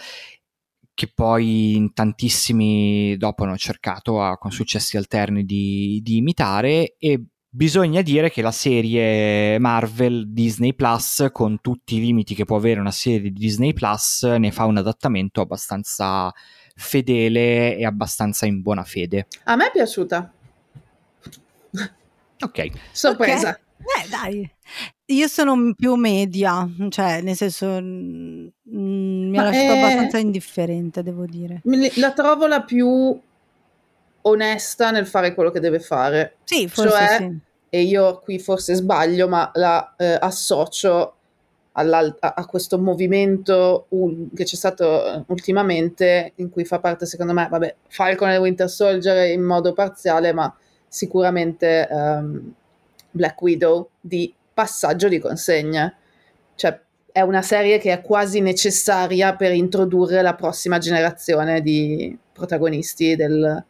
che 0.95 1.11
poi 1.13 1.75
in 1.75 1.93
tantissimi 1.95 3.17
dopo 3.17 3.45
hanno 3.45 3.57
cercato 3.57 4.23
a- 4.23 4.37
con 4.37 4.51
successi 4.51 4.97
alterni 4.97 5.45
di, 5.45 6.01
di 6.03 6.19
imitare. 6.19 6.97
E 6.99 7.25
bisogna 7.49 8.03
dire 8.03 8.31
che 8.31 8.43
la 8.43 8.51
serie 8.51 9.59
Marvel 9.59 10.33
Disney 10.33 10.75
Plus 10.75 11.29
con 11.33 11.61
tutti 11.61 11.97
i 11.97 12.01
limiti 12.01 12.35
che 12.35 12.45
può 12.45 12.57
avere 12.57 12.81
una 12.81 12.91
serie 12.91 13.21
di 13.21 13.33
Disney 13.33 13.73
Plus 13.73 14.23
ne 14.23 14.51
fa 14.53 14.65
un 14.65 14.79
adattamento 14.79 15.41
abbastanza 15.41 16.33
fedele 16.77 17.77
e 17.77 17.85
abbastanza 17.85 18.47
in 18.47 18.61
buona 18.63 18.83
fede 18.85 19.27
A 19.45 19.57
me 19.57 19.67
è 19.67 19.71
piaciuta. 19.71 20.33
ok 22.41 22.71
Sorpresa. 22.93 23.51
Ok. 23.51 23.61
Eh, 24.05 24.09
dai. 24.09 24.51
Io 25.07 25.27
sono 25.27 25.75
più 25.75 25.95
media, 25.97 26.69
cioè, 26.89 27.21
nel 27.21 27.35
senso, 27.35 27.67
mm, 27.81 28.47
mm, 28.75 29.29
mi 29.31 29.39
ha 29.39 29.43
lasciato 29.43 29.73
è- 29.73 29.77
abbastanza 29.79 30.19
indifferente, 30.19 31.03
devo 31.03 31.27
dire. 31.27 31.63
La 31.97 32.13
trovo 32.13 32.47
la 32.47 32.63
più 32.63 33.21
onesta 34.23 34.91
nel 34.93 35.07
fare 35.07 35.35
quello 35.35 35.51
che 35.51 35.59
deve 35.61 35.81
fare. 35.81 36.37
Sì, 36.45 36.69
forse 36.69 36.97
Cioè, 36.97 37.17
sì. 37.19 37.39
E 37.75 37.83
io 37.83 38.21
qui 38.21 38.39
forse 38.39 38.75
sbaglio, 38.75 39.29
ma 39.29 39.51
la 39.55 39.95
eh, 39.97 40.17
associo 40.21 41.17
a, 41.73 42.47
questo 42.47 42.79
movimento 42.79 43.87
ul- 43.91 44.29
che 44.35 44.45
c'è 44.45 44.57
stato 44.57 45.07
eh, 45.07 45.25
ultimamente, 45.29 46.33
in 46.37 46.51
cui 46.51 46.65
fa 46.65 46.79
parte, 46.81 47.07
secondo 47.07 47.33
me, 47.33 47.49
vabbè, 47.51 47.75
Falcon 47.89 48.31
e 48.31 48.37
Winter 48.37 48.69
Soldier 48.69 49.31
in 49.31 49.43
modo 49.43 49.73
parziale, 49.73 50.33
ma 50.33 50.55
sicuramente 50.87 51.89
ehm, 51.89 52.53
Black 53.11 53.41
Widow 53.41 53.89
di 54.01 54.33
passaggio 54.53 55.09
di 55.09 55.19
consegne. 55.19 55.97
Cioè, 56.55 56.79
è 57.11 57.21
una 57.21 57.43
serie 57.43 57.79
che 57.79 57.93
è 57.93 58.03
quasi 58.03 58.41
necessaria 58.41 59.35
per 59.37 59.53
introdurre 59.53 60.23
la 60.23 60.35
prossima 60.35 60.79
generazione 60.79 61.61
di 61.63 62.17
protagonisti 62.33 63.17
del, 63.17 63.65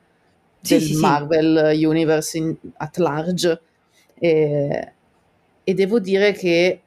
Sì, 0.60 0.74
del 0.74 0.82
sì, 0.82 0.94
sì. 0.94 1.00
Marvel 1.00 1.72
Universe 1.74 2.36
in- 2.38 2.56
at 2.76 2.96
large. 2.98 3.60
E, 4.18 4.92
e 5.64 5.74
devo 5.74 5.98
dire 6.00 6.32
che 6.32 6.80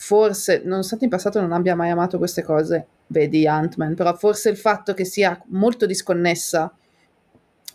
forse, 0.00 0.62
nonostante 0.64 1.04
in 1.04 1.10
passato 1.10 1.42
non 1.42 1.52
abbia 1.52 1.76
mai 1.76 1.90
amato 1.90 2.16
queste 2.16 2.42
cose, 2.42 2.86
vedi 3.08 3.46
Ant-Man, 3.46 3.94
però 3.94 4.14
forse 4.14 4.48
il 4.48 4.56
fatto 4.56 4.94
che 4.94 5.04
sia 5.04 5.38
molto 5.48 5.84
disconnessa 5.84 6.72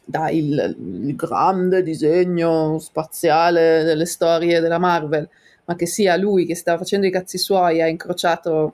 dal 0.03 0.75
grande 1.15 1.83
disegno 1.83 2.79
spaziale 2.79 3.83
delle 3.83 4.07
storie 4.07 4.59
della 4.59 4.79
Marvel, 4.79 5.29
ma 5.65 5.75
che 5.75 5.85
sia 5.85 6.15
lui 6.15 6.47
che 6.47 6.55
sta 6.55 6.79
facendo 6.79 7.05
i 7.05 7.11
cazzi 7.11 7.37
suoi, 7.37 7.79
ha 7.79 7.87
incrociato 7.87 8.73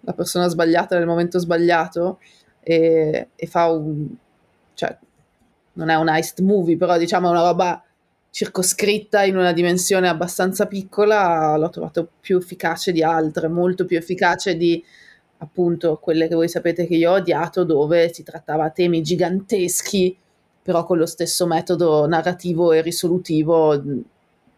la 0.00 0.14
persona 0.14 0.48
sbagliata 0.48 0.96
nel 0.96 1.06
momento 1.06 1.38
sbagliato 1.38 2.18
e, 2.62 3.28
e 3.36 3.46
fa 3.46 3.70
un... 3.70 4.06
cioè, 4.72 4.96
non 5.74 5.90
è 5.90 5.96
un 5.96 6.08
heist 6.08 6.40
movie, 6.40 6.78
però 6.78 6.96
diciamo 6.96 7.28
è 7.28 7.30
una 7.30 7.42
roba 7.42 7.82
circoscritta 8.30 9.24
in 9.24 9.36
una 9.36 9.52
dimensione 9.52 10.08
abbastanza 10.08 10.66
piccola, 10.66 11.56
l'ho 11.56 11.70
trovato 11.70 12.08
più 12.20 12.38
efficace 12.38 12.92
di 12.92 13.02
altre, 13.02 13.48
molto 13.48 13.84
più 13.84 13.96
efficace 13.96 14.56
di 14.56 14.82
appunto 15.38 15.98
quelle 15.98 16.28
che 16.28 16.34
voi 16.34 16.48
sapete 16.48 16.86
che 16.86 16.96
io 16.96 17.12
ho 17.12 17.14
odiato, 17.14 17.64
dove 17.64 18.12
si 18.12 18.22
trattava 18.22 18.70
temi 18.70 19.02
giganteschi, 19.02 20.16
però 20.62 20.84
con 20.84 20.98
lo 20.98 21.06
stesso 21.06 21.46
metodo 21.46 22.06
narrativo 22.06 22.72
e 22.72 22.82
risolutivo, 22.82 23.82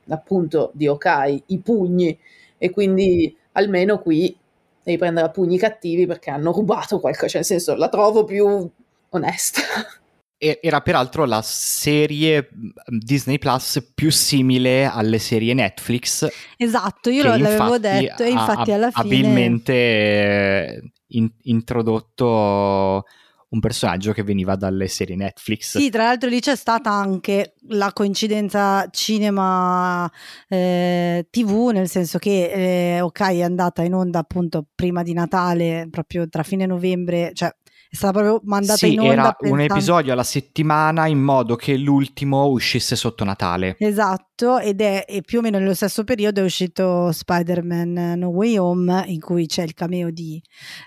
appunto, 0.08 0.70
di 0.74 0.88
Okai, 0.88 1.42
i 1.46 1.58
pugni, 1.58 2.18
e 2.58 2.70
quindi 2.70 3.34
almeno 3.52 4.00
qui 4.00 4.36
devi 4.82 4.98
prendere 4.98 5.26
a 5.26 5.30
pugni 5.30 5.58
cattivi 5.58 6.06
perché 6.06 6.30
hanno 6.30 6.52
rubato 6.52 7.00
qualcosa, 7.00 7.28
cioè 7.28 7.36
nel 7.36 7.44
senso 7.44 7.74
la 7.74 7.88
trovo 7.88 8.24
più 8.24 8.68
onesta. 9.10 9.60
Era 10.42 10.80
peraltro 10.80 11.26
la 11.26 11.42
serie 11.42 12.48
mh, 12.50 12.96
Disney 12.96 13.38
Plus 13.38 13.90
più 13.94 14.10
simile 14.10 14.86
alle 14.86 15.18
serie 15.18 15.52
Netflix 15.52 16.28
Esatto, 16.56 17.10
io 17.10 17.22
l'avevo 17.22 17.78
detto 17.78 18.22
e 18.22 18.30
infatti 18.30 18.72
ha 18.72 18.74
alla 18.74 18.90
fine... 18.90 19.04
abilmente 19.04 19.72
eh, 19.72 20.92
in- 21.08 21.30
introdotto 21.42 23.04
un 23.50 23.58
personaggio 23.58 24.12
che 24.12 24.22
veniva 24.22 24.54
dalle 24.54 24.86
serie 24.86 25.16
Netflix. 25.16 25.78
Sì, 25.78 25.90
tra 25.90 26.04
l'altro 26.04 26.28
lì 26.28 26.38
c'è 26.38 26.54
stata 26.54 26.90
anche 26.90 27.54
la 27.68 27.92
coincidenza 27.92 28.88
cinema 28.90 30.10
eh, 30.48 31.26
TV, 31.30 31.70
nel 31.72 31.88
senso 31.88 32.18
che 32.18 32.96
eh, 32.96 33.00
Ok 33.00 33.20
è 33.20 33.42
andata 33.42 33.82
in 33.82 33.94
onda 33.94 34.20
appunto 34.20 34.66
prima 34.72 35.02
di 35.02 35.12
Natale, 35.12 35.88
proprio 35.90 36.28
tra 36.28 36.44
fine 36.44 36.64
novembre, 36.64 37.32
cioè 37.34 37.52
è 37.92 37.96
stata 37.96 38.12
proprio 38.20 38.40
mandata 38.44 38.76
Sì, 38.76 38.92
in 38.92 39.00
onda. 39.00 39.12
era 39.12 39.22
un 39.24 39.34
pensando- 39.38 39.74
episodio 39.74 40.12
alla 40.12 40.22
settimana 40.22 41.08
in 41.08 41.18
modo 41.20 41.56
che 41.56 41.76
l'ultimo 41.76 42.46
uscisse 42.46 42.94
sotto 42.94 43.24
Natale. 43.24 43.74
Esatto, 43.80 44.60
ed 44.60 44.80
è 44.80 45.04
e 45.08 45.22
più 45.22 45.40
o 45.40 45.42
meno 45.42 45.58
nello 45.58 45.74
stesso 45.74 46.04
periodo 46.04 46.40
è 46.40 46.44
uscito 46.44 47.10
Spider-Man 47.10 48.14
No 48.16 48.28
Way 48.28 48.56
Home, 48.58 49.04
in 49.08 49.18
cui 49.18 49.46
c'è 49.46 49.64
il 49.64 49.74
cameo 49.74 50.10
di, 50.10 50.40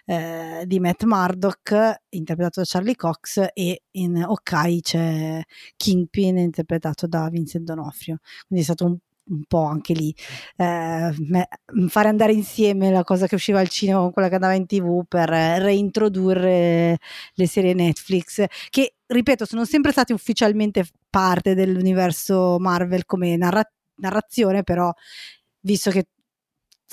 eh, 0.06 0.64
di 0.66 0.80
Matt 0.80 1.04
Murdock, 1.04 2.04
interpretato 2.10 2.62
da 2.62 2.66
Charlie 2.66 2.96
Cox, 2.96 3.48
e 3.54 3.82
in 3.92 4.24
Ok 4.26 4.80
c'è 4.80 5.42
Kingpin, 5.76 6.38
interpretato 6.38 7.06
da 7.06 7.28
Vincent 7.30 7.66
D'Onofrio. 7.66 8.20
Quindi 8.48 8.64
è 8.64 8.68
stato 8.68 8.86
un 8.86 8.98
un 9.26 9.44
po' 9.48 9.64
anche 9.64 9.94
lì 9.94 10.14
eh, 10.58 11.12
fare 11.88 12.08
andare 12.08 12.34
insieme 12.34 12.92
la 12.92 13.04
cosa 13.04 13.28
che 13.28 13.36
usciva 13.36 13.60
al 13.60 13.70
cinema 13.70 14.00
con 14.00 14.12
quella 14.12 14.28
che 14.28 14.36
andava 14.36 14.54
in 14.54 14.66
tv 14.66 15.04
per 15.08 15.30
reintrodurre 15.30 16.98
le 17.34 17.48
serie 17.48 17.74
Netflix 17.74 18.46
che 18.70 18.96
ripeto 19.06 19.46
sono 19.46 19.66
sempre 19.66 19.92
state 19.92 20.14
ufficialmente 20.14 20.86
parte 21.10 21.56
dell'universo 21.56 22.58
Marvel 22.60 23.06
come 23.06 23.38
narra- 23.38 23.70
narrazione 23.96 24.64
però 24.64 24.92
visto 25.62 25.90
che 25.92 26.08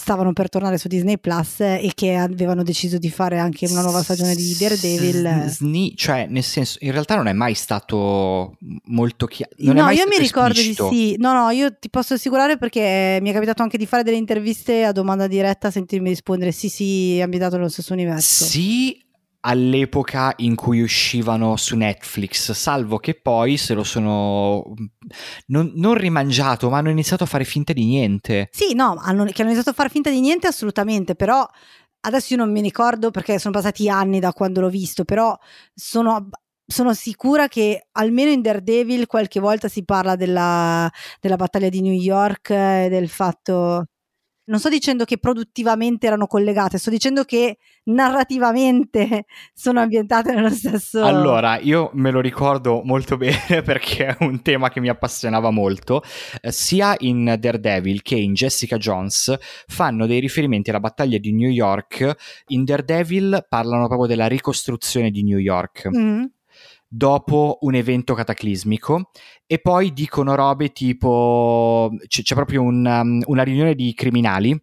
stavano 0.01 0.33
per 0.33 0.49
tornare 0.49 0.79
su 0.79 0.89
Disney 0.89 1.19
Plus 1.19 1.61
e 1.61 1.91
che 1.95 2.15
avevano 2.15 2.63
deciso 2.63 2.97
di 2.97 3.11
fare 3.11 3.39
anche 3.39 3.67
una 3.69 3.83
nuova 3.83 4.03
stagione 4.03 4.35
di 4.35 4.57
Daredevil. 4.59 5.45
Sni, 5.49 5.95
cioè, 5.95 6.27
nel 6.27 6.43
senso, 6.43 6.79
in 6.81 6.93
realtà 6.93 7.17
non 7.17 7.27
è 7.27 7.35
mai 7.35 7.55
stato 7.55 8.57
molto 8.87 9.27
chiaro. 9.27 9.53
No, 9.59 9.91
io 9.91 10.07
mi 10.07 10.17
ricordo 10.17 10.53
esplicito. 10.53 10.89
di 10.89 10.97
sì. 10.97 11.17
No, 11.19 11.35
no, 11.35 11.51
io 11.51 11.77
ti 11.79 11.91
posso 11.91 12.15
assicurare 12.15 12.57
perché 12.57 13.19
mi 13.21 13.29
è 13.29 13.33
capitato 13.35 13.63
anche 13.63 13.77
di 13.77 13.85
fare 13.87 14.03
delle 14.03 14.17
interviste 14.17 14.85
a 14.85 14.93
domanda 14.93 15.27
diretta, 15.27 15.71
sentirmi 15.71 16.09
rispondere 16.09 16.51
sì, 16.51 16.71
sì, 16.71 17.19
è 17.19 17.23
ambientato 17.23 17.57
nello 17.57 17.69
stesso 17.69 17.93
universo. 17.93 18.45
Sì, 18.45 18.99
all'epoca 19.41 20.33
in 20.39 20.55
cui 20.55 20.81
uscivano 20.83 21.57
su 21.57 21.77
Netflix, 21.77 22.53
salvo 22.53 22.99
che 22.99 23.15
poi 23.15 23.57
se 23.57 23.75
lo 23.75 23.85
sono 23.85 24.75
non, 25.47 25.73
non 25.77 25.95
rimangiato, 25.95 26.69
ma 26.69 26.79
hanno 26.79 26.91
iniziato 26.91 27.25
a 27.25 27.27
fare 27.27 27.45
finta 27.45 27.73
di 27.73 27.85
niente. 27.85 28.49
Sì, 28.53 28.75
no, 28.75 28.97
hanno, 28.99 29.25
che 29.25 29.43
hanno 29.43 29.51
iniziato 29.51 29.71
a 29.71 29.75
fare 29.75 29.89
finta 29.89 30.11
di 30.11 30.21
niente 30.21 30.47
assolutamente, 30.47 31.15
però 31.15 31.47
adesso 32.01 32.35
io 32.35 32.41
non 32.41 32.53
mi 32.53 32.61
ricordo 32.61 33.11
perché 33.11 33.39
sono 33.39 33.55
passati 33.55 33.89
anni 33.89 34.21
da 34.21 34.33
quando 34.33 34.61
l'ho 34.61 34.71
visto, 34.71 35.05
però 35.05 35.37
sono 35.75 36.29
sono 36.71 36.95
sicura 36.95 37.49
che 37.49 37.89
almeno 37.93 38.31
in 38.31 38.43
Daredevil 38.43 39.07
qualche 39.07 39.41
volta 39.41 39.67
si 39.67 39.85
parla 39.85 40.15
della, 40.15 40.89
della 41.19 41.35
battaglia 41.35 41.69
di 41.69 41.81
New 41.81 41.93
York 41.93 42.51
e 42.51 42.87
del 42.89 43.09
fatto 43.09 43.87
non 44.51 44.59
sto 44.59 44.69
dicendo 44.69 45.05
che 45.05 45.19
produttivamente 45.19 46.07
erano 46.09 46.27
collegate, 46.27 46.77
sto 46.77 46.91
dicendo 46.91 47.25
che 47.25 47.59
narrativamente 47.85 49.25
sono 49.55 49.81
ambientate 49.81 50.35
nello 50.35 50.51
stesso. 50.51 51.03
Allora, 51.03 51.59
io 51.59 51.91
me 51.95 52.11
lo 52.11 52.21
ricordo 52.21 52.83
molto 52.85 53.17
bene 53.19 53.63
perché 53.63 54.07
è 54.09 54.17
un 54.21 54.43
tema 54.43 54.69
che 54.69 54.81
mi 54.81 54.89
appassionava 54.89 55.51
molto. 55.51 56.03
Eh, 56.41 56.51
sia 56.51 56.95
in 56.99 57.37
Daredevil 57.39 58.03
che 58.03 58.17
in 58.17 58.35
Jessica 58.35 58.77
Jones 58.77 59.37
fanno 59.69 60.07
dei 60.07 60.19
riferimenti 60.19 60.71
alla 60.71 60.81
battaglia 60.81 61.19
di 61.19 61.33
New 61.33 61.49
York. 61.49 62.43
In 62.49 62.65
Daredevil 62.65 63.47
parlano 63.49 63.87
proprio 63.87 64.09
della 64.09 64.27
ricostruzione 64.27 65.11
di 65.11 65.23
New 65.23 65.39
York. 65.39 65.89
Mm 65.97 66.25
dopo 66.93 67.59
un 67.61 67.77
evento 67.77 68.15
cataclismico 68.15 69.11
e 69.47 69.61
poi 69.61 69.93
dicono 69.93 70.35
robe 70.35 70.73
tipo 70.73 71.89
c'è, 72.09 72.23
c'è 72.23 72.35
proprio 72.35 72.63
un, 72.63 72.85
um, 72.85 73.23
una 73.27 73.45
riunione 73.45 73.77
di 73.77 73.95
criminali 73.95 74.61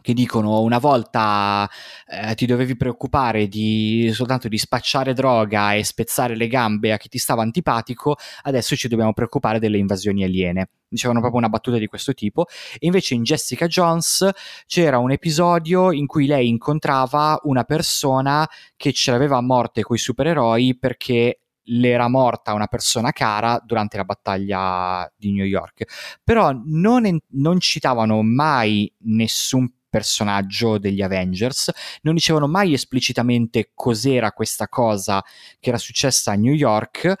che 0.00 0.14
dicono 0.14 0.60
una 0.60 0.78
volta 0.78 1.68
eh, 2.06 2.34
ti 2.34 2.46
dovevi 2.46 2.76
preoccupare 2.76 3.48
di, 3.48 4.10
soltanto 4.14 4.48
di 4.48 4.56
spacciare 4.56 5.12
droga 5.12 5.74
e 5.74 5.84
spezzare 5.84 6.34
le 6.34 6.48
gambe 6.48 6.92
a 6.92 6.96
chi 6.96 7.08
ti 7.08 7.18
stava 7.18 7.42
antipatico, 7.42 8.16
adesso 8.44 8.76
ci 8.76 8.88
dobbiamo 8.88 9.12
preoccupare 9.12 9.58
delle 9.58 9.76
invasioni 9.76 10.24
aliene. 10.24 10.70
Dicevano 10.88 11.20
proprio 11.20 11.40
una 11.40 11.50
battuta 11.50 11.76
di 11.76 11.86
questo 11.86 12.14
tipo. 12.14 12.46
E 12.74 12.86
invece 12.86 13.14
in 13.14 13.22
Jessica 13.22 13.66
Jones 13.66 14.28
c'era 14.66 14.98
un 14.98 15.10
episodio 15.10 15.92
in 15.92 16.06
cui 16.06 16.26
lei 16.26 16.48
incontrava 16.48 17.38
una 17.44 17.64
persona 17.64 18.48
che 18.76 18.92
ce 18.92 19.10
l'aveva 19.10 19.36
a 19.36 19.42
morte 19.42 19.82
con 19.82 19.96
i 19.96 19.98
supereroi 19.98 20.76
perché 20.78 21.40
le 21.70 21.88
era 21.88 22.08
morta 22.08 22.52
una 22.52 22.66
persona 22.66 23.12
cara 23.12 23.60
durante 23.64 23.96
la 23.96 24.04
battaglia 24.04 25.10
di 25.16 25.32
New 25.32 25.44
York. 25.44 26.18
Però 26.22 26.52
non, 26.64 27.06
en- 27.06 27.20
non 27.30 27.60
citavano 27.60 28.22
mai 28.22 28.92
nessun 29.04 29.72
personaggio 29.88 30.78
degli 30.78 31.02
Avengers, 31.02 31.70
non 32.02 32.14
dicevano 32.14 32.46
mai 32.46 32.72
esplicitamente 32.72 33.72
cos'era 33.74 34.32
questa 34.32 34.68
cosa 34.68 35.22
che 35.58 35.68
era 35.68 35.78
successa 35.78 36.32
a 36.32 36.36
New 36.36 36.54
York 36.54 37.14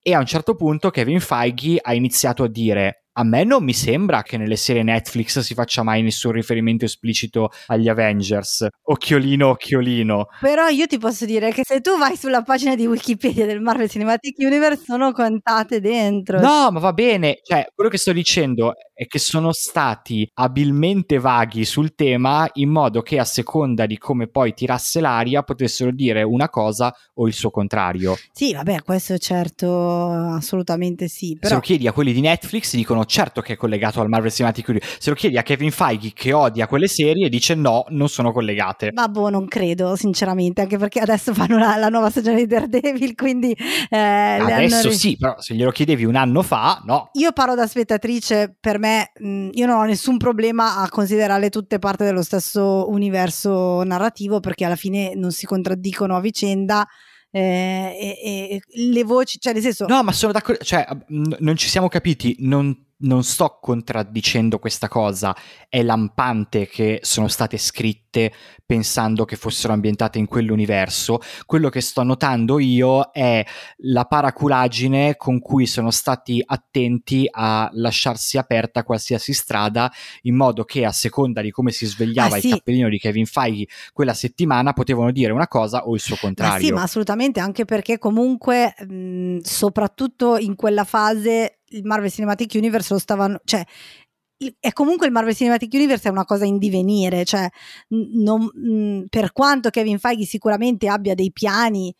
e 0.00 0.14
a 0.14 0.20
un 0.20 0.26
certo 0.26 0.54
punto 0.54 0.90
Kevin 0.90 1.18
Feige 1.18 1.78
ha 1.82 1.92
iniziato 1.92 2.44
a 2.44 2.48
dire 2.48 3.05
a 3.18 3.24
me 3.24 3.44
non 3.44 3.64
mi 3.64 3.72
sembra 3.72 4.22
che 4.22 4.36
nelle 4.36 4.56
serie 4.56 4.82
Netflix 4.82 5.38
si 5.38 5.54
faccia 5.54 5.82
mai 5.82 6.02
nessun 6.02 6.32
riferimento 6.32 6.84
esplicito 6.84 7.50
agli 7.66 7.88
Avengers. 7.88 8.66
Occhiolino, 8.82 9.48
occhiolino. 9.48 10.28
Però 10.40 10.68
io 10.68 10.86
ti 10.86 10.98
posso 10.98 11.24
dire 11.24 11.50
che 11.50 11.62
se 11.64 11.80
tu 11.80 11.96
vai 11.96 12.16
sulla 12.16 12.42
pagina 12.42 12.74
di 12.74 12.86
Wikipedia 12.86 13.46
del 13.46 13.60
Marvel 13.60 13.88
Cinematic 13.88 14.36
Universe 14.38 14.84
sono 14.84 15.12
contate 15.12 15.80
dentro. 15.80 16.40
No, 16.40 16.70
ma 16.70 16.78
va 16.78 16.92
bene. 16.92 17.38
Cioè, 17.42 17.68
quello 17.74 17.88
che 17.88 17.96
sto 17.96 18.12
dicendo 18.12 18.74
è 18.98 19.06
che 19.06 19.18
sono 19.18 19.52
stati 19.52 20.26
abilmente 20.36 21.18
vaghi 21.18 21.66
sul 21.66 21.94
tema 21.94 22.48
in 22.54 22.70
modo 22.70 23.02
che 23.02 23.18
a 23.18 23.24
seconda 23.24 23.84
di 23.84 23.98
come 23.98 24.26
poi 24.26 24.54
tirasse 24.54 25.00
l'aria 25.00 25.42
potessero 25.42 25.90
dire 25.90 26.22
una 26.22 26.48
cosa 26.48 26.96
o 27.16 27.26
il 27.26 27.34
suo 27.34 27.50
contrario. 27.50 28.16
Sì, 28.32 28.54
vabbè, 28.54 28.82
questo 28.82 29.18
certo, 29.18 30.08
assolutamente 30.08 31.08
sì. 31.08 31.36
Però... 31.38 31.48
Se 31.48 31.54
lo 31.56 31.60
chiedi 31.60 31.86
a 31.86 31.92
quelli 31.92 32.14
di 32.14 32.22
Netflix 32.22 32.74
dicono 32.74 33.04
certo 33.04 33.42
che 33.42 33.52
è 33.52 33.56
collegato 33.56 34.00
al 34.00 34.08
Marvel 34.08 34.32
Cinematic 34.32 34.66
Universe. 34.68 34.96
Se 34.98 35.10
lo 35.10 35.16
chiedi 35.16 35.36
a 35.36 35.42
Kevin 35.42 35.72
Feige 35.72 36.12
che 36.14 36.32
odia 36.32 36.66
quelle 36.66 36.88
serie, 36.88 37.28
dice 37.28 37.54
no, 37.54 37.84
non 37.88 38.08
sono 38.08 38.32
collegate. 38.32 38.92
Ma 38.94 39.08
boh, 39.08 39.28
non 39.28 39.46
credo, 39.46 39.94
sinceramente, 39.94 40.62
anche 40.62 40.78
perché 40.78 41.00
adesso 41.00 41.34
fanno 41.34 41.58
la, 41.58 41.76
la 41.76 41.90
nuova 41.90 42.08
stagione 42.08 42.36
di 42.36 42.46
Daredevil, 42.46 43.14
quindi... 43.14 43.54
Eh, 43.90 43.96
adesso 43.98 44.88
hanno... 44.88 44.96
sì, 44.96 45.18
però 45.18 45.38
se 45.38 45.54
glielo 45.54 45.70
chiedevi 45.70 46.06
un 46.06 46.16
anno 46.16 46.40
fa, 46.40 46.80
no. 46.86 47.10
Io 47.12 47.32
parlo 47.32 47.54
da 47.54 47.66
spettatrice, 47.66 48.56
per 48.58 48.78
me, 48.78 48.85
mh, 49.18 49.50
io 49.52 49.66
non 49.66 49.78
ho 49.78 49.84
nessun 49.84 50.16
problema 50.16 50.78
a 50.78 50.88
considerarle 50.88 51.50
tutte 51.50 51.78
parte 51.78 52.04
dello 52.04 52.22
stesso 52.22 52.88
universo 52.90 53.82
narrativo, 53.82 54.40
perché 54.40 54.64
alla 54.64 54.76
fine 54.76 55.14
non 55.14 55.30
si 55.30 55.46
contraddicono 55.46 56.16
a 56.16 56.20
vicenda. 56.20 56.86
Eh, 57.30 57.40
e, 57.40 58.48
e, 58.54 58.90
le 58.90 59.04
voci, 59.04 59.38
cioè 59.38 59.52
nel 59.52 59.62
senso... 59.62 59.86
No, 59.86 60.02
ma 60.02 60.12
sono 60.12 60.32
d'accordo, 60.32 60.64
cioè 60.64 60.86
n- 61.08 61.36
non 61.40 61.56
ci 61.56 61.68
siamo 61.68 61.88
capiti, 61.88 62.36
non 62.40 62.84
non 62.98 63.24
sto 63.24 63.58
contraddicendo 63.60 64.58
questa 64.58 64.88
cosa, 64.88 65.36
è 65.68 65.82
lampante 65.82 66.66
che 66.66 67.00
sono 67.02 67.28
state 67.28 67.58
scritte 67.58 68.05
pensando 68.64 69.24
che 69.24 69.36
fossero 69.36 69.72
ambientate 69.72 70.18
in 70.18 70.26
quell'universo. 70.26 71.20
Quello 71.44 71.68
che 71.68 71.80
sto 71.80 72.02
notando 72.02 72.58
io 72.58 73.10
è 73.12 73.44
la 73.78 74.04
paraculaggine 74.04 75.16
con 75.16 75.40
cui 75.40 75.66
sono 75.66 75.90
stati 75.90 76.42
attenti 76.44 77.28
a 77.30 77.68
lasciarsi 77.72 78.38
aperta 78.38 78.82
qualsiasi 78.82 79.32
strada, 79.32 79.90
in 80.22 80.34
modo 80.34 80.64
che 80.64 80.84
a 80.84 80.92
seconda 80.92 81.40
di 81.40 81.50
come 81.50 81.70
si 81.70 81.86
svegliava 81.86 82.36
ah, 82.36 82.40
sì. 82.40 82.48
il 82.48 82.52
cappellino 82.54 82.88
di 82.88 82.98
Kevin 82.98 83.26
Feige 83.26 83.66
quella 83.92 84.14
settimana 84.14 84.72
potevano 84.72 85.12
dire 85.12 85.32
una 85.32 85.48
cosa 85.48 85.86
o 85.86 85.94
il 85.94 86.00
suo 86.00 86.16
contrario. 86.20 86.54
Ma 86.54 86.60
sì, 86.60 86.72
ma 86.72 86.82
assolutamente, 86.82 87.40
anche 87.40 87.64
perché 87.64 87.98
comunque, 87.98 88.74
mh, 88.78 89.38
soprattutto 89.42 90.36
in 90.36 90.54
quella 90.54 90.84
fase, 90.84 91.60
il 91.70 91.84
Marvel 91.84 92.10
Cinematic 92.10 92.52
Universe 92.54 92.92
lo 92.92 92.98
stavano, 92.98 93.40
cioè 93.44 93.64
è 94.60 94.72
comunque 94.72 95.06
il 95.06 95.12
Marvel 95.12 95.34
Cinematic 95.34 95.72
Universe 95.72 96.08
è 96.08 96.10
una 96.10 96.24
cosa 96.24 96.44
in 96.44 96.58
divenire, 96.58 97.24
cioè 97.24 97.48
non, 97.88 99.06
per 99.08 99.32
quanto 99.32 99.70
Kevin 99.70 99.98
Feige 99.98 100.24
sicuramente 100.24 100.88
abbia 100.88 101.14
dei 101.14 101.32
piani 101.32 101.94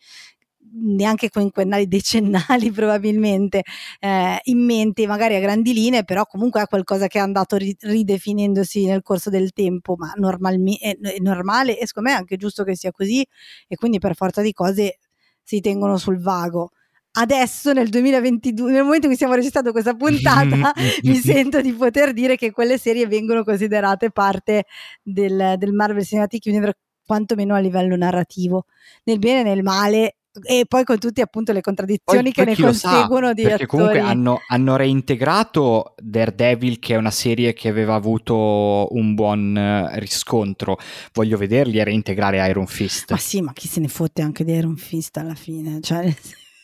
neanche 0.69 1.29
quinquennali, 1.29 1.87
decennali 1.87 2.71
probabilmente 2.71 3.63
eh, 3.99 4.39
in 4.43 4.65
mente, 4.65 5.07
magari 5.07 5.35
a 5.35 5.39
grandi 5.39 5.73
linee, 5.73 6.03
però 6.03 6.25
comunque 6.25 6.61
è 6.61 6.67
qualcosa 6.67 7.07
che 7.07 7.19
è 7.19 7.21
andato 7.21 7.55
ri- 7.57 7.75
ridefinendosi 7.79 8.85
nel 8.85 9.01
corso 9.01 9.29
del 9.29 9.51
tempo, 9.53 9.95
ma 9.97 10.11
normalmi- 10.15 10.77
è, 10.77 10.97
è 10.99 11.17
normale 11.19 11.79
e 11.79 11.87
secondo 11.87 12.09
me 12.09 12.15
è 12.15 12.19
anche 12.19 12.37
giusto 12.37 12.63
che 12.63 12.75
sia 12.75 12.91
così 12.91 13.25
e 13.67 13.75
quindi 13.75 13.99
per 13.99 14.15
forza 14.15 14.41
di 14.41 14.53
cose 14.53 14.99
si 15.41 15.61
tengono 15.61 15.97
sul 15.97 16.19
vago 16.19 16.71
adesso 17.17 17.73
nel 17.73 17.89
2022, 17.89 18.71
nel 18.71 18.83
momento 18.83 19.03
in 19.03 19.07
cui 19.07 19.15
stiamo 19.15 19.33
registrando 19.33 19.71
questa 19.71 19.93
puntata, 19.93 20.73
mi 21.03 21.15
sento 21.15 21.61
di 21.61 21.73
poter 21.73 22.13
dire 22.13 22.35
che 22.35 22.51
quelle 22.51 22.77
serie 22.77 23.07
vengono 23.07 23.43
considerate 23.43 24.11
parte 24.11 24.65
del, 25.01 25.55
del 25.57 25.73
Marvel 25.73 26.05
Cinematic 26.05 26.45
Universe, 26.45 26.77
quantomeno 27.05 27.55
a 27.55 27.59
livello 27.59 27.95
narrativo, 27.95 28.65
nel 29.03 29.19
bene 29.19 29.41
e 29.41 29.43
nel 29.43 29.63
male. 29.63 30.15
E 30.43 30.65
poi 30.67 30.83
con 30.83 30.99
tutte 30.99 31.23
appunto 31.23 31.51
le 31.51 31.61
contraddizioni 31.61 32.31
poi, 32.31 32.31
che 32.31 32.43
poi 32.43 32.53
ne 32.53 32.61
conseguono 32.61 33.27
sa, 33.29 33.33
di 33.33 33.41
perché 33.41 33.63
attori. 33.63 33.65
comunque 33.65 33.99
hanno, 34.01 34.39
hanno, 34.49 34.75
reintegrato 34.75 35.95
Daredevil 35.99 36.77
che 36.77 36.93
è 36.93 36.97
una 36.97 37.09
serie 37.09 37.53
che 37.53 37.69
aveva 37.69 37.95
avuto 37.95 38.87
un 38.91 39.15
buon 39.15 39.55
uh, 39.55 39.97
riscontro 39.97 40.77
voglio 41.13 41.37
vederli 41.37 41.79
a 41.79 41.85
reintegrare 41.85 42.47
Iron 42.49 42.67
Fist 42.67 43.09
ma 43.09 43.17
sì 43.17 43.41
ma 43.41 43.51
chi 43.51 43.67
se 43.67 43.79
ne 43.79 43.87
fotte 43.87 44.21
anche 44.21 44.43
di 44.43 44.53
Iron 44.53 44.75
Fist 44.75 45.17
alla 45.17 45.33
fine 45.33 45.79
cioè 45.81 46.13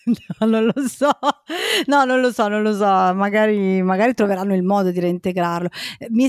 No, 0.39 0.47
non 0.47 0.65
lo 0.65 0.87
so, 0.87 1.09
no, 1.85 2.03
non 2.03 2.19
lo 2.19 2.31
so, 2.31 2.47
non 2.47 2.61
lo 2.61 2.73
so. 2.73 2.85
Magari, 3.13 3.81
magari 3.81 4.13
troveranno 4.13 4.53
il 4.53 4.63
modo 4.63 4.91
di 4.91 4.99
reintegrarlo. 4.99 5.69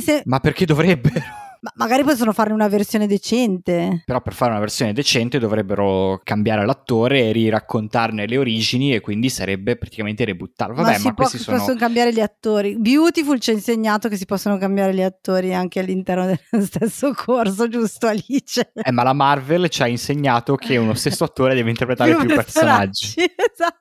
Se... 0.01 0.23
Ma 0.27 0.41
perché 0.41 0.65
dovrebbero? 0.65 1.44
Ma 1.65 1.73
magari 1.77 2.05
possono 2.05 2.35
fare 2.35 2.53
una 2.53 2.69
versione 2.69 3.07
decente. 3.07 4.03
Però 4.05 4.21
per 4.21 4.35
fare 4.35 4.51
una 4.51 4.61
versione 4.61 4.93
decente 4.93 5.39
dovrebbero 5.39 6.21
cambiare 6.23 6.67
l'attore 6.67 7.23
e 7.23 7.33
riraccontarne 7.33 8.27
le 8.27 8.37
origini 8.37 8.93
e 8.93 9.01
quindi 9.01 9.31
sarebbe 9.31 9.77
praticamente 9.77 10.27
rebuttarlo. 10.27 10.75
Vabbè, 10.75 10.99
ma, 10.99 11.05
ma, 11.05 11.15
può, 11.15 11.25
questi 11.25 11.39
sono... 11.39 11.57
possono 11.57 11.79
cambiare 11.79 12.13
gli 12.13 12.21
attori. 12.21 12.77
Beautiful 12.77 13.41
ci 13.41 13.49
ha 13.49 13.55
insegnato 13.55 14.11
che 14.11 14.19
si 14.19 14.27
possono 14.27 14.59
cambiare 14.59 14.93
gli 14.93 15.01
attori 15.01 15.55
anche 15.55 15.81
all'interno 15.81 16.27
dello 16.51 16.65
stesso 16.67 17.15
corso, 17.15 17.67
giusto 17.67 18.09
Alice? 18.09 18.73
Eh, 18.75 18.93
ma 18.93 19.03
la 19.03 19.15
Marvel 19.15 19.71
ci 19.71 19.81
ha 19.81 19.87
insegnato 19.87 20.57
che 20.57 20.77
uno 20.77 20.93
stesso 20.93 21.25
attore 21.25 21.55
deve 21.55 21.71
interpretare 21.71 22.11
più, 22.15 22.27
più 22.27 22.35
personaggi. 22.35 23.15
personaggi. 23.15 23.35
esatto. 23.53 23.81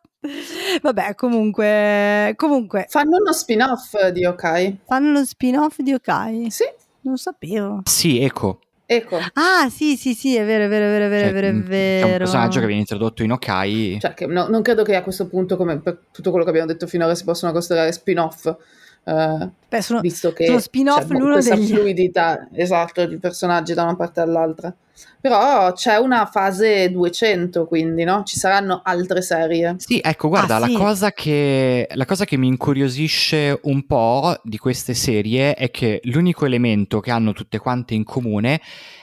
Vabbè, 0.81 1.15
comunque, 1.15 2.31
comunque. 2.37 2.85
Fanno 2.87 3.17
uno 3.17 3.33
spin-off 3.33 4.07
di 4.07 4.23
Okai. 4.23 4.79
Fanno 4.85 5.09
uno 5.09 5.25
spin-off 5.25 5.79
di 5.79 5.91
Okai? 5.91 6.49
Sì. 6.49 6.63
Non 7.03 7.17
sapevo. 7.17 7.81
Sì, 7.85 8.19
ecco. 8.21 8.59
Ecco. 8.85 9.17
Ah, 9.33 9.69
sì, 9.69 9.95
sì, 9.95 10.13
sì, 10.13 10.35
è 10.35 10.45
vero, 10.45 10.65
è 10.65 10.67
vero, 10.67 10.85
è 10.85 10.89
vero, 10.89 11.05
è 11.05 11.09
vero, 11.09 11.21
Cioè, 11.23 11.29
è 11.29 11.53
vero, 11.63 11.67
è. 11.67 11.99
C'è 11.99 12.11
un 12.11 12.17
personaggio 12.17 12.59
che 12.59 12.65
viene 12.65 12.81
introdotto 12.81 13.23
in 13.23 13.31
Okai. 13.31 13.97
Cioè, 13.99 14.13
che 14.13 14.25
no- 14.25 14.47
non 14.47 14.61
credo 14.61 14.83
che 14.83 14.95
a 14.95 15.01
questo 15.03 15.27
punto, 15.27 15.55
come 15.57 15.79
per 15.79 15.99
tutto 16.11 16.29
quello 16.29 16.43
che 16.43 16.51
abbiamo 16.51 16.67
detto 16.67 16.85
finora, 16.87 17.15
si 17.15 17.23
possano 17.23 17.53
considerare 17.53 17.91
spin-off. 17.91 18.55
Eh, 19.03 19.49
Beh, 19.69 19.81
sono, 19.81 19.99
visto 20.01 20.31
che 20.33 20.45
sono 20.45 20.59
spin-off 20.59 21.07
c'è 21.07 21.13
l'uno 21.13 21.33
questa 21.33 21.55
degli... 21.55 21.67
fluidità 21.67 22.47
esatto 22.53 23.05
di 23.05 23.17
personaggi 23.17 23.73
da 23.73 23.83
una 23.83 23.95
parte 23.95 24.19
all'altra. 24.21 24.73
Però 25.19 25.71
c'è 25.71 25.95
una 25.95 26.25
fase 26.25 26.91
200, 26.91 27.65
quindi 27.65 28.03
no? 28.03 28.23
Ci 28.23 28.37
saranno 28.37 28.81
altre 28.83 29.21
serie. 29.21 29.75
Sì, 29.77 29.99
ecco, 30.03 30.27
guarda, 30.27 30.57
Ah, 30.57 30.59
la, 30.59 30.65
sì. 30.67 30.73
cosa 30.73 31.11
che, 31.11 31.87
la 31.93 32.05
cosa 32.05 32.25
che 32.25 32.35
mi 32.37 32.47
incuriosisce 32.47 33.57
un 33.63 33.85
po' 33.85 34.37
di 34.43 34.57
queste 34.57 34.93
serie 34.93 35.53
è 35.55 35.71
che 35.71 36.01
l'unico 36.03 36.45
elemento 36.45 36.99
che 36.99 37.11
hanno 37.11 37.31
tutte 37.31 37.57
quante 37.57 37.93
in 37.93 38.03
comune 38.03 38.59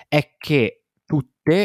è 0.08 0.32
che 0.38 0.79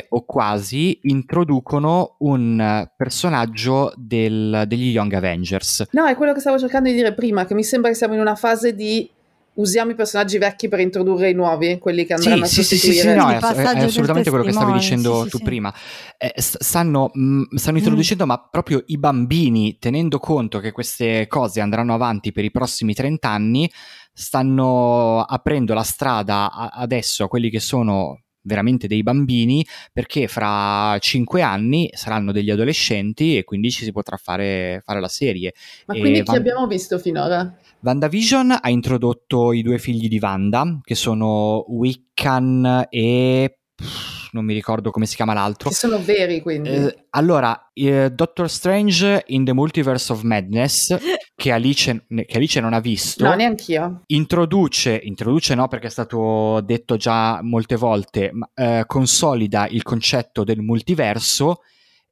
o 0.10 0.26
quasi 0.26 1.00
introducono 1.04 2.16
un 2.20 2.90
personaggio 2.96 3.92
del- 3.96 4.64
degli 4.68 4.90
Young 4.92 5.14
Avengers. 5.14 5.88
No, 5.92 6.06
è 6.06 6.16
quello 6.16 6.34
che 6.34 6.40
stavo 6.40 6.58
cercando 6.58 6.90
di 6.90 6.96
dire 6.96 7.14
prima, 7.14 7.46
che 7.46 7.54
mi 7.54 7.64
sembra 7.64 7.90
che 7.92 7.96
siamo 7.96 8.14
in 8.14 8.20
una 8.20 8.36
fase 8.36 8.74
di 8.74 9.10
usiamo 9.58 9.92
i 9.92 9.96
personaggi 9.96 10.38
vecchi 10.38 10.68
per 10.68 10.80
introdurre 10.82 11.30
i 11.30 11.34
nuovi, 11.34 11.78
quelli 11.78 12.06
che 12.06 12.18
Sì, 12.18 12.24
andranno 12.30 12.46
sì, 12.46 12.60
a 12.60 12.64
sì, 12.64 12.76
sì, 12.78 12.78
sì, 12.78 12.94
sostituire. 12.94 13.16
no, 13.16 13.30
è, 13.30 13.38
è 13.38 13.84
assolutamente 13.86 14.30
quello 14.30 14.44
che 14.44 14.52
stavi 14.52 14.72
dicendo 14.74 15.16
sì, 15.20 15.24
sì, 15.24 15.30
tu 15.30 15.38
sì. 15.38 15.44
prima. 15.44 15.74
Eh, 16.18 16.34
st- 16.36 16.62
stanno, 16.62 17.10
mh, 17.14 17.56
stanno 17.56 17.78
introducendo, 17.78 18.26
ma 18.26 18.38
proprio 18.50 18.84
i 18.88 18.98
bambini, 18.98 19.78
tenendo 19.80 20.20
conto 20.20 20.60
che 20.60 20.72
queste 20.74 21.28
cose 21.28 21.62
andranno 21.62 21.94
avanti 21.94 22.32
per 22.34 22.44
i 22.44 22.52
prossimi 22.52 22.94
30 22.94 23.30
anni, 23.30 23.72
stanno 24.14 25.22
aprendo 25.22 25.74
la 25.74 25.84
strada 25.84 26.52
a- 26.52 26.70
adesso 26.74 27.24
a 27.24 27.28
quelli 27.30 27.50
che 27.50 27.60
sono 27.62 28.20
veramente 28.46 28.88
dei 28.88 29.04
bambini 29.04 29.66
perché 29.92 30.28
fra 30.28 30.98
5 30.98 31.42
anni 31.42 31.90
saranno 31.94 32.32
degli 32.32 32.50
adolescenti 32.50 33.38
e 33.38 33.44
quindi 33.44 33.72
ci 33.72 33.84
si 33.84 33.92
potrà 33.92 34.18
fare, 34.18 34.82
fare 34.86 35.00
la 35.00 35.08
serie. 35.08 35.54
Ma 35.88 35.94
E 35.96 36.00
quindi 36.00 36.20
chi 36.20 36.26
Van- 36.26 36.38
abbiamo 36.38 36.68
visto 36.68 36.98
finora? 36.98 37.58
WandaVision 37.82 38.58
ha 38.62 38.70
introdotto 38.70 39.52
i 39.52 39.62
due 39.62 39.78
figli 39.78 40.08
di 40.08 40.20
Wanda, 40.20 40.80
che 40.84 40.96
sono 40.96 41.66
Wiccan 41.68 42.88
e... 42.90 43.58
pff, 43.76 44.15
non 44.36 44.44
mi 44.46 44.54
ricordo 44.54 44.92
come 44.92 45.06
si 45.06 45.16
chiama 45.16 45.34
l'altro. 45.34 45.70
Che 45.70 45.76
sono 45.76 45.98
veri, 46.04 46.42
quindi. 46.42 46.68
Eh, 46.70 47.06
allora, 47.12 47.70
eh, 47.74 48.12
Doctor 48.12 48.50
Strange 48.50 49.24
in 49.28 49.46
the 49.46 49.54
Multiverse 49.54 50.12
of 50.12 50.24
Madness, 50.24 50.96
che 51.34 51.52
Alice, 51.54 52.06
che 52.08 52.36
Alice 52.38 52.60
non 52.60 52.74
ha 52.74 52.82
visto, 52.82 53.24
no, 53.24 53.34
neanch'io. 53.34 54.02
introduce, 54.08 55.00
introduce 55.04 55.56
no 55.56 55.68
perché 55.70 55.88
è 55.88 55.90
stato 55.90 56.60
detto 56.62 56.98
già 56.98 57.42
molte 57.42 57.78
volte, 57.78 58.32
ma, 58.34 58.50
eh, 58.54 58.84
consolida 58.86 59.68
il 59.70 59.84
concetto 59.84 60.44
del 60.44 60.60
multiverso 60.60 61.62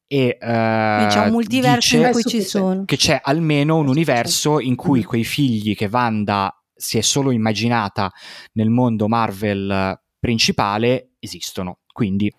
e 0.07 0.37
Quindi 0.39 1.13
c'è 1.13 1.25
un 1.25 1.31
multiverso 1.31 1.95
dice 1.97 2.07
in 2.07 2.11
cui 2.13 2.23
ci 2.23 2.41
sono. 2.41 2.83
che 2.85 2.95
c'è 2.97 3.19
almeno 3.21 3.77
un 3.77 3.87
universo 3.87 4.59
in 4.59 4.75
cui 4.75 4.99
Mm. 5.01 5.03
quei 5.03 5.23
figli 5.23 5.75
che 5.75 5.89
Wanda 5.91 6.55
si 6.75 6.97
è 6.97 7.01
solo 7.01 7.31
immaginata 7.31 8.11
nel 8.53 8.69
mondo 8.69 9.07
Marvel 9.07 9.69
eh, 9.69 10.01
principale 10.19 11.13
esistono. 11.19 11.79
Quindi 11.93 12.33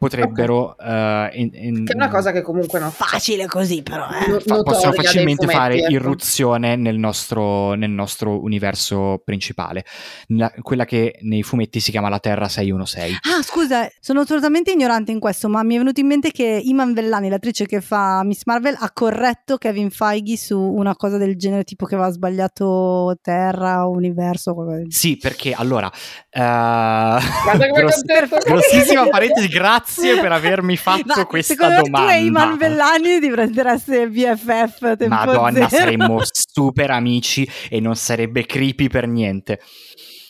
potrebbero... 0.00 0.76
eh, 0.78 1.30
in- 1.34 1.50
in- 1.52 1.84
Che 1.84 1.92
è 1.92 1.94
una 1.96 2.08
cosa 2.08 2.32
che 2.32 2.40
comunque 2.40 2.78
non 2.80 2.90
Facile 2.90 3.44
così, 3.46 3.82
però. 3.82 4.06
Eh. 4.08 4.28
no- 4.30 4.40
fa- 4.40 4.62
possono 4.62 4.92
facilmente 4.94 5.42
fumetti, 5.44 5.58
fare 5.58 5.74
ecco. 5.76 5.92
irruzione 5.92 6.74
nel 6.76 6.96
nostro, 6.96 7.74
nel 7.74 7.90
nostro 7.90 8.42
universo 8.42 9.20
principale, 9.22 9.84
La- 10.28 10.50
quella 10.62 10.86
che 10.86 11.18
nei 11.20 11.42
fumetti 11.42 11.80
si 11.80 11.90
chiama 11.90 12.08
la 12.08 12.18
Terra 12.18 12.48
616. 12.48 13.18
Ah, 13.30 13.42
scusa, 13.42 13.86
sono 14.00 14.20
assolutamente 14.20 14.72
ignorante 14.72 15.12
in 15.12 15.20
questo, 15.20 15.48
ma 15.50 15.62
mi 15.62 15.74
è 15.74 15.78
venuto 15.78 16.00
in 16.00 16.06
mente 16.06 16.30
che 16.30 16.60
Iman 16.64 16.94
Vellani, 16.94 17.28
l'attrice 17.28 17.66
che 17.66 17.82
fa 17.82 18.22
Miss 18.24 18.44
Marvel, 18.46 18.76
ha 18.78 18.90
corretto 18.92 19.58
Kevin 19.58 19.90
Feige 19.90 20.38
su 20.38 20.58
una 20.58 20.96
cosa 20.96 21.18
del 21.18 21.36
genere, 21.36 21.64
tipo 21.64 21.84
che 21.84 21.94
aveva 21.96 22.10
sbagliato 22.10 23.18
Terra, 23.20 23.84
Universo, 23.86 24.54
qualcosa 24.54 24.78
del 24.78 24.92
Sì, 24.92 25.18
perché 25.18 25.52
allora... 25.52 25.90
Guarda 26.32 27.68
come 27.68 27.80
gross- 27.84 28.44
grossissima 28.46 29.06
parentesi, 29.08 29.48
grazie 29.48 29.88
per 30.20 30.32
avermi 30.32 30.76
fatto 30.78 31.02
Ma 31.16 31.26
questa 31.26 31.54
secondo 31.54 31.74
me 31.76 31.82
domanda. 31.82 32.12
tu 32.12 32.18
e 32.18 32.24
Iman 32.24 32.56
Vellani 32.56 33.18
di 33.18 33.28
prendereste 33.30 34.08
BFF 34.08 34.78
tempo 34.96 35.08
Madonna, 35.08 35.68
zero. 35.68 35.82
saremmo 35.84 36.20
super 36.30 36.90
amici 36.90 37.48
e 37.68 37.80
non 37.80 37.96
sarebbe 37.96 38.46
creepy 38.46 38.88
per 38.88 39.06
niente. 39.08 39.60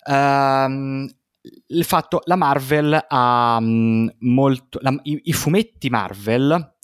Ehm, 0.09 1.09
il 1.69 1.85
fatto, 1.85 2.21
la 2.25 2.37
Marvel 2.37 3.05
ha 3.09 3.59
mm, 3.61 4.09
molto. 4.21 4.79
la- 4.83 4.99
i, 5.05 5.21
I 5.25 5.33
fumetti 5.33 5.89
Marvel 5.89 6.75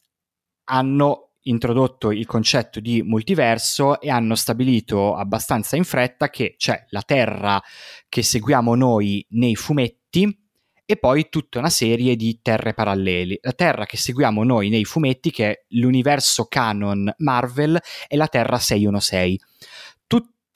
hanno 0.69 1.31
introdotto 1.43 2.11
il 2.11 2.27
concetto 2.27 2.81
di 2.81 3.03
multiverso 3.03 4.01
e 4.01 4.11
hanno 4.11 4.35
stabilito 4.35 5.15
abbastanza 5.15 5.77
in 5.77 5.85
fretta 5.85 6.29
che 6.29 6.55
c'è 6.59 6.87
la 6.89 7.03
Terra 7.03 7.63
che 8.09 8.23
seguiamo 8.23 8.75
noi 8.75 9.25
nei 9.31 9.55
fumetti 9.55 10.46
e 10.87 10.97
poi 10.97 11.29
tutta 11.29 11.59
una 11.59 11.69
serie 11.69 12.15
di 12.15 12.39
terre 12.41 12.73
paralleli. 12.73 13.39
La 13.43 13.53
Terra 13.53 13.85
che 13.85 13.97
seguiamo 13.97 14.45
noi 14.45 14.69
nei 14.69 14.85
fumetti, 14.85 15.33
che 15.33 15.51
è 15.51 15.65
l'universo 15.71 16.47
canon 16.47 17.13
Marvel, 17.19 17.79
è 18.07 18.15
la 18.15 18.29
Terra 18.29 18.59
616. 18.59 19.41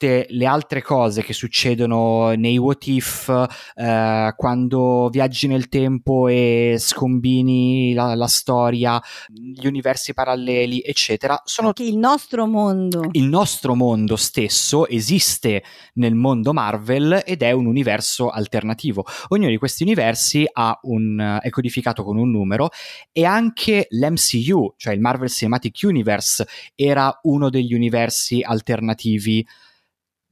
Tutte 0.01 0.25
le 0.29 0.47
altre 0.47 0.81
cose 0.81 1.21
che 1.21 1.31
succedono 1.31 2.31
nei 2.31 2.57
what 2.57 2.87
if, 2.87 3.29
eh, 3.75 4.33
quando 4.35 5.09
viaggi 5.11 5.45
nel 5.45 5.69
tempo 5.69 6.27
e 6.27 6.77
scombini 6.79 7.93
la, 7.93 8.15
la 8.15 8.25
storia, 8.25 8.99
gli 9.27 9.67
universi 9.67 10.15
paralleli, 10.15 10.81
eccetera, 10.81 11.39
sono 11.45 11.71
Che 11.71 11.83
il 11.83 11.97
nostro 11.97 12.47
mondo. 12.47 13.09
il 13.11 13.25
nostro 13.25 13.75
mondo 13.75 14.15
stesso 14.15 14.87
esiste 14.87 15.63
nel 15.93 16.15
mondo 16.15 16.51
Marvel 16.51 17.21
ed 17.23 17.43
è 17.43 17.51
un 17.51 17.67
universo 17.67 18.29
alternativo. 18.29 19.05
Ognuno 19.27 19.51
di 19.51 19.57
questi 19.57 19.83
universi 19.83 20.49
ha 20.51 20.79
un, 20.81 21.37
è 21.39 21.49
codificato 21.51 22.03
con 22.03 22.17
un 22.17 22.31
numero 22.31 22.69
e 23.11 23.23
anche 23.23 23.85
l'MCU, 23.87 24.73
cioè 24.77 24.95
il 24.95 24.99
Marvel 24.99 25.29
Cinematic 25.29 25.81
Universe, 25.83 26.47
era 26.73 27.19
uno 27.21 27.51
degli 27.51 27.75
universi 27.75 28.41
alternativi 28.41 29.45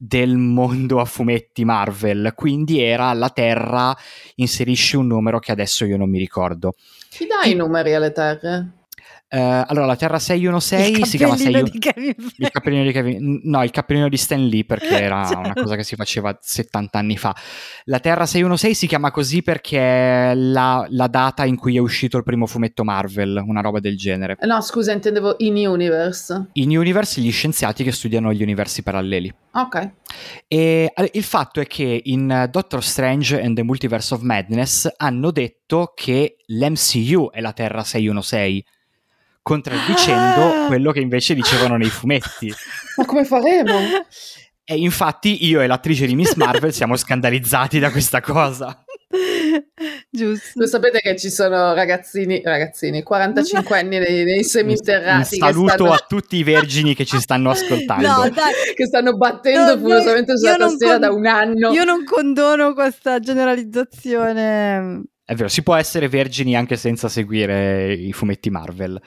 del 0.02 0.38
mondo 0.38 0.98
a 0.98 1.04
fumetti 1.04 1.62
Marvel, 1.62 2.32
quindi 2.34 2.80
era 2.80 3.12
la 3.12 3.28
Terra, 3.28 3.94
inserisci 4.36 4.96
un 4.96 5.08
numero 5.08 5.38
che 5.38 5.52
adesso 5.52 5.84
io 5.84 5.98
non 5.98 6.08
mi 6.08 6.18
ricordo. 6.18 6.72
Chi 7.10 7.26
dà 7.26 7.46
i 7.46 7.54
numeri 7.54 7.92
alle 7.92 8.10
terre? 8.10 8.79
Eh, 9.32 9.38
allora, 9.38 9.86
la 9.86 9.94
Terra 9.94 10.18
616 10.18 11.00
il 11.00 11.06
si 11.06 11.16
chiama 11.16 11.36
cappellino 11.36 11.66
616. 11.66 11.70
di 11.70 11.78
Kevin. 11.78 12.32
Il 12.38 12.50
cappellino 12.50 12.82
di 12.82 12.92
Kevin, 12.92 13.40
no, 13.44 13.62
il 13.62 13.70
cappellino 13.70 14.08
di 14.08 14.16
Stan 14.16 14.44
Lee 14.44 14.64
perché 14.64 15.00
era 15.00 15.22
Certo. 15.24 15.38
una 15.38 15.52
cosa 15.54 15.76
che 15.76 15.84
si 15.84 15.94
faceva 15.94 16.36
70 16.40 16.98
anni 16.98 17.16
fa. 17.16 17.34
La 17.84 18.00
Terra 18.00 18.26
616 18.26 18.74
si 18.74 18.86
chiama 18.88 19.12
così 19.12 19.42
perché 19.42 19.78
è 19.78 20.34
la, 20.34 20.84
la 20.88 21.06
data 21.06 21.44
in 21.44 21.56
cui 21.56 21.76
è 21.76 21.78
uscito 21.78 22.16
il 22.16 22.24
primo 22.24 22.46
fumetto 22.46 22.82
Marvel, 22.82 23.40
una 23.46 23.60
roba 23.60 23.78
del 23.78 23.96
genere. 23.96 24.36
Eh, 24.40 24.46
No, 24.46 24.60
scusa, 24.60 24.90
intendevo 24.92 25.36
in 25.38 25.54
universe. 25.68 26.48
In 26.54 26.76
Universe 26.76 27.20
gli 27.20 27.30
scienziati 27.30 27.84
che 27.84 27.92
studiano 27.92 28.32
gli 28.32 28.42
universi 28.42 28.82
paralleli. 28.82 29.32
Ok. 29.52 29.90
E 30.48 30.92
il 31.12 31.22
fatto 31.22 31.60
è 31.60 31.66
che 31.66 32.00
in 32.04 32.48
Doctor 32.50 32.82
Strange 32.82 33.40
and 33.40 33.54
the 33.54 33.62
Multiverse 33.62 34.12
of 34.14 34.22
Madness 34.22 34.88
hanno 34.96 35.30
detto 35.30 35.92
che 35.94 36.36
l'MCU 36.46 37.30
è 37.30 37.40
la 37.40 37.52
Terra 37.52 37.84
616, 37.84 38.64
contraddicendo 39.50 40.64
Ah! 40.64 40.66
quello 40.68 40.92
che 40.92 41.00
invece 41.00 41.34
dicevano 41.34 41.76
nei 41.76 41.88
fumetti. 41.88 42.52
Ma 42.96 43.04
come 43.04 43.24
faremo? 43.24 43.78
E 44.64 44.76
infatti 44.76 45.44
io 45.46 45.60
e 45.60 45.66
l'attrice 45.66 46.06
di 46.06 46.14
Miss 46.14 46.34
Marvel 46.34 46.72
siamo 46.72 46.94
scandalizzati 46.94 47.80
da 47.80 47.90
questa 47.90 48.20
cosa. 48.20 48.84
Giusto. 50.08 50.52
Lo 50.54 50.66
sapete 50.68 51.00
che 51.00 51.16
ci 51.18 51.30
sono 51.30 51.74
ragazzini, 51.74 52.40
ragazzini, 52.44 53.02
45 53.02 53.76
anni 53.76 53.98
nei, 53.98 54.22
nei 54.22 54.44
seminterrati. 54.44 55.34
Un 55.40 55.48
saluto 55.48 55.72
stanno... 55.72 55.92
a 55.92 56.04
tutti 56.06 56.36
i 56.36 56.44
vergini 56.44 56.94
che 56.94 57.04
ci 57.04 57.18
stanno 57.18 57.50
ascoltando. 57.50 58.06
No, 58.06 58.28
dai, 58.28 58.52
che 58.76 58.86
stanno 58.86 59.16
battendo 59.16 59.74
No, 59.74 59.80
furiosamente 59.80 60.38
sulla 60.38 60.54
tastiera 60.56 60.92
con- 60.92 61.00
da 61.00 61.10
un 61.10 61.26
anno. 61.26 61.72
io 61.72 61.82
non 61.82 62.04
condono 62.04 62.72
questa 62.72 63.18
generalizzazione. 63.18 65.02
È 65.24 65.34
vero, 65.34 65.48
si 65.48 65.62
può 65.64 65.74
essere 65.74 66.08
vergini 66.08 66.54
anche 66.56 66.76
senza 66.76 67.08
seguire 67.08 67.92
i 67.92 68.12
fumetti 68.12 68.50
Marvel. 68.50 69.00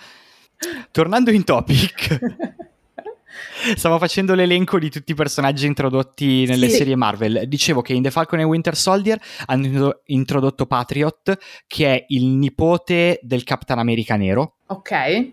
Tornando 0.92 1.32
in 1.32 1.44
topic, 1.44 2.20
stavo 3.76 3.98
facendo 3.98 4.34
l'elenco 4.36 4.78
di 4.80 4.90
tutti 4.90 5.12
i 5.12 5.16
personaggi 5.16 5.66
introdotti 5.66 6.46
nelle 6.46 6.70
Sì. 6.70 6.78
serie 6.78 6.96
Marvel. 6.96 7.44
Dicevo 7.48 7.82
che 7.82 7.94
in 7.94 8.04
The 8.04 8.12
Falcon 8.12 8.40
e 8.40 8.44
Winter 8.44 8.76
Soldier 8.76 9.20
hanno 9.48 10.02
introdotto 10.06 10.66
Patriot, 10.66 11.38
che 11.68 11.94
è 11.96 12.06
il 12.10 12.26
nipote 12.26 13.20
del 13.22 13.44
Captain 13.44 13.80
America 13.80 14.16
nero. 14.16 14.56
Ok. 14.68 15.32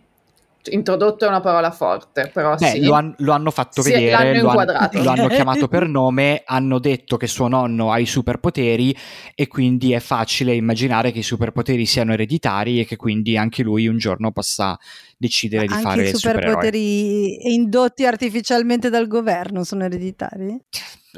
Introdotto 0.62 1.24
è 1.24 1.28
una 1.28 1.40
parola 1.40 1.70
forte, 1.70 2.30
però 2.30 2.54
Beh, 2.54 2.66
sì. 2.66 2.84
lo, 2.84 2.92
han- 2.92 3.14
lo 3.20 3.32
hanno 3.32 3.50
fatto 3.50 3.80
Sì, 3.80 3.92
vedere, 3.92 4.42
lo, 4.42 4.50
han- 4.50 4.88
lo 4.92 5.08
hanno 5.10 5.28
chiamato 5.28 5.68
per 5.68 5.88
nome, 5.88 6.42
hanno 6.44 6.78
detto 6.78 7.16
che 7.16 7.26
suo 7.26 7.48
nonno 7.48 7.90
ha 7.90 7.98
i 7.98 8.04
superpoteri 8.04 8.94
e 9.34 9.46
quindi 9.48 9.92
è 9.94 10.00
facile 10.00 10.52
immaginare 10.54 11.12
che 11.12 11.20
i 11.20 11.22
superpoteri 11.22 11.86
siano 11.86 12.12
ereditari 12.12 12.78
e 12.78 12.84
che 12.84 12.96
quindi 12.96 13.38
anche 13.38 13.62
lui 13.62 13.86
un 13.88 13.96
giorno 13.96 14.32
possa 14.32 14.78
decidere 15.20 15.66
di 15.66 15.72
Anche 15.74 15.82
fare 15.84 16.08
i 16.08 16.14
superpoteri 16.16 17.52
indotti 17.52 18.06
artificialmente 18.06 18.88
dal 18.88 19.06
governo 19.06 19.64
sono 19.64 19.84
ereditari? 19.84 20.58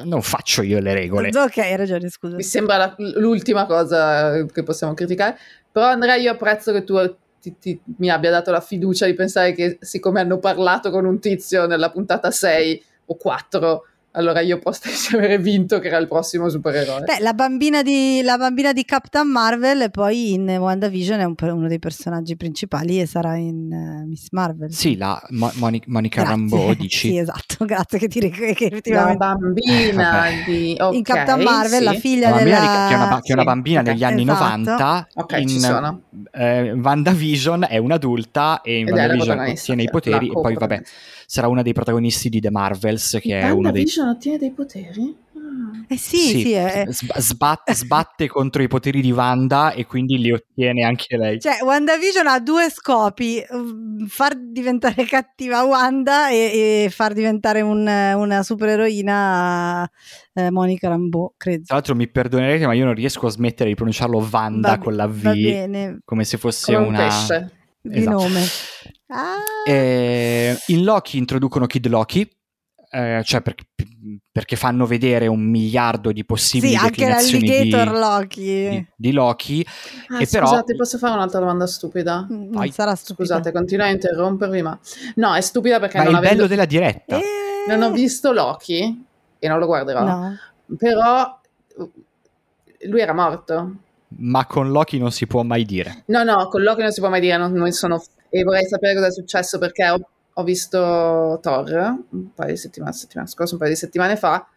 Non 0.05 0.23
faccio 0.23 0.63
io 0.63 0.81
le 0.81 0.93
regole. 0.93 1.29
Ok, 1.29 1.59
hai 1.59 1.77
ragione, 1.77 2.09
scusa. 2.09 2.35
Mi 2.35 2.43
sembra 2.43 2.77
la- 2.79 2.95
l'ultima 2.99 3.65
cosa 3.67 4.45
che 4.47 4.63
possiamo 4.65 4.95
criticare. 4.95 5.39
Però 5.71 5.87
Andrea, 5.87 6.17
io 6.17 6.33
apprezzo 6.33 6.73
che 6.73 6.83
tu 6.83 6.97
ti- 7.41 7.55
ti- 7.61 7.81
mi 7.99 8.09
abbia 8.11 8.31
dato 8.31 8.51
la 8.51 8.61
fiducia 8.61 9.07
di 9.07 9.15
pensare 9.15 9.53
che 9.53 9.79
siccome 9.81 10.21
hanno 10.21 10.39
parlato 10.39 10.91
con 10.91 11.05
un 11.05 11.21
tizio 11.21 11.67
nella 11.67 11.91
puntata 11.91 12.31
6 12.33 12.83
o 13.07 13.15
4, 13.17 13.87
allora 14.13 14.41
io 14.41 14.59
posso 14.59 14.83
avere 15.17 15.39
vinto 15.39 15.79
che 15.79 15.89
era 15.89 15.99
il 15.99 16.09
prossimo 16.09 16.49
supereroe. 16.49 17.03
Beh, 17.03 17.19
la 17.21 17.33
bambina, 17.35 17.83
di, 17.83 18.21
la 18.23 18.37
bambina 18.37 18.73
di 18.73 18.85
Captain 18.85 19.27
Marvel 19.29 19.83
e 19.83 19.91
poi 19.91 20.33
in 20.35 20.49
WandaVision 20.49 21.21
è 21.21 21.25
un 21.25 21.35
uno 21.43 21.67
dei 21.69 21.79
personaggi 21.79 22.37
principali 22.37 23.01
e 23.01 23.07
sarà 23.07 23.37
in 23.37 23.73
eh, 23.73 24.05
Miss 24.07 24.29
Marvel. 24.31 24.73
Sì, 24.73 24.97
la 24.97 25.21
Mo- 25.31 25.51
Moni- 25.55 25.83
Monica. 25.87 26.23
Rambeau, 26.23 26.75
dici? 26.79 27.09
Sì, 27.09 27.19
esatto, 27.19 27.65
grazie 27.65 27.99
che 27.99 28.09
ti 28.09 28.21
ric- 28.21 28.55
che 28.55 28.81
la 28.93 29.15
bambina 29.17 30.29
Eh, 30.29 30.43
di... 30.47 30.77
ok, 30.79 30.95
in 30.95 31.03
Captain 31.03 31.43
Marvel 31.43 31.79
sì. 31.79 31.85
la 31.85 31.93
figlia 31.95 32.29
La 32.31 32.37
bambina 32.37 32.61
di- 32.61 32.67
della 32.67 32.87
che, 32.87 32.93
è 32.93 32.97
una, 32.97 33.07
ba- 33.09 33.21
che 33.21 33.31
è 33.31 33.35
una 33.35 33.45
bambina 33.45 33.81
ok, 33.81 33.87
negli 33.87 34.05
anni 34.05 34.23
esatto. 34.23 34.41
90 34.45 35.07
Ok, 35.15 35.33
in 35.39 35.49
ci 35.49 35.59
sono. 35.61 36.01
eh, 36.33 36.73
WandaVision 36.73 37.67
è 37.69 37.77
un'adulta 37.79 38.61
e 38.63 38.79
in 38.79 38.89
Ed 38.89 38.95
WandaVision 38.95 39.39
ottiene 39.39 39.83
i 39.83 39.85
sì, 39.87 39.91
poteri 39.91 40.29
e 40.29 40.33
poi 40.33 40.55
vabbè. 40.55 40.83
Sarà 41.33 41.49
uno 41.49 41.63
dei 41.63 41.73
protagonisti 41.73 42.29
di 42.29 42.41
The 42.41 42.51
Marvels 42.51 43.17
che 43.19 43.41
è 43.41 43.45
uno 43.45 43.71
dei 43.71 43.85
WandaVision 43.85 44.09
ottiene 44.09 44.37
dei 44.37 44.51
poteri? 44.51 45.17
Ah. 45.35 45.85
Eh 45.89 45.97
sì, 45.97 46.19
sì, 46.19 46.53
è- 46.53 46.85
sb- 46.91 47.17
sbat- 47.19 47.73
sbatte 47.73 48.29
contro 48.29 48.63
i 48.63 48.69
poteri 48.69 49.01
di 49.01 49.11
Wanda 49.13 49.73
e 49.73 49.87
quindi 49.87 50.19
li 50.19 50.31
ottiene 50.31 50.83
anche 50.85 51.17
lei. 51.17 51.41
Cioè, 51.41 51.59
WandaVision 51.63 52.27
ha 52.27 52.39
due 52.39 52.69
scopi: 52.71 53.43
mm, 53.55 54.05
far 54.07 54.35
diventare 54.39 55.05
cattiva 55.07 55.63
Wanda 55.65 56.29
e, 56.29 56.85
e 56.85 56.91
far 56.91 57.15
diventare 57.15 57.63
un- 57.63 57.87
una 57.87 58.43
supereroina 58.43 59.91
eh, 60.35 60.51
Monica 60.51 60.89
Rambeau, 60.89 61.33
credo. 61.39 61.65
Tra 61.65 61.77
l'altro 61.77 61.95
mi 61.95 62.09
perdonerete 62.09 62.67
ma 62.67 62.75
io 62.75 62.85
non 62.85 62.95
riesco 62.95 63.27
a 63.27 63.31
smettere 63.31 63.71
di 63.71 63.75
pronunciarlo 63.75 64.19
Wanda 64.31 64.69
Va- 64.73 64.79
con 64.79 64.95
la 64.95 65.07
V 65.07 65.23
Va 65.23 65.33
bene, 65.33 65.99
come 66.05 66.25
se 66.25 66.37
fosse 66.37 66.75
Come 66.75 66.87
un 66.87 66.93
una... 66.95 67.05
pesce. 67.07 67.51
di 67.81 67.99
Esatto. 67.99 68.23
nome. 68.23 68.41
Ah, 69.15 69.37
Eh, 69.67 70.57
in 70.69 70.85
Loki 70.85 71.19
introducono 71.19 71.67
Kid 71.67 71.87
Loki, 71.89 72.29
eh, 72.91 73.23
cioè 73.25 73.41
per- 73.43 73.55
perché 74.33 74.57
fanno 74.57 74.87
vedere 74.87 75.27
un 75.27 75.41
miliardo 75.43 76.11
di 76.13 76.25
possibili 76.25 76.73
sì, 76.73 76.79
anche 76.79 77.07
l'alligator 77.09 77.93
di, 77.93 77.99
Loki. 77.99 78.41
di- 78.69 78.87
di 78.97 79.13
Loki. 79.13 79.67
Ah, 80.09 80.21
E 80.23 80.27
però- 80.27 80.47
scusate, 80.47 80.75
posso 80.75 80.99
fare 80.99 81.15
un'altra 81.15 81.39
domanda 81.41 81.67
stupida? 81.67 82.23
Mm, 82.31 82.37
Non 82.43 82.51
Vai. 82.53 82.71
sarà 82.73 82.95
stupido. 82.95 83.27
Scusate, 83.29 83.53
continuo 83.53 83.85
a 83.87 83.91
interrompervi, 83.91 84.63
ma... 84.63 84.79
No, 85.17 85.35
è 85.35 85.41
stupida 85.41 85.79
perché 85.79 85.99
Ma 85.99 86.03
è 86.05 86.07
non, 86.07 86.15
il 86.15 86.21
bello 86.21 86.33
avendo... 86.33 86.49
della 86.49 86.65
diretta. 86.67 87.19
Eh, 87.19 87.23
non 87.69 87.83
ho 87.83 87.91
visto 87.93 88.33
Loki 88.33 89.05
e 89.39 89.49
non 89.49 89.59
lo 89.59 89.67
guarderò, 89.67 90.03
No. 90.05 90.37
però 90.79 91.39
lui 92.87 93.01
era 93.01 93.13
morto. 93.13 93.75
Ma 94.17 94.45
con 94.47 94.71
Loki 94.71 94.99
non 94.99 95.11
si 95.13 95.27
può 95.27 95.43
mai 95.43 95.65
dire. 95.65 96.03
No, 96.07 96.23
no, 96.25 96.49
con 96.49 96.63
Loki 96.63 96.83
non 96.83 96.91
si 96.93 97.01
può 97.01 97.09
mai 97.09 97.21
dire, 97.21 97.37
non, 97.37 97.53
non 97.53 97.71
sono... 97.73 98.03
E 98.35 98.45
vorrei 98.45 98.65
sapere 98.65 98.95
cosa 98.95 99.09
è 99.09 99.13
successo 99.13 99.59
perché 99.59 99.87
ho, 99.91 100.09
ho 100.33 100.43
visto 100.43 101.39
Thor 101.43 101.71
un 102.13 102.33
paio 102.35 102.53
di 102.53 102.57
settimane, 102.57 102.95
settimana 102.95 103.29
scorsa, 103.29 103.53
un 103.53 103.61
paio 103.61 103.73
di 103.73 103.77
settimane 103.77 104.17
fa, 104.17 104.49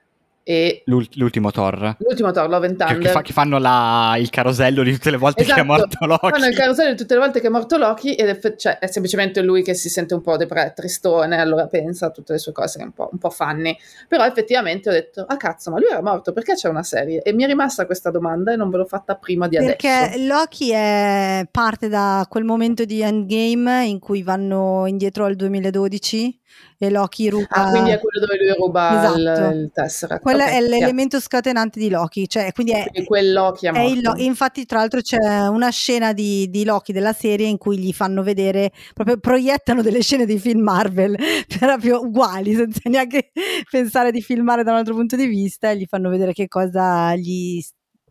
e 0.47 0.83
L'ul- 0.85 1.07
l'ultimo 1.15 1.49
Thor. 1.49 1.95
l'ultimo 1.97 2.29
Thor, 2.29 2.47
Love 2.47 2.67
and 2.67 2.77
Che, 2.77 2.85
Thunder... 2.85 3.01
che 3.07 3.09
fa- 3.11 3.21
che 3.23 3.33
fanno 3.33 3.57
la- 3.57 4.15
il 4.19 4.29
carosello 4.29 4.83
di 4.83 4.93
tutte 4.93 5.09
le 5.09 5.17
volte 5.17 5.43
che 5.43 5.49
è 5.49 5.53
Esatto, 5.53 5.65
morto 5.67 6.05
Loki. 6.05 6.29
Fanno 6.29 6.45
il 6.45 6.55
carosello 6.55 6.91
di 6.91 6.95
tutte 6.97 7.15
le 7.15 7.19
volte 7.19 7.41
che 7.41 7.47
è 7.47 7.49
morto 7.49 7.77
Loki 7.77 8.13
ed 8.13 8.27
è, 8.29 8.37
fe- 8.37 8.55
cioè, 8.55 8.77
è 8.77 8.85
semplicemente 8.85 9.41
lui 9.41 9.63
che 9.63 9.73
si 9.73 9.89
sente 9.89 10.13
un 10.13 10.21
po' 10.21 10.37
depre- 10.37 10.71
tristone, 10.75 11.39
allora 11.41 11.65
pensa 11.65 12.05
a 12.05 12.09
tutte 12.11 12.33
le 12.33 12.37
sue 12.37 12.51
cose 12.51 12.77
che 12.77 12.83
è 12.83 12.85
un 12.85 12.93
po', 12.93 13.09
un 13.11 13.17
po' 13.17 13.31
funny. 13.31 13.75
Però 14.07 14.23
effettivamente 14.23 14.89
ho 14.89 14.91
detto, 14.91 15.25
ah 15.27 15.35
cazzo, 15.37 15.71
ma 15.71 15.79
lui 15.79 15.87
era 15.89 16.03
morto, 16.03 16.31
perché 16.31 16.53
c'è 16.53 16.69
una 16.69 16.83
serie? 16.83 17.23
E 17.23 17.33
mi 17.33 17.41
è 17.43 17.47
rimasta 17.47 17.87
questa 17.87 18.11
domanda 18.11 18.53
e 18.53 18.55
non 18.55 18.69
ve 18.69 18.77
l'ho 18.77 18.85
fatta 18.85 19.15
prima 19.15 19.47
di 19.47 19.57
Perché 19.57 19.89
adesso. 19.89 20.27
Loki 20.27 20.69
è 20.71 21.47
parte 21.49 21.89
da 21.89 22.23
quel 22.29 22.43
momento 22.43 22.85
di 22.85 23.01
Endgame 23.01 23.85
in 23.87 23.97
cui 23.97 24.21
vanno 24.21 24.85
indietro 24.85 25.25
al 25.25 25.35
2012 25.35 26.39
e 26.77 26.89
Loki 26.89 27.29
ruba. 27.29 27.47
Ah, 27.49 27.69
quindi 27.69 27.91
è 27.91 27.99
quello 27.99 28.25
dove 28.25 28.37
lui 28.37 28.53
ruba 28.55 28.97
Esatto. 28.97 29.53
il, 29.53 29.59
il 29.61 29.71
Tesseract. 29.73 30.21
Quello 30.21 30.43
Ok, 30.43 30.49
è 30.49 30.61
l'elemento 30.61 31.19
scatenante 31.19 31.79
di 31.79 31.89
Loki, 31.89 32.27
cioè, 32.27 32.51
quindi 32.51 32.73
è, 32.73 32.87
Quindi 32.89 33.07
quel 33.07 33.31
Loki 33.31 33.67
è 33.67 33.71
è 33.71 33.81
il 33.81 34.13
infatti, 34.17 34.65
tra 34.65 34.79
l'altro, 34.79 35.01
c'è 35.01 35.47
una 35.47 35.69
scena 35.69 36.13
di, 36.13 36.49
di 36.49 36.63
Loki 36.63 36.91
della 36.91 37.13
serie 37.13 37.47
in 37.47 37.57
cui 37.57 37.77
gli 37.77 37.93
fanno 37.93 38.23
vedere, 38.23 38.71
proprio 38.93 39.17
proiettano 39.17 39.81
delle 39.81 40.01
scene 40.01 40.25
di 40.25 40.37
film 40.39 40.61
Marvel 40.61 41.15
proprio 41.59 42.01
uguali, 42.01 42.53
senza 42.53 42.81
neanche 42.89 43.31
pensare 43.69 44.11
di 44.11 44.21
filmare 44.21 44.63
da 44.63 44.71
un 44.71 44.77
altro 44.77 44.95
punto 44.95 45.15
di 45.15 45.25
vista, 45.25 45.69
e 45.71 45.77
gli 45.77 45.85
fanno 45.85 46.09
vedere 46.09 46.33
che 46.33 46.47
cosa 46.47 47.15
gli 47.15 47.61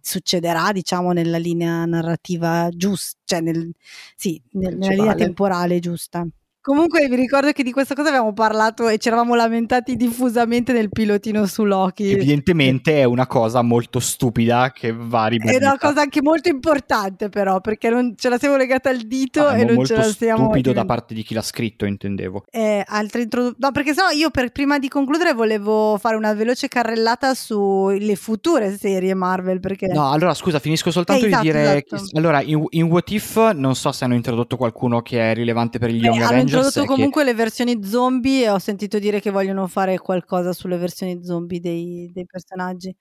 succederà, 0.01 0.71
diciamo, 0.73 1.13
nella 1.13 1.39
linea 1.39 1.85
narrativa 1.87 2.69
giusta, 2.71 3.19
cioè 3.25 3.41
nel, 3.41 3.71
sì, 4.17 4.41
nel- 4.53 4.77
nella 4.77 4.95
linea 4.95 5.15
temporale 5.15 5.79
giusta. 5.79 6.27
Comunque 6.67 7.07
vi 7.09 7.17
ricordo 7.17 7.53
che 7.53 7.63
di 7.63 7.73
questa 7.73 7.93
cosa 7.93 8.09
abbiamo 8.09 8.33
parlato 8.33 8.89
e 8.89 8.97
ci 8.97 9.09
eravamo 9.09 9.35
lamentati 9.35 9.97
diffusamente 9.97 10.73
nel 10.73 10.89
pilotino 10.89 11.45
su 11.45 11.65
Loki. 11.65 12.11
Evidentemente 12.11 13.01
è 13.01 13.05
una 13.05 13.27
cosa 13.27 13.61
molto 13.61 14.01
stupida 14.01 14.73
che 14.75 14.91
va 14.97 15.27
È 15.27 15.29
ribadita. 15.29 15.59
una 15.67 15.77
cosa 15.77 16.01
anche 16.01 16.23
molto 16.23 16.49
importante, 16.49 17.29
però, 17.29 17.61
perché 17.61 17.91
non 17.91 18.15
ce 18.17 18.31
la 18.31 18.39
siamo 18.39 18.57
legata 18.57 18.89
al 18.89 19.01
dito 19.01 19.45
Ah, 19.47 19.59
e 19.59 19.65
non 19.67 19.85
ce 19.85 19.95
la 19.95 20.05
siamo. 20.05 20.45
stupido 20.45 20.73
da 20.73 20.87
parte 20.87 21.13
di 21.13 21.23
chi 21.23 21.35
l'ha 21.35 21.43
scritto, 21.43 21.85
intendevo. 21.85 22.45
Eh, 22.51 22.83
altre 22.87 23.21
introdu- 23.25 23.57
no, 23.59 23.71
perché 23.71 23.93
sennò 23.93 24.09
io 24.09 24.31
per, 24.31 24.51
prima 24.51 24.79
di 24.79 24.89
concludere 24.89 25.35
volevo 25.35 25.99
fare 25.99 26.17
una 26.17 26.33
veloce 26.33 26.69
carrellata 26.69 27.35
sulle 27.35 28.17
future 28.17 28.75
serie 28.79 29.13
Marvel. 29.13 29.61
Perché 29.61 29.89
No, 29.89 30.11
allora 30.11 30.33
scusa, 30.33 30.59
finisco 30.61 30.91
soltanto 30.91 31.25
Eh, 31.25 31.29
esatto, 31.29 31.43
di 31.43 31.51
dire 31.51 31.85
esatto. 31.87 32.07
allora 32.17 32.41
in, 32.41 32.65
in 32.71 32.85
What 32.85 33.11
If 33.11 33.53
non 33.53 33.75
so 33.75 33.93
se 33.93 34.05
hanno 34.05 34.15
introdotto 34.15 34.57
qualcuno 34.57 35.03
che 35.03 35.31
è 35.31 35.35
rilevante 35.35 35.79
per 35.79 35.91
gli 35.91 35.97
Eh, 36.03 36.07
Young 36.07 36.23
Avengers 36.23 36.53
introdotto 36.57 36.81
che- 36.81 36.87
comunque 36.87 37.25
le 37.25 37.35
versioni 37.35 37.85
zombie 37.85 38.45
e 38.45 38.49
ho 38.51 38.59
sentito 38.59 38.99
dire 38.99 39.21
che 39.21 39.31
vogliono 39.31 39.67
fare 39.67 39.99
qualcosa 39.99 40.53
sulle 40.53 40.77
versioni 40.77 41.23
zombie 41.25 41.61
dei, 41.61 42.11
dei 42.13 42.25
personaggi. 42.27 42.95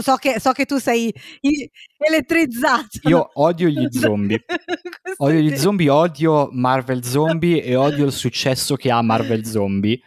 So 0.00 0.16
che, 0.16 0.40
so 0.40 0.52
che 0.52 0.64
tu 0.64 0.78
sei 0.78 1.12
elettrizzato. 1.98 3.08
Io 3.08 3.30
odio 3.34 3.68
gli 3.68 3.86
zombie. 3.90 4.44
Odio 5.22 5.40
gli 5.40 5.56
zombie, 5.56 5.90
odio 5.90 6.48
Marvel 6.52 7.04
Zombie 7.04 7.62
e 7.62 7.74
odio 7.76 8.06
il 8.06 8.12
successo 8.12 8.76
che 8.76 8.90
ha 8.90 9.02
Marvel 9.02 9.44
Zombie, 9.44 10.00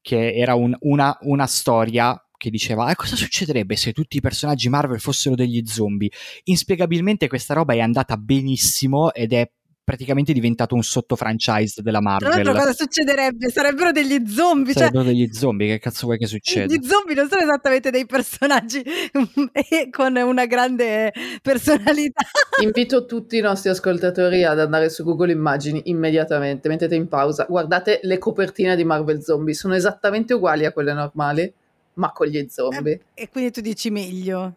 che 0.00 0.32
era 0.34 0.54
un- 0.54 0.74
una, 0.80 1.14
una 1.22 1.46
storia 1.46 2.18
che 2.34 2.48
diceva 2.50 2.90
"Eh, 2.90 2.94
cosa 2.94 3.14
succederebbe 3.16 3.76
se 3.76 3.92
tutti 3.92 4.16
i 4.16 4.20
personaggi 4.20 4.68
Marvel 4.70 5.00
fossero 5.00 5.34
degli 5.34 5.66
zombie. 5.66 6.08
Inspiegabilmente 6.44 7.26
questa 7.28 7.52
roba 7.52 7.74
è 7.74 7.80
andata 7.80 8.16
benissimo 8.16 9.12
ed 9.12 9.32
è 9.34 9.50
praticamente 9.88 10.34
diventato 10.34 10.74
un 10.74 10.82
sottofranchise 10.82 11.80
della 11.80 12.00
Tra 12.00 12.10
Marvel. 12.10 12.44
l'altro 12.44 12.52
cosa 12.52 12.74
succederebbe? 12.74 13.48
Sarebbero 13.48 13.90
degli 13.90 14.22
zombie, 14.28 14.74
cioè 14.74 14.82
Sarebbero 14.82 15.04
degli 15.04 15.32
zombie, 15.32 15.66
che 15.68 15.78
cazzo 15.78 16.04
vuoi 16.04 16.18
che 16.18 16.26
succeda? 16.26 16.70
Gli 16.70 16.84
zombie 16.84 17.14
non 17.14 17.26
sono 17.26 17.40
esattamente 17.40 17.90
dei 17.90 18.04
personaggi 18.04 18.84
con 19.90 20.14
una 20.14 20.44
grande 20.44 21.10
personalità. 21.40 22.22
Invito 22.62 23.06
tutti 23.06 23.38
i 23.38 23.40
nostri 23.40 23.70
ascoltatori 23.70 24.44
ad 24.44 24.60
andare 24.60 24.90
su 24.90 25.04
Google 25.04 25.32
Immagini 25.32 25.80
immediatamente, 25.86 26.68
mettete 26.68 26.94
in 26.94 27.08
pausa, 27.08 27.46
guardate 27.48 28.00
le 28.02 28.18
copertine 28.18 28.76
di 28.76 28.84
Marvel 28.84 29.22
Zombie, 29.22 29.54
sono 29.54 29.74
esattamente 29.74 30.34
uguali 30.34 30.66
a 30.66 30.72
quelle 30.72 30.92
normali, 30.92 31.50
ma 31.94 32.12
con 32.12 32.26
gli 32.26 32.46
zombie. 32.50 33.00
E 33.14 33.30
quindi 33.30 33.52
tu 33.52 33.62
dici 33.62 33.88
meglio. 33.88 34.54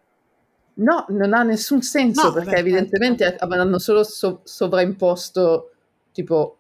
No, 0.74 1.06
non 1.10 1.34
ha 1.34 1.44
nessun 1.44 1.82
senso 1.82 2.28
No, 2.28 2.34
perché 2.34 2.52
beh, 2.52 2.60
evidentemente 2.60 3.24
certo. 3.26 3.44
avranno 3.44 3.78
solo 3.78 4.04
so- 4.04 4.42
sovraimposto 4.44 5.72
tipo 6.12 6.58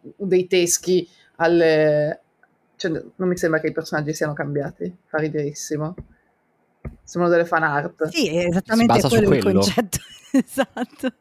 dei 0.00 0.46
teschi 0.46 1.08
alle... 1.36 2.20
Cioè, 2.76 2.90
non 2.90 3.28
mi 3.28 3.36
sembra 3.36 3.60
che 3.60 3.68
i 3.68 3.72
personaggi 3.72 4.14
siano 4.14 4.32
cambiati, 4.32 4.94
fa 5.06 5.18
riderissimo. 5.18 5.94
Sembrano 7.04 7.36
delle 7.36 7.46
fan 7.46 7.62
art. 7.62 8.08
Sì, 8.08 8.34
esattamente 8.34 9.00
su 9.00 9.08
quello 9.08 9.34
il 9.34 9.42
quello. 9.42 9.60
concetto. 9.60 9.98
esatto. 10.32 11.12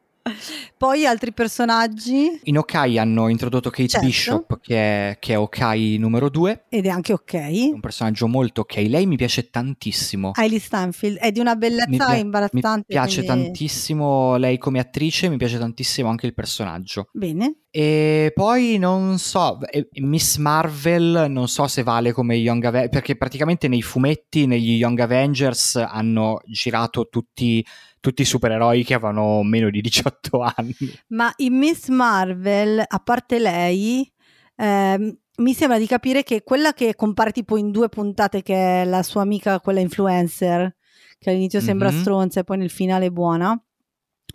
Poi 0.77 1.05
altri 1.05 1.33
personaggi 1.33 2.39
In 2.43 2.57
Okai 2.57 2.97
hanno 2.97 3.27
introdotto 3.29 3.69
Kate 3.69 3.87
Certo. 3.87 4.05
Bishop, 4.05 4.59
che 4.61 4.75
è, 5.11 5.17
che 5.19 5.33
è 5.33 5.37
Okai 5.39 5.97
numero 5.97 6.29
2, 6.29 6.65
ed 6.69 6.85
è 6.85 6.89
anche 6.89 7.13
ok. 7.13 7.33
un 7.73 7.79
personaggio 7.79 8.27
molto 8.27 8.61
ok. 8.61 8.75
Lei 8.87 9.05
mi 9.05 9.15
piace 9.17 9.49
tantissimo. 9.49 10.31
Hailey 10.33 10.59
Stanfield 10.59 11.17
è 11.17 11.31
di 11.31 11.39
una 11.39 11.53
Mi, 11.53 11.59
bellezza 11.59 12.11
mi 12.13 12.19
imbarazzante. 12.19 12.85
piace 12.87 13.23
quindi- 13.23 13.43
tantissimo 13.43 14.35
lei 14.37 14.57
come 14.57 14.79
attrice, 14.79 15.29
mi 15.29 15.37
piace 15.37 15.57
tantissimo 15.57 16.09
anche 16.09 16.25
il 16.25 16.33
personaggio. 16.33 17.09
Bene. 17.13 17.55
E 17.71 18.31
poi 18.33 18.77
non 18.79 19.19
so, 19.19 19.59
Miss 20.01 20.37
Marvel 20.37 21.27
non 21.29 21.47
so 21.47 21.67
se 21.67 21.83
vale 21.83 22.11
come 22.11 22.35
Young 22.35 22.63
Avengers, 22.65 22.91
perché 22.91 23.15
praticamente 23.15 23.67
nei 23.67 23.83
fumetti, 23.83 24.47
negli 24.47 24.71
Young 24.77 24.99
Avengers 24.99 25.75
hanno 25.75 26.39
girato 26.45 27.07
tutti, 27.09 27.63
tutti 27.99 28.21
i 28.21 28.25
supereroi 28.25 28.83
che 28.83 28.93
avevano 28.93 29.41
meno 29.43 29.69
di 29.69 29.81
18 29.81 30.39
anni. 30.55 30.75
Ma 31.09 31.31
in 31.37 31.57
Miss 31.57 31.87
Marvel, 31.89 32.83
a 32.85 32.99
parte 32.99 33.39
lei, 33.39 34.09
ehm, 34.55 35.17
mi 35.37 35.53
sembra 35.53 35.77
di 35.77 35.87
capire 35.87 36.23
che 36.23 36.43
quella 36.43 36.73
che 36.73 36.95
compare 36.95 37.31
tipo 37.31 37.55
in 37.57 37.71
due 37.71 37.87
puntate, 37.89 38.41
che 38.41 38.81
è 38.81 38.85
la 38.85 39.03
sua 39.03 39.21
amica, 39.21 39.59
quella 39.61 39.79
influencer, 39.79 40.75
che 41.17 41.29
all'inizio 41.29 41.59
sembra 41.61 41.89
Mhm. 41.89 41.95
stronza 41.95 42.39
e 42.41 42.43
poi 42.43 42.57
nel 42.57 42.69
finale 42.69 43.05
è 43.07 43.09
buona. 43.09 43.57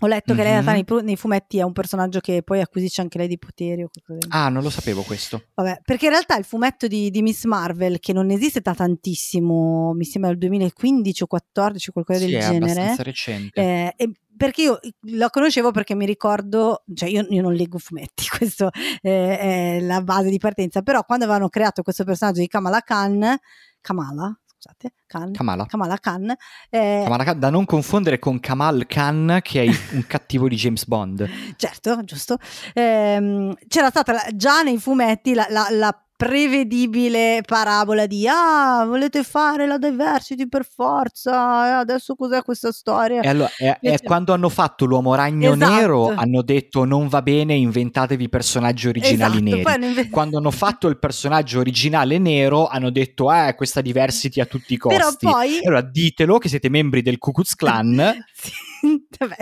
Ho 0.04 0.06
letto 0.06 0.34
che 0.34 0.42
lei 0.42 0.52
in 0.54 0.62
realtà 0.62 0.72
Mhm. 0.72 0.84
nei, 0.96 1.04
nei 1.04 1.16
fumetti 1.16 1.58
è 1.58 1.62
un 1.62 1.72
personaggio 1.72 2.20
che 2.20 2.42
poi 2.42 2.60
acquisisce 2.60 3.00
anche 3.00 3.16
lei 3.16 3.26
di 3.26 3.38
poteri 3.38 3.86
Ah, 4.28 4.50
non 4.50 4.62
lo 4.62 4.68
sapevo 4.68 5.00
questo. 5.02 5.44
Vabbè, 5.54 5.80
perché 5.82 6.04
in 6.04 6.10
realtà 6.10 6.36
il 6.36 6.44
fumetto 6.44 6.86
di, 6.86 7.10
di 7.10 7.22
Miss 7.22 7.44
Marvel, 7.44 7.98
che 8.00 8.12
non 8.12 8.30
esiste 8.30 8.60
da 8.60 8.74
tantissimo, 8.74 9.92
mi 9.94 10.04
sembra 10.04 10.30
del 10.30 10.38
2015 10.40 11.22
o 11.22 11.26
14, 11.26 11.90
qualcosa 11.90 12.18
Sì, 12.20 12.26
del 12.26 12.34
è 12.34 12.40
genere. 12.40 12.56
abbastanza 12.70 13.02
recente. 13.02 13.60
eh, 13.60 13.92
e- 13.96 14.12
perché 14.36 14.62
io 14.62 14.80
la 15.12 15.30
conoscevo 15.30 15.70
perché 15.70 15.94
mi 15.94 16.04
ricordo, 16.06 16.82
cioè 16.92 17.08
io, 17.08 17.24
io 17.30 17.40
non 17.40 17.54
leggo 17.54 17.78
fumetti, 17.78 18.24
questo 18.52 18.68
è, 19.00 19.76
è 19.78 19.80
la 19.80 20.02
base 20.02 20.28
di 20.28 20.38
partenza, 20.38 20.82
però 20.82 21.04
quando 21.04 21.24
avevano 21.24 21.48
creato 21.48 21.82
questo 21.82 22.02
personaggio 22.04 22.40
di 22.40 22.48
Kamala 22.48 22.80
Khan, 22.80 23.36
Kamala, 23.80 24.36
scusate, 24.64 24.94
Khan, 25.06 25.32
Kamala. 25.32 25.66
Kamala 25.66 25.98
Khan, 25.98 26.34
eh, 26.70 27.00
Kamala 27.04 27.24
Khan, 27.24 27.38
da 27.38 27.50
non 27.50 27.64
confondere 27.66 28.18
con 28.18 28.40
Kamal 28.40 28.86
Khan, 28.86 29.40
che 29.42 29.62
è 29.64 29.66
un 29.94 30.06
cattivo 30.06 30.48
di 30.48 30.56
James 30.56 30.86
Bond. 30.86 31.28
certo, 31.56 32.02
giusto. 32.04 32.38
Ehm, 32.72 33.54
c'era 33.68 33.90
stata 33.90 34.12
la- 34.12 34.26
già 34.34 34.62
nei 34.62 34.78
fumetti 34.78 35.34
la, 35.34 35.46
la- 35.50 35.68
la 35.70 36.03
prevedibile 36.16 37.42
parabola 37.44 38.06
di 38.06 38.26
ah, 38.28 38.84
volete 38.86 39.24
fare 39.24 39.66
la 39.66 39.78
diversity 39.78 40.46
per 40.48 40.64
forza, 40.64 41.66
e 41.66 41.70
adesso 41.72 42.14
cos'è 42.14 42.42
questa 42.42 42.72
storia? 42.72 43.20
E 43.20 43.28
allora, 43.28 43.50
è, 43.56 43.78
è 43.80 44.00
quando 44.02 44.32
hanno 44.32 44.48
fatto 44.48 44.84
l'uomo 44.84 45.14
ragno 45.14 45.54
Esatto. 45.54 45.72
nero, 45.72 46.14
hanno 46.14 46.42
detto 46.42 46.84
non 46.84 47.08
va 47.08 47.22
bene, 47.22 47.54
inventatevi 47.54 48.28
personaggi 48.28 48.88
originali 48.88 49.52
Esatto, 49.52 49.74
neri. 49.74 50.08
Quando 50.08 50.38
hanno 50.38 50.50
fatto 50.50 50.88
il 50.88 50.98
personaggio 50.98 51.58
originale 51.58 52.18
nero, 52.18 52.68
hanno 52.68 52.90
detto 52.90 53.32
eh, 53.32 53.54
questa 53.56 53.80
diversity 53.80 54.40
a 54.40 54.46
tutti 54.46 54.74
i 54.74 54.76
costi. 54.76 54.96
Però 54.96 55.32
poi 55.32 55.58
Allora 55.64 55.82
ditelo 55.82 56.38
che 56.38 56.48
siete 56.48 56.68
membri 56.68 57.02
del 57.02 57.18
Ku 57.18 57.32
Klux 57.32 57.54
Klan. 57.54 58.22
Sì, 58.34 58.50
vabbè, 59.18 59.36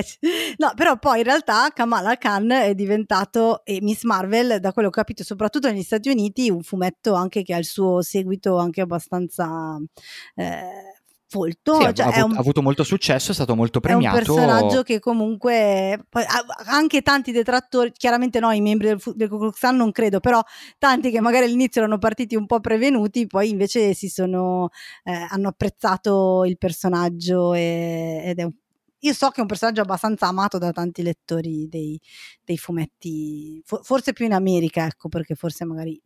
no, 0.58 0.72
però 0.74 0.98
poi 0.98 1.18
in 1.18 1.24
realtà 1.24 1.70
Kamala 1.74 2.16
Khan 2.16 2.50
è 2.50 2.74
diventato 2.74 3.64
e 3.64 3.78
Miss 3.82 4.02
Marvel, 4.04 4.60
da 4.60 4.72
quello 4.72 4.90
che 4.90 5.00
ho 5.00 5.02
capito, 5.02 5.24
soprattutto 5.24 5.68
negli 5.70 5.82
Stati 5.82 6.08
Uniti, 6.08 6.50
un 6.50 6.62
fumetto 6.62 7.14
anche 7.14 7.42
che 7.42 7.54
ha 7.54 7.58
il 7.58 7.64
suo 7.64 8.02
seguito 8.02 8.56
anche 8.58 8.80
abbastanza 8.80 9.78
eh, 10.34 10.92
folto. 11.32 11.76
Sì, 11.76 11.84
ha, 11.84 11.92
cioè 11.92 12.06
ha 12.06 12.08
avuto, 12.10 12.26
un- 12.26 12.36
ha 12.36 12.40
avuto 12.40 12.62
molto 12.62 12.84
successo, 12.84 13.30
è 13.30 13.34
stato 13.34 13.56
molto 13.56 13.80
È 13.80 13.92
un 13.92 14.00
premiato. 14.00 14.16
personaggio 14.18 14.82
che 14.82 15.00
comunque 15.00 16.06
anche 16.66 17.00
tanti 17.00 17.32
detrattori, 17.32 17.90
chiaramente 17.92 18.38
no, 18.38 18.50
i 18.52 18.60
membri 18.60 18.88
del, 18.88 19.00
del 19.14 19.28
Ku 19.30 19.38
Klux 19.38 19.58
Klan 19.58 19.76
non 19.76 19.90
credo, 19.92 20.20
però 20.20 20.42
tanti 20.78 21.10
che 21.10 21.20
magari 21.20 21.46
all'inizio 21.46 21.80
erano 21.80 21.96
partiti 21.98 22.36
un 22.36 22.44
po' 22.44 22.60
prevenuti, 22.60 23.26
poi 23.26 23.48
invece 23.48 23.94
si 23.94 24.08
sono 24.08 24.68
eh, 25.04 25.26
hanno 25.30 25.48
apprezzato 25.48 26.44
il 26.44 26.58
personaggio 26.58 27.54
e- 27.54 28.22
ed 28.26 28.38
è 28.38 28.42
un 28.42 28.52
io 29.04 29.12
so 29.14 29.28
che 29.30 29.38
è 29.38 29.40
un 29.40 29.46
personaggio 29.46 29.80
abbastanza 29.82 30.26
amato 30.28 30.58
da 30.58 30.72
tanti 30.72 31.02
lettori 31.02 31.68
dei, 31.68 31.98
dei 32.44 32.56
fumetti, 32.58 33.60
fo- 33.64 33.82
forse 33.82 34.12
più 34.12 34.24
in 34.24 34.32
America, 34.32 34.84
ecco, 34.86 35.08
perché 35.08 35.34
forse 35.34 35.64
magari 35.64 36.00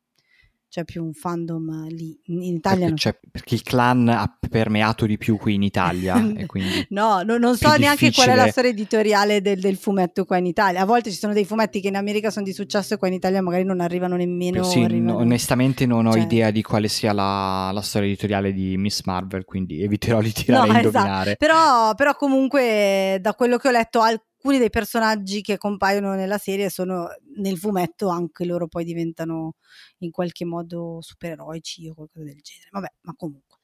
c'è 0.68 0.84
più 0.84 1.04
un 1.04 1.12
fandom 1.12 1.86
lì. 1.88 2.18
In 2.26 2.42
Italia 2.42 2.86
perché, 2.86 3.00
cioè, 3.00 3.18
perché 3.30 3.54
il 3.54 3.62
clan 3.62 4.08
ha 4.08 4.36
permeato 4.50 5.06
di 5.06 5.16
più 5.16 5.36
qui 5.38 5.54
in 5.54 5.62
Italia 5.62 6.16
e 6.36 6.46
quindi 6.46 6.86
No, 6.90 7.22
no, 7.22 7.38
non 7.38 7.56
so 7.56 7.74
neanche 7.76 8.12
qual 8.12 8.26
è 8.26 8.34
la 8.34 8.44
difficile. 8.44 8.50
storia 8.50 8.70
editoriale 8.70 9.40
del, 9.40 9.60
del 9.60 9.76
fumetto 9.76 10.24
qua 10.24 10.36
in 10.36 10.46
Italia. 10.46 10.80
A 10.80 10.84
volte 10.84 11.10
ci 11.10 11.16
sono 11.16 11.32
dei 11.32 11.44
fumetti 11.44 11.80
che 11.80 11.88
in 11.88 11.96
America 11.96 12.30
sono 12.30 12.44
di 12.44 12.52
successo 12.52 12.94
e 12.94 12.96
qua 12.98 13.08
in 13.08 13.14
Italia 13.14 13.40
magari 13.42 13.64
non 13.64 13.80
arrivano 13.80 14.16
nemmeno. 14.16 14.62
Sì, 14.64 14.82
arrivano- 14.82 15.12
no, 15.12 15.18
onestamente 15.18 15.86
non 15.86 16.06
ho 16.06 16.12
cioè- 16.12 16.22
idea 16.22 16.50
di 16.50 16.62
quale 16.62 16.88
sia 16.88 17.12
la, 17.12 17.70
la 17.72 17.80
storia 17.82 18.08
editoriale 18.08 18.52
di 18.52 18.76
Miss 18.76 19.02
Marvel, 19.04 19.44
quindi 19.44 19.82
eviterò 19.82 20.20
di 20.20 20.32
tirare 20.32 20.66
No, 20.68 20.72
a 20.74 20.78
esatto. 20.80 20.86
indovinare. 20.98 21.36
Però, 21.36 21.94
però 21.94 22.14
comunque 22.16 23.18
da 23.22 23.34
quello 23.34 23.56
che 23.56 23.68
ho 23.68 23.70
letto 23.70 24.00
alcuni 24.46 24.58
dei 24.58 24.70
personaggi 24.70 25.42
che 25.42 25.58
compaiono 25.58 26.14
nella 26.14 26.38
serie 26.38 26.70
sono 26.70 27.08
nel 27.36 27.58
fumetto 27.58 28.08
anche 28.08 28.44
loro 28.44 28.68
poi 28.68 28.84
diventano 28.84 29.54
in 29.98 30.12
qualche 30.12 30.44
modo 30.44 30.98
supereroici 31.00 31.88
o 31.88 31.94
qualcosa 31.94 32.24
del 32.24 32.40
genere. 32.40 32.68
Vabbè, 32.70 32.92
ma 33.00 33.14
comunque. 33.16 33.58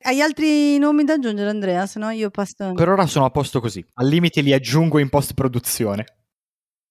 Hai 0.00 0.20
altri 0.20 0.76
nomi 0.78 1.04
da 1.04 1.14
aggiungere 1.14 1.48
Andrea? 1.48 1.86
Se 1.86 1.98
no 1.98 2.10
io 2.10 2.30
passo... 2.30 2.72
Per 2.74 2.88
ora 2.88 3.06
sono 3.06 3.24
a 3.24 3.30
posto 3.30 3.60
così, 3.60 3.84
al 3.94 4.08
limite 4.08 4.40
li 4.40 4.52
aggiungo 4.52 4.98
in 4.98 5.08
post-produzione. 5.08 6.04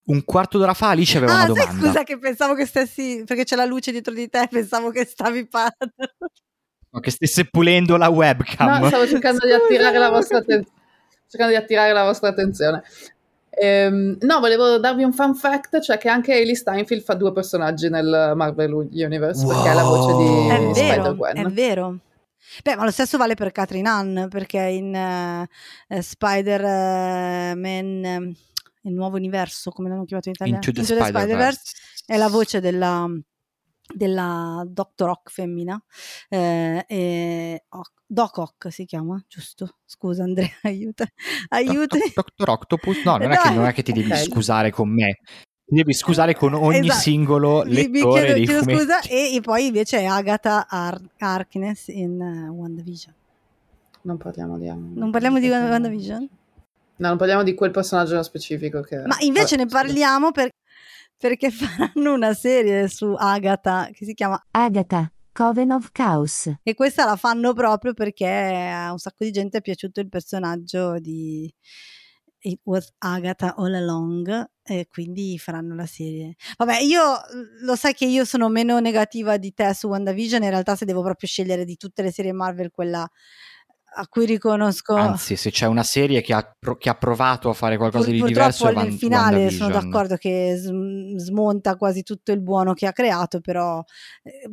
Un 0.06 0.24
quarto 0.24 0.58
d'ora 0.58 0.74
fa 0.74 0.90
Alice 0.90 1.16
aveva 1.16 1.32
ah, 1.32 1.36
una 1.36 1.46
domanda. 1.46 1.86
scusa 1.86 2.02
che 2.04 2.18
pensavo 2.18 2.54
che 2.54 2.64
stessi 2.64 3.24
perché 3.26 3.44
c'è 3.44 3.56
la 3.56 3.64
luce 3.64 3.90
dietro 3.90 4.14
di 4.14 4.28
te, 4.28 4.46
pensavo 4.50 4.90
che 4.90 5.04
stavi 5.04 5.46
parlando. 5.46 5.94
No, 6.90 7.00
Che 7.00 7.10
stesse 7.10 7.44
pulendo 7.46 7.96
la 7.96 8.08
webcam. 8.08 8.80
No, 8.80 8.86
stavo 8.86 9.06
cercando 9.06 9.44
di 9.44 9.52
Scusa. 9.52 9.64
attirare 9.64 9.98
la 9.98 10.08
vostra 10.08 10.38
attenzione. 10.38 10.74
Cercando 11.28 11.54
di 11.54 11.60
attirare 11.60 11.92
la 11.92 12.04
vostra 12.04 12.28
attenzione. 12.28 12.82
Ehm, 13.58 14.18
no, 14.20 14.38
volevo 14.38 14.76
darvi 14.78 15.02
un 15.02 15.14
fun 15.14 15.34
fact, 15.34 15.80
cioè 15.80 15.96
che 15.96 16.10
anche 16.10 16.34
Hailey 16.34 16.54
Steinfeld 16.54 17.02
fa 17.02 17.14
due 17.14 17.32
personaggi 17.32 17.88
nel 17.88 18.32
Marvel 18.34 18.70
Universe, 18.72 19.46
perché 19.46 19.70
è 19.70 19.74
la 19.74 19.82
voce 19.82 20.14
di 20.16 20.48
È 20.48 20.58
vero, 20.58 20.74
Spider-Gwen. 20.74 21.36
è 21.36 21.44
vero. 21.46 21.98
Beh, 22.62 22.76
ma 22.76 22.84
lo 22.84 22.90
stesso 22.90 23.16
vale 23.18 23.34
per 23.34 23.52
Catherine 23.52 23.88
Ann, 23.88 24.28
perché 24.28 24.58
in 24.58 24.94
eh, 24.94 25.48
Spider-Man, 26.02 28.04
eh, 28.04 28.34
il 28.82 28.92
nuovo 28.92 29.16
universo, 29.16 29.70
come 29.70 29.88
l'hanno 29.88 30.04
chiamato 30.04 30.28
in 30.28 30.34
italiano? 30.34 30.60
Into 30.64 30.80
the 30.80 30.84
Spider-Verse. 30.84 31.60
è 32.06 32.16
la 32.16 32.28
voce 32.28 32.60
della, 32.60 33.08
della 33.94 34.64
Doctor 34.66 35.10
Ock 35.10 35.30
femmina. 35.30 35.80
eh, 36.28 36.84
e 36.88 37.64
Ock- 37.70 37.92
Doc 38.08 38.38
Ock 38.38 38.72
si 38.72 38.84
chiama, 38.84 39.22
giusto? 39.28 39.78
Scusa 39.84 40.22
Andrea, 40.24 40.48
aiuta. 40.62 41.04
aiuta. 41.50 41.96
Doc- 41.96 42.12
Doctor 42.14 42.48
Octopus? 42.50 43.02
No, 43.04 43.16
non 43.16 43.32
è, 43.32 43.36
che, 43.38 43.50
non 43.50 43.64
è 43.66 43.72
che 43.72 43.82
ti 43.82 43.92
devi 43.92 44.10
ok. 44.10 44.18
scusare 44.18 44.70
con 44.70 44.88
me. 44.92 45.18
Ti 45.68 45.74
devi 45.74 45.92
scusare 45.92 46.36
con 46.36 46.54
ogni 46.54 46.86
Esatto. 46.86 47.00
singolo 47.00 47.64
Mi- 47.64 47.70
mi 47.88 47.92
lettore 47.98 48.34
chiedo- 48.34 48.62
dei 48.62 48.76
scusa 48.76 49.00
e, 49.00 49.34
e 49.34 49.40
poi 49.40 49.66
invece 49.66 49.98
è 49.98 50.04
Agatha 50.04 50.66
Ar- 50.68 51.00
Harkness 51.18 51.88
in 51.88 52.20
uh, 52.20 52.52
WandaVision. 52.54 53.14
Non 54.02 54.16
parliamo 54.18 54.56
di 54.58 54.66
Non 54.66 55.10
parliamo 55.10 55.40
di 55.40 55.48
WandaVision? 55.48 56.28
No, 56.98 57.08
non 57.08 57.16
parliamo 57.18 57.42
di 57.42 57.54
quel 57.54 57.72
personaggio 57.72 58.22
specifico. 58.22 58.80
Che... 58.82 58.96
Ma 58.98 59.16
invece 59.20 59.56
Vabbè, 59.56 59.64
ne 59.64 59.70
scusa. 59.70 59.82
parliamo 59.82 60.30
per- 60.30 60.50
perché 61.16 61.50
faranno 61.94 62.12
una 62.12 62.34
serie 62.34 62.88
su 62.88 63.14
Agatha 63.16 63.88
che 63.92 64.04
si 64.04 64.14
chiama 64.14 64.42
Agatha, 64.50 65.10
Coven 65.32 65.72
of 65.72 65.90
Chaos. 65.92 66.52
e 66.62 66.74
questa 66.74 67.04
la 67.04 67.16
fanno 67.16 67.52
proprio 67.52 67.94
perché 67.94 68.28
a 68.28 68.92
un 68.92 68.98
sacco 68.98 69.24
di 69.24 69.30
gente 69.30 69.58
è 69.58 69.60
piaciuto 69.62 70.00
il 70.00 70.08
personaggio 70.08 70.98
di 70.98 71.52
It 72.38 72.60
was 72.64 72.92
Agatha 72.98 73.54
all 73.56 73.74
along 73.74 74.44
e 74.62 74.86
quindi 74.88 75.38
faranno 75.38 75.74
la 75.74 75.86
serie. 75.86 76.36
Vabbè, 76.56 76.78
io 76.78 77.02
lo 77.62 77.74
sai 77.74 77.92
che 77.94 78.04
io 78.04 78.24
sono 78.24 78.48
meno 78.48 78.78
negativa 78.78 79.36
di 79.36 79.52
te 79.52 79.74
su 79.74 79.88
WandaVision, 79.88 80.42
in 80.42 80.50
realtà 80.50 80.76
se 80.76 80.84
devo 80.84 81.02
proprio 81.02 81.28
scegliere 81.28 81.64
di 81.64 81.76
tutte 81.76 82.02
le 82.02 82.12
serie 82.12 82.32
Marvel 82.32 82.70
quella 82.70 83.08
a 83.98 84.06
cui 84.08 84.26
riconosco 84.26 84.94
Anzi, 84.94 85.36
se 85.36 85.50
c'è 85.50 85.66
una 85.66 85.82
serie 85.82 86.20
che 86.20 86.34
ha, 86.34 86.54
che 86.78 86.88
ha 86.88 86.94
provato 86.94 87.48
a 87.48 87.54
fare 87.54 87.76
qualcosa 87.76 88.04
Pur- 88.04 88.16
di 88.16 88.22
diverso 88.22 88.66
nel 88.66 88.74
Van- 88.74 88.92
finale 88.92 89.50
sono 89.50 89.70
d'accordo 89.70 90.16
che 90.16 90.54
sm- 90.56 91.16
smonta 91.16 91.76
quasi 91.76 92.02
tutto 92.02 92.32
il 92.32 92.40
buono 92.40 92.74
che 92.74 92.86
ha 92.86 92.92
creato, 92.92 93.40
però 93.40 93.82
eh, 94.22 94.50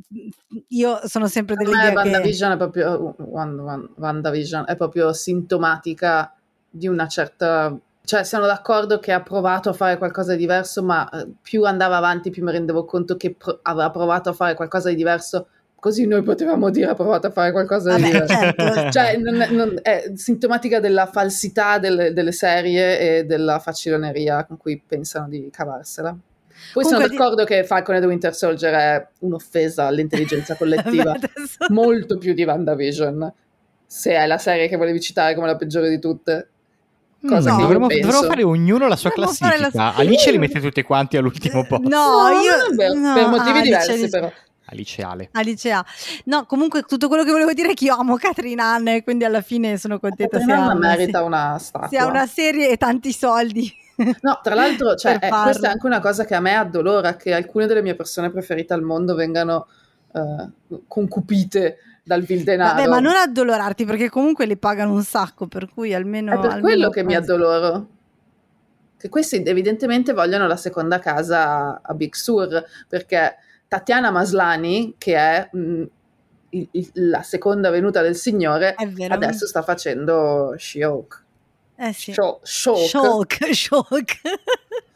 io 0.70 1.00
sono 1.06 1.28
sempre 1.28 1.56
dell'idea 1.56 1.90
che 1.90 1.96
WandaVision 1.96 2.52
è 2.52 2.58
proprio 2.58 3.16
Wand- 3.18 3.90
WandaVision 3.96 4.66
è 4.68 4.76
proprio 4.78 5.12
sintomatica 5.12 6.34
di 6.70 6.88
una 6.88 7.08
certa 7.08 7.78
cioè 8.06 8.26
sono 8.26 8.46
d'accordo 8.46 9.00
che 9.00 9.14
ha 9.14 9.22
provato 9.22 9.70
a 9.70 9.74
fare 9.74 9.98
qualcosa 9.98 10.34
di 10.34 10.40
diverso, 10.40 10.84
ma 10.84 11.10
eh, 11.10 11.26
più 11.42 11.64
andava 11.64 11.96
avanti 11.96 12.32
più 12.32 12.44
mi 12.44 12.52
rendevo 12.52 12.84
conto 12.84 13.16
che 13.16 13.34
pro- 13.34 13.60
aveva 13.62 13.92
provato 13.92 14.30
a 14.30 14.34
fare 14.34 14.56
qualcosa 14.56 14.90
di 14.90 14.96
diverso, 14.96 15.48
così 15.84 16.08
noi 16.08 16.24
potevamo 16.24 16.70
dire 16.70 16.86
ha 16.92 16.94
provato 16.96 17.28
a 17.28 17.32
fare 17.32 17.52
qualcosa 17.52 17.94
di 17.98 18.04
Vabbè, 18.04 18.12
diverso. 18.26 18.34
certo. 18.56 18.88
Cioè, 18.90 19.18
non 19.18 19.42
è, 19.42 19.50
non- 19.50 19.80
è 19.82 20.12
sintomatica 20.16 20.80
della 20.80 21.08
falsità 21.08 21.78
delle, 21.78 22.14
delle 22.14 22.32
serie 22.32 23.18
e 23.18 23.24
della 23.26 23.60
faciloneria 23.60 24.46
con 24.46 24.56
cui 24.56 24.82
pensano 24.88 25.28
di 25.28 25.50
cavarsela. 25.52 26.12
Poi 26.12 26.84
sono 26.86 26.96
Comunque 26.96 27.10
di- 27.10 27.16
d'accordo 27.18 27.44
che 27.44 27.66
Falcon 27.66 27.96
e 27.96 28.00
The 28.00 28.06
Winter 28.06 28.34
Soldier 28.34 28.74
è 28.74 29.08
un'offesa 29.20 29.86
all'intelligenza 29.88 30.56
collettiva 30.56 31.12
Vabbè, 31.20 31.30
adesso- 31.36 31.58
molto 31.74 32.18
più 32.18 32.34
di 32.34 32.44
WandaVision. 32.46 33.34
Se 33.86 34.12
è 34.14 34.26
la 34.26 34.38
serie 34.38 34.70
che 34.70 34.78
volevi 34.78 35.02
citare 35.02 35.36
come 35.36 35.48
la 35.48 35.58
peggiore 35.58 35.90
di 35.90 36.00
tutte, 36.00 36.48
cosa 37.28 37.52
No. 37.52 37.58
dovremmo, 37.60 37.88
dovremmo 37.88 38.24
fare 38.24 38.44
ognuno 38.44 38.88
la 38.88 38.96
sua 38.96 39.10
Dovremmo 39.14 39.36
classifica. 39.38 39.70
la- 39.84 39.96
Alice 39.96 40.32
li 40.32 40.38
mette 40.38 40.62
tutte 40.62 40.84
quanti 40.84 41.18
all'ultimo 41.18 41.66
posto. 41.68 41.90
No, 41.90 42.30
io 42.42 42.56
non 42.56 42.72
è 42.72 42.76
vero, 42.76 42.94
no, 42.94 43.14
per 43.14 43.28
motivi 43.28 43.50
Alice, 43.50 43.64
diversi, 43.66 43.92
Alice- 43.92 44.10
però. 44.10 44.32
Aliceale. 44.66 45.30
Alice 45.34 45.72
A. 45.72 45.86
No, 46.26 46.46
comunque 46.46 46.84
tutto 46.84 47.08
quello 47.08 47.24
che 47.24 47.32
volevo 47.32 47.54
dire 47.54 47.72
è 47.72 47.74
che 47.74 47.86
io 47.86 47.96
amo 47.96 48.16
Catherine 48.16 48.62
Anne, 48.62 49.04
quindi 49.04 49.26
alla 49.26 49.42
fine 49.42 49.78
sono 49.78 50.00
contenta 50.00 50.38
Catherine 50.38 50.62
Anne 50.62 50.76
una, 50.76 50.88
merita 50.96 51.24
una 51.24 51.58
statua. 51.60 51.88
sia 51.90 52.06
una 52.06 52.26
serie 52.26 52.70
e 52.70 52.78
tanti 52.78 53.12
soldi. 53.12 53.72
No, 54.22 54.40
tra 54.42 54.56
l'altro, 54.56 54.96
cioè, 54.96 55.20
per 55.20 55.30
eh, 55.30 55.42
questa 55.44 55.68
è 55.68 55.72
anche 55.72 55.86
una 55.86 56.00
cosa 56.00 56.26
che 56.26 56.36
a 56.36 56.40
me 56.40 56.56
addolora, 56.56 57.16
che 57.16 57.34
alcune 57.34 57.68
delle 57.68 57.82
mie 57.82 57.96
persone 57.96 58.32
preferite 58.32 58.74
al 58.74 58.82
mondo 58.82 59.16
vengano 59.16 59.68
eh, 60.14 60.78
concupite 60.88 61.78
dal 62.04 62.22
vil 62.22 62.44
denaro. 62.44 62.76
Vabbè, 62.76 62.88
ma 62.88 63.00
non 63.00 63.16
addolorarti 63.16 63.86
perché 63.86 64.10
comunque 64.10 64.46
li 64.46 64.58
pagano 64.58 64.94
un 64.94 65.04
sacco, 65.04 65.48
per 65.48 65.70
cui 65.70 65.94
almeno... 65.94 66.32
È 66.32 66.36
per 66.36 66.46
almeno 66.46 66.62
quello 66.62 66.90
che 66.90 67.04
mi 67.04 67.14
questo. 67.16 67.34
addoloro. 67.34 67.88
Che 68.98 69.10
questi 69.10 69.44
evidentemente 69.44 70.14
vogliono 70.14 70.48
la 70.48 70.56
seconda 70.56 71.00
casa 71.00 71.82
a 71.82 71.94
Big 71.94 72.14
Sur, 72.14 72.64
perché 72.88 73.36
Tatiana 73.74 74.12
Maslani, 74.12 74.96
che 74.98 75.16
è 75.16 75.50
mh, 75.52 75.84
il- 76.50 76.68
il- 76.72 76.92
la 76.94 77.24
seconda 77.24 77.70
venuta 77.72 78.02
del 78.02 78.16
Signore, 78.16 78.76
adesso 79.16 79.48
sta 79.48 79.62
facendo 79.64 80.54
She-Hulk. 80.58 81.24
Eh 81.78 81.92
sì. 81.94 82.14
Sho- 82.14 82.40
Shulk. 82.44 82.88
Shulk, 82.88 83.54
Shulk. 83.54 84.12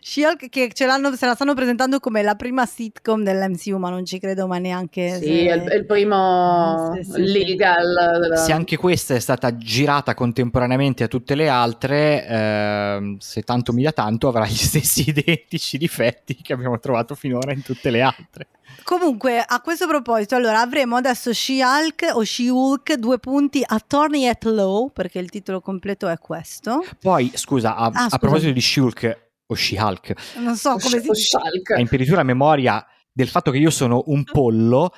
She-Hulk 0.00 0.48
che 0.48 0.70
ce 0.72 0.86
l'hanno, 0.86 1.14
se 1.14 1.26
la 1.26 1.34
stanno 1.34 1.54
presentando 1.54 1.98
come 2.00 2.22
la 2.22 2.34
prima 2.34 2.66
sitcom 2.66 3.22
dell'MCU, 3.22 3.76
ma 3.78 3.90
non 3.90 4.04
ci 4.04 4.18
credo 4.18 4.46
ma 4.46 4.58
neanche. 4.58 5.14
Sì, 5.16 5.24
se- 5.24 5.30
il, 5.32 5.72
il 5.72 5.86
primo 5.86 6.92
Sì, 6.94 7.02
sì, 7.04 7.10
sì. 7.12 7.20
legal. 7.22 8.18
della- 8.20 8.36
Se 8.36 8.52
anche 8.52 8.76
questa 8.76 9.14
è 9.14 9.20
stata 9.20 9.56
girata 9.56 10.14
contemporaneamente 10.14 11.04
a 11.04 11.08
tutte 11.08 11.34
le 11.34 11.48
altre, 11.48 12.26
ehm, 12.26 13.16
se 13.18 13.42
tanto 13.42 13.72
mi 13.72 13.82
dà 13.82 13.92
tanto, 13.92 14.28
avrà 14.28 14.46
gli 14.46 14.54
stessi 14.56 15.08
identici 15.08 15.78
difetti 15.78 16.36
che 16.42 16.52
abbiamo 16.52 16.78
trovato 16.78 17.14
finora 17.14 17.52
in 17.52 17.62
tutte 17.62 17.90
le 17.90 18.02
altre. 18.02 18.46
Comunque, 18.82 19.42
a 19.46 19.60
questo 19.60 19.86
proposito, 19.86 20.34
allora 20.34 20.60
avremo 20.60 20.96
adesso 20.96 21.32
She-Hulk 21.32 22.10
o 22.14 22.24
She-Hulk, 22.24 22.94
due 22.94 23.18
punti, 23.18 23.62
Attorney 23.64 24.26
at 24.26 24.44
Law, 24.44 24.90
perché 24.92 25.18
il 25.20 25.30
titolo 25.30 25.60
completo 25.60 26.08
è 26.08 26.18
questo. 26.18 26.84
Poi, 27.00 27.30
scusa, 27.34 27.76
a, 27.76 27.84
Ah, 27.84 27.86
a 27.86 28.02
scusa. 28.04 28.18
proposito 28.18 28.52
di 28.52 28.60
Shulk 28.60 29.22
o 29.46 29.54
She-Hulk, 29.54 30.36
Non 30.38 30.56
so 30.56 30.76
come 30.76 31.00
si 31.00 31.14
Shulk. 31.14 31.70
ha 31.70 31.78
impedito 31.80 32.14
la 32.14 32.22
memoria 32.22 32.84
del 33.12 33.28
fatto 33.28 33.50
che 33.50 33.58
io 33.58 33.70
sono 33.70 34.02
un 34.06 34.24
pollo. 34.24 34.92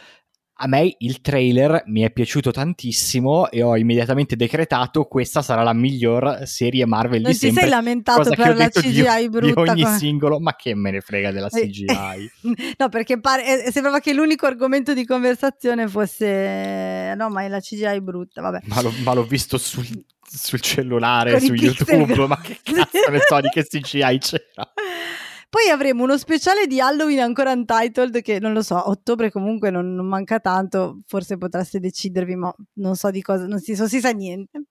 A 0.58 0.66
me 0.68 0.94
il 1.00 1.20
trailer 1.20 1.82
mi 1.86 2.00
è 2.00 2.10
piaciuto 2.10 2.50
tantissimo 2.50 3.50
e 3.50 3.60
ho 3.62 3.76
immediatamente 3.76 4.36
decretato 4.36 5.04
questa 5.04 5.42
sarà 5.42 5.62
la 5.62 5.74
miglior 5.74 6.42
serie 6.46 6.86
Marvel 6.86 7.20
Non 7.20 7.30
di 7.32 7.36
ti 7.36 7.44
sempre. 7.44 7.62
sei 7.64 7.70
lamentato 7.70 8.22
cosa 8.22 8.34
che 8.34 8.42
per 8.42 8.56
la 8.56 8.64
di- 8.68 8.80
CGI 8.80 9.18
di, 9.20 9.28
brutta 9.28 9.60
ogni 9.72 9.82
come- 9.82 9.98
singolo, 9.98 10.40
ma 10.40 10.56
che 10.56 10.74
me 10.74 10.92
ne 10.92 11.00
frega 11.02 11.30
della 11.30 11.48
Eh, 11.48 11.60
CGI. 11.66 12.30
No, 12.78 12.88
perché 12.88 13.20
pare, 13.20 13.64
eh, 13.66 13.70
sembrava 13.70 14.00
che 14.00 14.14
l'unico 14.14 14.46
argomento 14.46 14.94
di 14.94 15.04
conversazione 15.04 15.88
fosse 15.88 17.14
no, 17.14 17.28
ma 17.28 17.42
è 17.42 17.48
la 17.48 17.60
CGI 17.60 18.00
brutta, 18.00 18.40
vabbè. 18.40 18.60
ma, 18.64 18.80
l'ho, 18.80 18.92
ma 19.02 19.12
l'ho 19.12 19.24
visto 19.24 19.58
sul, 19.58 19.86
sul 20.26 20.60
cellulare, 20.62 21.32
Con 21.32 21.40
su 21.40 21.52
YouTube, 21.52 22.26
ma 22.26 22.40
che 22.40 22.58
cazzo 22.62 23.10
ne 23.10 23.18
so 23.28 23.40
di 23.42 23.48
che 23.50 23.62
CGI 23.66 24.18
c'era. 24.20 24.72
Poi 25.48 25.70
avremo 25.70 26.02
uno 26.02 26.18
speciale 26.18 26.66
di 26.66 26.81
Halloween 26.81 27.20
ancora 27.20 27.52
untitled 27.52 28.20
che 28.20 28.39
non 28.40 28.52
lo 28.52 28.62
so, 28.62 28.77
a 28.77 28.89
ottobre 28.89 29.31
comunque 29.31 29.70
non, 29.70 29.94
non 29.94 30.06
manca 30.06 30.39
tanto, 30.40 31.01
forse 31.06 31.39
potreste 31.39 31.81
decidervi, 31.81 32.36
ma 32.36 32.55
non 32.74 32.94
so 32.97 33.10
di 33.10 33.23
cosa, 33.23 33.47
non 33.47 33.59
si, 33.60 33.74
non 33.74 33.89
si 33.89 34.01
sa 34.01 34.10
niente. 34.10 34.62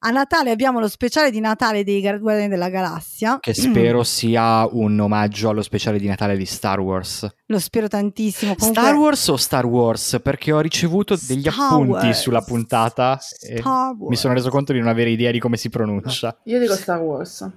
A 0.00 0.10
Natale 0.10 0.50
abbiamo 0.50 0.80
lo 0.80 0.88
speciale 0.88 1.30
di 1.30 1.38
Natale 1.40 1.84
dei 1.84 2.00
Guardiani 2.00 2.48
della 2.48 2.70
Galassia. 2.70 3.38
Che 3.40 3.54
spero 3.54 4.02
sia 4.02 4.66
un 4.66 4.98
omaggio 4.98 5.50
allo 5.50 5.62
speciale 5.62 5.98
di 5.98 6.06
Natale 6.06 6.36
di 6.36 6.46
Star 6.46 6.80
Wars. 6.80 7.26
Lo 7.46 7.58
spero 7.58 7.86
tantissimo. 7.86 8.54
Comunque, 8.56 8.82
Star 8.82 8.96
Wars 8.96 9.28
o 9.28 9.36
Star 9.36 9.66
Wars? 9.66 10.18
Perché 10.22 10.52
ho 10.52 10.60
ricevuto 10.60 11.16
degli 11.20 11.48
Star 11.48 11.72
appunti 11.72 12.06
Wars. 12.06 12.20
sulla 12.20 12.40
puntata 12.40 13.18
e 13.40 13.58
Star 13.58 13.94
Wars. 13.94 14.08
mi 14.08 14.16
sono 14.16 14.34
reso 14.34 14.50
conto 14.50 14.72
di 14.72 14.78
non 14.78 14.88
avere 14.88 15.10
idea 15.10 15.30
di 15.30 15.38
come 15.38 15.56
si 15.56 15.68
pronuncia. 15.68 16.36
Io 16.44 16.58
dico 16.58 16.74
Star 16.74 17.00
Wars. 17.00 17.48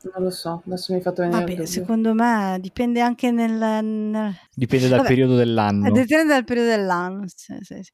Non 0.00 0.22
lo 0.22 0.30
so, 0.30 0.62
adesso 0.64 0.92
mi 0.92 0.98
hai 0.98 1.04
fatto 1.04 1.22
venire 1.22 1.54
Vabbè, 1.56 1.66
secondo 1.66 2.14
me 2.14 2.56
dipende 2.60 3.00
anche 3.00 3.32
nel, 3.32 3.50
nel- 3.84 4.32
Dipende 4.54 4.86
dal 4.86 4.98
Vabbè, 4.98 5.08
periodo 5.08 5.34
dell'anno. 5.34 5.86
Eh, 5.88 5.90
Dipende 5.90 6.32
dal 6.32 6.44
periodo 6.44 6.68
dell'anno. 6.68 7.24
sì, 7.26 7.56
sì, 7.62 7.80
sì. 7.82 7.90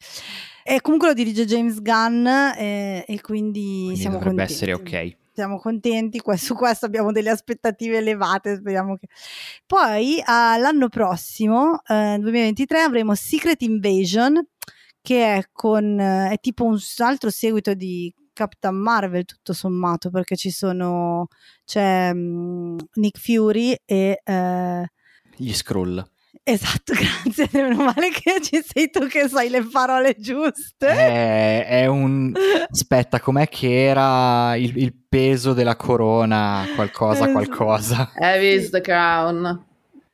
E 0.63 0.81
comunque 0.83 1.09
lo 1.09 1.15
dirige 1.15 1.47
James 1.47 1.81
Gunn 1.81 2.27
eh, 2.27 3.05
e 3.09 3.21
quindi, 3.23 3.85
Quindi 3.85 3.97
siamo 3.97 4.19
dovrebbe 4.19 4.37
contenti. 4.37 4.53
essere 4.53 4.73
ok. 4.75 5.17
Siamo 5.33 5.59
contenti, 5.59 6.21
su 6.37 6.55
questo 6.55 6.87
abbiamo 6.87 7.11
delle 7.11 7.31
aspettative 7.31 7.97
elevate, 7.97 8.55
speriamo 8.57 8.97
che... 8.97 9.09
Poi 9.67 10.23
ah, 10.25 10.57
l'anno 10.59 10.89
prossimo, 10.89 11.81
eh, 11.89 12.19
2023, 12.21 12.81
avremo 12.83 13.15
Secret 13.15 13.61
Invasion, 13.63 14.47
che 15.01 15.37
è 15.37 15.45
con 15.51 15.99
eh, 15.99 16.31
è 16.33 16.39
tipo 16.39 16.65
un 16.65 16.79
altro 16.99 17.31
seguito 17.31 17.75
di 17.75 18.15
Captain 18.35 18.75
Marvel, 18.75 19.25
tutto 19.25 19.55
sommato, 19.55 20.11
perché 20.11 20.37
ci 20.37 20.51
sono 20.51 21.29
c'è 21.65 22.13
mm, 22.13 22.77
Nick 22.97 23.19
Fury 23.19 23.75
e 23.87 24.21
eh, 24.23 24.87
Gli 25.37 25.55
scroll. 25.55 26.07
Esatto, 26.47 26.93
grazie, 27.25 27.49
meno 27.53 27.85
male 27.85 28.11
che 28.11 28.39
ci 28.43 28.63
sei 28.63 28.91
tu 28.91 29.07
che 29.07 29.29
sai 29.29 29.49
le 29.49 29.67
parole 29.67 30.15
giuste. 30.19 30.89
È, 30.89 31.67
è 31.67 31.87
un... 31.87 32.35
Aspetta, 32.69 33.19
com'è 33.19 33.49
che 33.49 33.87
era 33.87 34.55
il, 34.57 34.77
il 34.77 34.95
peso 35.09 35.55
della 35.55 35.77
corona? 35.77 36.67
Qualcosa, 36.75 37.31
qualcosa. 37.33 38.13
Heavy 38.17 38.61
is 38.61 38.69
the 38.69 38.83
crown. 38.83 39.65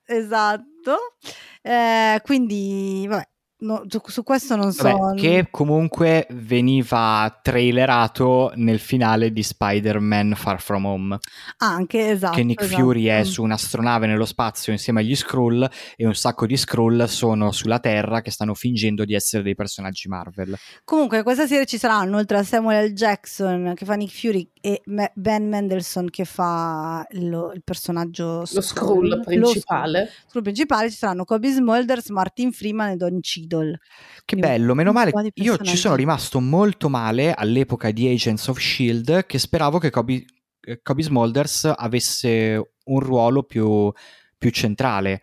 Esatto. 0.05 1.17
Eh, 1.63 2.21
quindi, 2.23 3.07
vabbè, 3.09 3.29
no, 3.61 3.85
su, 4.07 4.23
questo 4.23 4.57
non 4.57 4.73
so. 4.73 4.83
Vabbè, 4.83 5.21
che 5.21 5.49
comunque 5.51 6.27
veniva 6.31 7.39
trailerato 7.43 8.53
nel 8.57 8.79
finale 8.79 9.33
di 9.33 9.43
Spider-Man 9.43 10.35
Far 10.37 10.61
From 10.61 10.85
Home. 10.85 11.19
Anche, 11.59 12.11
esatto. 12.11 12.37
che 12.37 12.43
Nick 12.43 12.63
esatto. 12.63 12.83
Fury 12.83 13.05
è 13.05 13.25
su 13.25 13.43
un'astronave 13.43 14.07
nello 14.07 14.25
spazio 14.25 14.73
insieme 14.73 15.01
agli 15.01 15.15
Skrull 15.15 15.69
e 15.97 16.07
un 16.07 16.15
sacco 16.15 16.47
di 16.47 16.57
Skrull 16.57 17.05
sono 17.05 17.51
sulla 17.53 17.79
Terra 17.79 18.21
che 18.21 18.31
stanno 18.31 18.55
fingendo 18.55 19.05
di 19.05 19.15
essere 19.15 19.43
dei 19.43 19.55
personaggi 19.55 20.09
Marvel. 20.09 20.57
Comunque, 20.85 21.23
questa 21.23 21.47
serie 21.47 21.67
ci 21.67 21.79
saranno, 21.79 22.17
oltre 22.17 22.39
a 22.39 22.43
Samuel 22.43 22.91
L. 22.91 22.93
Jackson 22.93 23.73
che 23.75 23.85
fa 23.85 23.95
Nick 23.95 24.13
Fury 24.13 24.51
e 24.61 24.83
Ben 25.15 25.49
Mendelssohn 25.49 26.11
che 26.11 26.25
fa 26.25 27.07
lo- 27.13 27.53
il 27.53 27.63
personaggio 27.63 28.45
Lo 28.53 28.61
scroll 28.61 29.23
principale. 29.23 30.01
Lo 30.01 30.09
Skrull 30.29 30.43
principale 30.43 30.91
ci 30.91 30.97
saranno 30.97 31.25
Kobe 31.25 31.51
Smulders, 31.51 32.09
Martin 32.11 32.53
Freeman 32.53 32.91
e 32.91 32.97
Don 32.97 33.19
Cheadle. 33.51 33.79
Che 34.25 34.37
bello, 34.37 34.75
meno 34.75 34.93
male. 34.93 35.13
Io 35.35 35.57
ci 35.59 35.77
sono 35.77 35.95
rimasto 35.97 36.41
molto 36.41 36.89
male 36.89 37.33
all'epoca 37.35 37.91
di 37.91 38.09
Agents 38.09 38.47
of 38.49 38.59
Shield 38.59 39.27
che 39.27 39.39
speravo 39.39 39.79
che 39.79 39.91
Kobe, 39.91 40.25
eh, 40.61 40.81
Kobe 40.83 41.03
Smulders 41.03 41.73
avesse 41.77 42.73
un 42.85 43.01
ruolo 43.01 43.43
più, 43.43 43.93
più 44.39 44.51
centrale. 44.51 45.23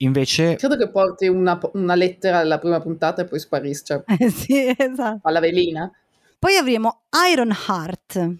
Invece, 0.00 0.54
Credo 0.56 0.76
che 0.76 0.90
porti 0.90 1.26
una, 1.26 1.58
una 1.72 1.94
lettera 1.96 2.38
alla 2.38 2.58
prima 2.58 2.80
puntata 2.80 3.22
e 3.22 3.24
poi 3.24 3.40
sparisce. 3.40 3.84
Cioè, 4.06 4.16
Eh, 4.18 4.30
sì, 4.30 4.74
esatto. 4.76 5.18
fa 5.22 5.30
la 5.30 5.40
velina. 5.40 5.90
Poi 6.38 6.54
avremo 6.56 7.02
Iron 7.32 7.50
Heart. 7.50 8.34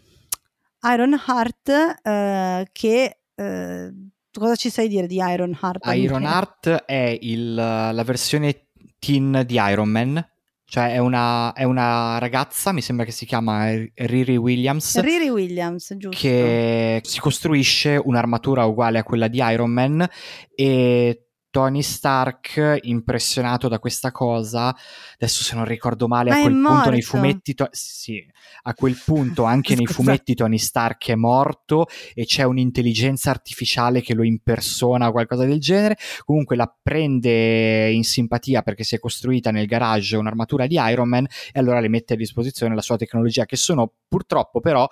Iron 0.93 1.21
Heart 1.27 1.99
eh, 2.03 2.69
che... 2.71 3.19
eh, 3.35 3.93
cosa 4.31 4.55
ci 4.55 4.71
sai 4.71 4.87
dire 4.87 5.09
di 5.09 5.17
Iron 5.17 5.59
Heart? 5.61 5.85
Iron? 5.97 6.23
Heart 6.23 6.69
è 6.85 7.19
il- 7.23 7.55
la 7.55 8.03
versione 8.05 8.68
teen 8.99 9.43
di 9.47 9.55
Iron 9.55 9.89
Man 9.89 10.27
Cioè 10.71 10.93
è 10.93 10.99
una, 10.99 11.55
è 11.55 11.63
una 11.63 12.19
ragazza, 12.19 12.73
mi 12.73 12.83
sembra 12.83 13.07
che 13.07 13.11
si 13.11 13.25
chiama 13.25 13.71
Riri 13.95 14.37
Williams, 14.37 15.01
Riri 15.01 15.31
Williams, 15.31 15.95
giusto. 15.97 16.19
che 16.21 17.01
si 17.05 17.21
costruisce 17.21 17.99
un'armatura 18.05 18.67
uguale 18.67 18.99
a 18.99 19.03
quella 19.03 19.29
di 19.29 19.39
Iron 19.39 19.71
Man 19.71 20.07
e 20.55 21.28
Tony 21.51 21.83
Stark, 21.83 22.79
impressionato 22.83 23.69
da 23.69 23.79
questa 23.79 24.13
cosa, 24.13 24.75
adesso 25.15 25.43
se 25.43 25.55
non 25.55 25.65
ricordo 25.65 26.07
male, 26.07 26.31
Ma 26.31 26.37
a 26.37 26.41
quel 26.43 26.53
punto 26.53 26.91
nei 26.91 27.01
morto. 27.01 27.07
fumetti, 27.07 27.55
to- 27.55 27.69
sì, 27.71 28.25
a 28.63 28.75
quel 28.75 29.01
punto 29.03 29.45
anche 29.45 29.75
nei 29.75 29.87
fumetti 29.87 30.35
Tony 30.35 30.59
Stark 30.59 31.09
è 31.09 31.15
morto 31.15 31.87
e 32.15 32.27
c'è 32.27 32.43
un'intelligenza 32.43 33.31
artificiale 33.31 34.03
che 34.03 34.15
lo 34.15 34.25
impersona 34.25 35.09
o 35.09 35.13
qualcosa 35.13 35.47
del 35.47 35.59
genere. 35.59 35.97
Comunque 36.25 36.55
la 36.57 36.73
prende 36.83 37.91
in 37.91 38.05
simpatia 38.05 38.63
perché 38.63 38.85
si 38.85 38.95
è 38.95 38.99
costruita 38.99 39.51
nel 39.51 39.67
garage 39.67 40.17
un'armatura 40.17 40.67
di 40.67 40.77
Iron 40.79 41.09
Man 41.09 41.25
e 41.25 41.59
allora 41.59 41.81
le 41.81 41.89
mette 41.89 42.15
a 42.15 42.17
disposizione 42.17 42.75
la 42.75 42.83
sua 42.83 42.97
tecnologia, 42.97 43.47
che 43.47 43.57
sono 43.57 43.91
purtroppo 44.07 44.61
però 44.61 44.87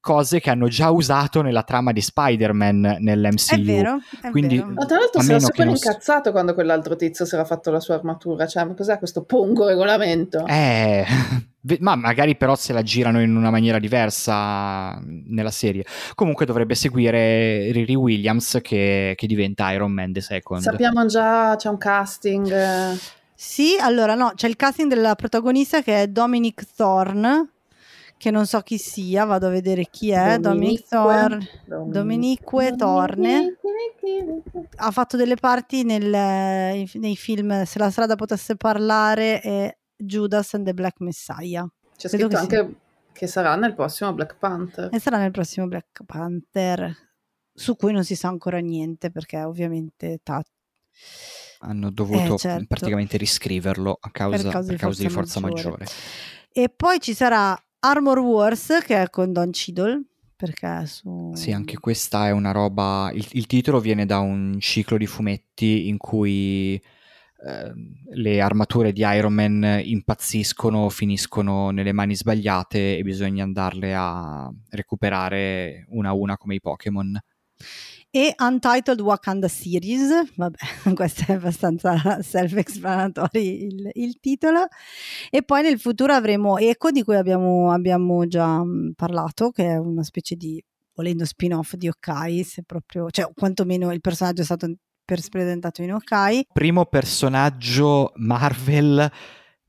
cose 0.00 0.40
che 0.40 0.50
hanno 0.50 0.68
già 0.68 0.90
usato 0.90 1.42
nella 1.42 1.62
trama 1.62 1.92
di 1.92 2.00
Spider-Man 2.00 2.98
nell'MCU. 3.00 3.54
È 3.54 3.60
vero, 3.60 3.98
è 4.20 4.30
Quindi- 4.30 4.56
vero. 4.58 4.70
Ma 4.70 4.84
tra 4.84 4.98
l'altro 4.98 5.20
si 5.20 5.30
era 5.30 5.40
super 5.40 5.66
non 5.66 5.74
incazzato 5.74 6.30
quando 6.30 6.54
quell'altro 6.54 6.96
tizio 6.96 7.24
si 7.24 7.34
era 7.34 7.44
fatto 7.44 7.70
la 7.70 7.80
sua 7.80 7.94
armatura. 7.94 8.46
Cioè, 8.46 8.64
ma 8.64 8.74
cos'è 8.74 8.98
questo 8.98 9.24
pongo 9.24 9.66
regolamento? 9.66 10.46
Eh, 10.46 11.04
ma 11.80 11.94
magari 11.94 12.36
però 12.36 12.54
se 12.54 12.72
la 12.72 12.82
girano 12.82 13.20
in 13.20 13.36
una 13.36 13.50
maniera 13.50 13.78
diversa 13.78 15.00
nella 15.04 15.50
serie. 15.50 15.84
Comunque 16.14 16.46
dovrebbe 16.46 16.74
seguire 16.74 17.70
Riri 17.72 17.94
Williams 17.94 18.58
che, 18.62 19.14
che 19.16 19.26
diventa 19.26 19.70
Iron 19.72 19.92
Man 19.92 20.12
The 20.12 20.20
Second. 20.20 20.62
Sappiamo 20.62 21.06
già, 21.06 21.54
c'è 21.56 21.68
un 21.68 21.78
casting. 21.78 22.98
Sì, 23.44 23.76
allora 23.80 24.14
no, 24.14 24.32
c'è 24.36 24.46
il 24.46 24.54
casting 24.54 24.88
della 24.88 25.16
protagonista 25.16 25.82
che 25.82 26.02
è 26.02 26.06
Dominic 26.06 26.64
Thorne, 26.76 27.51
che 28.22 28.30
non 28.30 28.46
so 28.46 28.60
chi 28.60 28.78
sia, 28.78 29.24
vado 29.24 29.48
a 29.48 29.50
vedere 29.50 29.88
chi 29.90 30.10
è. 30.12 30.38
Dominic 30.38 30.86
Thorne. 30.86 31.44
Dominique 31.66 32.76
Torne. 32.76 33.56
Ha 34.76 34.90
fatto 34.92 35.16
delle 35.16 35.34
parti 35.34 35.82
nel- 35.82 36.86
nei 36.94 37.16
film 37.16 37.64
Se 37.64 37.80
la 37.80 37.90
strada 37.90 38.14
potesse 38.14 38.54
parlare 38.54 39.42
e 39.42 39.78
Judas 39.96 40.54
and 40.54 40.66
the 40.66 40.72
Black 40.72 41.00
Messiah. 41.00 41.66
C'è 41.96 42.06
Credo 42.08 42.28
scritto 42.36 42.46
che 42.46 42.56
anche 42.58 42.74
che 43.12 43.26
sarà 43.26 43.56
nel 43.56 43.74
prossimo 43.74 44.12
Black 44.12 44.36
Panther. 44.38 44.90
E 44.92 45.00
sarà 45.00 45.18
nel 45.18 45.32
prossimo 45.32 45.66
Black 45.66 46.04
Panther, 46.06 46.94
su 47.52 47.74
cui 47.74 47.90
non 47.92 48.04
si 48.04 48.14
sa 48.14 48.28
ancora 48.28 48.58
niente 48.60 49.10
perché 49.10 49.42
ovviamente 49.42 50.20
ta- 50.22 50.44
Hanno 51.64 51.90
dovuto 51.90 52.34
Eh, 52.34 52.38
certo. 52.38 52.66
praticamente 52.68 53.16
riscriverlo 53.16 53.98
a 54.00 54.10
causa, 54.12 54.42
per 54.42 54.52
causa, 54.52 54.68
per 54.68 54.78
causa 54.78 55.02
di 55.02 55.08
di 55.08 55.12
forza 55.12 55.40
maggiore. 55.40 55.86
E 56.52 56.68
poi 56.68 57.00
ci 57.00 57.14
sarà 57.14 57.56
Armor 57.84 58.20
Wars 58.20 58.78
che 58.86 59.02
è 59.02 59.10
con 59.10 59.32
Don 59.32 59.50
Cheadle, 59.50 60.04
perché 60.36 60.86
su... 60.86 61.32
Sì, 61.34 61.50
anche 61.50 61.78
questa 61.78 62.28
è 62.28 62.30
una 62.30 62.52
roba. 62.52 63.10
Il, 63.12 63.26
il 63.32 63.46
titolo 63.46 63.80
viene 63.80 64.06
da 64.06 64.20
un 64.20 64.56
ciclo 64.60 64.96
di 64.96 65.06
fumetti 65.06 65.88
in 65.88 65.96
cui 65.96 66.80
ehm, 67.44 67.92
le 68.14 68.40
armature 68.40 68.92
di 68.92 69.00
Iron 69.00 69.32
Man 69.32 69.80
impazziscono, 69.82 70.88
finiscono 70.90 71.70
nelle 71.70 71.92
mani 71.92 72.14
sbagliate 72.14 72.98
e 72.98 73.02
bisogna 73.02 73.42
andarle 73.42 73.94
a 73.96 74.48
recuperare 74.70 75.84
una 75.88 76.10
a 76.10 76.14
una 76.14 76.36
come 76.36 76.54
i 76.54 76.60
Pokémon. 76.60 77.20
E 78.14 78.34
Untitled 78.36 79.00
Wakanda 79.00 79.48
Series, 79.48 80.34
vabbè, 80.34 80.58
questo 80.92 81.24
è 81.28 81.32
abbastanza 81.32 82.20
self-explanatory 82.20 83.64
il, 83.64 83.90
il 83.94 84.20
titolo. 84.20 84.66
E 85.30 85.42
poi 85.42 85.62
nel 85.62 85.80
futuro 85.80 86.12
avremo 86.12 86.58
Echo, 86.58 86.90
di 86.90 87.02
cui 87.02 87.16
abbiamo, 87.16 87.72
abbiamo 87.72 88.26
già 88.26 88.62
parlato, 88.94 89.48
che 89.48 89.64
è 89.64 89.78
una 89.78 90.02
specie 90.02 90.34
di, 90.36 90.62
volendo, 90.94 91.24
spin-off 91.24 91.72
di 91.72 91.88
Okai, 91.88 92.44
se 92.44 92.64
proprio, 92.64 93.08
cioè 93.08 93.30
quantomeno 93.32 93.90
il 93.90 94.02
personaggio 94.02 94.42
è 94.42 94.44
stato 94.44 94.70
presentato 95.30 95.80
in 95.80 95.94
Okai. 95.94 96.46
Primo 96.52 96.84
personaggio 96.84 98.12
Marvel 98.16 99.10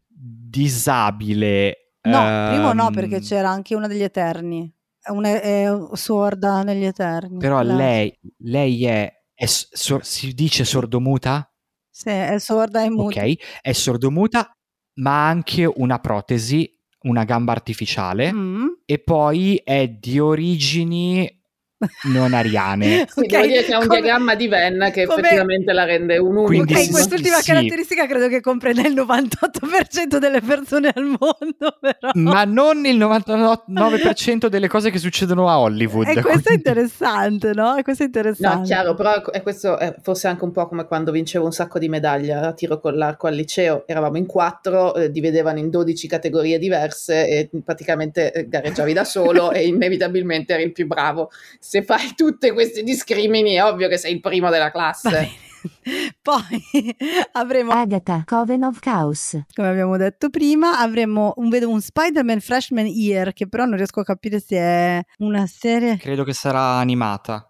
disabile. 0.05 1.93
No, 2.01 2.49
primo 2.49 2.73
no, 2.73 2.87
ehm, 2.87 2.93
perché 2.93 3.21
c'era 3.21 3.49
anche 3.49 3.73
una 3.73 3.87
degli 3.87 4.03
Eterni, 4.03 4.69
una 5.11 5.41
è 5.41 5.67
sorda 5.93 6.63
negli 6.63 6.83
Eterni. 6.85 7.37
Però 7.37 7.61
La- 7.61 7.75
lei, 7.75 8.17
lei 8.39 8.85
è, 8.85 9.11
è 9.33 9.45
sor- 9.45 10.03
si 10.05 10.33
dice 10.33 10.63
sordomuta? 10.65 11.47
Sì, 11.89 12.09
è 12.09 12.37
sorda 12.39 12.83
e 12.83 12.89
muta. 12.89 13.21
Ok, 13.21 13.33
è 13.61 13.71
sordomuta, 13.71 14.51
ma 14.95 15.25
ha 15.25 15.27
anche 15.29 15.65
una 15.65 15.99
protesi, 15.99 16.69
una 17.01 17.23
gamba 17.23 17.51
artificiale 17.51 18.31
Mm. 18.33 18.65
e 18.85 18.99
poi 18.99 19.61
è 19.63 19.87
di 19.89 20.19
origini 20.19 21.42
non 22.03 22.33
ariane. 22.33 23.05
Sì, 23.09 23.21
devo 23.27 23.41
Ok, 23.43 23.47
dire 23.47 23.63
che 23.63 23.73
ha 23.73 23.77
un 23.79 23.87
come- 23.87 24.01
diagramma 24.01 24.35
di 24.35 24.47
Venn 24.47 24.83
che 24.91 25.05
come- 25.05 25.21
effettivamente 25.21 25.73
la 25.73 25.83
rende 25.85 26.17
un 26.17 26.35
unico. 26.35 26.45
Quindi 26.45 26.73
Ok, 26.73 26.79
sì, 26.79 26.89
quest'ultima 26.91 27.37
sì. 27.37 27.51
caratteristica 27.51 28.05
credo 28.07 28.27
che 28.27 28.41
comprenda 28.41 28.87
il 28.87 28.93
98% 28.93 30.17
delle 30.17 30.41
persone 30.41 30.91
al 30.93 31.03
mondo, 31.05 31.77
però. 31.79 32.11
Ma 32.15 32.43
non 32.45 32.85
il 32.85 32.97
99% 32.97 34.47
delle 34.47 34.67
cose 34.67 34.89
che 34.91 34.97
succedono 34.97 35.49
a 35.49 35.59
Hollywood. 35.59 36.07
E 36.07 36.13
questo 36.21 36.29
è 36.29 36.41
quindi- 36.41 36.55
interessante, 36.55 37.51
no? 37.53 37.75
E 37.75 37.83
questo 37.83 38.03
è 38.03 38.05
interessante. 38.05 38.57
No, 38.57 38.63
chiaro, 38.63 38.93
però 38.93 39.23
è 39.31 39.41
questo 39.41 39.77
è 39.77 39.95
forse 40.01 40.27
anche 40.27 40.43
un 40.43 40.51
po' 40.51 40.67
come 40.67 40.85
quando 40.85 41.11
vincevo 41.11 41.45
un 41.45 41.51
sacco 41.51 41.79
di 41.79 41.89
medaglie 41.89 42.33
a 42.33 42.53
tiro 42.53 42.79
con 42.79 42.95
l'arco 42.95 43.27
al 43.27 43.35
liceo, 43.35 43.83
eravamo 43.87 44.17
in 44.17 44.25
quattro, 44.25 44.95
eh, 44.95 45.11
dividevano 45.11 45.59
in 45.59 45.69
12 45.69 46.07
categorie 46.07 46.59
diverse 46.59 47.27
e 47.27 47.49
praticamente 47.63 48.31
eh, 48.31 48.47
gareggiavi 48.47 48.93
da 48.93 49.03
solo 49.03 49.51
e 49.53 49.65
inevitabilmente 49.67 50.53
eri 50.53 50.63
il 50.63 50.71
più 50.71 50.87
bravo. 50.87 51.29
Se 51.73 51.81
fai 51.81 52.13
tutti 52.15 52.51
questi 52.51 52.83
discrimini 52.83 53.53
è 53.53 53.63
ovvio 53.63 53.87
che 53.87 53.97
sei 53.97 54.13
il 54.13 54.19
primo 54.19 54.51
della 54.51 54.69
classe. 54.69 55.27
Poi 56.21 56.95
avremo, 57.31 57.71
Agatha, 57.71 58.21
Coven 58.27 58.61
of 58.61 58.77
Chaos. 58.77 59.41
come 59.55 59.69
abbiamo 59.69 59.97
detto 59.97 60.29
prima, 60.29 60.77
avremo 60.77 61.33
un, 61.37 61.49
vedo 61.49 61.67
un 61.71 61.81
Spider-Man 61.81 62.41
Freshman 62.41 62.85
Year, 62.85 63.33
che 63.33 63.47
però 63.47 63.65
non 63.65 63.77
riesco 63.77 64.01
a 64.01 64.03
capire 64.03 64.39
se 64.39 64.55
è 64.55 65.01
una 65.17 65.47
serie. 65.47 65.97
Credo 65.97 66.23
che 66.23 66.33
sarà 66.33 66.75
animata. 66.77 67.49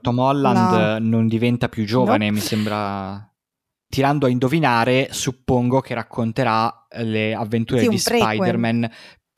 Tom 0.00 0.18
Holland 0.18 1.00
No. 1.02 1.08
non 1.10 1.26
diventa 1.28 1.68
più 1.68 1.84
giovane, 1.84 2.24
No. 2.28 2.32
mi 2.32 2.40
sembra. 2.40 3.30
Tirando 3.86 4.24
a 4.24 4.30
indovinare, 4.30 5.08
suppongo 5.10 5.80
che 5.82 5.92
racconterà 5.92 6.86
le 7.02 7.34
avventure 7.34 7.82
Sì, 7.82 7.88
di 7.88 8.00
prequel. 8.02 8.34
Spider-Man 8.36 8.90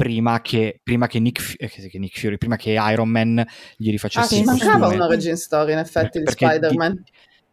prima 0.03 0.41
che, 0.41 0.81
prima 0.83 1.07
che 1.07 1.21
Nick, 1.21 1.55
eh, 1.59 1.69
che- 1.69 1.99
Nick 1.99 2.19
Fury, 2.19 2.37
prima 2.37 2.57
che 2.57 2.71
Iron 2.91 3.09
Man 3.09 3.45
gli 3.77 3.89
Ah, 3.89 3.91
rifacesse 3.93 4.35
il 4.35 4.41
sì, 4.41 4.45
mancava 4.47 4.79
costume. 4.87 4.95
un 4.97 5.01
origin 5.03 5.37
story 5.37 5.73
in 5.73 5.79
effetti 5.79 6.19
di 6.19 6.25
Perché 6.25 6.47
di- 6.47 6.53
Spider-Man. 6.55 7.03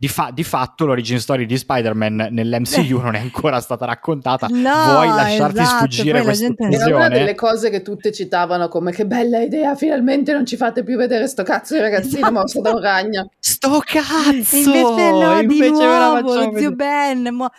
Di, 0.01 0.07
fa- 0.07 0.31
di 0.33 0.45
fatto 0.45 0.85
l'origin 0.85 1.19
story 1.19 1.45
di 1.45 1.57
Spider-Man 1.57 2.29
nell'MCU 2.31 3.01
non 3.01 3.15
è 3.15 3.19
ancora 3.19 3.59
stata 3.59 3.83
raccontata. 3.85 4.47
No, 4.49 4.83
Vuoi 4.93 5.07
lasciarti 5.09 5.59
esatto, 5.59 5.77
sfuggire 5.91 6.21
questa 6.21 6.45
gente- 6.45 6.63
Era 6.63 6.75
una 6.75 6.85
occasione? 6.95 7.17
delle 7.19 7.35
cose 7.35 7.69
che 7.69 7.81
tutte 7.81 8.11
citavano 8.13 8.69
come 8.69 8.91
che 8.93 9.05
bella 9.05 9.41
idea, 9.41 9.75
finalmente 9.75 10.31
non 10.31 10.45
ci 10.45 10.55
fate 10.55 10.83
più 10.83 10.95
vedere 10.95 11.27
sto 11.27 11.43
cazzo 11.43 11.73
di 11.73 11.81
ragazzino 11.81 12.15
Esatto. 12.19 12.31
morso 12.31 12.61
da 12.61 12.71
un 12.71 12.79
ragno. 12.81 13.29
Sto 13.39 13.81
cazzo! 13.85 14.55
Invece 14.55 15.11
no, 15.11 15.37
di 15.39 15.43
Invece 15.57 15.85
la 15.85 16.19
nuovo, 16.21 16.57
zio. 16.57 16.71
Ben. 16.71 17.29
mo- 17.33 17.49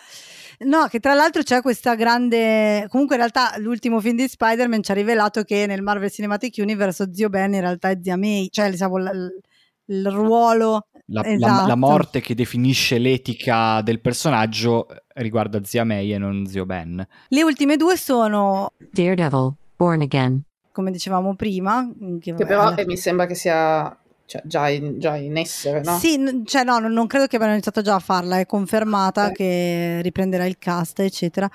No, 0.63 0.85
che 0.89 0.99
tra 0.99 1.13
l'altro 1.13 1.41
c'è 1.41 1.61
questa 1.61 1.95
grande. 1.95 2.85
Comunque, 2.89 3.15
in 3.15 3.21
realtà, 3.21 3.53
l'ultimo 3.57 3.99
film 3.99 4.15
di 4.17 4.27
Spider-Man 4.27 4.83
ci 4.83 4.91
ha 4.91 4.93
rivelato 4.93 5.43
che 5.43 5.65
nel 5.65 5.81
Marvel 5.81 6.11
Cinematic 6.11 6.55
Universe 6.59 7.09
zio 7.13 7.29
Ben 7.29 7.53
in 7.53 7.61
realtà 7.61 7.89
è 7.89 7.99
zia 8.01 8.15
May, 8.17 8.47
cioè 8.51 8.69
diciamo, 8.69 8.97
l- 8.97 9.39
il 9.85 10.09
ruolo. 10.09 10.85
La, 11.07 11.21
la- 11.23 11.27
Esatto. 11.27 11.67
la 11.67 11.75
morte 11.75 12.21
che 12.21 12.35
definisce 12.35 12.97
l'etica 12.99 13.81
del 13.81 13.99
personaggio 13.99 14.87
riguarda 15.15 15.61
zia 15.63 15.83
May 15.83 16.13
e 16.13 16.17
non 16.17 16.45
zio 16.45 16.65
Ben. 16.65 17.05
Le 17.27 17.43
ultime 17.43 17.75
due 17.75 17.97
sono, 17.97 18.71
Daredevil, 18.91 19.53
Born 19.75 20.01
Again. 20.01 20.41
come 20.71 20.91
dicevamo 20.91 21.35
prima, 21.35 21.89
che, 22.21 22.33
Che 22.33 22.45
però 22.45 22.61
alla- 22.67 22.75
eh, 22.75 22.85
mi 22.85 22.95
sembra 22.97 23.25
che 23.25 23.35
sia 23.35 23.93
cioè, 24.31 24.41
già, 24.45 24.69
in, 24.69 24.97
già 24.97 25.17
in 25.17 25.35
essere, 25.35 25.81
no? 25.81 25.97
Sì, 25.97 26.17
n- 26.17 26.45
cioè 26.45 26.63
no, 26.63 26.79
non 26.79 26.93
non 26.93 27.05
credo 27.05 27.27
che 27.27 27.35
abbiano 27.35 27.51
iniziato 27.53 27.81
già 27.81 27.95
a 27.95 27.99
farla, 27.99 28.39
è 28.39 28.45
confermata 28.45 29.25
Ok. 29.25 29.31
che 29.33 29.99
riprenderà 30.01 30.45
il 30.45 30.57
cast, 30.57 30.99
eccetera. 31.01 31.49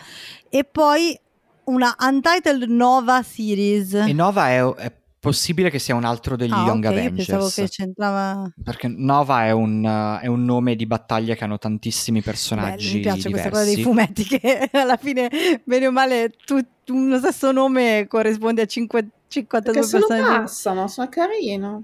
E 0.51 0.65
poi 0.65 1.19
una 1.65 1.97
Untitled 1.99 2.65
Nova 2.69 3.23
Series. 3.23 3.95
E 3.95 4.13
Nova 4.13 4.51
è, 4.51 4.63
è 4.75 4.93
possibile 5.19 5.71
che 5.71 5.79
sia 5.79 5.95
un 5.95 6.05
altro 6.05 6.37
degli 6.37 6.53
ah, 6.53 6.65
Young 6.67 6.85
ok, 6.85 6.93
io 6.93 6.99
Avengers. 6.99 7.27
pensavo 7.29 7.49
che 7.49 7.69
c'entrava. 7.71 8.53
Perché 8.63 8.89
Nova 8.89 9.47
è 9.47 9.53
un, 9.53 9.83
uh, 9.83 10.23
è 10.23 10.27
un 10.27 10.45
nome 10.45 10.77
di 10.77 10.85
battaglia 10.87 11.35
che 11.35 11.45
hanno 11.45 11.57
tantissimi 11.59 12.21
personaggi 12.21 12.89
Bello, 12.89 12.97
mi 12.97 13.01
piace 13.01 13.31
questa 13.31 13.49
diversi. 13.49 13.51
cosa 13.51 13.65
dei 13.65 13.83
fumetti 13.83 14.25
che 14.25 14.69
alla 14.79 14.99
fine, 14.99 15.31
bene 15.65 15.87
o 15.87 15.93
male, 15.93 16.31
tu, 16.45 16.61
uno 16.89 17.17
stesso 17.17 17.53
nome 17.53 18.07
corrisponde 18.07 18.61
a 18.61 18.67
cinque- 18.67 19.09
52 19.29 19.73
Perché 19.73 19.89
se 19.89 19.99
lo 19.99 20.07
personaggi. 20.07 20.39
passano, 20.41 20.87
sono 20.89 21.09
carino. 21.09 21.83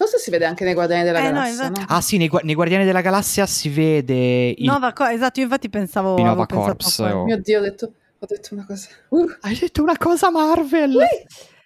Forse 0.00 0.16
si 0.16 0.30
vede 0.30 0.46
anche 0.46 0.64
nei 0.64 0.72
Guardiani 0.72 1.04
della 1.04 1.18
Eh, 1.18 1.24
no, 1.24 1.32
Galassia, 1.32 1.64
infatti- 1.66 1.80
no? 1.80 1.86
Ah 1.94 2.00
sì, 2.00 2.16
nei, 2.16 2.30
nei 2.44 2.54
Guardiani 2.54 2.84
della 2.86 3.02
Galassia 3.02 3.44
si 3.44 3.68
vede 3.68 4.54
il 4.56 4.64
Nova 4.64 4.94
Co- 4.94 5.04
esatto, 5.04 5.40
io 5.40 5.44
infatti 5.44 5.68
pensavo 5.68 6.14
Di 6.14 6.22
Nova 6.22 6.46
Corps, 6.46 6.96
quello. 6.96 7.18
o- 7.20 7.24
Mio 7.24 7.36
Dio, 7.38 7.58
ho 7.58 7.62
detto, 7.62 7.92
Ho 8.22 8.26
detto 8.26 8.54
una 8.54 8.64
cosa. 8.66 8.88
Uh. 9.10 9.26
Hai 9.40 9.58
detto 9.58 9.82
una 9.82 9.96
cosa 9.98 10.30
Marvel! 10.30 10.96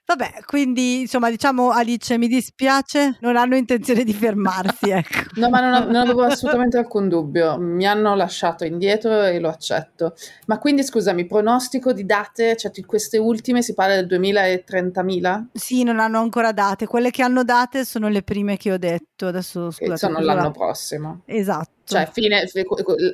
Vabbè, 0.07 0.43
quindi 0.45 1.01
insomma, 1.01 1.31
diciamo 1.31 1.71
Alice, 1.71 2.19
mi 2.19 2.29
dispiace, 2.29 3.17
non 3.21 3.37
hanno 3.37 3.57
intenzione 3.57 4.05
di 4.05 4.13
fermarsi, 4.13 4.91
ecco. 4.91 5.31
No, 5.37 5.49
ma 5.49 5.61
non, 5.61 5.87
non 5.87 5.97
avevo 5.97 6.25
assolutamente 6.25 6.77
alcun 6.77 7.09
dubbio. 7.09 7.57
Mi 7.59 7.87
hanno 7.87 8.15
lasciato 8.15 8.65
indietro 8.65 9.23
e 9.23 9.39
lo 9.41 9.49
accetto. 9.49 10.15
Ma 10.47 10.59
quindi 10.59 10.85
scusami, 10.85 11.25
pronostico 11.27 11.93
di 11.95 12.05
date, 12.05 12.55
cioè 12.57 12.71
di 12.71 12.85
queste 12.85 13.17
ultime 13.17 13.63
si 13.63 13.73
parla 13.73 13.95
del 14.03 14.07
2030.000? 14.07 15.45
Sì, 15.55 15.83
non 15.85 15.99
hanno 15.99 16.19
ancora 16.21 16.53
date. 16.53 16.87
Quelle 16.87 17.11
che 17.11 17.23
hanno 17.23 17.43
date 17.43 17.85
sono 17.87 18.09
le 18.09 18.23
prime 18.23 18.57
che 18.59 18.73
ho 18.73 18.79
detto. 18.79 19.27
Adesso 19.27 19.71
scusate. 19.71 19.97
sono 19.97 20.15
cosa- 20.17 20.35
l'anno 20.35 20.51
prossimo. 20.51 21.21
Esatto. 21.25 21.71
Cioè, 21.87 22.09
fine, 22.11 22.45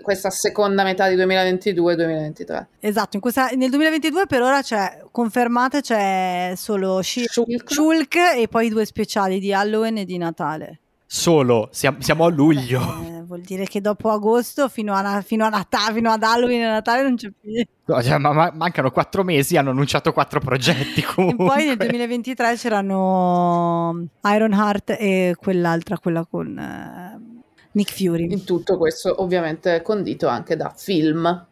questa 0.01 0.31
seconda 0.31 0.85
metà 0.85 1.09
di 1.09 1.17
2022-2023. 1.17 2.67
Esatto, 2.79 3.17
in 3.17 3.21
questa- 3.21 3.49
nel 3.57 3.69
2022 3.69 4.27
per 4.27 4.43
ora 4.43 4.63
c'è 4.63 5.03
confermate 5.11 5.81
c'è 5.81 6.53
solo 6.55 6.80
She- 7.03 7.27
Shulk? 7.29 7.71
Shulk 7.73 8.15
e 8.37 8.49
poi 8.49 8.69
due 8.69 8.85
speciali 8.85 9.39
di 9.39 9.53
Halloween 9.53 9.99
e 9.99 10.05
di 10.05 10.17
Natale. 10.19 10.79
Solo, 11.13 11.69
siamo, 11.73 12.01
siamo 12.01 12.25
a 12.25 12.31
luglio. 12.31 12.81
Eh, 12.81 13.23
vuol 13.25 13.41
dire 13.41 13.65
che 13.65 13.81
dopo 13.81 14.11
agosto 14.11 14.69
fino 14.69 14.95
a, 14.95 15.21
fino 15.23 15.45
a 15.45 15.49
Natale, 15.49 15.95
fino 15.95 16.11
ad 16.11 16.23
Halloween 16.23 16.61
e 16.63 16.67
Natale 16.67 17.03
non 17.03 17.17
c'è 17.17 17.31
più. 17.41 17.51
No, 17.87 18.01
cioè, 18.03 18.19
ma- 18.19 18.33
ma- 18.33 18.53
mancano 18.55 18.93
quattro 18.93 19.25
mesi, 19.25 19.57
hanno 19.57 19.71
annunciato 19.71 20.13
quattro 20.13 20.39
progetti 20.39 21.01
E 21.03 21.05
comunque. 21.05 21.47
poi 21.47 21.67
nel 21.67 21.77
2023 21.77 22.55
c'erano 22.55 24.07
Ironheart 24.23 24.91
e 24.99 25.35
quell'altra, 25.37 25.99
quella 25.99 26.25
con 26.25 26.57
eh, 26.57 27.43
Nick 27.73 27.93
Fury. 27.93 28.31
In 28.31 28.45
tutto 28.45 28.79
questo, 28.79 29.21
ovviamente, 29.21 29.83
condito 29.83 30.29
anche 30.29 30.55
da 30.55 30.73
film. 30.77 31.47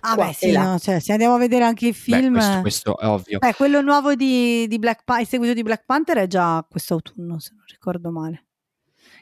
Ah, 0.00 0.14
beh, 0.16 0.32
sì, 0.32 0.52
no, 0.52 0.78
cioè, 0.78 0.98
se 1.00 1.12
andiamo 1.12 1.34
a 1.34 1.38
vedere 1.38 1.64
anche 1.64 1.86
i 1.86 1.90
Beh, 1.90 1.96
film. 1.96 2.32
questo, 2.32 2.60
questo 2.60 2.98
è 2.98 3.06
ovvio. 3.06 3.38
Beh, 3.38 3.54
quello 3.54 3.80
nuovo 3.80 4.14
di, 4.14 4.66
di 4.68 4.78
Black 4.78 5.04
Panther, 5.04 5.24
il 5.24 5.28
seguito 5.28 5.54
di 5.54 5.62
Black 5.62 5.84
Panther 5.84 6.18
è 6.18 6.26
già 6.26 6.64
quest'autunno, 6.68 7.38
se 7.38 7.50
non 7.54 7.64
ricordo 7.66 8.10
male. 8.10 8.44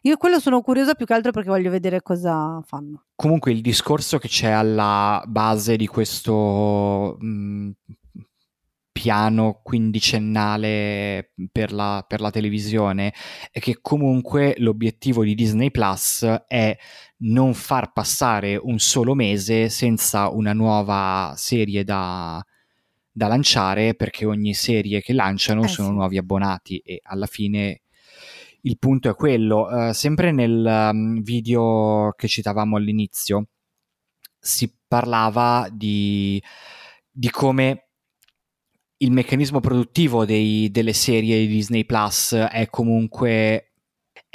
Io 0.02 0.16
quello 0.16 0.38
sono 0.38 0.60
curiosa 0.60 0.94
più 0.94 1.06
che 1.06 1.14
altro 1.14 1.32
perché 1.32 1.48
voglio 1.48 1.70
vedere 1.70 2.02
cosa 2.02 2.62
fanno. 2.64 3.06
Comunque 3.16 3.50
il 3.50 3.60
discorso 3.60 4.18
che 4.18 4.28
c'è 4.28 4.50
alla 4.50 5.22
base 5.26 5.76
di 5.76 5.86
questo 5.88 7.16
mh, 7.18 7.70
piano 8.92 9.60
quindicennale 9.62 11.32
per 11.52 11.72
la, 11.72 12.04
per 12.06 12.20
la 12.20 12.30
televisione 12.30 13.12
è 13.50 13.60
che 13.60 13.78
comunque 13.80 14.54
l'obiettivo 14.58 15.24
di 15.24 15.34
Disney 15.34 15.70
Plus 15.70 16.24
è 16.46 16.76
non 17.20 17.54
far 17.54 17.92
passare 17.92 18.56
un 18.56 18.78
solo 18.78 19.14
mese 19.14 19.68
senza 19.68 20.28
una 20.28 20.52
nuova 20.52 21.34
serie 21.36 21.82
da, 21.84 22.44
da 23.10 23.26
lanciare 23.26 23.94
perché 23.94 24.24
ogni 24.24 24.54
serie 24.54 25.00
che 25.00 25.12
lanciano 25.12 25.64
Eh, 25.64 25.68
sono 25.68 25.88
sì. 25.88 25.94
nuovi 25.94 26.18
abbonati 26.18 26.78
e 26.78 27.00
alla 27.02 27.26
fine 27.26 27.82
il 28.62 28.78
punto 28.78 29.08
è 29.08 29.14
quello. 29.14 29.88
Eh, 29.88 29.94
sempre 29.94 30.30
nel 30.32 30.90
um, 30.92 31.22
video 31.22 32.12
che 32.16 32.28
citavamo 32.28 32.76
all'inizio 32.76 33.48
si 34.38 34.72
parlava 34.86 35.68
di, 35.70 36.42
di 37.10 37.30
come 37.30 37.88
il 38.98 39.12
meccanismo 39.12 39.60
produttivo 39.60 40.24
dei- 40.24 40.70
delle 40.70 40.92
serie 40.92 41.38
di 41.38 41.46
Disney 41.46 41.84
Plus 41.84 42.34
è 42.34 42.66
comunque 42.68 43.67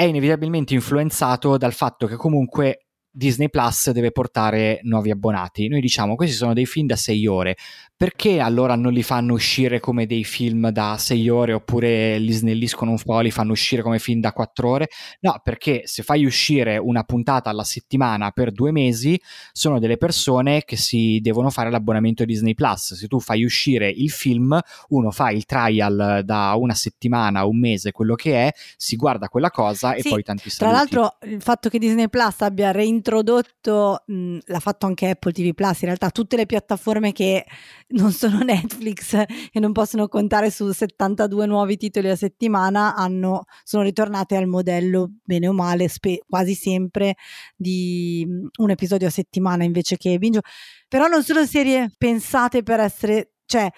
è 0.03 0.07
inevitabilmente 0.07 0.73
influenzato 0.73 1.57
dal 1.57 1.73
fatto 1.73 2.07
che 2.07 2.15
comunque 2.15 2.82
Disney 3.15 3.47
Plus 3.49 3.91
deve 3.91 4.11
portare 4.11 4.79
nuovi 4.83 5.11
abbonati. 5.11 5.67
Noi 5.67 5.81
diciamo 5.81 6.15
questi 6.15 6.35
sono 6.35 6.53
dei 6.53 6.65
film 6.65 6.87
da 6.87 6.95
6 6.95 7.27
ore, 7.27 7.55
perché 7.95 8.39
allora 8.39 8.75
non 8.75 8.91
li 8.91 9.03
fanno 9.03 9.33
uscire 9.33 9.79
come 9.79 10.07
dei 10.07 10.23
film 10.23 10.69
da 10.71 10.95
6 10.97 11.29
ore 11.29 11.53
oppure 11.53 12.17
li 12.17 12.31
snelliscono 12.31 12.89
un 12.89 12.97
po', 12.97 13.19
li 13.19 13.29
fanno 13.29 13.51
uscire 13.51 13.83
come 13.83 13.99
film 13.99 14.19
da 14.19 14.33
4 14.33 14.67
ore? 14.67 14.87
No, 15.21 15.39
perché 15.43 15.83
se 15.85 16.01
fai 16.01 16.25
uscire 16.25 16.77
una 16.77 17.03
puntata 17.03 17.51
alla 17.51 17.63
settimana 17.63 18.31
per 18.31 18.51
due 18.51 18.71
mesi, 18.71 19.19
sono 19.51 19.77
delle 19.77 19.97
persone 19.97 20.63
che 20.65 20.75
si 20.75 21.19
devono 21.21 21.51
fare 21.51 21.69
l'abbonamento 21.69 22.25
Disney 22.25 22.55
Plus. 22.55 22.95
Se 22.95 23.07
tu 23.07 23.19
fai 23.19 23.43
uscire 23.43 23.89
il 23.89 24.09
film, 24.09 24.59
uno 24.89 25.11
fa 25.11 25.29
il 25.29 25.45
trial 25.45 26.21
da 26.25 26.55
una 26.57 26.73
settimana, 26.73 27.45
un 27.45 27.59
mese, 27.59 27.91
quello 27.91 28.15
che 28.15 28.47
è, 28.47 28.51
si 28.75 28.95
guarda 28.95 29.27
quella 29.27 29.51
cosa 29.51 29.93
e 29.93 30.01
Sì, 30.01 30.09
poi 30.09 30.23
tanti 30.23 30.49
Tra 30.49 30.71
saluti. 30.71 30.75
l'altro, 30.75 31.17
il 31.27 31.41
fatto 31.41 31.69
che 31.69 31.77
Disney 31.77 32.09
Plus 32.09 32.41
abbia 32.41 32.71
reintrodotto, 33.03 34.03
mh, 34.07 34.37
l'ha 34.45 34.59
fatto 34.59 34.85
anche 34.85 35.09
Apple 35.09 35.33
TV 35.33 35.53
Plus, 35.53 35.81
in 35.81 35.87
realtà 35.87 36.09
tutte 36.09 36.37
le 36.37 36.45
piattaforme 36.45 37.11
che 37.11 37.45
non 37.89 38.11
sono 38.11 38.39
Netflix 38.43 39.13
e 39.51 39.59
non 39.59 39.73
possono 39.73 40.07
contare 40.07 40.49
su 40.49 40.71
72 40.71 41.45
nuovi 41.45 41.75
titoli 41.77 42.09
a 42.09 42.15
settimana 42.15 42.95
hanno, 42.95 43.43
sono 43.63 43.83
ritornate 43.83 44.37
al 44.37 44.47
modello, 44.47 45.11
bene 45.23 45.47
o 45.47 45.53
male, 45.53 45.89
spe- 45.89 46.21
quasi 46.27 46.53
sempre 46.55 47.15
di 47.55 48.25
un 48.57 48.69
episodio 48.69 49.07
a 49.07 49.11
settimana 49.11 49.63
invece 49.63 49.97
che 49.97 50.17
binge. 50.17 50.39
Però 50.87 51.07
non 51.07 51.23
sono 51.23 51.45
serie 51.45 51.91
pensate 51.97 52.63
per 52.63 52.79
essere, 52.79 53.33
cioè 53.45 53.69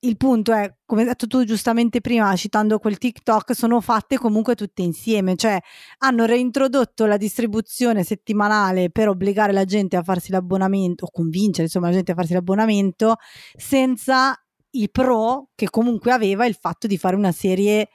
il 0.00 0.16
punto 0.16 0.52
è, 0.52 0.72
come 0.84 1.02
hai 1.02 1.08
detto 1.08 1.26
tu 1.26 1.44
giustamente 1.44 2.00
prima, 2.00 2.34
citando 2.36 2.78
quel 2.78 2.98
TikTok, 2.98 3.54
sono 3.54 3.80
fatte 3.80 4.16
comunque 4.16 4.54
tutte 4.54 4.82
insieme, 4.82 5.34
cioè 5.36 5.58
hanno 5.98 6.24
reintrodotto 6.24 7.06
la 7.06 7.16
distribuzione 7.16 8.04
settimanale 8.04 8.90
per 8.90 9.08
obbligare 9.08 9.52
la 9.52 9.64
gente 9.64 9.96
a 9.96 10.02
farsi 10.02 10.30
l'abbonamento, 10.30 11.06
o 11.06 11.10
convincere 11.10 11.64
insomma 11.64 11.88
la 11.88 11.94
gente 11.94 12.12
a 12.12 12.14
farsi 12.14 12.32
l'abbonamento, 12.32 13.16
senza 13.56 14.36
i 14.74 14.88
pro 14.90 15.48
che 15.54 15.68
comunque 15.68 16.12
aveva 16.12 16.46
il 16.46 16.54
fatto 16.54 16.86
di 16.86 16.96
fare 16.96 17.16
una 17.16 17.32
serie 17.32 17.88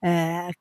eh, 0.00 0.52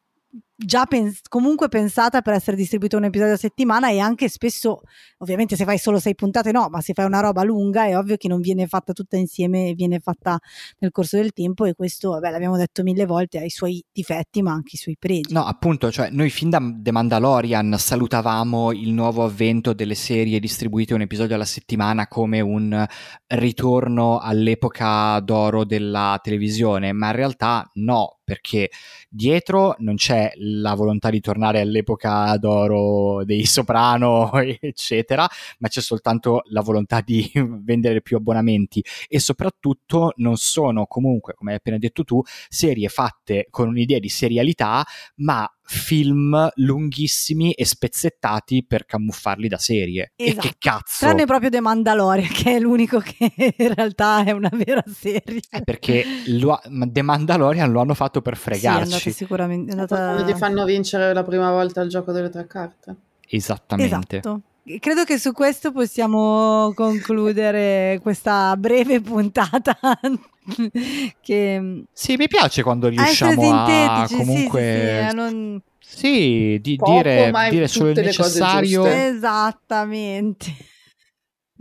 già 0.61 0.85
pens- 0.85 1.21
comunque 1.29 1.69
pensata 1.69 2.21
per 2.21 2.33
essere 2.33 2.57
distribuita 2.57 2.97
un 2.97 3.05
episodio 3.05 3.33
a 3.35 3.37
settimana 3.37 3.89
e 3.89 3.99
anche 3.99 4.27
spesso, 4.27 4.81
ovviamente 5.19 5.55
se 5.55 5.63
fai 5.63 5.77
solo 5.77 5.99
sei 5.99 6.15
puntate 6.15 6.51
no, 6.51 6.67
ma 6.69 6.81
se 6.81 6.93
fai 6.93 7.05
una 7.05 7.21
roba 7.21 7.43
lunga 7.43 7.85
è 7.85 7.97
ovvio 7.97 8.17
che 8.17 8.27
non 8.27 8.41
viene 8.41 8.67
fatta 8.67 8.91
tutta 8.91 9.15
insieme, 9.15 9.73
viene 9.73 9.99
fatta 9.99 10.37
nel 10.79 10.91
corso 10.91 11.15
del 11.15 11.31
tempo 11.31 11.63
e 11.63 11.75
questo, 11.75 12.11
vabbè, 12.11 12.29
l'abbiamo 12.29 12.57
detto 12.57 12.83
mille 12.83 13.05
volte, 13.05 13.39
ha 13.39 13.43
i 13.43 13.49
suoi 13.49 13.83
difetti 13.91 14.41
ma 14.41 14.51
anche 14.51 14.71
i 14.73 14.77
suoi 14.77 14.97
pregi. 14.99 15.33
No, 15.33 15.45
appunto, 15.45 15.91
cioè 15.91 16.09
noi 16.09 16.29
fin 16.29 16.49
da 16.49 16.59
The 16.59 16.91
Mandalorian 16.91 17.75
salutavamo 17.77 18.73
il 18.73 18.91
nuovo 18.91 19.23
avvento 19.23 19.71
delle 19.73 19.95
serie 19.95 20.39
distribuite 20.39 20.93
un 20.93 21.01
episodio 21.01 21.35
alla 21.35 21.45
settimana 21.45 22.07
come 22.07 22.41
un 22.41 22.85
ritorno 23.27 24.19
all'epoca 24.19 25.19
d'oro 25.21 25.63
della 25.63 26.19
televisione, 26.21 26.91
ma 26.91 27.07
in 27.07 27.15
realtà 27.15 27.69
no, 27.75 28.18
perché 28.29 28.69
dietro 29.09 29.73
non 29.79 29.95
c'è 29.95 30.31
la 30.35 30.75
volontà 30.75 31.09
di 31.09 31.19
tornare 31.19 31.61
all'epoca 31.61 32.37
d'oro 32.37 33.25
dei 33.25 33.43
soprano, 33.47 34.31
eccetera, 34.61 35.27
ma 35.57 35.67
c'è 35.67 35.81
soltanto 35.81 36.43
la 36.49 36.61
volontà 36.61 37.01
di 37.01 37.27
vendere 37.63 38.03
più 38.03 38.17
abbonamenti. 38.17 38.85
E 39.07 39.19
soprattutto 39.19 40.13
non 40.17 40.37
sono 40.37 40.85
comunque, 40.85 41.33
come 41.33 41.51
hai 41.51 41.57
appena 41.57 41.79
detto 41.79 42.03
tu, 42.03 42.21
serie 42.49 42.87
fatte 42.87 43.47
con 43.49 43.67
un'idea 43.67 43.97
di 43.97 44.09
serialità, 44.09 44.85
ma 45.15 45.51
film 45.71 46.49
lunghissimi 46.55 47.51
e 47.51 47.63
spezzettati 47.63 48.65
per 48.65 48.85
camuffarli 48.85 49.47
da 49.47 49.59
serie. 49.59 50.13
E 50.15 50.29
Esatto. 50.29 50.47
che 50.47 50.55
cazzo? 50.57 51.05
Tranne 51.05 51.25
proprio 51.25 51.51
The 51.51 51.59
Mandalorian, 51.59 52.27
che 52.31 52.55
è 52.55 52.59
l'unico 52.59 52.99
che 52.99 53.31
in 53.55 53.73
realtà 53.75 54.23
è 54.23 54.31
una 54.31 54.49
vera 54.51 54.83
serie. 54.91 55.41
Eh, 55.51 55.61
perché 55.63 56.03
lo, 56.27 56.59
The 56.87 57.01
Mandalorian 57.03 57.71
lo 57.71 57.81
hanno 57.81 57.93
fatto 57.93 58.21
per 58.23 58.33
Sì, 58.35 58.39
è 58.39 58.43
fregarci. 58.45 58.81
andata 58.93 59.09
sicuramente. 59.11 59.69
È 59.69 59.73
andata... 59.73 59.95
Quando 60.13 60.31
ti 60.31 60.37
fanno 60.37 60.65
vincere 60.65 61.13
la 61.13 61.23
prima 61.23 61.51
volta 61.51 61.81
il 61.81 61.89
gioco 61.89 62.11
delle 62.11 62.29
tre 62.29 62.47
carte. 62.47 62.95
Esattamente. 63.27 64.17
Esatto. 64.17 64.41
Credo 64.77 65.03
che 65.03 65.17
su 65.17 65.31
questo 65.31 65.71
possiamo 65.71 66.71
concludere 66.75 67.99
questa 68.03 68.55
breve 68.55 69.01
puntata. 69.01 69.77
che 71.21 71.83
Sì, 71.91 72.15
mi 72.17 72.27
piace 72.27 72.61
quando 72.61 72.87
riusciamo 72.87 73.31
a 73.31 73.65
sintetici, 73.65 74.07
sì, 74.07 74.07
sì, 74.07 74.07
sì, 74.07 74.31
comunque 74.31 74.99
a 74.99 75.11
non- 75.11 75.61
sì, 75.79 76.59
di 76.61 76.75
Poco, 76.75 76.91
dire, 76.91 77.31
dire 77.49 77.67
solo 77.67 77.89
il 77.89 77.99
necessario. 77.99 78.85
Esattamente. 78.85 80.53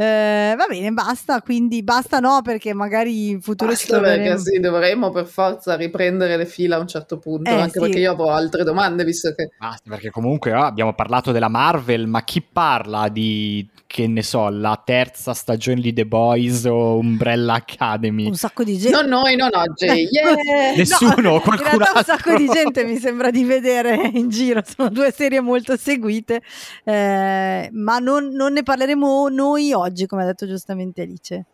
Eh, 0.00 0.54
va 0.56 0.66
bene, 0.68 0.92
basta, 0.92 1.42
quindi 1.42 1.82
basta 1.82 2.20
no 2.20 2.40
perché 2.42 2.72
magari 2.72 3.30
in 3.30 3.40
futuro 3.40 3.74
ci 3.74 3.86
Basta 3.86 4.00
perché 4.00 4.36
troveremo. 4.36 4.38
sì, 4.38 4.60
dovremmo 4.60 5.10
per 5.10 5.26
forza 5.26 5.74
riprendere 5.76 6.36
le 6.36 6.46
fila 6.46 6.76
a 6.76 6.78
un 6.80 6.86
certo 6.86 7.18
punto, 7.18 7.56
Eh, 7.56 7.58
anche 7.58 7.80
sì. 7.80 7.80
perché 7.80 7.98
io 7.98 8.12
avrò 8.12 8.30
altre 8.30 8.62
domande, 8.64 9.04
visto 9.04 9.32
che 9.34 9.52
Basta, 9.56 9.90
perché 9.90 10.10
comunque 10.10 10.52
ah, 10.52 10.66
abbiamo 10.66 10.94
parlato 10.94 11.32
della 11.32 11.48
Marvel, 11.48 12.06
ma 12.06 12.22
chi 12.22 12.40
parla 12.42 13.08
di, 13.08 13.68
che 13.88 14.06
ne 14.06 14.22
so, 14.22 14.50
la 14.50 14.80
terza 14.84 15.32
stagione 15.32 15.80
di 15.80 15.94
The 15.94 16.04
Boys 16.04 16.66
o 16.66 16.98
Umbrella 16.98 17.54
Academy? 17.54 18.26
Un 18.26 18.34
sacco 18.34 18.62
di 18.62 18.76
gente. 18.76 18.94
non 19.00 19.08
noi, 19.08 19.34
non 19.34 19.48
oggi. 19.54 19.86
Yeah! 19.86 20.74
Nessuno, 20.76 21.14
No, 21.20 21.40
qualcun 21.40 21.54
in 21.56 21.78
realtà 21.78 21.90
un 21.92 21.96
altro. 21.96 22.14
sacco 22.16 22.36
di 22.36 22.46
gente 22.48 22.84
mi 22.84 22.98
sembra 22.98 23.30
di 23.30 23.44
vedere 23.44 24.10
in 24.12 24.28
giro, 24.28 24.62
sono 24.62 24.90
due 24.90 25.10
serie 25.10 25.40
molto 25.40 25.74
seguite, 25.78 26.42
eh, 26.84 27.70
ma 27.72 27.98
non, 27.98 28.28
non 28.28 28.52
ne 28.52 28.62
parleremo 28.62 29.28
noi 29.28 29.72
oggi, 29.72 30.06
come 30.06 30.22
ha 30.22 30.26
detto 30.26 30.46
giustamente 30.46 31.00
Alice. 31.00 31.46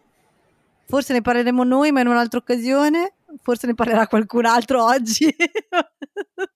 Forse 0.86 1.12
ne 1.12 1.22
parleremo 1.22 1.62
noi, 1.62 1.92
ma 1.92 2.00
in 2.00 2.08
un'altra 2.08 2.40
occasione. 2.40 3.12
Forse 3.42 3.68
ne 3.68 3.74
parlerà 3.74 4.08
qualcun 4.08 4.44
altro 4.44 4.84
oggi. 4.84 5.32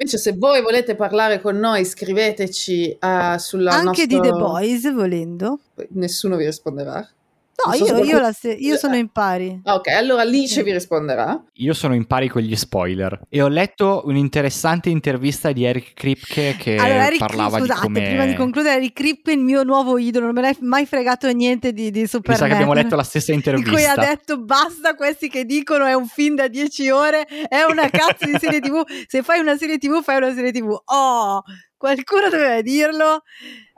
Invece, 0.00 0.16
se 0.18 0.32
voi 0.36 0.62
volete 0.62 0.94
parlare 0.94 1.40
con 1.40 1.58
noi, 1.58 1.84
scriveteci 1.84 2.98
uh, 3.00 3.36
sulla 3.36 3.72
Anche 3.72 4.06
nostro... 4.06 4.06
di 4.06 4.20
The 4.20 4.30
Boys, 4.30 4.92
volendo. 4.94 5.58
Nessuno 5.90 6.36
vi 6.36 6.44
risponderà. 6.44 7.04
No, 7.64 7.72
Non 7.72 7.76
so 7.76 7.84
io, 7.84 7.90
io, 7.90 7.96
qualcuno- 7.96 8.20
la 8.20 8.32
se- 8.32 8.52
io 8.52 8.76
sono 8.76 8.94
in 8.96 9.08
pari. 9.10 9.60
Ah, 9.64 9.74
Ok, 9.74 9.88
allora 9.88 10.22
Alice 10.22 10.62
vi 10.62 10.72
risponderà. 10.72 11.42
Io 11.54 11.74
sono 11.74 11.94
in 11.94 12.06
pari 12.06 12.28
con 12.28 12.40
gli 12.42 12.54
spoiler 12.54 13.20
e 13.28 13.42
ho 13.42 13.48
letto 13.48 14.02
un'interessante 14.04 14.88
intervista 14.90 15.50
di 15.50 15.64
Eric 15.64 15.92
Kripke 15.94 16.54
che 16.56 16.76
allora, 16.76 17.06
Eric, 17.06 17.18
parlava 17.18 17.58
scusate, 17.58 17.80
di 17.80 17.86
come... 17.86 18.00
prima 18.06 18.26
di 18.26 18.34
concludere, 18.34 18.76
Eric 18.76 18.92
Kripke 18.92 19.32
è 19.32 19.34
il 19.34 19.40
mio 19.40 19.64
nuovo 19.64 19.98
idolo, 19.98 20.26
non 20.26 20.34
me 20.34 20.40
l'hai 20.42 20.56
mai 20.60 20.86
fregato 20.86 21.28
niente 21.32 21.72
di, 21.72 21.90
di 21.90 22.00
Mi 22.02 22.06
Superman. 22.06 22.38
sa 22.38 22.46
che 22.46 22.52
abbiamo 22.54 22.74
letto 22.74 22.94
la 22.94 23.02
stessa 23.02 23.32
di 23.34 23.40
cui 23.42 23.50
ha 23.52 23.58
intervista. 23.62 24.00
detto 24.04 24.38
basta 24.40 24.94
questi 24.94 25.28
che 25.28 25.44
dicono 25.44 25.84
è 25.84 25.94
un 25.94 26.06
film 26.06 26.36
da 26.36 26.46
10 26.46 26.90
ore, 26.90 27.26
è 27.26 27.62
una 27.68 27.88
cazzo 27.90 28.24
di 28.24 28.36
serie 28.38 28.60
tv, 28.60 28.84
se 29.06 29.22
fai 29.22 29.40
una 29.40 29.56
serie 29.56 29.78
tv 29.78 30.00
fai 30.00 30.18
una 30.18 30.32
serie 30.32 30.52
tv. 30.52 30.80
Oh, 30.84 31.42
qualcuno 31.76 32.28
doveva 32.30 32.60
dirlo. 32.62 33.22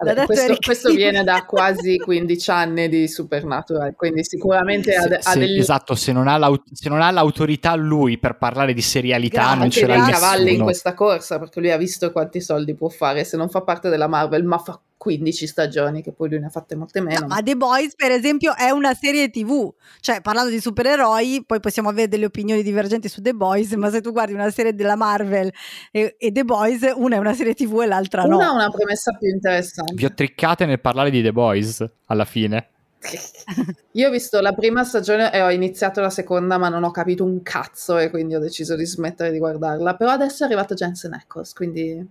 Vabbè, 0.02 0.24
questo, 0.24 0.56
questo 0.58 0.92
viene 0.92 1.22
da 1.22 1.44
quasi 1.44 1.98
15 1.98 2.50
anni 2.50 2.88
di 2.88 3.06
Supernatural, 3.06 3.94
quindi 3.94 4.24
sicuramente 4.24 4.94
ha, 4.94 5.02
Se- 5.02 5.20
ha 5.22 5.34
degli 5.36 5.58
Esatto, 5.58 5.94
se 5.94 6.12
non, 6.12 6.26
se 6.72 6.88
non 6.88 7.02
ha 7.02 7.10
l'autorità 7.10 7.74
lui 7.74 8.18
per 8.18 8.38
parlare 8.38 8.72
di 8.72 8.80
serialità, 8.80 9.42
Grazie, 9.42 9.58
non 9.58 9.70
ce 9.70 9.86
l'ha 9.86 9.94
grazie. 9.96 10.12
cavalli 10.12 10.40
in 10.40 10.46
nessuno. 10.46 10.64
questa 10.64 10.94
corsa, 10.94 11.38
perché 11.38 11.60
lui 11.60 11.70
ha 11.70 11.76
visto 11.76 12.10
quanti 12.12 12.40
soldi 12.40 12.74
può 12.74 12.88
fare 12.88 13.24
se 13.24 13.36
non 13.36 13.50
fa 13.50 13.60
parte 13.60 13.90
della 13.90 14.08
Marvel, 14.08 14.44
ma 14.44 14.58
fa 14.58 14.80
15 15.00 15.46
stagioni, 15.46 16.02
che 16.02 16.12
poi 16.12 16.28
lui 16.28 16.40
ne 16.40 16.46
ha 16.46 16.50
fatte 16.50 16.76
molte 16.76 17.00
meno. 17.00 17.20
No, 17.20 17.26
ma 17.28 17.42
The 17.42 17.56
Boys, 17.56 17.94
per 17.94 18.10
esempio, 18.10 18.54
è 18.54 18.68
una 18.68 18.92
serie 18.92 19.30
TV. 19.30 19.72
Cioè, 19.98 20.20
parlando 20.20 20.50
di 20.50 20.60
supereroi, 20.60 21.42
poi 21.46 21.58
possiamo 21.58 21.88
avere 21.88 22.06
delle 22.06 22.26
opinioni 22.26 22.62
divergenti 22.62 23.08
su 23.08 23.22
The 23.22 23.32
Boys, 23.32 23.72
ma 23.72 23.88
se 23.88 24.02
tu 24.02 24.12
guardi 24.12 24.34
una 24.34 24.50
serie 24.50 24.74
della 24.74 24.96
Marvel 24.96 25.50
e, 25.90 26.16
e 26.18 26.32
The 26.32 26.44
Boys, 26.44 26.82
una 26.96 27.16
è 27.16 27.18
una 27.18 27.32
serie 27.32 27.54
TV 27.54 27.80
e 27.80 27.86
l'altra 27.86 28.24
no. 28.24 28.36
Una 28.36 28.48
ha 28.48 28.52
una 28.52 28.68
premessa 28.68 29.16
più 29.18 29.30
interessante. 29.30 29.89
Vi 29.92 30.04
ho 30.04 30.14
triccate 30.14 30.66
nel 30.66 30.80
parlare 30.80 31.10
di 31.10 31.22
The 31.22 31.32
Boys 31.32 31.84
alla 32.06 32.24
fine. 32.24 32.68
Io 33.92 34.08
ho 34.08 34.10
visto 34.10 34.40
la 34.40 34.52
prima 34.52 34.84
stagione 34.84 35.32
e 35.32 35.40
ho 35.40 35.50
iniziato 35.50 36.00
la 36.00 36.10
seconda, 36.10 36.58
ma 36.58 36.68
non 36.68 36.84
ho 36.84 36.90
capito 36.90 37.24
un 37.24 37.42
cazzo 37.42 37.96
e 37.98 38.10
quindi 38.10 38.34
ho 38.34 38.38
deciso 38.40 38.76
di 38.76 38.84
smettere 38.84 39.30
di 39.30 39.38
guardarla. 39.38 39.94
Però 39.96 40.10
adesso 40.10 40.42
è 40.42 40.46
arrivato 40.46 40.74
Jensen 40.74 41.14
Ackles, 41.14 41.52
quindi... 41.52 42.06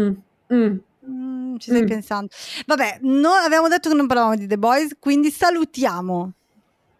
Mm, 0.00 0.12
mm. 0.54 0.76
Mm, 1.06 1.56
ci 1.56 1.70
stai 1.70 1.82
Mm. 1.82 1.86
pensando. 1.86 2.28
Vabbè, 2.66 2.98
noi 3.02 3.38
avevamo 3.44 3.68
detto 3.68 3.88
che 3.88 3.94
non 3.94 4.06
parlavamo 4.06 4.36
di 4.36 4.46
The 4.46 4.58
Boys, 4.58 4.96
quindi 4.98 5.30
salutiamo. 5.30 6.32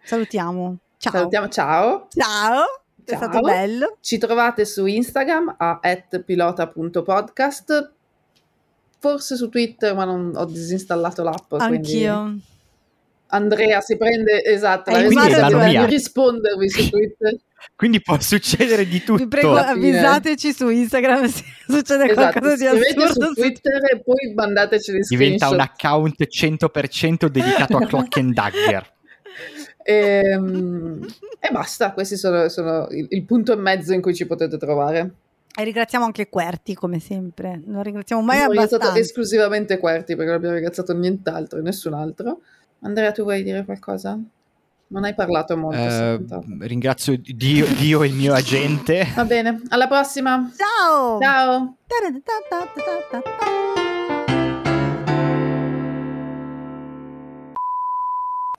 Salutiamo. 0.02 0.76
Ciao. 0.96 1.12
Salutiamo, 1.12 1.48
ciao. 1.48 2.08
Ciao. 2.10 2.64
È 3.04 3.10
Ciao. 3.10 3.16
stato 3.18 3.40
bello. 3.40 3.96
Ci 4.00 4.18
trovate 4.18 4.64
su 4.64 4.86
Instagram 4.86 5.54
a 5.58 5.80
pilota.podcast, 6.24 7.92
forse 9.00 9.34
su 9.34 9.48
Twitter, 9.48 9.94
ma 9.94 10.04
non 10.04 10.32
ho 10.36 10.44
disinstallato 10.44 11.22
l'app. 11.22 11.48
quindi 11.56 12.04
Anch'io. 12.06 12.38
Andrea 13.32 13.80
si 13.80 13.96
prende 13.96 14.44
esatto, 14.44 14.90
responsabilità 14.90 15.48
la 15.48 15.84
di 15.86 15.92
rispondervi 15.92 16.68
su 16.68 16.88
Twitter. 16.90 17.36
Quindi 17.76 18.00
può 18.02 18.18
succedere 18.20 18.86
di 18.86 19.02
tutto. 19.02 19.22
Vi 19.22 19.28
prego, 19.28 19.54
avvisateci 19.56 20.52
su 20.52 20.68
Instagram 20.68 21.26
se 21.28 21.44
succede 21.66 22.10
Esatto, 22.10 22.38
qualcosa 22.40 22.56
di 22.56 22.66
assurdo. 22.66 23.12
su 23.12 23.32
Twitter 23.34 23.80
e 23.92 24.02
poi 24.02 24.34
mandateci 24.34 24.92
dei 24.92 25.00
Diventa 25.08 25.48
un 25.48 25.60
account 25.60 26.22
100% 26.22 27.26
dedicato 27.26 27.76
a 27.76 27.86
Clock 27.86 28.16
and 28.18 28.34
Dagger. 28.34 28.92
Ehm, 29.82 31.06
E, 31.40 31.50
basta, 31.50 31.92
questi 31.92 32.16
sono, 32.16 32.48
sono 32.50 32.86
il, 32.90 33.06
il 33.08 33.24
punto 33.24 33.52
e 33.54 33.56
mezzo 33.56 33.94
in 33.94 34.02
cui 34.02 34.14
ci 34.14 34.26
potete 34.26 34.58
trovare. 34.58 35.10
E 35.58 35.64
ringraziamo 35.64 36.04
anche 36.04 36.28
Querti, 36.28 36.74
come 36.74 37.00
sempre. 37.00 37.60
Non 37.64 37.82
ringraziamo 37.82 38.22
mai 38.22 38.36
Abbiamo 38.36 38.52
ringraziato 38.52 38.84
abbastanza. 38.84 39.08
esclusivamente 39.08 39.78
Querti 39.78 40.14
perché 40.14 40.26
non 40.26 40.36
abbiamo 40.36 40.54
ringraziato 40.54 40.94
nient'altro 40.94 41.58
e 41.58 41.62
nessun 41.62 41.94
altro. 41.94 42.40
Andrea, 42.80 43.12
tu 43.12 43.22
vuoi 43.24 43.42
dire 43.42 43.64
qualcosa? 43.64 44.18
Non 44.92 45.04
hai 45.04 45.14
parlato 45.14 45.56
molto. 45.56 45.78
Eh, 45.78 46.20
ringrazio 46.60 47.16
Dio, 47.16 47.66
Dio 47.76 48.02
e 48.02 48.08
il 48.08 48.14
mio 48.14 48.34
agente. 48.34 49.06
Va 49.14 49.24
bene, 49.24 49.62
alla 49.68 49.86
prossima. 49.86 50.50
Ciao! 50.56 51.20
Ciao. 51.20 51.76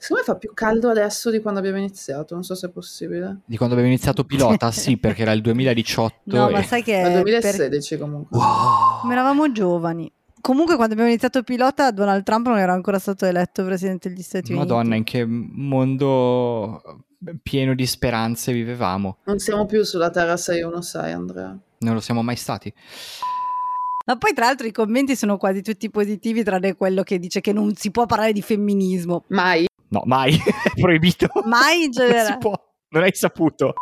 Secondo 0.01 0.23
me 0.25 0.33
fa 0.33 0.35
più 0.39 0.51
caldo 0.55 0.89
adesso 0.89 1.29
di 1.29 1.39
quando 1.41 1.59
abbiamo 1.59 1.77
iniziato, 1.77 2.33
non 2.33 2.43
so 2.43 2.55
se 2.55 2.65
è 2.65 2.69
possibile. 2.71 3.41
Di 3.45 3.55
quando 3.55 3.75
avevo 3.75 3.87
iniziato 3.87 4.23
pilota? 4.23 4.71
Sì, 4.71 4.97
perché 4.97 5.21
era 5.21 5.31
il 5.31 5.41
2018. 5.41 6.15
No, 6.23 6.49
ma 6.49 6.57
e- 6.57 6.63
sai 6.63 6.81
che 6.81 6.99
è 6.99 7.03
per- 7.03 7.21
2016 7.21 7.97
comunque. 7.99 8.35
Wow. 8.35 9.01
come 9.01 9.13
eravamo 9.13 9.51
giovani. 9.51 10.11
Comunque, 10.41 10.73
quando 10.75 10.93
abbiamo 10.93 11.11
iniziato 11.11 11.43
pilota, 11.43 11.91
Donald 11.91 12.23
Trump 12.23 12.47
non 12.47 12.57
era 12.57 12.73
ancora 12.73 12.97
stato 12.97 13.27
eletto 13.27 13.63
presidente 13.63 14.09
degli 14.09 14.23
Stati 14.23 14.53
Madonna, 14.55 14.95
Uniti. 14.95 14.97
in 14.97 15.03
che 15.03 15.25
mondo 15.27 17.03
pieno 17.43 17.75
di 17.75 17.85
speranze 17.85 18.51
vivevamo. 18.53 19.17
Non 19.25 19.37
siamo 19.37 19.67
più 19.67 19.83
sulla 19.83 20.09
Terra 20.09 20.35
616, 20.35 21.13
Andrea. 21.13 21.55
Non 21.77 21.93
lo 21.93 21.99
siamo 21.99 22.23
mai 22.23 22.37
stati. 22.37 22.73
Ma 24.07 24.17
poi, 24.17 24.33
tra 24.33 24.45
l'altro, 24.45 24.65
i 24.65 24.71
commenti 24.71 25.15
sono 25.15 25.37
quasi 25.37 25.61
tutti 25.61 25.91
positivi, 25.91 26.43
tranne 26.43 26.75
quello 26.75 27.03
che 27.03 27.19
dice 27.19 27.39
che 27.39 27.53
non 27.53 27.75
si 27.75 27.91
può 27.91 28.07
parlare 28.07 28.33
di 28.33 28.41
femminismo. 28.41 29.25
Mai. 29.27 29.67
No, 29.91 30.01
mai. 30.05 30.33
È 30.35 30.71
proibito. 30.79 31.27
Mai 31.45 31.83
in 31.83 31.89
Non 31.91 31.93
si 31.93 31.99
generale. 31.99 32.37
può. 32.37 32.53
Non 32.89 33.03
hai 33.03 33.11
saputo. 33.13 33.73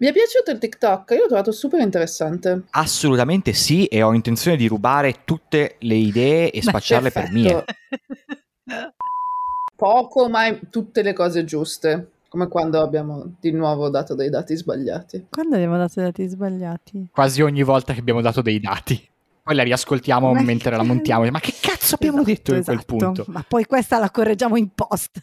Mi 0.00 0.08
è 0.08 0.12
piaciuto 0.12 0.50
il 0.50 0.58
TikTok, 0.58 1.10
io 1.12 1.20
l'ho 1.20 1.26
trovato 1.26 1.52
super 1.52 1.80
interessante. 1.80 2.64
Assolutamente 2.70 3.52
sì, 3.52 3.84
e 3.86 4.02
ho 4.02 4.12
intenzione 4.12 4.56
di 4.56 4.66
rubare 4.66 5.20
tutte 5.24 5.76
le 5.80 5.94
idee 5.94 6.50
e 6.50 6.60
spacciarle 6.62 7.10
per 7.12 7.30
mie. 7.30 7.64
Poco, 9.76 10.28
ma 10.28 10.52
tutte 10.70 11.02
le 11.02 11.12
cose 11.12 11.44
giuste. 11.44 12.10
Come 12.28 12.48
quando 12.48 12.80
abbiamo 12.80 13.36
di 13.38 13.52
nuovo 13.52 13.88
dato 13.90 14.14
dei 14.16 14.28
dati 14.30 14.56
sbagliati. 14.56 15.26
Quando 15.30 15.54
abbiamo 15.54 15.76
dato 15.76 16.00
i 16.00 16.02
dati 16.02 16.26
sbagliati? 16.26 17.08
Quasi 17.12 17.42
ogni 17.42 17.62
volta 17.62 17.92
che 17.92 18.00
abbiamo 18.00 18.20
dato 18.20 18.42
dei 18.42 18.58
dati. 18.58 19.08
Poi 19.44 19.54
la 19.54 19.62
riascoltiamo 19.62 20.32
Ma- 20.32 20.40
mentre 20.42 20.74
la 20.76 20.82
montiamo. 20.82 21.28
Ma 21.30 21.38
che 21.38 21.54
cazzo 21.60 21.94
abbiamo 21.94 22.22
Esatto, 22.22 22.32
detto 22.32 22.54
in 22.56 22.64
quel 22.64 22.76
esatto. 22.78 22.96
punto? 22.96 23.24
Ma 23.28 23.44
poi 23.46 23.64
questa 23.66 23.98
la 24.00 24.10
correggiamo 24.10 24.56
in 24.56 24.70
post. 24.74 25.20